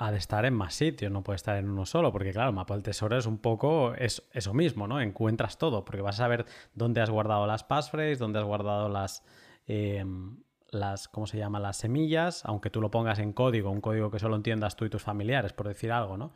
ha 0.00 0.10
de 0.10 0.16
estar 0.16 0.46
en 0.46 0.54
más 0.54 0.72
sitios, 0.72 1.12
no 1.12 1.22
puede 1.22 1.36
estar 1.36 1.58
en 1.58 1.68
uno 1.68 1.84
solo, 1.84 2.10
porque 2.10 2.32
claro, 2.32 2.52
mapa 2.52 2.72
del 2.72 2.82
tesoro 2.82 3.18
es 3.18 3.26
un 3.26 3.36
poco 3.36 3.92
es, 3.94 4.26
eso 4.32 4.54
mismo, 4.54 4.88
¿no? 4.88 4.98
Encuentras 4.98 5.58
todo, 5.58 5.84
porque 5.84 6.00
vas 6.00 6.20
a 6.20 6.26
ver 6.26 6.46
dónde 6.72 7.02
has 7.02 7.10
guardado 7.10 7.46
las 7.46 7.64
passphrases, 7.64 8.18
dónde 8.18 8.38
has 8.38 8.46
guardado 8.46 8.88
las, 8.88 9.22
em, 9.66 10.38
las, 10.70 11.06
¿cómo 11.08 11.26
se 11.26 11.36
llama? 11.36 11.60
Las 11.60 11.76
semillas, 11.76 12.46
aunque 12.46 12.70
tú 12.70 12.80
lo 12.80 12.90
pongas 12.90 13.18
en 13.18 13.34
código, 13.34 13.70
un 13.70 13.82
código 13.82 14.10
que 14.10 14.18
solo 14.18 14.36
entiendas 14.36 14.74
tú 14.74 14.86
y 14.86 14.90
tus 14.90 15.02
familiares, 15.02 15.52
por 15.52 15.68
decir 15.68 15.92
algo, 15.92 16.16
¿no? 16.16 16.32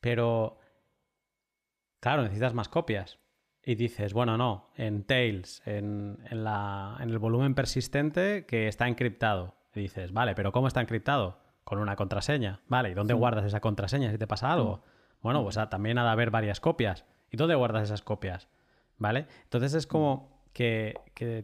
Pero, 0.00 0.58
claro, 2.00 2.20
necesitas 2.20 2.52
más 2.52 2.68
copias. 2.68 3.18
Y 3.64 3.76
dices, 3.76 4.12
bueno, 4.12 4.36
no, 4.36 4.68
en 4.76 5.04
Tails, 5.04 5.62
en, 5.64 6.18
la, 6.30 6.98
en 7.00 7.08
el 7.08 7.18
volumen 7.18 7.54
persistente 7.54 8.44
que 8.44 8.68
está 8.68 8.86
encriptado. 8.88 9.56
Y 9.74 9.80
dices, 9.80 10.12
vale, 10.12 10.34
pero 10.34 10.52
¿cómo 10.52 10.68
está 10.68 10.82
encriptado? 10.82 11.45
Con 11.66 11.80
una 11.80 11.96
contraseña. 11.96 12.60
Vale, 12.68 12.90
¿y 12.90 12.94
dónde 12.94 13.12
guardas 13.12 13.44
esa 13.44 13.58
contraseña 13.58 14.12
si 14.12 14.18
te 14.18 14.28
pasa 14.28 14.52
algo? 14.52 14.84
Bueno, 15.20 15.42
pues 15.42 15.58
ah, 15.58 15.68
también 15.68 15.98
ha 15.98 16.04
de 16.04 16.10
haber 16.10 16.30
varias 16.30 16.60
copias. 16.60 17.04
¿Y 17.28 17.36
dónde 17.36 17.56
guardas 17.56 17.82
esas 17.82 18.02
copias? 18.02 18.46
¿Vale? 18.98 19.26
Entonces 19.42 19.74
es 19.74 19.88
como 19.88 20.44
que, 20.52 20.94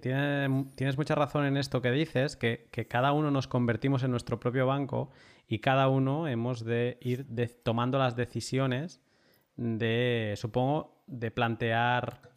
tienes 0.01 0.97
mucha 0.97 1.17
razón 1.17 1.45
en 1.45 1.57
esto 1.57 1.83
que 1.83 1.91
dices, 1.91 2.37
que, 2.37 2.69
cada 2.89 3.11
uno 3.11 3.33
nos 3.33 3.49
convertimos 3.49 4.05
en 4.05 4.13
nuestro 4.13 4.39
propio 4.39 4.65
banco 4.65 5.11
y 5.49 5.59
cada 5.59 5.89
uno 5.89 6.29
hemos 6.29 6.65
de 6.65 6.99
ir 7.01 7.27
tomando 7.65 7.99
las 7.99 8.15
decisiones 8.15 9.01
de, 9.57 10.35
supongo, 10.37 11.03
de 11.09 11.33
plantear 11.33 12.31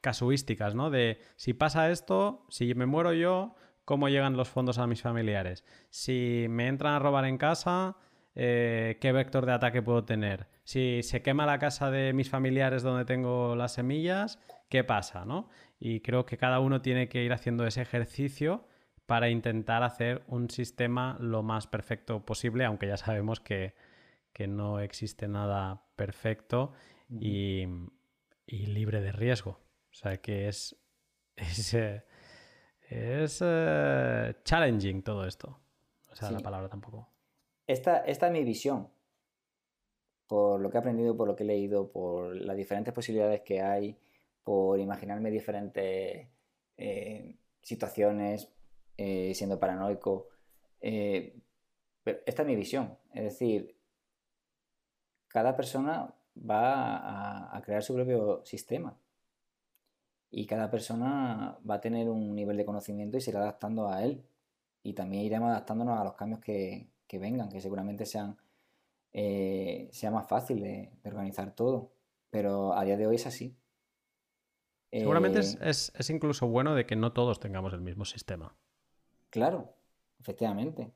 casuísticas, 0.00 0.74
¿no? 0.74 0.90
De 0.90 1.20
si 1.36 1.54
pasa 1.54 1.92
esto, 1.92 2.44
si 2.48 2.74
me 2.74 2.86
muero 2.86 3.12
yo, 3.12 3.54
¿cómo 3.90 4.08
llegan 4.08 4.36
los 4.36 4.48
fondos 4.48 4.78
a 4.78 4.86
mis 4.86 5.02
familiares? 5.02 5.64
Si 5.88 6.46
me 6.48 6.68
entran 6.68 6.94
a 6.94 7.00
robar 7.00 7.24
en 7.24 7.38
casa, 7.38 7.96
eh, 8.36 8.98
¿qué 9.00 9.10
vector 9.10 9.46
de 9.46 9.50
ataque 9.50 9.82
puedo 9.82 10.04
tener? 10.04 10.46
Si 10.62 11.02
se 11.02 11.22
quema 11.22 11.44
la 11.44 11.58
casa 11.58 11.90
de 11.90 12.12
mis 12.12 12.30
familiares 12.30 12.84
donde 12.84 13.04
tengo 13.04 13.56
las 13.56 13.72
semillas, 13.72 14.38
¿qué 14.68 14.84
pasa? 14.84 15.24
¿no? 15.24 15.48
Y 15.80 16.02
creo 16.02 16.24
que 16.24 16.36
cada 16.36 16.60
uno 16.60 16.82
tiene 16.82 17.08
que 17.08 17.24
ir 17.24 17.32
haciendo 17.32 17.66
ese 17.66 17.82
ejercicio 17.82 18.64
para 19.06 19.28
intentar 19.28 19.82
hacer 19.82 20.22
un 20.28 20.50
sistema 20.50 21.16
lo 21.18 21.42
más 21.42 21.66
perfecto 21.66 22.24
posible, 22.24 22.66
aunque 22.66 22.86
ya 22.86 22.96
sabemos 22.96 23.40
que, 23.40 23.74
no 24.46 24.78
existe 24.78 25.26
nada 25.26 25.82
perfecto 25.96 26.72
y, 27.10 27.66
libre 28.46 29.00
de 29.00 29.10
riesgo. 29.10 29.58
O 29.90 29.94
sea 29.94 30.18
que 30.18 30.46
es, 30.46 30.76
es, 31.36 31.74
eh, 31.74 32.04
eh, 32.90 34.34
challenging 34.44 35.02
todo 35.02 35.26
esto. 35.26 35.58
O 36.10 36.14
sea, 36.14 36.30
la 36.30 36.40
palabra 36.40 36.68
tampoco. 36.68 37.08
Esta, 37.66 37.98
esta 37.98 38.26
es 38.26 38.32
mi 38.32 38.44
visión. 38.44 38.88
Por 40.26 40.60
lo 40.60 40.70
que 40.70 40.76
he 40.76 40.80
aprendido, 40.80 41.16
por 41.16 41.28
lo 41.28 41.36
que 41.36 41.44
he 41.44 41.46
leído, 41.46 41.90
por 41.90 42.34
las 42.36 42.56
diferentes 42.56 42.92
posibilidades 42.92 43.42
que 43.42 43.60
hay 43.60 43.96
por 44.50 44.80
imaginarme 44.80 45.30
diferentes 45.30 46.28
eh, 46.76 47.36
situaciones, 47.62 48.48
eh, 48.96 49.32
siendo 49.34 49.58
paranoico. 49.58 50.28
Eh, 50.80 51.38
pero 52.02 52.18
esta 52.26 52.42
es 52.42 52.48
mi 52.48 52.56
visión. 52.56 52.98
Es 53.14 53.24
decir, 53.24 53.76
cada 55.28 55.56
persona 55.56 56.14
va 56.36 57.56
a, 57.56 57.62
crear 57.62 57.82
su 57.82 57.94
propio 57.94 58.44
sistema. 58.44 58.98
Y 60.30 60.46
cada 60.46 60.70
persona 60.70 61.58
va 61.68 61.74
a 61.76 61.80
tener 61.80 62.08
un 62.08 62.34
nivel 62.34 62.56
de 62.56 62.64
conocimiento 62.64 63.16
y 63.16 63.20
se 63.20 63.30
irá 63.30 63.40
adaptando 63.40 63.88
a 63.88 64.04
él. 64.04 64.24
Y 64.82 64.92
también 64.94 65.24
iremos 65.24 65.50
adaptándonos 65.50 65.98
a 65.98 66.04
los 66.04 66.14
cambios 66.14 66.40
que, 66.40 66.88
vengan, 67.12 67.48
que 67.48 67.60
seguramente 67.60 68.06
sean 68.06 68.36
sea 69.12 70.10
más 70.12 70.28
fácil 70.28 70.62
de 70.62 70.92
organizar 71.04 71.54
todo. 71.54 71.92
Pero 72.30 72.74
a 72.74 72.84
día 72.84 72.96
de 72.96 73.06
hoy 73.06 73.16
es 73.16 73.26
así. 73.26 73.56
Seguramente 74.92 75.40
eh, 75.40 75.56
es, 75.62 76.10
incluso 76.10 76.48
bueno 76.48 76.74
de 76.74 76.84
que 76.84 76.96
no 76.96 77.12
todos 77.12 77.38
tengamos 77.38 77.72
el 77.72 77.80
mismo 77.80 78.04
sistema. 78.04 78.56
Claro, 79.30 79.74
efectivamente. 80.18 80.92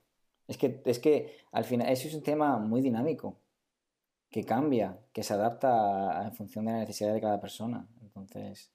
Es 0.48 0.58
que, 0.58 0.82
es 0.84 0.98
que 0.98 1.36
al 1.52 1.64
final 1.64 1.88
es 1.88 2.04
un 2.04 2.10
sistema 2.10 2.58
muy 2.58 2.80
dinámico, 2.82 3.40
que 4.30 4.44
cambia, 4.44 4.98
que 5.12 5.22
se 5.22 5.34
adapta 5.34 6.24
en 6.24 6.32
función 6.32 6.64
de 6.64 6.72
la 6.72 6.78
necesidad 6.78 7.14
de 7.14 7.20
cada 7.20 7.40
persona. 7.40 7.86
Entonces, 8.02 8.72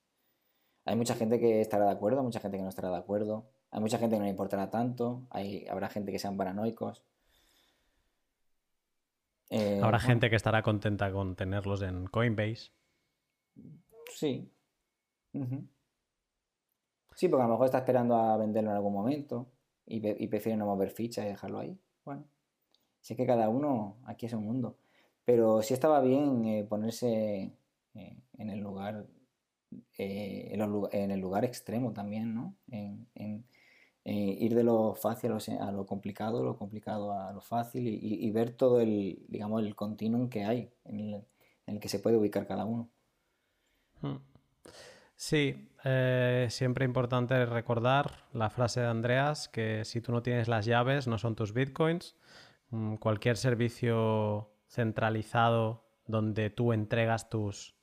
hay 0.89 0.95
mucha 0.95 1.13
gente 1.13 1.39
que 1.39 1.61
estará 1.61 1.85
de 1.85 1.91
acuerdo, 1.91 2.23
mucha 2.23 2.39
gente 2.39 2.57
que 2.57 2.63
no 2.63 2.69
estará 2.69 2.89
de 2.89 2.97
acuerdo, 2.97 3.47
hay 3.69 3.79
mucha 3.79 3.99
gente 3.99 4.15
que 4.15 4.19
no 4.19 4.25
le 4.25 4.31
importará 4.31 4.71
tanto, 4.71 5.27
hay, 5.29 5.67
habrá 5.67 5.87
gente 5.87 6.11
que 6.11 6.17
sean 6.17 6.35
paranoicos. 6.35 7.03
Eh, 9.51 9.79
habrá 9.83 9.99
gente 9.99 10.31
que 10.31 10.35
estará 10.35 10.63
contenta 10.63 11.11
con 11.11 11.35
tenerlos 11.35 11.83
en 11.83 12.07
Coinbase. 12.07 12.71
Sí, 14.15 14.51
Sí, 17.13 17.27
porque 17.27 17.43
a 17.43 17.45
lo 17.45 17.51
mejor 17.51 17.65
está 17.65 17.77
esperando 17.79 18.15
a 18.15 18.37
venderlo 18.37 18.71
en 18.71 18.75
algún 18.77 18.93
momento 18.93 19.45
y, 19.85 20.27
prefiere 20.27 20.57
no 20.57 20.65
mover 20.65 20.89
fichas 20.89 21.25
y 21.25 21.27
dejarlo 21.27 21.59
ahí. 21.59 21.77
Bueno, 22.03 22.23
si 22.99 23.13
es 23.13 23.17
que 23.17 23.27
cada 23.27 23.47
uno 23.49 23.97
aquí 24.05 24.25
es 24.25 24.33
un 24.33 24.43
mundo. 24.43 24.77
Pero 25.23 25.61
sí 25.61 25.75
estaba 25.75 26.01
bien 26.01 26.45
eh, 26.45 26.65
ponerse 26.67 27.51
eh, 27.93 28.17
en 28.39 28.49
el 28.49 28.59
lugar 28.59 29.05
eh, 29.97 30.49
en, 30.91 31.11
el 31.11 31.19
lugar 31.19 31.45
extremo 31.45 31.93
también, 31.93 32.33
¿no? 32.33 32.55
En, 32.71 33.45
ir 34.05 34.55
de 34.55 34.63
lo 34.63 34.95
fácil 34.95 35.31
a 35.31 35.71
lo, 35.71 35.85
complicado, 35.85 36.43
lo 36.43 36.57
complicado 36.57 37.13
a 37.13 37.31
lo 37.31 37.41
fácil 37.41 37.85
y, 37.87 38.31
ver 38.31 38.51
todo 38.51 38.81
el, 38.81 39.23
digamos, 39.27 39.61
el 39.61 39.75
continuum 39.75 40.29
que 40.29 40.45
hay 40.45 40.71
en 40.85 41.25
el, 41.67 41.79
que 41.79 41.89
se 41.89 41.99
puede 41.99 42.17
ubicar 42.17 42.47
cada 42.47 42.65
uno. 42.65 42.89
Hmm. 44.01 44.17
Sí, 45.15 45.69
eh, 45.83 46.47
siempre 46.49 46.85
importante 46.85 47.45
recordar 47.45 48.23
la 48.33 48.49
frase 48.49 48.79
de 48.79 48.87
Andreas 48.87 49.47
que 49.49 49.83
si 49.85 50.01
tú 50.01 50.11
no 50.11 50.23
tienes 50.23 50.47
las 50.47 50.65
llaves 50.65 51.07
no 51.07 51.17
son 51.17 51.35
tus 51.35 51.53
bitcoins. 51.53 52.15
Mm, 52.71 52.95
cualquier 52.95 53.37
servicio 53.37 54.51
centralizado 54.67 55.89
donde 56.05 56.49
tú 56.49 56.73
entregas 56.73 57.29
tus, 57.29 57.75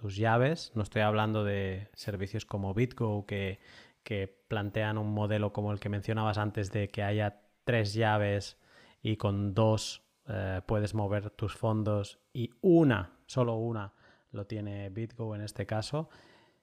tus 0.00 0.16
llaves, 0.16 0.72
no 0.74 0.82
estoy 0.82 1.02
hablando 1.02 1.44
de 1.44 1.90
servicios 1.92 2.46
como 2.46 2.72
BitGo 2.72 3.26
que, 3.26 3.58
plantean 4.48 4.98
un 4.98 5.12
modelo 5.12 5.52
como 5.52 5.70
el 5.70 5.78
que 5.78 5.88
mencionabas 5.88 6.38
antes 6.38 6.72
de 6.72 6.88
que 6.88 7.04
haya 7.04 7.42
tres 7.64 7.94
llaves 7.94 8.58
y 9.02 9.16
con 9.16 9.54
dos 9.54 10.02
eh, 10.26 10.62
puedes 10.66 10.94
mover 10.94 11.30
tus 11.30 11.54
fondos 11.54 12.18
y 12.32 12.50
una, 12.62 13.12
solo 13.26 13.54
una, 13.56 13.92
lo 14.32 14.46
tiene 14.46 14.88
BitGo 14.88 15.36
en 15.36 15.42
este 15.42 15.66
caso. 15.66 16.08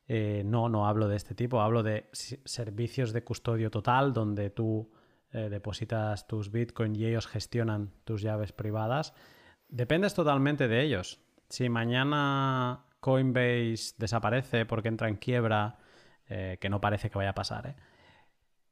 Eh, 0.07 0.41
no, 0.43 0.67
no 0.67 0.87
hablo 0.87 1.07
de 1.07 1.15
este 1.15 1.35
tipo, 1.35 1.61
hablo 1.61 1.83
de 1.83 2.09
servicios 2.11 3.13
de 3.13 3.23
custodio 3.23 3.69
total 3.69 4.13
donde 4.13 4.49
tú 4.49 4.91
eh, 5.31 5.47
depositas 5.49 6.27
tus 6.27 6.51
Bitcoin 6.51 6.95
y 6.95 7.05
ellos 7.05 7.27
gestionan 7.27 7.91
tus 8.03 8.23
llaves 8.23 8.51
privadas. 8.51 9.13
Dependes 9.69 10.15
totalmente 10.15 10.67
de 10.67 10.81
ellos. 10.81 11.21
Si 11.49 11.69
mañana 11.69 12.86
Coinbase 13.07 13.95
desaparece 13.97 14.65
porque 14.65 14.89
entra 14.89 15.07
en 15.07 15.15
quiebra, 15.15 15.77
eh, 16.27 16.57
que 16.59 16.67
no 16.67 16.81
parece 16.81 17.09
que 17.09 17.17
vaya 17.17 17.29
a 17.29 17.35
pasar, 17.35 17.77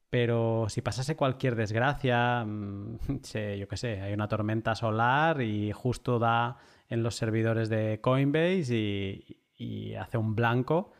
pero 0.10 0.66
si 0.68 0.82
pasase 0.82 1.16
cualquier 1.16 1.56
desgracia, 1.56 2.44
mm, 2.44 2.98
yo 3.57 3.68
qué 3.70 3.78
sé, 3.78 4.02
hay 4.02 4.14
una 4.14 4.28
tormenta 4.28 4.76
solar 4.76 5.41
y 5.41 5.72
justo 5.72 6.20
da 6.20 6.57
en 6.90 7.02
los 7.02 7.16
servidores 7.16 7.70
de 7.70 8.02
Coinbase 8.02 9.24
y 9.57 9.95
hace 9.95 10.18
un 10.18 10.36
blanco, 10.36 10.91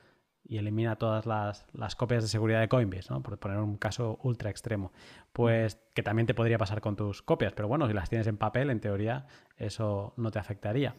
y 0.48 0.58
elimina 0.58 0.96
todas 0.96 1.26
las, 1.26 1.96
copias 1.98 2.24
de 2.24 2.30
seguridad 2.30 2.62
de 2.62 2.70
Coinbase, 2.70 3.08
¿no? 3.10 3.22
por 3.22 3.38
poner 3.38 3.58
un 3.58 3.78
caso 3.78 4.18
ultra 4.24 4.50
extremo. 4.50 4.94
Pues 5.34 5.78
que 5.94 6.04
también 6.04 6.26
te 6.26 6.34
podría 6.34 6.58
pasar 6.58 6.80
con 6.82 6.96
tus 6.96 7.22
copias, 7.22 7.52
pero 7.54 7.68
bueno, 7.68 7.86
si 7.88 7.94
las 7.94 8.10
tienes 8.10 8.28
en 8.28 8.38
papel, 8.38 8.70
en 8.70 8.80
teoría, 8.80 9.28
eso 9.58 10.14
no 10.16 10.32
te 10.32 10.40
afectaría. 10.40 10.96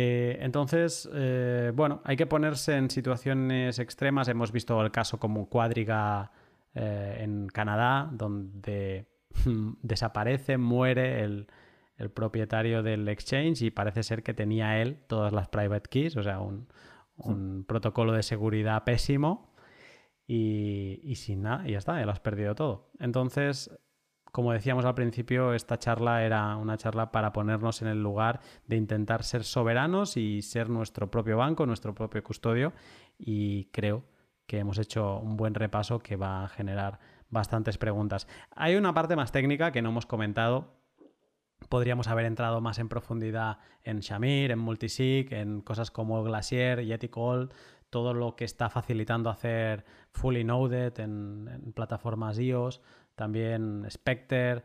Eh, 0.00 0.38
entonces, 0.42 1.10
eh, 1.12 1.72
bueno, 1.74 2.02
hay 2.04 2.16
que 2.16 2.26
ponerse 2.26 2.76
en 2.76 2.88
situaciones 2.88 3.80
extremas. 3.80 4.28
Hemos 4.28 4.52
visto 4.52 4.80
el 4.80 4.92
caso 4.92 5.18
como 5.18 5.48
Cuadriga 5.48 6.30
eh, 6.72 7.16
en 7.22 7.48
Canadá, 7.48 8.08
donde 8.12 9.08
desaparece, 9.82 10.56
muere 10.56 11.24
el, 11.24 11.48
el 11.96 12.10
propietario 12.12 12.84
del 12.84 13.08
exchange 13.08 13.62
y 13.62 13.70
parece 13.72 14.04
ser 14.04 14.22
que 14.22 14.34
tenía 14.34 14.80
él 14.80 15.02
todas 15.08 15.32
las 15.32 15.48
private 15.48 15.90
keys, 15.90 16.16
o 16.16 16.22
sea, 16.22 16.38
un, 16.38 16.68
un 17.16 17.64
protocolo 17.66 18.12
de 18.12 18.22
seguridad 18.22 18.84
pésimo 18.84 19.52
y, 20.28 21.12
sin 21.16 21.42
nada, 21.42 21.66
y 21.66 21.72
ya 21.72 21.78
está, 21.78 21.98
ya 21.98 22.06
lo 22.06 22.12
has 22.12 22.20
perdido 22.20 22.54
todo. 22.54 22.92
Entonces, 23.00 23.76
como 24.32 24.52
decíamos 24.52 24.84
al 24.84 24.94
principio, 24.94 25.54
esta 25.54 25.78
charla 25.78 26.24
era 26.24 26.56
una 26.56 26.76
charla 26.76 27.10
para 27.12 27.32
ponernos 27.32 27.82
en 27.82 27.88
el 27.88 28.02
lugar 28.02 28.40
de 28.66 28.76
intentar 28.76 29.22
ser 29.22 29.44
soberanos 29.44 30.16
y 30.16 30.42
ser 30.42 30.68
nuestro 30.70 31.10
propio 31.10 31.36
banco, 31.36 31.66
nuestro 31.66 31.94
propio 31.94 32.22
custodio 32.22 32.72
y 33.18 33.66
creo 33.66 34.04
que 34.46 34.58
hemos 34.58 34.78
hecho 34.78 35.18
un 35.18 35.36
buen 35.36 35.54
repaso 35.54 35.98
que 35.98 36.16
va 36.16 36.44
a 36.44 36.48
generar 36.48 36.98
bastantes 37.28 37.78
preguntas. 37.78 38.26
Hay 38.50 38.76
una 38.76 38.94
parte 38.94 39.16
más 39.16 39.32
técnica 39.32 39.72
que 39.72 39.82
no 39.82 39.90
hemos 39.90 40.06
comentado, 40.06 40.78
Podríamos 41.68 42.08
haber 42.08 42.24
entrado 42.24 42.60
más 42.60 42.78
en 42.78 42.88
profundidad 42.88 43.58
en 43.82 44.00
Shamir, 44.00 44.52
en 44.52 44.58
Multisig, 44.58 45.32
en 45.34 45.60
cosas 45.60 45.90
como 45.90 46.22
Glacier, 46.22 46.84
Yeti 46.84 47.10
todo 47.90 48.14
lo 48.14 48.36
que 48.36 48.44
está 48.44 48.70
facilitando 48.70 49.28
hacer 49.28 49.84
fully 50.12 50.44
noded 50.44 50.98
en, 51.00 51.72
plataformas 51.74 52.38
iOS, 52.38 52.80
también 53.18 53.84
Spectre. 53.90 54.62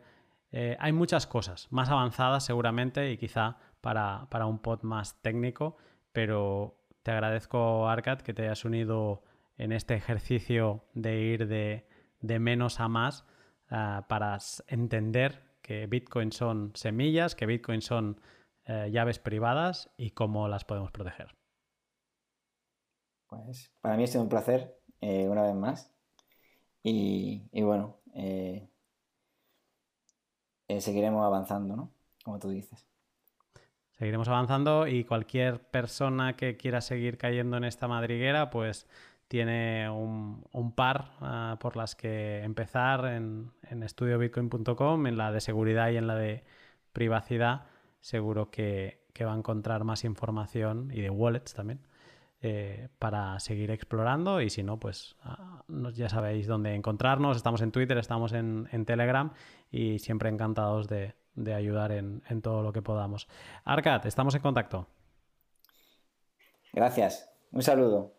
Eh, 0.52 0.76
hay 0.78 0.92
muchas 0.92 1.26
cosas 1.26 1.66
más 1.70 1.90
avanzadas 1.90 2.44
seguramente 2.44 3.10
y 3.10 3.18
quizá 3.18 3.58
para, 3.80 4.46
un 4.46 4.60
pod 4.60 4.82
más 4.82 5.20
técnico, 5.20 5.76
pero 6.12 6.78
te 7.02 7.10
agradezco, 7.10 7.88
Arcad, 7.88 8.20
que 8.20 8.32
te 8.32 8.44
hayas 8.44 8.64
unido 8.64 9.24
en 9.58 9.72
este 9.72 9.94
ejercicio 9.94 10.84
de 10.94 11.20
ir 11.20 11.48
de, 11.48 12.38
menos 12.38 12.80
a 12.80 12.88
más 12.88 13.26
eh, 13.70 14.00
para 14.08 14.38
entender 14.68 15.42
que 15.60 15.86
Bitcoin 15.86 16.32
son 16.32 16.70
semillas, 16.74 17.34
que 17.34 17.46
Bitcoin 17.46 17.82
son 17.82 18.20
eh, 18.66 18.88
llaves 18.92 19.18
privadas 19.18 19.90
y 19.98 20.12
cómo 20.12 20.48
las 20.48 20.64
podemos 20.64 20.92
proteger. 20.92 21.34
Pues 23.26 23.72
para 23.80 23.96
mí 23.96 24.04
ha 24.04 24.06
sido 24.06 24.22
un 24.22 24.28
placer 24.28 24.78
eh, 25.00 25.28
una 25.28 25.42
vez 25.42 25.54
más. 25.54 25.94
Y, 26.86 27.42
bueno, 27.62 27.96
eh, 28.14 28.68
seguiremos 30.80 31.24
avanzando, 31.24 31.76
¿no? 31.76 31.90
Como 32.24 32.38
tú 32.38 32.48
dices. 32.50 32.86
Seguiremos 33.92 34.28
avanzando 34.28 34.86
y 34.86 35.04
cualquier 35.04 35.60
persona 35.60 36.36
que 36.36 36.56
quiera 36.56 36.80
seguir 36.80 37.18
cayendo 37.18 37.56
en 37.56 37.64
esta 37.64 37.86
madriguera, 37.86 38.50
pues 38.50 38.88
tiene 39.28 39.88
un, 39.88 40.72
par 40.74 41.12
ah, 41.20 41.58
por 41.60 41.76
las 41.76 41.94
que 41.94 42.42
empezar 42.42 43.04
en 43.06 43.52
estudiobitcoin.com, 43.70 45.06
en 45.06 45.16
la 45.16 45.32
de 45.32 45.40
seguridad 45.40 45.90
y 45.90 45.96
en 45.96 46.06
la 46.06 46.16
de 46.16 46.44
privacidad. 46.92 47.66
Seguro 48.00 48.50
que, 48.50 49.02
va 49.24 49.32
a 49.32 49.36
encontrar 49.36 49.84
más 49.84 50.04
información 50.04 50.90
y 50.92 51.00
de 51.00 51.08
wallets 51.08 51.54
también 51.54 51.80
eh, 52.46 52.88
para 52.98 53.40
seguir 53.40 53.70
explorando. 53.70 54.42
Y 54.42 54.50
si 54.50 54.62
no, 54.62 54.78
pues 54.78 55.16
ah, 55.22 55.64
ya 55.94 56.10
sabéis 56.10 56.46
dónde 56.46 56.74
encontrarnos. 56.74 57.38
Estamos 57.38 57.62
en 57.62 57.72
Twitter, 57.72 57.96
estamos 57.96 58.34
en, 58.34 58.68
Telegram 58.84 59.32
y 59.70 59.98
siempre 59.98 60.28
encantados 60.28 60.86
de, 60.86 61.14
ayudar 61.54 61.90
en, 61.90 62.22
en 62.28 62.42
todo 62.42 62.62
lo 62.62 62.70
que 62.70 62.82
podamos. 62.82 63.28
Arcad, 63.64 64.04
estamos 64.04 64.34
en 64.34 64.42
contacto. 64.42 64.86
Gracias. 66.74 67.32
Un 67.50 67.62
saludo. 67.62 68.13